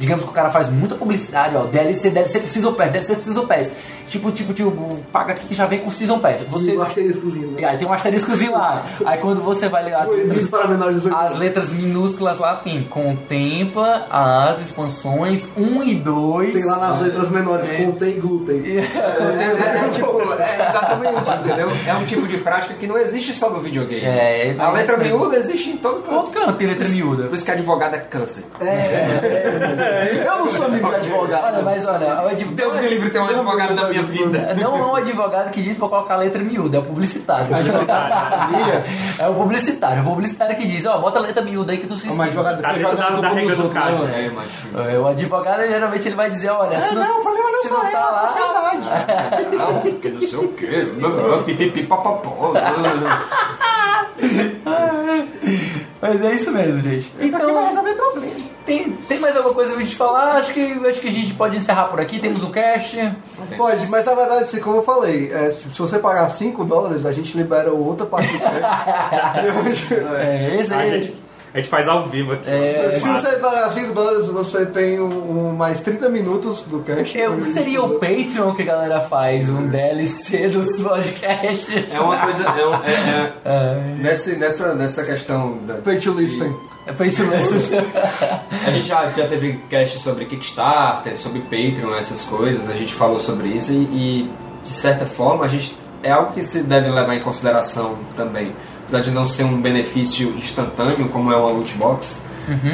Digamos 0.00 0.24
que 0.24 0.30
o 0.30 0.32
cara 0.32 0.48
faz 0.50 0.70
muita 0.70 0.94
publicidade, 0.94 1.54
ó, 1.54 1.64
DLC, 1.64 2.08
DLC 2.08 2.40
com 2.40 2.48
Season 2.48 2.72
Pass, 2.72 2.90
DLC 2.90 3.14
com 3.16 3.20
Season 3.20 3.46
Pass. 3.46 3.70
Tipo, 4.08 4.32
tipo, 4.32 4.54
tipo, 4.54 4.98
paga 5.12 5.34
aqui 5.34 5.46
que 5.46 5.54
já 5.54 5.66
vem 5.66 5.80
com 5.80 5.90
Season 5.90 6.18
Pass. 6.18 6.42
Você... 6.48 6.74
O 6.74 6.82
asteriscozinho, 6.82 7.48
né? 7.52 7.64
aí 7.64 7.76
tem 7.76 7.86
um 7.86 7.92
asteriscozinho 7.92 8.52
lá. 8.52 8.84
Aí 9.04 9.18
quando 9.18 9.42
você 9.42 9.68
vai 9.68 9.84
ler 9.84 9.94
as 9.94 10.08
letras, 10.08 10.48
para 10.48 10.66
menores 10.68 10.94
de 10.96 11.02
18 11.02 11.16
as 11.16 11.38
letras 11.38 11.70
minúsculas 11.70 12.38
lá 12.38 12.56
tem 12.56 12.82
contempla 12.82 14.06
as 14.10 14.60
expansões 14.62 15.46
1 15.54 15.82
e 15.84 15.94
2. 15.96 16.52
Tem 16.54 16.64
lá 16.64 16.78
nas 16.78 17.02
letras 17.02 17.28
menores, 17.28 17.68
É. 17.68 17.84
contém 17.84 18.18
glúten. 18.18 18.60
É, 18.80 19.82
é, 19.82 19.84
é 19.84 19.88
tipo, 19.90 20.20
é 20.32 20.34
exatamente, 20.70 21.30
entendeu? 21.30 21.70
É 21.86 21.94
um 21.94 22.04
tipo 22.04 22.26
de 22.26 22.38
prática 22.38 22.74
que 22.74 22.86
não 22.86 22.96
existe 22.96 23.34
só 23.34 23.50
no 23.50 23.60
videogame. 23.60 24.04
É, 24.04 24.56
a 24.58 24.70
letra 24.70 24.96
miúda 24.96 25.36
existe 25.36 25.70
em 25.70 25.76
todo 25.76 26.00
canto. 26.02 26.08
Todo 26.08 26.30
canto 26.30 26.52
tem 26.54 26.66
letra 26.66 26.88
miúda. 26.88 27.24
Por 27.24 27.34
isso 27.34 27.44
que 27.44 27.50
advogado 27.50 27.94
é 27.94 27.98
câncer. 27.98 28.44
É, 28.60 28.64
é, 28.66 29.89
eu 30.24 30.38
não 30.38 30.48
sou 30.48 30.66
amigo 30.66 30.88
de 30.88 30.94
advogado. 30.96 31.44
Olha, 31.44 31.62
mas 31.62 31.84
olha, 31.86 32.22
o 32.22 32.28
adv- 32.28 32.54
Deus 32.54 32.74
me 32.76 32.88
livre 32.88 33.10
ter 33.10 33.18
um 33.18 33.26
advogado 33.26 33.74
na 33.74 33.84
minha 33.88 34.02
vida. 34.02 34.54
Não 34.60 34.76
é 34.78 34.82
um 34.82 34.96
advogado 34.96 35.50
que 35.50 35.62
diz 35.62 35.76
pra 35.76 35.88
colocar 35.88 36.14
a 36.14 36.18
letra 36.18 36.42
miúda, 36.42 36.76
é 36.78 36.80
o 36.80 36.84
publicitário. 36.84 37.48
Família. 37.48 38.84
é 39.18 39.28
o 39.28 39.34
publicitário, 39.34 39.98
é 39.98 40.02
o 40.02 40.04
publicitário 40.04 40.56
que 40.56 40.66
diz, 40.66 40.84
ó, 40.86 40.98
bota 40.98 41.18
a 41.18 41.22
letra 41.22 41.42
miúda 41.42 41.72
aí 41.72 41.78
que 41.78 41.86
tu 41.86 41.96
se 41.96 42.08
Mas 42.08 42.28
advogado 42.28 42.60
Tá 42.62 42.72
joga 42.78 42.96
da- 42.96 43.10
da 43.20 43.28
regra 43.30 43.56
do 43.56 43.68
CAD, 43.68 44.02
né? 44.04 44.26
É, 44.26 44.30
macho. 44.30 44.90
É, 44.90 44.98
O 44.98 45.06
advogado 45.06 45.62
geralmente 45.62 46.06
ele 46.08 46.14
vai 46.16 46.30
dizer, 46.30 46.50
olha, 46.50 46.80
se 46.80 46.94
Não, 46.94 47.18
o 47.18 47.22
problema 47.22 47.50
não 47.50 47.62
se 47.62 47.68
sou 47.68 47.76
eu, 47.78 47.82
tá 47.84 47.90
é 47.90 47.94
a 47.96 48.10
lá- 48.10 48.28
sociedade. 48.28 48.70
Não, 49.56 49.80
porque 49.80 50.08
não 50.08 50.22
sei 50.22 50.38
o 50.38 50.48
quê. 50.48 50.88
Pipipi, 51.44 51.82
papapó. 51.84 52.52
Mas 56.00 56.24
é 56.24 56.32
isso 56.34 56.50
mesmo, 56.50 56.80
gente. 56.82 57.12
Então, 57.20 57.68
resolver 57.68 57.94
problema. 57.94 58.49
Tem, 58.70 58.92
tem 59.08 59.18
mais 59.18 59.36
alguma 59.36 59.52
coisa 59.54 59.72
pra 59.72 59.80
gente 59.80 59.96
falar? 59.96 60.36
Acho 60.36 60.52
que, 60.54 60.60
acho 60.86 61.00
que 61.00 61.08
a 61.08 61.10
gente 61.10 61.34
pode 61.34 61.56
encerrar 61.56 61.86
por 61.86 62.00
aqui. 62.00 62.20
Temos 62.20 62.42
o 62.44 62.50
cast. 62.50 62.96
Pode, 63.56 63.86
mas 63.88 64.04
na 64.06 64.14
verdade, 64.14 64.44
assim, 64.44 64.60
como 64.60 64.76
eu 64.76 64.82
falei, 64.84 65.32
é, 65.32 65.50
se 65.50 65.66
você 65.76 65.98
pagar 65.98 66.28
5 66.28 66.64
dólares, 66.64 67.04
a 67.04 67.12
gente 67.12 67.36
libera 67.36 67.72
outra 67.72 68.06
parte 68.06 68.32
do 68.32 68.38
cash. 68.38 69.90
É, 70.20 70.56
esse 70.60 70.72
A 70.72 70.78
aí. 70.78 70.90
gente, 71.02 71.20
a 71.52 71.56
gente 71.56 71.68
faz 71.68 71.88
ao 71.88 72.06
vivo 72.06 72.32
aqui. 72.34 72.48
É, 72.48 72.92
Se 72.96 73.08
você 73.08 73.28
pagar 73.38 73.68
5 73.70 73.92
dólares, 73.92 74.28
você 74.28 74.64
tem 74.66 75.00
um, 75.00 75.48
um 75.48 75.52
mais 75.56 75.80
30 75.80 76.08
minutos 76.08 76.62
do 76.62 76.78
cash. 76.80 77.12
Eu, 77.14 77.32
o 77.32 77.40
que 77.42 77.48
seria 77.48 77.82
o 77.82 77.98
Patreon 77.98 78.54
que 78.54 78.62
a 78.62 78.66
galera 78.66 79.00
faz? 79.00 79.48
Um 79.50 79.66
DLC 79.66 80.48
dos 80.48 80.80
podcasts? 80.80 81.68
É 81.90 81.98
uma 82.00 82.18
coisa. 82.18 82.44
É, 82.44 82.66
um- 82.66 82.74
é- 82.74 83.32
é- 83.44 83.80
nessa, 84.00 84.30
nessa, 84.36 84.74
nessa 84.74 85.02
questão 85.02 85.58
da. 85.66 85.74
Pay 85.74 85.98
to 85.98 86.12
listen. 86.12 86.54
É 86.90 86.92
Patreon 86.92 87.28
A 88.66 88.70
gente 88.70 88.88
já, 88.88 89.10
já 89.10 89.26
teve 89.26 89.60
cast 89.68 89.98
sobre 89.98 90.24
Kickstarter, 90.24 91.16
sobre 91.16 91.40
Patreon, 91.40 91.94
essas 91.94 92.24
coisas, 92.24 92.68
a 92.68 92.74
gente 92.74 92.92
falou 92.92 93.18
sobre 93.18 93.48
isso 93.48 93.72
e, 93.72 93.76
e, 93.76 94.30
de 94.60 94.68
certa 94.68 95.06
forma 95.06 95.44
a 95.44 95.48
gente 95.48 95.76
é 96.02 96.10
algo 96.10 96.32
que 96.32 96.42
se 96.42 96.62
deve 96.62 96.90
levar 96.90 97.14
em 97.14 97.20
consideração 97.20 97.96
também. 98.16 98.52
Apesar 98.82 99.00
de 99.00 99.10
não 99.10 99.26
ser 99.26 99.44
um 99.44 99.60
benefício 99.60 100.34
instantâneo 100.36 101.08
como 101.10 101.32
é 101.32 101.36
uma 101.36 101.50
loot 101.50 101.72
box, 101.74 102.18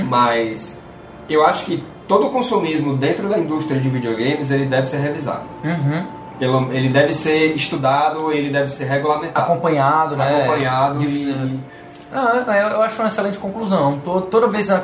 mas 0.09 0.80
eu 1.28 1.44
acho 1.44 1.66
que 1.66 1.84
todo 2.09 2.28
o 2.28 2.30
consumismo 2.30 2.97
dentro 2.97 3.28
da 3.28 3.38
indústria 3.38 3.78
de 3.78 3.90
videogames 3.90 4.51
ele 4.51 4.64
deve 4.64 4.86
ser 4.86 4.98
revisado. 4.98 5.44
Uhum. 5.62 6.06
Pelo, 6.38 6.72
ele 6.72 6.88
deve 6.88 7.12
ser 7.12 7.55
estudado, 7.55 8.32
ele 8.32 8.51
deve 8.51 8.70
ser 8.70 8.84
regulamentado. 8.84 9.52
Acompanhado, 9.52 10.16
né? 10.16 10.36
acompanhado 10.36 11.02
e 11.02 11.60
Ah, 12.18 12.56
eu 12.56 12.68
eu 12.68 12.82
acho 12.82 13.01
uma 13.02 13.09
excelente 13.09 13.38
conclusão. 13.38 13.98
Tô- 13.98 14.20
Toda 14.22 14.47
vez 14.47 14.68
na- 14.68 14.80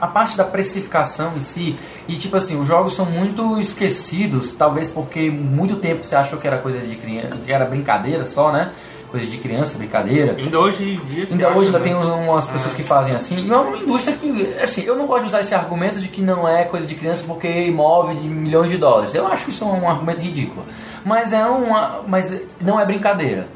a 0.00 0.06
parte 0.06 0.36
da 0.36 0.44
precificação 0.44 1.32
em 1.36 1.40
si, 1.40 1.76
e 2.08 2.16
tipo 2.16 2.36
assim, 2.36 2.58
os 2.60 2.66
jogos 2.66 2.94
são 2.94 3.04
muito 3.06 3.60
esquecidos, 3.60 4.52
talvez 4.52 4.88
porque 4.88 5.30
muito 5.30 5.76
tempo 5.76 6.02
você 6.04 6.16
achou 6.16 6.38
que 6.38 6.46
era 6.46 6.58
coisa 6.58 6.78
de 6.80 6.96
criança, 6.96 7.36
que 7.44 7.52
era 7.52 7.64
brincadeira 7.64 8.24
só, 8.24 8.50
né? 8.50 8.70
Coisa 9.10 9.26
de 9.26 9.36
criança, 9.36 9.76
brincadeira. 9.76 10.34
Ainda 10.38 10.58
hoje 10.58 10.94
em 10.94 11.04
dia 11.06 11.26
Ainda 11.30 11.48
hoje 11.50 11.66
ainda 11.66 11.78
né? 11.80 11.84
tem 11.84 11.94
umas 11.94 12.46
pessoas 12.46 12.72
que 12.72 12.82
fazem 12.82 13.14
assim. 13.14 13.36
E 13.36 13.50
é 13.52 13.54
uma 13.56 13.76
indústria 13.76 14.16
que, 14.16 14.54
assim, 14.62 14.80
eu 14.84 14.96
não 14.96 15.06
gosto 15.06 15.24
de 15.24 15.28
usar 15.28 15.40
esse 15.40 15.54
argumento 15.54 16.00
de 16.00 16.08
que 16.08 16.22
não 16.22 16.48
é 16.48 16.64
coisa 16.64 16.86
de 16.86 16.94
criança 16.94 17.22
porque 17.26 17.70
move 17.70 18.14
milhões 18.14 18.70
de 18.70 18.78
dólares. 18.78 19.14
Eu 19.14 19.26
acho 19.26 19.50
isso 19.50 19.66
um 19.66 19.86
argumento 19.86 20.22
ridículo. 20.22 20.62
Mas 21.04 21.30
é 21.30 21.44
uma, 21.44 22.00
mas 22.06 22.32
não 22.58 22.80
é 22.80 22.86
brincadeira. 22.86 23.48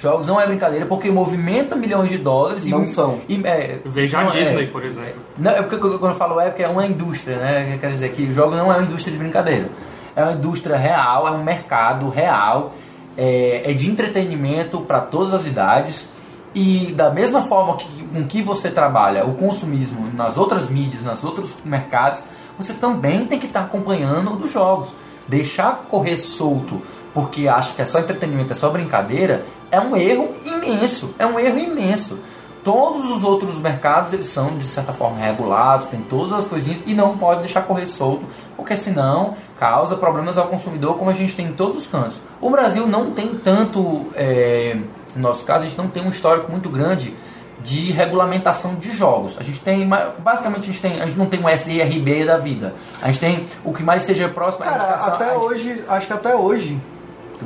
Jogos 0.00 0.26
não 0.26 0.40
é 0.40 0.46
brincadeira 0.46 0.86
porque 0.86 1.10
movimenta 1.10 1.76
milhões 1.76 2.08
de 2.08 2.16
dólares 2.16 2.66
e 2.66 2.70
Não 2.70 2.86
são. 2.86 3.18
e, 3.28 3.38
é, 3.44 3.80
Veja 3.84 4.18
a 4.18 4.24
não, 4.24 4.30
Disney, 4.30 4.64
é, 4.64 4.66
por 4.66 4.82
exemplo. 4.82 5.20
não, 5.36 5.50
é 5.50 5.62
porque 5.62 5.76
quando 5.76 6.12
eu 6.12 6.14
falo 6.14 6.40
é 6.40 6.46
porque 6.48 6.62
é 6.62 6.68
uma 6.68 6.86
indústria, 6.86 7.36
né? 7.36 7.76
Quer 7.78 7.90
dizer 7.90 8.10
que 8.12 8.22
o 8.22 8.32
jogo 8.32 8.56
não 8.56 8.72
é 8.72 8.76
uma 8.76 8.82
indústria 8.84 9.12
de 9.12 9.18
brincadeira. 9.18 9.68
É 10.16 10.22
uma 10.22 10.32
indústria 10.32 10.76
real, 10.76 11.28
é 11.28 11.30
um 11.30 11.44
mercado 11.44 12.08
real, 12.08 12.72
é, 13.16 13.70
é 13.70 13.74
de 13.74 13.90
entretenimento 13.90 14.80
para 14.80 15.00
todas 15.00 15.34
as 15.34 15.44
idades. 15.44 16.08
E 16.54 16.92
da 16.96 17.10
mesma 17.10 17.42
forma 17.42 17.76
que, 17.76 17.86
com 18.04 18.24
que 18.24 18.42
você 18.42 18.70
trabalha 18.70 19.26
o 19.26 19.34
consumismo 19.34 20.10
nas 20.14 20.38
outras 20.38 20.68
mídias, 20.68 21.02
nos 21.02 21.22
outros 21.22 21.56
mercados, 21.62 22.24
você 22.58 22.72
também 22.72 23.26
tem 23.26 23.38
que 23.38 23.46
estar 23.46 23.60
acompanhando 23.60 24.32
o 24.32 24.36
dos 24.36 24.50
jogos. 24.50 24.88
Deixar 25.28 25.84
correr 25.88 26.16
solto 26.16 26.82
porque 27.14 27.48
acha 27.48 27.72
que 27.72 27.82
é 27.82 27.84
só 27.84 27.98
entretenimento, 27.98 28.52
é 28.52 28.54
só 28.54 28.70
brincadeira, 28.70 29.44
é 29.70 29.80
um 29.80 29.96
erro 29.96 30.30
imenso. 30.44 31.14
É 31.18 31.26
um 31.26 31.38
erro 31.38 31.58
imenso. 31.58 32.18
Todos 32.62 33.10
os 33.10 33.24
outros 33.24 33.58
mercados 33.58 34.12
eles 34.12 34.26
são 34.26 34.58
de 34.58 34.66
certa 34.66 34.92
forma 34.92 35.16
regulados, 35.18 35.86
tem 35.86 36.00
todas 36.02 36.32
as 36.34 36.44
coisinhas 36.44 36.80
e 36.84 36.92
não 36.92 37.16
pode 37.16 37.40
deixar 37.40 37.62
correr 37.62 37.86
solto, 37.86 38.22
porque 38.54 38.76
senão 38.76 39.34
causa 39.58 39.96
problemas 39.96 40.36
ao 40.36 40.46
consumidor, 40.48 40.98
como 40.98 41.08
a 41.08 41.14
gente 41.14 41.34
tem 41.34 41.46
em 41.46 41.52
todos 41.54 41.78
os 41.78 41.86
cantos. 41.86 42.20
O 42.38 42.50
Brasil 42.50 42.86
não 42.86 43.12
tem 43.12 43.28
tanto, 43.34 44.06
é, 44.14 44.76
no 45.16 45.22
nosso 45.22 45.42
caso, 45.44 45.64
a 45.64 45.68
gente 45.68 45.78
não 45.78 45.88
tem 45.88 46.04
um 46.04 46.10
histórico 46.10 46.50
muito 46.50 46.68
grande 46.68 47.14
de 47.62 47.92
regulamentação 47.92 48.74
de 48.74 48.90
jogos. 48.90 49.36
A 49.38 49.42
gente 49.42 49.60
tem, 49.60 49.88
basicamente, 50.18 50.62
a 50.68 50.72
gente, 50.72 50.82
tem, 50.82 51.00
a 51.00 51.06
gente 51.06 51.18
não 51.18 51.26
tem 51.26 51.40
um 51.42 51.48
SRB 51.48 52.24
da 52.26 52.36
vida. 52.36 52.74
A 53.02 53.06
gente 53.06 53.20
tem 53.20 53.46
o 53.64 53.72
que 53.72 53.82
mais 53.82 54.02
seja 54.02 54.28
próximo. 54.28 54.64
Cara, 54.64 54.82
até 54.82 55.30
a- 55.30 55.38
hoje, 55.38 55.82
acho 55.88 56.06
que 56.06 56.12
até 56.12 56.34
hoje, 56.34 56.78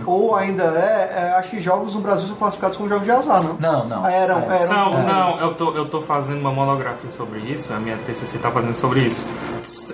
ou 0.07 0.35
ainda 0.35 0.65
é, 0.65 1.15
é, 1.17 1.35
acho 1.39 1.51
que 1.51 1.61
jogos 1.61 1.95
no 1.95 2.01
Brasil 2.01 2.27
são 2.27 2.37
classificados 2.37 2.77
como 2.77 2.89
jogos 2.89 3.05
de 3.05 3.11
azar, 3.11 3.43
não? 3.43 3.57
Não, 3.59 3.89
não. 3.89 4.07
Eram, 4.07 4.51
É. 4.51 4.63
eram. 4.63 4.75
Não, 4.75 4.99
é. 4.99 5.03
não, 5.03 5.41
eu 5.41 5.55
tô, 5.55 5.73
eu 5.75 5.89
tô 5.89 6.01
fazendo 6.01 6.41
uma 6.41 6.53
monografia 6.53 7.11
sobre 7.11 7.41
isso, 7.41 7.73
a 7.73 7.77
minha 7.77 7.97
TCC 7.99 8.39
tá 8.39 8.51
fazendo 8.51 8.75
sobre 8.75 9.01
isso. 9.01 9.27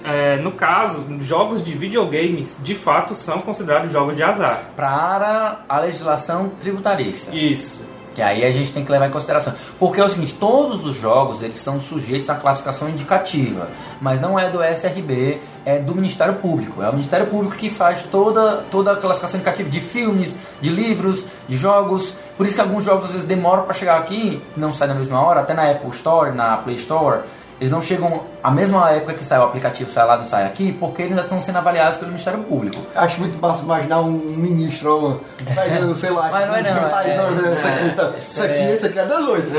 É, 0.04 0.36
no 0.36 0.52
caso, 0.52 1.04
jogos 1.20 1.62
de 1.62 1.72
videogames, 1.76 2.56
de 2.60 2.74
fato, 2.74 3.14
são 3.14 3.40
considerados 3.40 3.90
jogos 3.90 4.16
de 4.16 4.22
azar. 4.22 4.70
Para 4.76 5.60
a 5.68 5.78
legislação 5.78 6.50
tributarista. 6.60 7.30
Isso. 7.34 7.80
Que 8.14 8.22
aí 8.22 8.44
a 8.44 8.50
gente 8.50 8.72
tem 8.72 8.84
que 8.84 8.90
levar 8.90 9.06
em 9.06 9.10
consideração. 9.10 9.52
Porque 9.78 10.00
é 10.00 10.04
o 10.04 10.08
seguinte, 10.08 10.34
todos 10.34 10.84
os 10.84 10.96
jogos 10.96 11.42
eles 11.42 11.58
são 11.58 11.80
sujeitos 11.80 12.28
à 12.28 12.34
classificação 12.34 12.88
indicativa, 12.88 13.68
mas 14.00 14.20
não 14.20 14.38
é 14.38 14.50
do 14.50 14.62
SRB, 14.62 15.40
é 15.64 15.78
do 15.78 15.94
Ministério 15.94 16.34
Público. 16.34 16.82
É 16.82 16.88
o 16.88 16.92
Ministério 16.92 17.26
Público 17.26 17.56
que 17.56 17.70
faz 17.70 18.02
toda, 18.02 18.64
toda 18.70 18.92
a 18.92 18.96
classificação 18.96 19.38
indicativa 19.38 19.68
de 19.68 19.80
filmes, 19.80 20.36
de 20.60 20.70
livros, 20.70 21.24
de 21.48 21.56
jogos. 21.56 22.14
Por 22.36 22.46
isso 22.46 22.54
que 22.54 22.60
alguns 22.60 22.84
jogos 22.84 23.04
às 23.04 23.12
vezes 23.12 23.26
demoram 23.26 23.62
para 23.62 23.74
chegar 23.74 23.98
aqui, 23.98 24.42
não 24.56 24.72
saem 24.72 24.92
na 24.92 24.98
mesma 24.98 25.20
hora, 25.20 25.40
até 25.40 25.54
na 25.54 25.70
Apple 25.70 25.90
Store, 25.90 26.34
na 26.34 26.56
Play 26.56 26.76
Store. 26.76 27.20
Eles 27.60 27.70
não 27.70 27.80
chegam 27.82 28.22
à 28.42 28.50
mesma 28.50 28.90
época 28.90 29.12
que 29.12 29.22
sai 29.24 29.38
o 29.38 29.42
aplicativo, 29.42 29.90
sai 29.90 30.06
lá, 30.06 30.16
não 30.16 30.24
sai 30.24 30.46
aqui, 30.46 30.72
porque 30.72 31.02
eles 31.02 31.12
ainda 31.12 31.24
estão 31.24 31.38
sendo 31.42 31.58
avaliados 31.58 31.98
pelo 31.98 32.08
Ministério 32.10 32.40
Público. 32.40 32.80
Acho 32.94 33.20
muito 33.20 33.38
massa 33.38 33.62
imaginar 33.62 34.00
um 34.00 34.10
ministro, 34.12 35.20
pegando, 35.54 35.94
sei 35.94 36.08
lá, 36.10 36.30
Mas 36.30 36.40
tipo, 36.40 36.48
não 36.48 36.56
é 36.56 36.62
não, 36.62 37.28
é- 37.28 37.42
né, 37.42 37.52
isso 37.54 37.66
aqui, 37.68 37.86
isso, 37.86 38.30
isso 38.30 38.42
aqui, 38.42 38.72
isso 38.72 38.86
aqui 38.86 38.98
é 38.98 39.04
18. 39.04 39.50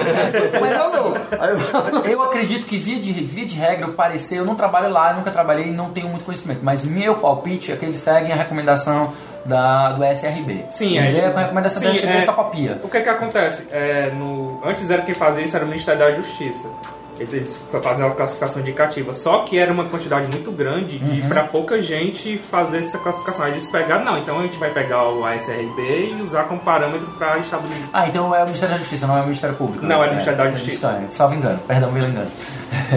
Mas 0.60 0.78
não, 0.78 0.92
não. 0.94 1.14
Aí, 1.40 2.12
Eu 2.12 2.24
acredito 2.24 2.66
que, 2.66 2.78
via 2.80 3.00
de, 3.00 3.14
via 3.14 3.46
de 3.46 3.56
regra, 3.56 3.88
o 3.88 3.94
parecer, 3.94 4.40
eu 4.40 4.46
não 4.46 4.56
trabalho 4.56 4.90
lá, 4.90 5.12
eu 5.12 5.18
nunca 5.18 5.30
trabalhei 5.30 5.68
e 5.68 5.72
não 5.72 5.92
tenho 5.92 6.08
muito 6.10 6.26
conhecimento, 6.26 6.62
mas 6.64 6.84
meu 6.84 7.16
palpite 7.16 7.72
é 7.72 7.76
que 7.76 7.86
eles 7.86 8.00
seguem 8.00 8.32
a 8.32 8.36
recomendação 8.36 9.14
da, 9.46 9.92
do 9.94 10.04
SRB. 10.04 10.66
Sim, 10.70 10.98
é- 10.98 11.04
veem 11.04 11.26
a 11.26 11.38
recomendação 11.40 11.82
do 11.84 11.92
sim, 11.92 11.98
SRB 12.00 12.18
é- 12.18 12.22
só 12.22 12.34
copia. 12.34 12.80
O 12.84 12.90
que 12.90 12.98
é 12.98 13.02
que 13.02 13.10
acontece? 13.10 13.68
É, 13.72 14.12
no, 14.18 14.60
antes 14.66 14.90
era 14.90 15.04
quem 15.04 15.14
fazia 15.14 15.44
isso 15.44 15.56
era 15.56 15.66
o 15.66 15.68
Ministério 15.68 16.00
da 16.00 16.12
Justiça. 16.12 16.68
Eles, 17.20 17.34
eles 17.34 17.60
faziam 17.82 18.08
a 18.08 18.12
classificação 18.12 18.62
indicativa. 18.62 19.14
Só 19.14 19.44
que 19.44 19.58
era 19.58 19.72
uma 19.72 19.86
quantidade 19.86 20.30
muito 20.32 20.52
grande 20.52 20.98
de 21.00 21.22
pra 21.28 21.44
pouca 21.44 21.82
gente 21.82 22.38
fazer 22.38 22.80
essa 22.80 22.98
classificação. 22.98 23.46
Aí 23.46 23.52
eles 23.52 23.68
pegaram, 23.68 24.04
não, 24.04 24.18
então 24.18 24.40
a 24.40 24.44
gente 24.44 24.58
vai 24.58 24.72
pegar 24.72 25.10
o 25.10 25.26
ASRB 25.26 26.16
e 26.18 26.22
usar 26.22 26.46
como 26.46 26.60
parâmetro 26.62 27.08
para 27.18 27.38
estabilizar. 27.38 27.90
Ah, 27.94 28.08
então 28.08 28.34
é 28.34 28.42
o 28.42 28.46
Ministério 28.46 28.76
da 28.76 28.80
Justiça, 28.80 29.08
não 29.08 29.18
é 29.18 29.20
o 29.20 29.24
Ministério 29.24 29.56
Público. 29.56 29.86
Não, 29.86 29.96
é 29.96 30.00
o 30.00 30.02
né? 30.02 30.10
Ministério 30.10 30.38
da 30.38 30.52
Justiça. 30.52 30.88
é, 30.88 31.16
salvo 31.16 31.36
engano, 31.36 31.60
perdão 31.68 31.94
pelo 31.94 32.08
engano. 32.08 32.32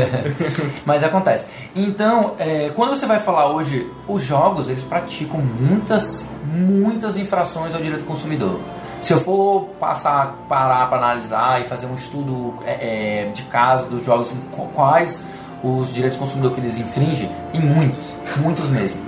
Mas 0.84 1.02
acontece. 1.02 1.46
Então, 1.74 2.34
é, 2.38 2.70
quando 2.74 2.90
você 2.90 3.06
vai 3.06 3.18
falar 3.18 3.50
hoje, 3.50 3.90
os 4.06 4.22
jogos, 4.22 4.68
eles 4.68 4.82
praticam 4.82 5.40
muitas, 5.40 6.26
muitas 6.44 7.16
infrações 7.16 7.74
ao 7.74 7.80
direito 7.80 8.02
do 8.02 8.06
consumidor. 8.06 8.60
Se 9.04 9.12
eu 9.12 9.20
for 9.20 9.66
passar, 9.78 10.34
parar 10.48 10.88
para 10.88 10.96
analisar 10.96 11.60
e 11.60 11.64
fazer 11.64 11.84
um 11.86 11.94
estudo 11.94 12.54
é, 12.64 13.24
é, 13.26 13.30
de 13.32 13.42
caso 13.42 13.86
dos 13.86 14.02
jogos, 14.02 14.32
qu- 14.50 14.66
quais 14.74 15.26
os 15.62 15.92
direitos 15.92 16.16
do 16.16 16.20
consumidor 16.20 16.52
que 16.52 16.60
eles 16.60 16.78
infringem? 16.78 17.30
Em 17.52 17.60
muitos, 17.60 18.00
muitos 18.40 18.70
mesmo. 18.70 19.00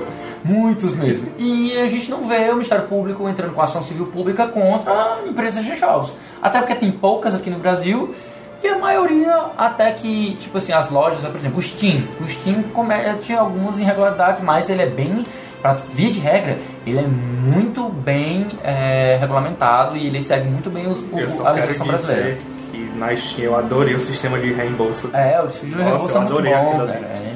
Muitos 0.44 0.92
mesmo. 0.94 1.28
E 1.38 1.78
a 1.80 1.86
gente 1.88 2.10
não 2.10 2.24
vê 2.24 2.50
o 2.50 2.52
Ministério 2.52 2.86
Público 2.86 3.26
entrando 3.26 3.54
com 3.54 3.62
ação 3.62 3.82
civil 3.82 4.06
pública 4.08 4.46
contra 4.46 5.20
empresas 5.26 5.64
de 5.64 5.74
jogos. 5.74 6.14
Até 6.42 6.58
porque 6.58 6.74
tem 6.74 6.92
poucas 6.92 7.34
aqui 7.34 7.48
no 7.48 7.58
Brasil 7.58 8.14
e 8.62 8.68
a 8.68 8.78
maioria 8.78 9.50
até 9.56 9.90
que, 9.92 10.36
tipo 10.36 10.58
assim, 10.58 10.72
as 10.72 10.90
lojas, 10.90 11.20
por 11.20 11.36
exemplo, 11.36 11.58
o 11.58 11.62
Steam. 11.62 12.04
O 12.20 12.28
Steam 12.28 12.62
comete 12.72 13.32
algumas 13.32 13.78
irregularidades, 13.78 14.40
mas 14.40 14.68
ele 14.70 14.82
é 14.82 14.86
bem, 14.86 15.24
pra, 15.60 15.74
via 15.92 16.10
de 16.10 16.20
regra, 16.20 16.58
ele 16.86 16.98
é 16.98 17.06
muito 17.06 17.88
bem 17.88 18.48
é, 18.64 19.16
regulamentado 19.20 19.96
e 19.96 20.06
ele 20.06 20.22
segue 20.22 20.48
muito 20.48 20.70
bem 20.70 20.86
os, 20.86 21.00
o, 21.00 21.46
a 21.46 21.50
legislação 21.50 21.86
brasileira. 21.86 22.38
que 22.72 22.78
na 22.96 23.14
Steam 23.14 23.44
eu 23.44 23.56
adorei 23.56 23.94
o 23.94 24.00
sistema 24.00 24.38
de 24.38 24.52
reembolso. 24.52 25.10
É, 25.12 25.40
o 25.40 25.46
estúdio 25.46 25.76
de 25.78 25.84
Nossa, 25.84 25.88
reembolso 25.88 26.14
é 26.14 26.20
eu 26.20 26.22
muito 26.22 26.42
bom, 26.42 26.86
cara. 26.86 26.92
é. 26.92 27.32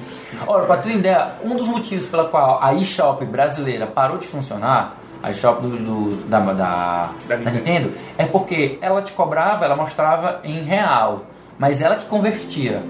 Olha, 0.46 0.64
pra 0.64 0.76
tu 0.78 0.88
ideia, 0.88 1.32
um 1.44 1.54
dos 1.54 1.68
motivos 1.68 2.06
pela 2.06 2.24
qual 2.24 2.58
a 2.62 2.72
eShop 2.74 3.24
brasileira 3.26 3.86
parou 3.86 4.16
de 4.16 4.26
funcionar, 4.26 4.96
a 5.22 5.30
eShop 5.30 5.60
do, 5.62 5.76
do- 5.76 6.16
da, 6.28 6.40
da, 6.40 6.52
Da 6.52 7.10
da 7.28 7.36
Nintendo. 7.36 7.56
Nintendo, 7.56 7.92
é 8.18 8.24
porque 8.26 8.78
ela 8.80 9.02
te 9.02 9.12
cobrava, 9.12 9.64
ela 9.64 9.76
mostrava 9.76 10.40
em 10.44 10.62
real, 10.62 11.26
mas 11.58 11.80
ela 11.80 11.96
que 11.96 12.06
convertia. 12.06 12.82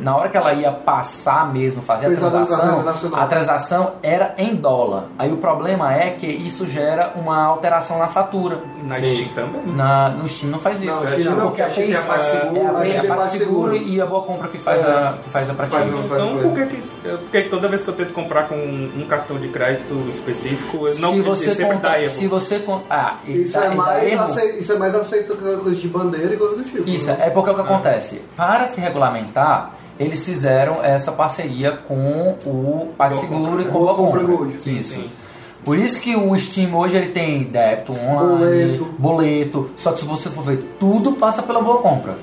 Na 0.00 0.16
hora 0.16 0.28
que 0.28 0.36
ela 0.36 0.52
ia 0.52 0.72
passar 0.72 1.52
mesmo, 1.52 1.80
fazer 1.82 2.06
a 2.06 2.16
transação, 2.16 2.84
a 3.14 3.26
transação 3.26 3.92
era 4.02 4.34
em 4.36 4.54
dólar. 4.54 5.06
Aí 5.18 5.32
o 5.32 5.36
problema 5.36 5.92
é 5.94 6.10
que 6.10 6.26
isso 6.26 6.66
gera 6.66 7.12
uma 7.14 7.42
alteração 7.44 7.98
na 7.98 8.08
fatura. 8.08 8.58
Na 8.82 8.96
Sim. 8.96 9.14
Steam 9.14 9.28
também. 9.34 9.62
Na, 9.74 10.08
no 10.10 10.28
Steam 10.28 10.50
não 10.50 10.58
faz 10.58 10.82
isso. 10.82 10.90
Não, 10.92 11.06
Steam 11.06 11.34
não, 11.36 11.46
porque 11.48 11.62
a 11.62 11.70
Steam 11.70 11.86
tem 11.86 11.96
a 11.96 12.02
PagSeguro, 12.02 12.56
é, 12.56 12.66
a, 12.66 12.70
a 12.70 12.74
Pay- 12.74 12.88
Steam 12.88 12.98
a 12.98 13.00
tem 13.02 13.08
PagSeguro 13.16 13.70
PagSeguro. 13.70 13.76
e 13.76 14.00
a 14.00 14.06
Boa 14.06 14.22
Compra 14.22 14.48
que 14.48 14.58
faz, 14.58 14.80
É. 14.80 14.84
a, 14.90 15.14
que 15.22 15.30
faz 15.30 15.48
a. 15.50 15.54
Faz 15.54 15.86
Então, 15.88 16.38
por 16.42 16.54
que, 16.54 16.66
que, 16.66 16.76
por 16.76 17.30
que 17.30 17.42
que 17.42 17.48
toda 17.48 17.68
vez 17.68 17.82
que 17.82 17.88
eu 17.88 17.94
tento 17.94 18.12
comprar 18.12 18.48
com 18.48 18.56
um 18.56 19.06
cartão 19.08 19.38
de 19.38 19.48
crédito 19.48 19.94
específico, 20.08 20.88
eu 20.88 20.98
não 20.98 21.12
se 21.12 21.20
você 21.22 21.54
sempre 21.54 21.74
conta, 21.76 21.88
dá 21.88 22.00
erro? 22.02 22.12
se 22.14 22.26
você 22.26 22.58
conta, 22.58 22.84
ah, 22.90 23.16
Isso 23.26 23.52
dá- 23.52 23.64
é, 23.64 23.66
e 23.66 23.68
dá 23.70 23.74
mais 23.76 24.12
erro. 24.12 24.24
acei- 24.24 24.58
isso 24.58 24.72
é 24.72 24.78
mais 24.78 24.94
aceito 24.94 25.36
que 25.36 25.42
coisa 25.56 25.74
de 25.76 25.88
bandeira 25.88 26.34
e 26.34 26.36
coisa 26.36 26.56
do 26.56 26.64
tipo. 26.64 26.88
Isso, 26.88 27.06
né? 27.10 27.16
é 27.20 27.30
porque 27.30 27.50
o 27.50 27.54
que 27.54 27.60
acontece? 27.60 28.20
Para 28.36 28.66
se 28.66 28.80
regulamentar, 28.80 29.61
eles 29.98 30.24
fizeram 30.24 30.82
essa 30.82 31.12
parceria 31.12 31.72
com 31.76 32.36
o 32.44 32.92
PagSeguro 32.96 33.60
e 33.60 33.64
com 33.66 33.78
o 33.78 33.86
Boa. 33.86 34.48
Isso. 34.78 34.94
sim. 34.94 35.10
Por 35.64 35.78
isso 35.78 36.00
que 36.00 36.16
o 36.16 36.36
Steam 36.36 36.74
hoje 36.74 36.96
ele 36.96 37.10
tem 37.10 37.44
débito 37.44 37.92
online, 37.92 38.78
Boleto. 38.78 38.84
boleto. 38.98 39.70
Só 39.76 39.92
que 39.92 40.00
se 40.00 40.04
você 40.04 40.28
for 40.28 40.42
ver, 40.42 40.58
tudo 40.78 41.12
passa 41.12 41.40
pela 41.42 41.62
Boa 41.62 41.78
Compra. 41.78 42.16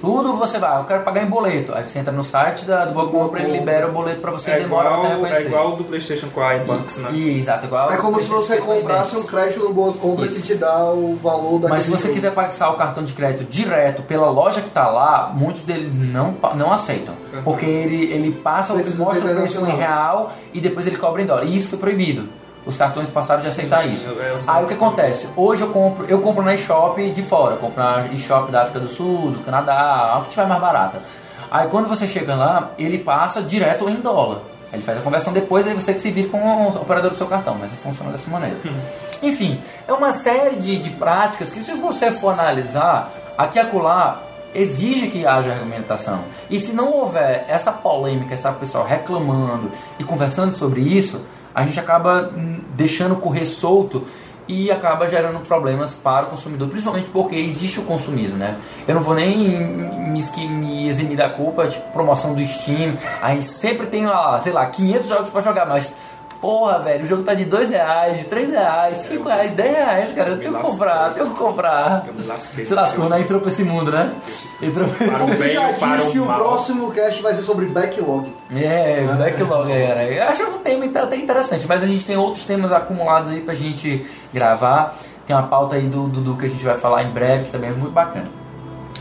Tudo 0.00 0.34
você 0.34 0.58
vai, 0.58 0.78
eu 0.80 0.84
quero 0.84 1.02
pagar 1.02 1.22
em 1.22 1.26
boleto. 1.26 1.74
Aí 1.74 1.84
você 1.86 1.98
entra 1.98 2.12
no 2.12 2.22
site 2.22 2.64
da, 2.64 2.84
do 2.84 2.94
Boa 2.94 3.06
Boa 3.08 3.24
Compra, 3.24 3.42
ele 3.42 3.58
libera 3.58 3.88
o 3.88 3.92
boleto 3.92 4.20
pra 4.20 4.30
você 4.30 4.52
É 4.52 4.56
e 4.58 4.62
demora 4.62 4.86
igual, 4.88 5.00
até 5.04 5.14
reconhecer. 5.14 5.42
é 5.42 5.46
igual 5.46 5.72
o 5.72 5.76
do 5.76 5.84
PlayStation 5.84 6.28
com 6.28 6.40
a 6.40 6.54
iBanks, 6.56 6.96
né? 6.98 7.10
E- 7.12 7.38
Exato, 7.38 7.66
igual 7.66 7.90
É 7.90 7.96
como 7.96 8.20
se 8.22 8.28
você 8.28 8.58
comprasse 8.58 9.16
um 9.16 9.24
crédito 9.24 9.60
no 9.64 9.72
Boa 9.72 9.92
Compra 9.92 10.28
que 10.28 10.40
te 10.42 10.54
dá 10.54 10.84
o 10.90 11.16
valor 11.22 11.60
da 11.60 11.68
Mas 11.68 11.82
se 11.84 11.90
você 11.90 12.08
quiser 12.10 12.32
passar 12.32 12.70
o 12.70 12.76
cartão 12.76 13.02
de 13.04 13.12
crédito 13.12 13.44
direto 13.48 14.02
pela 14.02 14.30
loja 14.30 14.60
que 14.60 14.68
está 14.68 14.88
lá, 14.88 15.32
muitos 15.34 15.64
deles 15.64 15.90
não, 15.92 16.34
não 16.54 16.72
aceitam. 16.72 17.14
Porque 17.44 17.66
ele, 17.66 18.12
ele 18.12 18.30
passa, 18.32 18.72
ele 18.74 18.94
mostra 18.94 19.24
o 19.32 19.34
preço 19.36 19.60
em 19.66 19.76
real 19.76 20.32
e 20.52 20.60
depois 20.60 20.86
ele 20.86 20.96
cobra 20.96 21.22
em 21.22 21.26
dólar. 21.26 21.44
E 21.44 21.56
isso 21.56 21.68
foi 21.68 21.78
proibido. 21.78 22.28
Os 22.68 22.76
cartões 22.76 23.08
passaram 23.08 23.40
de 23.40 23.48
aceitar 23.48 23.82
sim, 23.82 23.94
isso. 23.94 24.06
é, 24.20 24.34
os 24.34 24.46
Aí 24.46 24.62
o 24.62 24.68
que 24.68 24.74
acontece? 24.74 25.26
Hoje 25.34 25.62
eu 25.62 25.70
compro, 25.70 26.04
eu 26.04 26.20
compro 26.20 26.44
na 26.44 26.54
eShop 26.54 27.10
de 27.10 27.22
fora, 27.22 27.54
eu 27.54 27.58
compro 27.58 27.82
na 27.82 28.08
eShop 28.08 28.52
da 28.52 28.60
África 28.60 28.78
do 28.78 28.88
Sul, 28.88 29.30
do 29.30 29.38
Canadá, 29.42 30.18
a 30.18 30.20
que 30.24 30.28
tiver 30.32 30.46
mais 30.46 30.60
barata. 30.60 31.00
Aí 31.50 31.66
quando 31.68 31.88
você 31.88 32.06
chega 32.06 32.34
lá, 32.34 32.72
ele 32.78 32.98
passa 32.98 33.40
direto 33.40 33.88
em 33.88 33.94
dólar. 34.02 34.40
Ele 34.70 34.82
faz 34.82 34.98
a 34.98 35.00
conversão 35.00 35.32
depois, 35.32 35.66
aí 35.66 35.72
você 35.72 35.94
que 35.94 36.02
se 36.02 36.10
vira 36.10 36.28
com 36.28 36.38
o 36.38 36.68
operador 36.68 37.10
do 37.10 37.16
seu 37.16 37.26
cartão, 37.26 37.56
mas 37.58 37.72
funciona 37.72 38.10
dessa 38.10 38.28
maneira. 38.28 38.58
Enfim, 39.22 39.58
é 39.86 39.92
uma 39.94 40.12
série 40.12 40.56
de, 40.56 40.76
de 40.76 40.90
práticas 40.90 41.48
que 41.48 41.62
se 41.62 41.72
você 41.72 42.12
for 42.12 42.34
analisar, 42.34 43.10
aqui 43.38 43.56
e 43.56 43.62
acolá, 43.62 44.20
exige 44.54 45.08
que 45.08 45.26
haja 45.26 45.54
argumentação. 45.54 46.20
E 46.50 46.60
se 46.60 46.74
não 46.74 46.92
houver 46.92 47.46
essa 47.48 47.72
polêmica, 47.72 48.34
essa 48.34 48.52
pessoa 48.52 48.86
reclamando 48.86 49.70
e 49.98 50.04
conversando 50.04 50.52
sobre 50.52 50.82
isso, 50.82 51.22
a 51.58 51.64
gente 51.64 51.80
acaba 51.80 52.30
hum, 52.36 52.60
deixando 52.76 53.16
correr 53.16 53.44
solto 53.44 54.04
e 54.46 54.70
acaba 54.70 55.08
gerando 55.08 55.40
problemas 55.40 55.92
para 55.92 56.26
o 56.26 56.30
consumidor, 56.30 56.68
principalmente 56.68 57.10
porque 57.12 57.34
existe 57.34 57.80
o 57.80 57.82
consumismo, 57.82 58.36
né? 58.36 58.56
Eu 58.86 58.94
não 58.94 59.02
vou 59.02 59.14
nem 59.14 59.36
me, 59.36 60.48
me 60.48 60.88
eximir 60.88 61.16
da 61.16 61.28
culpa, 61.28 61.66
tipo, 61.66 61.90
promoção 61.90 62.32
do 62.32 62.46
Steam, 62.46 62.96
a 63.20 63.34
gente 63.34 63.46
sempre 63.46 63.88
tem, 63.88 64.04
sei 64.42 64.52
lá, 64.52 64.64
500 64.66 65.06
jogos 65.08 65.30
para 65.30 65.40
jogar, 65.42 65.66
mas 65.66 65.92
Porra, 66.40 66.78
velho, 66.78 67.04
o 67.04 67.08
jogo 67.08 67.24
tá 67.24 67.34
de 67.34 67.44
2 67.44 67.70
reais, 67.70 68.18
de 68.18 68.24
3 68.26 68.52
reais, 68.52 68.96
5 68.98 69.28
reais, 69.28 69.50
10 69.52 69.70
reais, 69.76 70.12
cara. 70.12 70.30
Eu 70.30 70.38
tenho 70.38 70.54
que 70.54 70.60
comprar, 70.60 71.12
tenho 71.12 71.26
que 71.30 71.36
comprar. 71.36 72.04
Eu 72.06 72.14
me 72.14 72.24
lasquei. 72.24 72.64
Se 72.64 72.74
lascou, 72.74 73.08
né? 73.08 73.20
Entrou 73.20 73.40
pra 73.40 73.50
esse 73.50 73.64
mundo, 73.64 73.90
né? 73.90 74.14
Entrou 74.62 74.86
pra 74.86 75.18
o 75.18 75.24
O 75.24 75.30
que 75.30 75.36
bem 75.36 75.50
já 75.50 75.72
disse 75.72 76.12
que 76.12 76.18
o 76.20 76.22
o 76.22 76.26
mal. 76.26 76.38
próximo 76.38 76.92
cast 76.92 77.20
vai 77.22 77.34
ser 77.34 77.42
sobre 77.42 77.66
backlog. 77.66 78.32
É, 78.54 79.02
backlog, 79.18 79.68
cara. 79.68 80.04
Eu 80.04 80.28
acho 80.28 80.44
um 80.44 80.58
tema 80.58 80.84
até 80.84 81.16
interessante, 81.16 81.66
mas 81.66 81.82
a 81.82 81.86
gente 81.86 82.04
tem 82.06 82.16
outros 82.16 82.44
temas 82.44 82.70
acumulados 82.70 83.30
aí 83.30 83.40
pra 83.40 83.54
gente 83.54 84.06
gravar. 84.32 84.96
Tem 85.26 85.34
uma 85.34 85.48
pauta 85.48 85.74
aí 85.74 85.88
do 85.88 86.06
Dudu 86.06 86.36
que 86.36 86.46
a 86.46 86.50
gente 86.50 86.64
vai 86.64 86.76
falar 86.78 87.02
em 87.02 87.10
breve, 87.10 87.46
que 87.46 87.50
também 87.50 87.70
é 87.70 87.72
muito 87.72 87.90
bacana. 87.92 88.30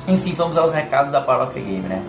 Enfim, 0.08 0.34
vamos 0.36 0.58
aos 0.58 0.74
recados 0.74 1.12
da 1.12 1.22
Paróquia 1.22 1.62
Game, 1.62 1.88
né? 1.88 2.02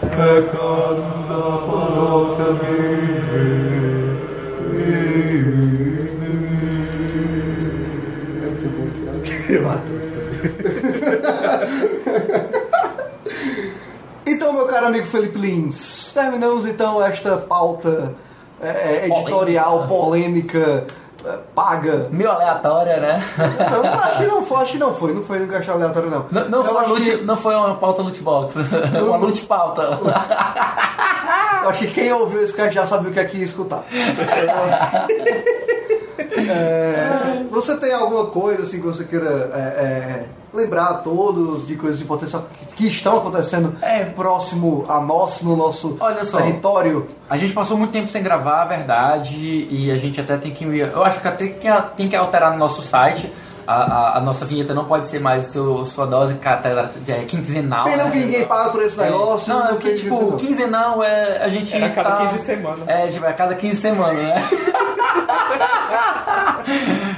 Recados 0.00 1.26
da 1.28 1.66
paróquia 1.66 2.52
Então, 14.26 14.52
meu 14.52 14.66
caro 14.66 14.86
amigo 14.86 15.06
Felipe 15.06 15.38
Lins, 15.38 16.10
terminamos 16.14 16.64
então 16.64 17.04
esta 17.04 17.36
pauta 17.36 18.14
é, 18.62 18.68
é, 18.68 19.06
editorial, 19.08 19.86
polêmica, 19.86 20.58
é, 20.58 21.01
paga. 21.54 22.08
Meio 22.10 22.30
aleatória, 22.30 22.96
né? 22.98 23.22
Não, 23.70 23.92
acho 23.94 24.16
que 24.18 24.26
não 24.26 24.42
foi, 24.44 24.56
acho 24.62 24.72
que 24.72 24.78
não 24.78 24.94
foi, 24.94 25.12
não 25.12 25.22
foi 25.22 25.38
no 25.40 25.46
caixa 25.48 25.72
aleatório 25.72 26.10
não. 26.10 26.26
Não, 26.30 26.48
não, 26.48 26.64
foi, 26.64 26.86
loot, 26.86 27.02
que- 27.02 27.24
não 27.24 27.36
foi 27.36 27.54
uma 27.54 27.74
pauta 27.76 28.02
loot 28.02 28.22
box, 28.22 28.54
uma 29.06 29.16
loot 29.16 29.42
pauta. 29.42 29.82
Eu 31.62 31.68
acho 31.68 31.80
que 31.86 31.90
quem 31.92 32.12
ouviu 32.12 32.42
esse 32.42 32.52
cast 32.54 32.74
já 32.74 32.86
sabe 32.86 33.08
o 33.08 33.12
que 33.12 33.20
é 33.20 33.24
que 33.24 33.38
ia 33.38 33.44
escutar. 33.44 33.84
É, 36.34 37.44
você 37.50 37.76
tem 37.76 37.92
alguma 37.92 38.26
coisa 38.26 38.62
assim 38.62 38.78
que 38.80 38.86
você 38.86 39.04
queira 39.04 39.50
é, 39.54 39.58
é, 39.58 40.24
lembrar 40.52 40.84
a 40.86 40.94
todos 40.94 41.66
de 41.66 41.76
coisas 41.76 42.00
importantes 42.00 42.38
que 42.76 42.86
estão 42.86 43.16
acontecendo 43.16 43.74
É. 43.82 44.04
próximo 44.04 44.84
a 44.88 45.00
nós, 45.00 45.40
no 45.42 45.56
nosso 45.56 45.96
Olha 46.00 46.24
só. 46.24 46.38
território? 46.38 47.06
A 47.30 47.36
gente 47.36 47.52
passou 47.52 47.76
muito 47.76 47.90
tempo 47.92 48.08
sem 48.08 48.22
gravar, 48.22 48.62
a 48.62 48.64
verdade, 48.66 49.66
e 49.70 49.90
a 49.90 49.96
gente 49.96 50.20
até 50.20 50.36
tem 50.36 50.52
que. 50.52 50.64
Eu 50.64 51.04
acho 51.04 51.20
que 51.20 51.28
até 51.28 51.48
que 51.48 51.68
tem 51.96 52.08
que 52.08 52.16
alterar 52.16 52.50
no 52.52 52.58
nosso 52.58 52.82
site. 52.82 53.32
A, 53.64 53.74
a- 53.74 54.18
a 54.18 54.20
nossa 54.20 54.44
vinheta 54.44 54.74
não 54.74 54.86
pode 54.86 55.06
ser 55.06 55.20
mais 55.20 55.46
o 55.46 55.50
seu, 55.52 55.86
sua 55.86 56.04
dose 56.04 56.34
catedra, 56.34 56.90
é, 57.06 57.12
quinzenal. 57.24 57.84
Tem 57.84 57.96
não 57.96 58.06
né? 58.06 58.10
que 58.10 58.18
ninguém 58.18 58.44
paga 58.44 58.70
por 58.70 58.82
esse 58.82 59.00
É. 59.00 59.04
negócio. 59.04 59.54
Não, 59.54 59.60
é 59.60 59.66
tem 59.68 59.74
porque, 59.76 59.90
que- 59.92 60.02
tipo, 60.02 60.32
quinzenal 60.36 61.02
é. 61.04 61.44
A 61.44 61.48
gente. 61.48 61.72
Era 61.76 61.86
a 61.86 61.90
cada 61.90 62.10
tá- 62.10 62.16
15 62.22 62.38
semanas. 62.40 62.88
É, 62.88 63.06
tipo, 63.06 63.24
a 63.24 63.32
cada 63.32 63.54
15 63.54 63.76
semanas, 63.80 64.16
né? 64.20 64.34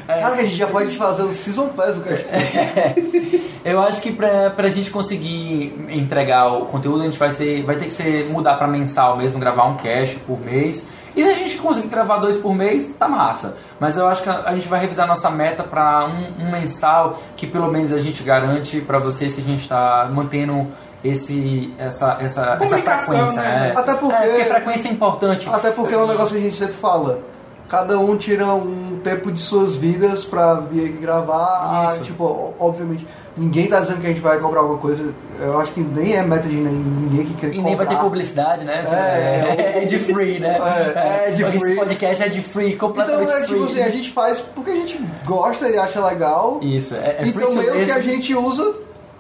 Cara, 0.07 0.35
a 0.35 0.43
gente 0.45 0.57
já 0.57 0.67
pode 0.67 0.97
fazer 0.97 1.23
um 1.23 1.33
Season 1.33 1.69
Pass 1.69 1.97
do 1.97 2.03
cast. 2.03 2.27
Eu 3.65 3.81
acho 3.81 4.03
que 4.03 4.13
pra, 4.13 4.51
pra 4.51 4.69
gente 4.69 4.91
conseguir 4.91 5.87
entregar 5.89 6.49
o 6.53 6.67
conteúdo, 6.67 7.01
a 7.01 7.05
gente 7.07 7.19
vai, 7.19 7.33
ser, 7.33 7.63
vai 7.65 7.77
ter 7.77 7.87
que 7.87 7.95
ser, 7.95 8.27
mudar 8.29 8.57
pra 8.57 8.67
mensal 8.69 9.17
mesmo, 9.17 9.41
gravar 9.41 9.65
um 9.65 9.77
cache 9.79 10.19
por 10.27 10.39
mês. 10.39 10.87
E 11.17 11.23
se 11.23 11.29
a 11.31 11.33
gente 11.33 11.57
conseguir 11.57 11.89
gravar 11.89 12.19
dois 12.19 12.37
por 12.37 12.55
mês, 12.55 12.87
tá 12.99 13.09
massa. 13.09 13.57
Mas 13.81 13.97
eu 13.97 14.07
acho 14.07 14.23
que 14.23 14.29
a, 14.29 14.53
gente 14.55 14.69
vai 14.69 14.81
revisar 14.81 15.07
nossa 15.07 15.31
meta 15.31 15.63
pra 15.63 16.07
um, 16.07 16.45
um 16.45 16.51
mensal 16.51 17.19
que 17.37 17.47
pelo 17.47 17.69
menos 17.73 17.91
a 17.93 17.99
gente 17.99 18.23
garante 18.23 18.83
pra 18.83 18.99
vocês 18.99 19.33
que 19.35 19.41
a 19.41 19.45
gente 19.45 19.67
tá 19.67 20.11
mantendo 20.13 20.67
esse, 21.03 21.73
essa, 21.79 22.19
essa, 22.21 22.59
essa 22.61 22.79
frequência. 22.79 23.41
né? 23.41 23.73
É. 23.75 23.79
Até 23.79 23.95
porque- 23.95 24.15
É, 24.15 24.27
porque 24.29 24.45
frequência 24.45 24.89
é 24.89 24.93
importante. 24.93 25.49
Até 25.51 25.71
porque 25.71 25.95
é 25.95 25.99
um 25.99 26.07
negócio 26.07 26.35
que 26.37 26.43
a 26.43 26.45
gente 26.45 26.57
sempre 26.57 26.75
fala. 26.75 27.21
Cada 27.69 27.99
um 27.99 28.17
tira 28.17 28.47
um 28.55 28.99
tempo 29.03 29.33
de 29.33 29.41
suas 29.41 29.75
vidas 29.75 30.25
pra 30.25 30.55
vir 30.55 30.91
aqui 30.91 30.99
gravar. 30.99 31.37
Ah, 31.63 31.93
Isso. 31.95 32.05
tipo, 32.05 32.25
ó, 32.25 32.51
obviamente, 32.67 33.07
ninguém 33.37 33.67
tá 33.67 33.81
dizendo 33.81 34.01
que 34.01 34.07
a 34.07 34.11
gente 34.11 34.21
vai 34.21 34.39
cobrar 34.39 34.61
alguma 34.61 34.79
coisa. 34.79 35.03
Eu 35.41 35.59
acho 35.59 35.73
que 35.73 35.81
nem 35.81 36.15
é 36.15 36.23
meta 36.23 36.47
de 36.47 36.57
ninguém 36.57 37.27
que 37.27 37.35
quer 37.35 37.55
E 37.55 37.61
nem 37.61 37.75
vai 37.75 37.87
ter 37.87 37.97
publicidade, 37.97 38.65
né? 38.65 38.85
É, 38.87 39.83
É, 39.83 39.85
de 39.87 39.99
free, 39.99 40.39
né? 40.39 40.59
É, 40.95 41.29
é 41.29 41.31
de 41.33 41.43
Esse 41.43 41.59
free. 41.59 41.75
podcast 41.75 42.23
é 42.23 42.29
de 42.29 42.41
free, 42.43 42.73
Então 42.75 42.89
completamente 42.89 43.33
é 43.33 43.37
free. 43.37 43.47
tipo 43.47 43.65
assim, 43.65 43.83
a 43.83 43.91
gente 43.91 44.11
faz 44.13 44.41
porque 44.41 44.71
a 44.71 44.75
gente 44.75 45.01
gosta 45.25 45.69
e 45.69 45.77
acha 45.79 46.05
legal. 46.07 46.61
Isso, 46.63 46.95
é, 46.95 47.17
é 47.19 47.27
então 47.27 47.51
free 47.51 47.73
meio 47.73 47.87
que 47.87 47.93
a 47.93 48.01
gente 48.01 48.35
usa 48.35 48.75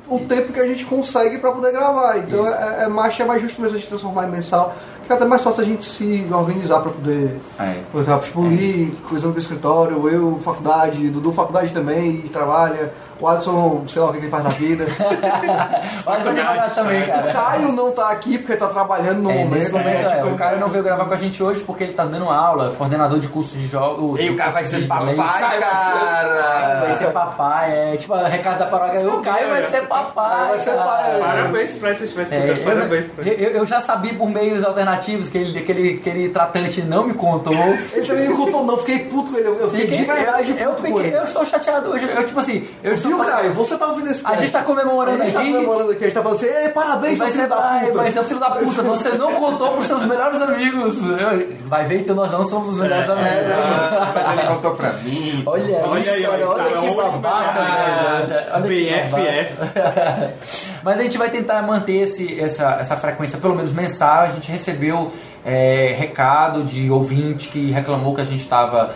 o 0.07 0.19
tempo 0.19 0.53
que 0.53 0.61
a 0.61 0.67
gente 0.67 0.85
consegue 0.85 1.39
pra 1.39 1.51
poder 1.51 1.73
gravar. 1.73 2.19
Então 2.19 2.43
Isso. 2.43 2.55
é, 2.55 2.85
é 2.85 2.89
mais, 2.89 3.19
é 3.19 3.25
mais 3.25 3.41
justo 3.41 3.61
mesmo 3.61 3.77
a 3.77 3.81
gente 3.81 3.89
transformar 3.89 4.27
em 4.29 4.31
mensal, 4.31 4.75
que 5.07 5.13
é 5.13 5.17
até 5.17 5.25
mais 5.25 5.43
fácil 5.43 5.63
a 5.63 5.65
gente 5.67 5.85
se 5.85 6.27
organizar 6.33 6.81
pra 6.81 6.91
poder. 6.93 7.41
É. 7.61 7.75
Por 7.93 8.01
exemplo, 8.01 8.21
tipo, 8.23 8.41
o 8.41 8.49
Lee, 8.49 8.97
coisando 9.09 9.35
do 9.35 9.41
escritório, 9.41 10.09
eu, 10.09 10.41
faculdade, 10.43 11.09
Dudu, 11.11 11.33
faculdade 11.33 11.73
também, 11.73 12.23
e 12.25 12.29
trabalha, 12.29 12.93
o 13.21 13.29
Alisson, 13.29 13.85
sei 13.87 14.03
lá 14.03 14.09
o 14.09 14.13
que 14.13 14.19
ele 14.19 14.29
faz 14.31 14.43
na 14.45 14.51
vida. 14.51 14.85
Olha 16.07 16.19
essa 16.19 16.33
dificuldade 16.33 16.75
também, 16.75 17.03
o 17.03 17.07
cara. 17.07 17.33
Caio 17.33 17.73
não 17.73 17.93
tá 17.93 18.11
aqui 18.11 18.39
porque 18.39 18.57
tá 18.57 18.69
trabalhando 18.69 19.23
no 19.23 19.31
É, 19.31 19.35
momento. 19.45 19.55
nesse 19.55 19.73
momento, 19.73 19.87
né? 19.87 20.03
é, 20.03 20.17
Tipo, 20.17 20.27
o 20.29 20.37
cara 20.37 20.57
não 20.57 20.69
veio 20.69 20.85
gravar 20.85 21.05
com 21.05 21.15
a 21.15 21.17
gente 21.17 21.43
hoje 21.43 21.61
porque 21.61 21.85
ele 21.85 21.93
tá 21.93 22.05
dando 22.05 22.29
aula, 22.29 22.75
coordenador 22.77 23.19
de 23.19 23.29
curso 23.29 23.57
de 23.57 23.67
jogos. 23.67 24.21
E 24.21 24.31
o 24.31 24.37
cara 24.37 24.51
vai 24.51 24.65
ser 24.65 24.87
papai, 24.87 25.15
Vai 25.15 25.61
cara. 25.61 26.97
ser 26.99 27.11
papai, 27.13 27.93
é 27.95 27.97
tipo 27.97 28.15
a 28.15 28.29
recado 28.29 28.59
da 28.59 28.67
paróquia, 28.67 29.09
o 29.09 29.21
Caio 29.23 29.49
vai 29.49 29.63
ser 29.65 29.87
papai. 29.87 30.49
Vai 30.49 30.59
ser 30.59 30.71
cara. 30.75 30.85
pai. 30.85 31.21
Parabéns 31.21 31.73
pra 31.73 31.89
ele 31.91 31.99
se 31.99 32.05
estiver 32.05 32.23
É, 32.23 32.25
escutando. 32.25 32.59
eu, 32.59 32.65
Parabéns 32.75 33.07
pra 33.09 33.25
ele. 33.27 33.45
eu, 33.45 33.51
eu 33.51 33.67
já 33.67 33.81
sabia 33.81 34.15
por 34.15 34.29
meios 34.29 34.65
alternativos 34.65 34.94
que 34.99 35.39
ele, 35.39 35.59
aquele, 35.59 35.95
aquele 36.01 36.29
tratante 36.31 36.83
não 36.83 37.07
me 37.07 37.15
contou. 37.15 37.53
Ele 37.93 38.07
também 38.07 38.29
não 38.29 38.37
contou 38.37 38.65
não, 38.65 38.79
fiquei 38.79 39.01
puto 39.01 39.31
com 39.33 39.39
ele, 39.39 39.49
eu 39.49 39.71
fiquei 39.71 39.87
de 39.89 40.05
verdade 40.05 40.51
eu, 40.51 40.57
puto 40.57 40.63
eu, 40.63 40.75
com 40.75 40.83
fiquei- 40.99 41.07
ele. 41.09 41.17
eu 41.17 41.25
estou 41.25 41.45
chateado 41.47 41.91
hoje. 41.91 42.09
Eu, 42.09 42.25
tipo 42.27 42.41
assim, 42.41 42.67
eu 42.83 42.93
estou 42.93 43.09
Viu, 43.11 43.19
falando- 43.19 43.35
Caio? 43.37 43.53
Você 43.55 43.77
tá 43.77 43.87
ouvindo 43.87 44.11
esse 44.11 44.27
A 44.27 44.37
gente 44.37 44.53
tá 44.53 44.63
comemorando 44.63 45.23
a 45.23 45.25
gente 45.25 45.35
tá 45.35 45.41
aqui. 45.41 45.53
comemorando 45.53 45.91
aqui, 45.93 46.01
a 46.05 46.07
gente 46.07 46.15
tá 46.15 46.23
falando 46.23 46.37
assim, 46.45 46.71
parabéns, 46.73 47.17
seu 47.19 47.27
Vai 47.27 47.33
filho 47.33 47.43
ser 47.45 47.49
da 47.49 47.57
puta. 47.57 47.93
vai 47.93 48.11
ser 48.13 48.25
filho 48.25 48.41
da 48.41 48.51
puta. 48.51 48.83
Você 48.83 49.09
não 49.11 49.33
contou 49.35 49.71
pros 49.73 49.87
seus 49.87 50.05
melhores 50.05 50.41
amigos. 50.41 50.97
Vai 51.67 51.85
ver, 51.87 52.01
então 52.01 52.15
nós 52.17 52.31
não 52.31 52.45
somos 52.45 52.75
os 52.75 52.79
melhores 52.79 53.09
amigos. 53.09 53.25
Mas 54.15 54.39
ele 54.39 54.49
contou 54.49 54.71
pra 54.75 54.93
mim. 54.95 55.43
Olha, 55.47 55.65
Olha 55.87 56.01
isso, 56.01 56.11
aí, 56.11 56.27
olha, 56.27 56.49
olha, 56.49 56.63
olha 56.65 56.75
tá 56.75 56.81
que 56.81 56.95
babaca, 56.95 58.63
que 58.63 58.69
BFF. 58.69 59.55
Mas 60.85 60.99
a 60.99 61.03
gente 61.03 61.17
vai 61.17 61.31
tentar 61.31 61.63
manter 61.63 62.03
esse, 62.03 62.39
essa, 62.39 62.77
essa 62.79 62.95
frequência, 62.97 63.39
pelo 63.39 63.55
menos 63.55 63.73
mensal. 63.73 64.21
A 64.25 64.29
gente 64.29 64.51
recebeu 64.51 64.84
é, 65.45 65.95
recado 65.99 66.63
de 66.65 66.91
ouvinte 66.91 67.49
que 67.49 67.71
reclamou 67.71 68.15
que 68.15 68.21
a 68.21 68.25
gente 68.25 68.41
estava 68.41 68.95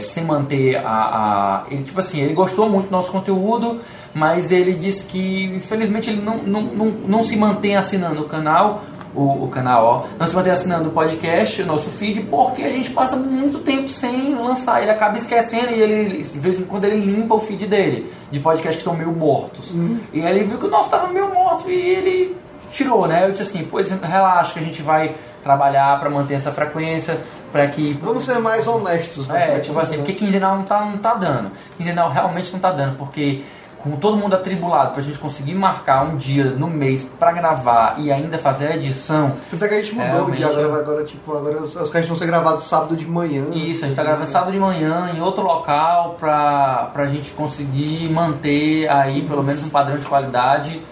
sem 0.00 0.22
manter 0.24 0.76
a, 0.76 0.82
a- 0.84 1.64
Ele, 1.70 1.82
tipo 1.82 1.98
assim, 1.98 2.20
ele 2.20 2.34
gostou 2.34 2.68
muito 2.68 2.86
do 2.88 2.92
nosso 2.92 3.10
conteúdo, 3.10 3.80
mas 4.12 4.52
ele 4.52 4.74
disse 4.74 5.04
que, 5.06 5.44
infelizmente, 5.56 6.10
ele 6.10 6.20
não, 6.20 6.36
não, 6.38 6.60
não, 6.62 6.86
não 7.06 7.22
se 7.22 7.36
mantém 7.36 7.74
assinando 7.74 8.20
o 8.22 8.24
canal. 8.28 8.82
O, 9.14 9.44
o 9.44 9.48
canal, 9.48 9.84
ó, 9.86 10.18
não 10.18 10.26
se 10.26 10.34
mantém 10.34 10.52
assinando 10.52 10.90
o 10.90 10.92
podcast, 10.92 11.62
o 11.62 11.66
nosso 11.66 11.88
feed, 11.88 12.20
porque 12.24 12.60
a 12.64 12.70
gente 12.70 12.90
passa 12.90 13.16
muito 13.16 13.60
tempo 13.60 13.88
sem 13.88 14.34
lançar. 14.34 14.82
Ele 14.82 14.90
acaba 14.90 15.16
esquecendo 15.16 15.70
e 15.70 15.80
ele, 15.80 16.22
de 16.22 16.38
vez 16.38 16.60
em 16.60 16.64
quando, 16.64 16.84
ele 16.84 17.00
limpa 17.00 17.34
o 17.34 17.40
feed 17.40 17.66
dele, 17.66 18.12
de 18.30 18.38
podcast 18.40 18.76
que 18.76 18.82
estão 18.82 18.94
meio 18.94 19.12
mortos. 19.12 19.74
E 20.12 20.20
aí 20.20 20.36
ele 20.36 20.44
viu 20.44 20.58
que 20.58 20.66
o 20.66 20.70
nosso 20.70 20.88
estava 20.88 21.10
meio 21.10 21.32
morto 21.32 21.70
e 21.70 21.74
ele 21.74 22.36
tirou, 22.70 23.06
né? 23.06 23.24
Eu 23.24 23.30
disse 23.30 23.42
assim, 23.42 23.64
pois 23.70 23.90
relaxa 23.90 24.52
que 24.52 24.58
a 24.58 24.62
gente 24.62 24.82
vai 24.82 25.14
trabalhar 25.42 25.98
para 26.00 26.10
manter 26.10 26.34
essa 26.34 26.50
frequência, 26.50 27.20
para 27.52 27.66
que 27.68 27.92
Vamos 28.02 28.24
ser 28.24 28.38
mais 28.40 28.66
honestos, 28.66 29.28
né? 29.28 29.56
é, 29.56 29.60
tipo 29.60 29.78
assim, 29.78 29.96
porque 29.96 30.12
quinzenal 30.12 30.56
não 30.56 30.64
tá, 30.64 30.80
não 30.80 30.98
tá 30.98 31.14
dando. 31.14 31.50
Quinzenal 31.76 32.10
realmente 32.10 32.52
não 32.52 32.58
tá 32.58 32.72
dando, 32.72 32.96
porque 32.96 33.42
com 33.78 33.92
todo 33.96 34.16
mundo 34.16 34.34
atribulado 34.34 34.92
pra 34.92 35.00
gente 35.00 35.18
conseguir 35.18 35.54
marcar 35.54 36.02
um 36.02 36.16
dia 36.16 36.44
no 36.44 36.66
mês 36.66 37.08
pra 37.18 37.30
gravar 37.30 37.94
e 37.98 38.10
ainda 38.10 38.36
fazer 38.36 38.66
a 38.66 38.74
edição. 38.74 39.32
Tanto 39.48 39.64
é 39.64 39.68
que 39.68 39.74
a 39.74 39.80
gente 39.80 39.94
mudou 39.94 40.26
o 40.26 40.30
dia, 40.32 40.48
agora, 40.48 40.80
agora, 40.80 41.04
tipo, 41.04 41.36
agora 41.36 41.62
os, 41.62 41.76
os 41.76 41.90
caras 41.90 42.08
vão 42.08 42.16
ser 42.16 42.26
gravados 42.26 42.64
sábado 42.64 42.96
de 42.96 43.06
manhã. 43.06 43.44
Isso, 43.52 43.84
a 43.84 43.88
gente 43.88 43.96
tá 43.96 44.02
gravando 44.02 44.26
sábado 44.26 44.50
de 44.50 44.58
manhã 44.58 45.12
em 45.14 45.20
outro 45.20 45.44
local 45.44 46.16
pra, 46.18 46.90
pra 46.92 47.06
gente 47.06 47.30
conseguir 47.32 48.10
manter 48.10 48.88
aí 48.88 49.22
pelo 49.22 49.44
menos 49.44 49.62
um 49.62 49.68
padrão 49.68 49.96
de 49.96 50.06
qualidade 50.06 50.82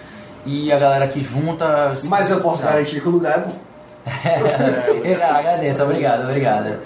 e 0.44 0.72
a 0.72 0.78
galera 0.78 1.04
aqui 1.04 1.20
junta. 1.20 1.96
Mas 2.04 2.30
eu 2.30 2.40
posso 2.40 2.62
garantir 2.62 3.00
que 3.00 3.08
o 3.08 3.12
lugar 3.12 3.38
é 3.38 3.40
bom. 3.40 3.56
Eu 5.02 5.22
agradeço, 5.24 5.82
obrigado, 5.82 6.24
obrigado. 6.24 6.78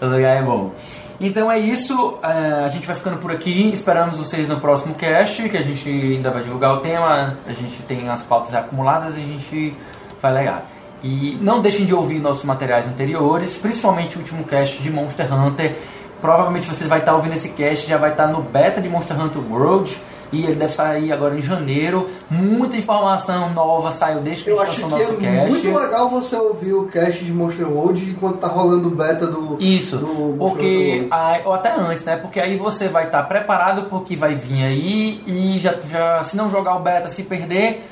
O 0.00 0.06
lugar 0.06 0.36
é 0.36 0.42
bom. 0.42 0.72
Então 1.18 1.50
é 1.50 1.58
isso, 1.58 2.18
eh, 2.22 2.62
a 2.66 2.68
gente 2.68 2.86
vai 2.86 2.94
ficando 2.94 3.16
por 3.16 3.32
aqui, 3.32 3.72
esperamos 3.72 4.18
vocês 4.18 4.50
no 4.50 4.60
próximo 4.60 4.94
cast, 4.94 5.48
que 5.48 5.56
a 5.56 5.62
gente 5.62 5.88
ainda 5.88 6.30
vai 6.30 6.42
divulgar 6.42 6.74
o 6.74 6.80
tema, 6.80 7.38
a 7.46 7.52
gente 7.52 7.82
tem 7.84 8.10
as 8.10 8.22
pautas 8.22 8.54
acumuladas 8.54 9.16
e 9.16 9.20
a 9.20 9.22
gente 9.22 9.74
vai 10.20 10.32
legal. 10.34 10.62
E 11.02 11.38
não 11.40 11.62
deixem 11.62 11.86
de 11.86 11.94
ouvir 11.94 12.18
nossos 12.18 12.44
materiais 12.44 12.86
anteriores, 12.86 13.56
principalmente 13.56 14.16
o 14.16 14.18
último 14.18 14.44
cast 14.44 14.82
de 14.82 14.90
Monster 14.90 15.32
Hunter. 15.32 15.74
Provavelmente 16.20 16.66
você 16.66 16.84
vai 16.84 16.98
estar 16.98 17.14
ouvindo 17.14 17.34
esse 17.34 17.48
cast, 17.50 17.88
já 17.88 17.96
vai 17.96 18.10
estar 18.10 18.26
no 18.26 18.42
beta 18.42 18.80
de 18.80 18.88
Monster 18.88 19.18
Hunter 19.18 19.40
World. 19.50 19.98
E 20.32 20.44
ele 20.44 20.54
deve 20.56 20.72
sair 20.72 21.12
agora 21.12 21.36
em 21.36 21.40
janeiro. 21.42 22.08
Muita 22.30 22.76
informação 22.76 23.50
nova 23.54 23.90
saiu 23.90 24.20
desde 24.20 24.44
que 24.44 24.50
Eu 24.50 24.60
a 24.60 24.66
gente 24.66 24.82
lançou 24.82 24.98
nosso 24.98 25.12
é 25.12 25.16
cast. 25.16 25.50
muito 25.50 25.78
legal 25.78 26.08
você 26.10 26.36
ouvir 26.36 26.72
o 26.74 26.84
cast 26.88 27.24
de 27.24 27.32
Monster 27.32 27.68
World 27.70 28.10
enquanto 28.10 28.38
tá 28.38 28.48
rolando 28.48 28.88
o 28.88 28.90
beta 28.90 29.26
do. 29.26 29.56
Isso, 29.60 29.98
do 29.98 30.34
porque 30.38 31.06
aí- 31.10 31.42
ou 31.44 31.52
até 31.52 31.72
antes, 31.72 32.04
né? 32.04 32.16
Porque 32.16 32.40
aí 32.40 32.56
você 32.56 32.88
vai 32.88 33.06
estar 33.06 33.22
preparado 33.24 33.82
porque 33.88 34.16
vai 34.16 34.34
vir 34.34 34.64
aí 34.64 35.20
e 35.26 35.58
já, 35.60 35.74
já 35.88 36.22
se 36.24 36.36
não 36.36 36.50
jogar 36.50 36.76
o 36.76 36.80
beta, 36.80 37.08
se 37.08 37.22
perder, 37.22 37.84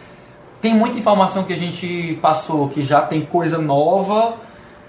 tem 0.61 0.75
muita 0.75 0.99
informação 0.99 1.45
que 1.45 1.53
a 1.53 1.57
gente 1.57 2.19
passou 2.23 2.69
que 2.69 2.83
já 2.83 3.01
tem 3.03 3.21
coisa 3.23 3.59
nova 3.59 4.35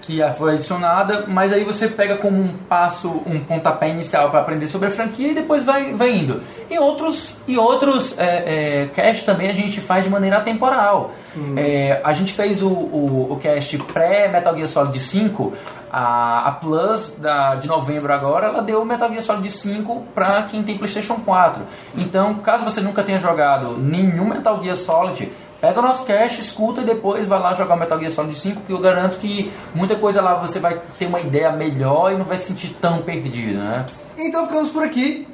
que 0.06 0.22
foi 0.38 0.52
adicionada, 0.52 1.24
mas 1.26 1.52
aí 1.52 1.64
você 1.64 1.88
pega 1.88 2.16
como 2.16 2.40
um 2.40 2.48
passo, 2.68 3.08
um 3.26 3.40
pontapé 3.40 3.90
inicial 3.90 4.30
para 4.30 4.38
aprender 4.38 4.68
sobre 4.68 4.86
a 4.86 4.90
franquia 4.90 5.32
e 5.32 5.34
depois 5.34 5.64
vai, 5.64 5.92
vai 5.94 6.16
indo. 6.16 6.40
E 6.70 6.78
outros, 6.78 7.34
e 7.46 7.58
outros 7.58 8.16
é, 8.16 8.84
é, 8.84 8.86
cast 8.94 9.26
também 9.26 9.50
a 9.50 9.52
gente 9.52 9.80
faz 9.80 10.04
de 10.04 10.10
maneira 10.10 10.36
atemporal. 10.36 11.10
É, 11.56 12.00
a 12.04 12.12
gente 12.12 12.32
fez 12.32 12.62
o, 12.62 12.68
o, 12.68 13.32
o 13.32 13.36
cast 13.36 13.76
pré-Metal 13.78 14.54
Gear 14.54 14.68
Solid 14.68 14.98
5, 14.98 15.52
a, 15.90 16.48
a 16.48 16.52
Plus 16.52 17.12
da, 17.18 17.56
de 17.56 17.66
novembro 17.66 18.12
agora, 18.12 18.46
ela 18.46 18.62
deu 18.62 18.82
o 18.82 18.84
Metal 18.84 19.08
Gear 19.08 19.22
Solid 19.22 19.50
5 19.50 20.04
para 20.14 20.42
quem 20.44 20.62
tem 20.62 20.78
PlayStation 20.78 21.16
4. 21.16 21.62
Então, 21.96 22.34
caso 22.34 22.62
você 22.62 22.80
nunca 22.80 23.02
tenha 23.02 23.18
jogado 23.18 23.76
nenhum 23.76 24.28
Metal 24.28 24.62
Gear 24.62 24.76
Solid, 24.76 25.32
Pega 25.66 25.80
o 25.80 25.82
nosso 25.82 26.04
cache, 26.04 26.40
escuta 26.40 26.80
e 26.82 26.84
depois 26.84 27.26
vai 27.26 27.40
lá 27.40 27.52
jogar 27.52 27.74
o 27.74 27.78
Metal 27.78 27.98
Gear 27.98 28.12
Solid 28.12 28.38
5, 28.38 28.60
que 28.62 28.72
eu 28.72 28.78
garanto 28.78 29.18
que 29.18 29.52
muita 29.74 29.96
coisa 29.96 30.20
lá 30.22 30.34
você 30.34 30.60
vai 30.60 30.80
ter 30.96 31.06
uma 31.06 31.18
ideia 31.20 31.50
melhor 31.50 32.12
e 32.12 32.16
não 32.16 32.24
vai 32.24 32.36
se 32.36 32.44
sentir 32.46 32.68
tão 32.80 32.98
perdido, 32.98 33.58
né? 33.58 33.84
Então 34.16 34.46
ficamos 34.46 34.70
por 34.70 34.84
aqui. 34.84 35.26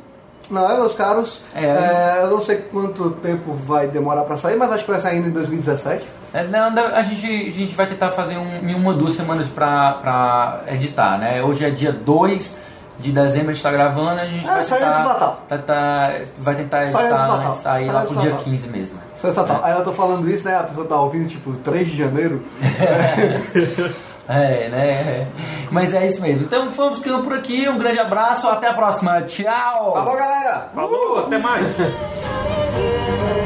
Não 0.51 0.71
é, 0.71 0.75
meus 0.75 0.95
caros? 0.95 1.43
É. 1.55 1.65
É, 1.65 2.19
eu 2.23 2.31
não 2.31 2.41
sei 2.41 2.57
quanto 2.57 3.11
tempo 3.23 3.53
vai 3.53 3.87
demorar 3.89 4.23
pra 4.25 4.37
sair, 4.39 4.57
mas 4.57 4.73
acho 4.73 4.85
que 4.85 4.91
vai 4.91 5.01
sair 5.01 5.17
ainda 5.17 5.29
em 5.29 5.33
2017. 5.33 6.05
É, 6.33 6.45
não, 6.45 6.67
a, 6.95 7.03
gente, 7.03 7.27
a 7.27 7.53
gente 7.53 7.75
vai 7.75 7.87
tentar 7.87 8.11
fazer 8.11 8.39
um, 8.39 8.57
em 8.69 8.75
uma, 8.75 8.95
duas 8.95 9.13
semanas 9.15 9.47
pra, 9.49 9.93
pra 9.95 10.61
editar, 10.69 11.19
né? 11.19 11.43
Hoje 11.43 11.65
é 11.65 11.71
dia 11.71 11.93
2 11.93 12.57
de 12.99 13.13
dezembro, 13.13 13.51
a 13.51 13.55
gente 13.55 13.63
tá 13.63 13.71
gravando, 13.73 14.21
a 14.21 14.27
gente 14.27 14.45
É, 14.47 14.49
vai 14.55 14.65
sai 14.65 14.79
tentar, 14.79 14.91
antes 14.91 15.03
do 15.03 15.09
Natal. 15.09 15.43
tá- 15.49 15.59
tá- 15.59 16.11
vai 16.39 16.55
tentar 16.55 16.77
Sai 16.79 16.85
antes 16.87 16.93
do 16.99 17.05
editar, 17.05 17.27
Natal. 17.29 17.39
né? 17.39 17.55
Sair 17.63 17.85
Sai 17.87 17.95
lá 17.95 18.01
pro 18.03 18.17
dia 18.17 18.31
Natal. 18.31 18.45
15 18.45 18.67
mesmo. 18.69 18.99
Sensacional. 19.23 19.65
Aí 19.65 19.73
eu 19.73 19.85
tô 19.85 19.93
falando 19.93 20.29
isso, 20.29 20.45
né? 20.45 20.57
A 20.57 20.65
pessoa 20.65 20.85
tá 20.85 21.01
ouvindo, 21.01 21.29
tipo, 21.29 21.53
3 21.53 21.89
de 21.89 21.97
janeiro. 21.97 22.43
É, 24.29 24.69
né? 24.69 25.27
Mas 25.69 25.93
é 25.93 26.07
isso 26.07 26.23
mesmo. 26.23 26.45
Então 26.45 26.71
vamos 26.71 27.01
ficando 27.01 27.25
por 27.25 27.35
aqui. 27.35 27.69
Um 27.69 27.77
grande 27.77 27.99
abraço, 27.99 28.49
até 28.49 28.69
a 28.69 28.73
próxima. 28.73 29.21
Tchau! 29.23 29.93
Falou, 29.93 30.17
galera! 30.17 30.71
Falou, 30.73 31.19
até 31.27 31.39
mais. 31.39 31.77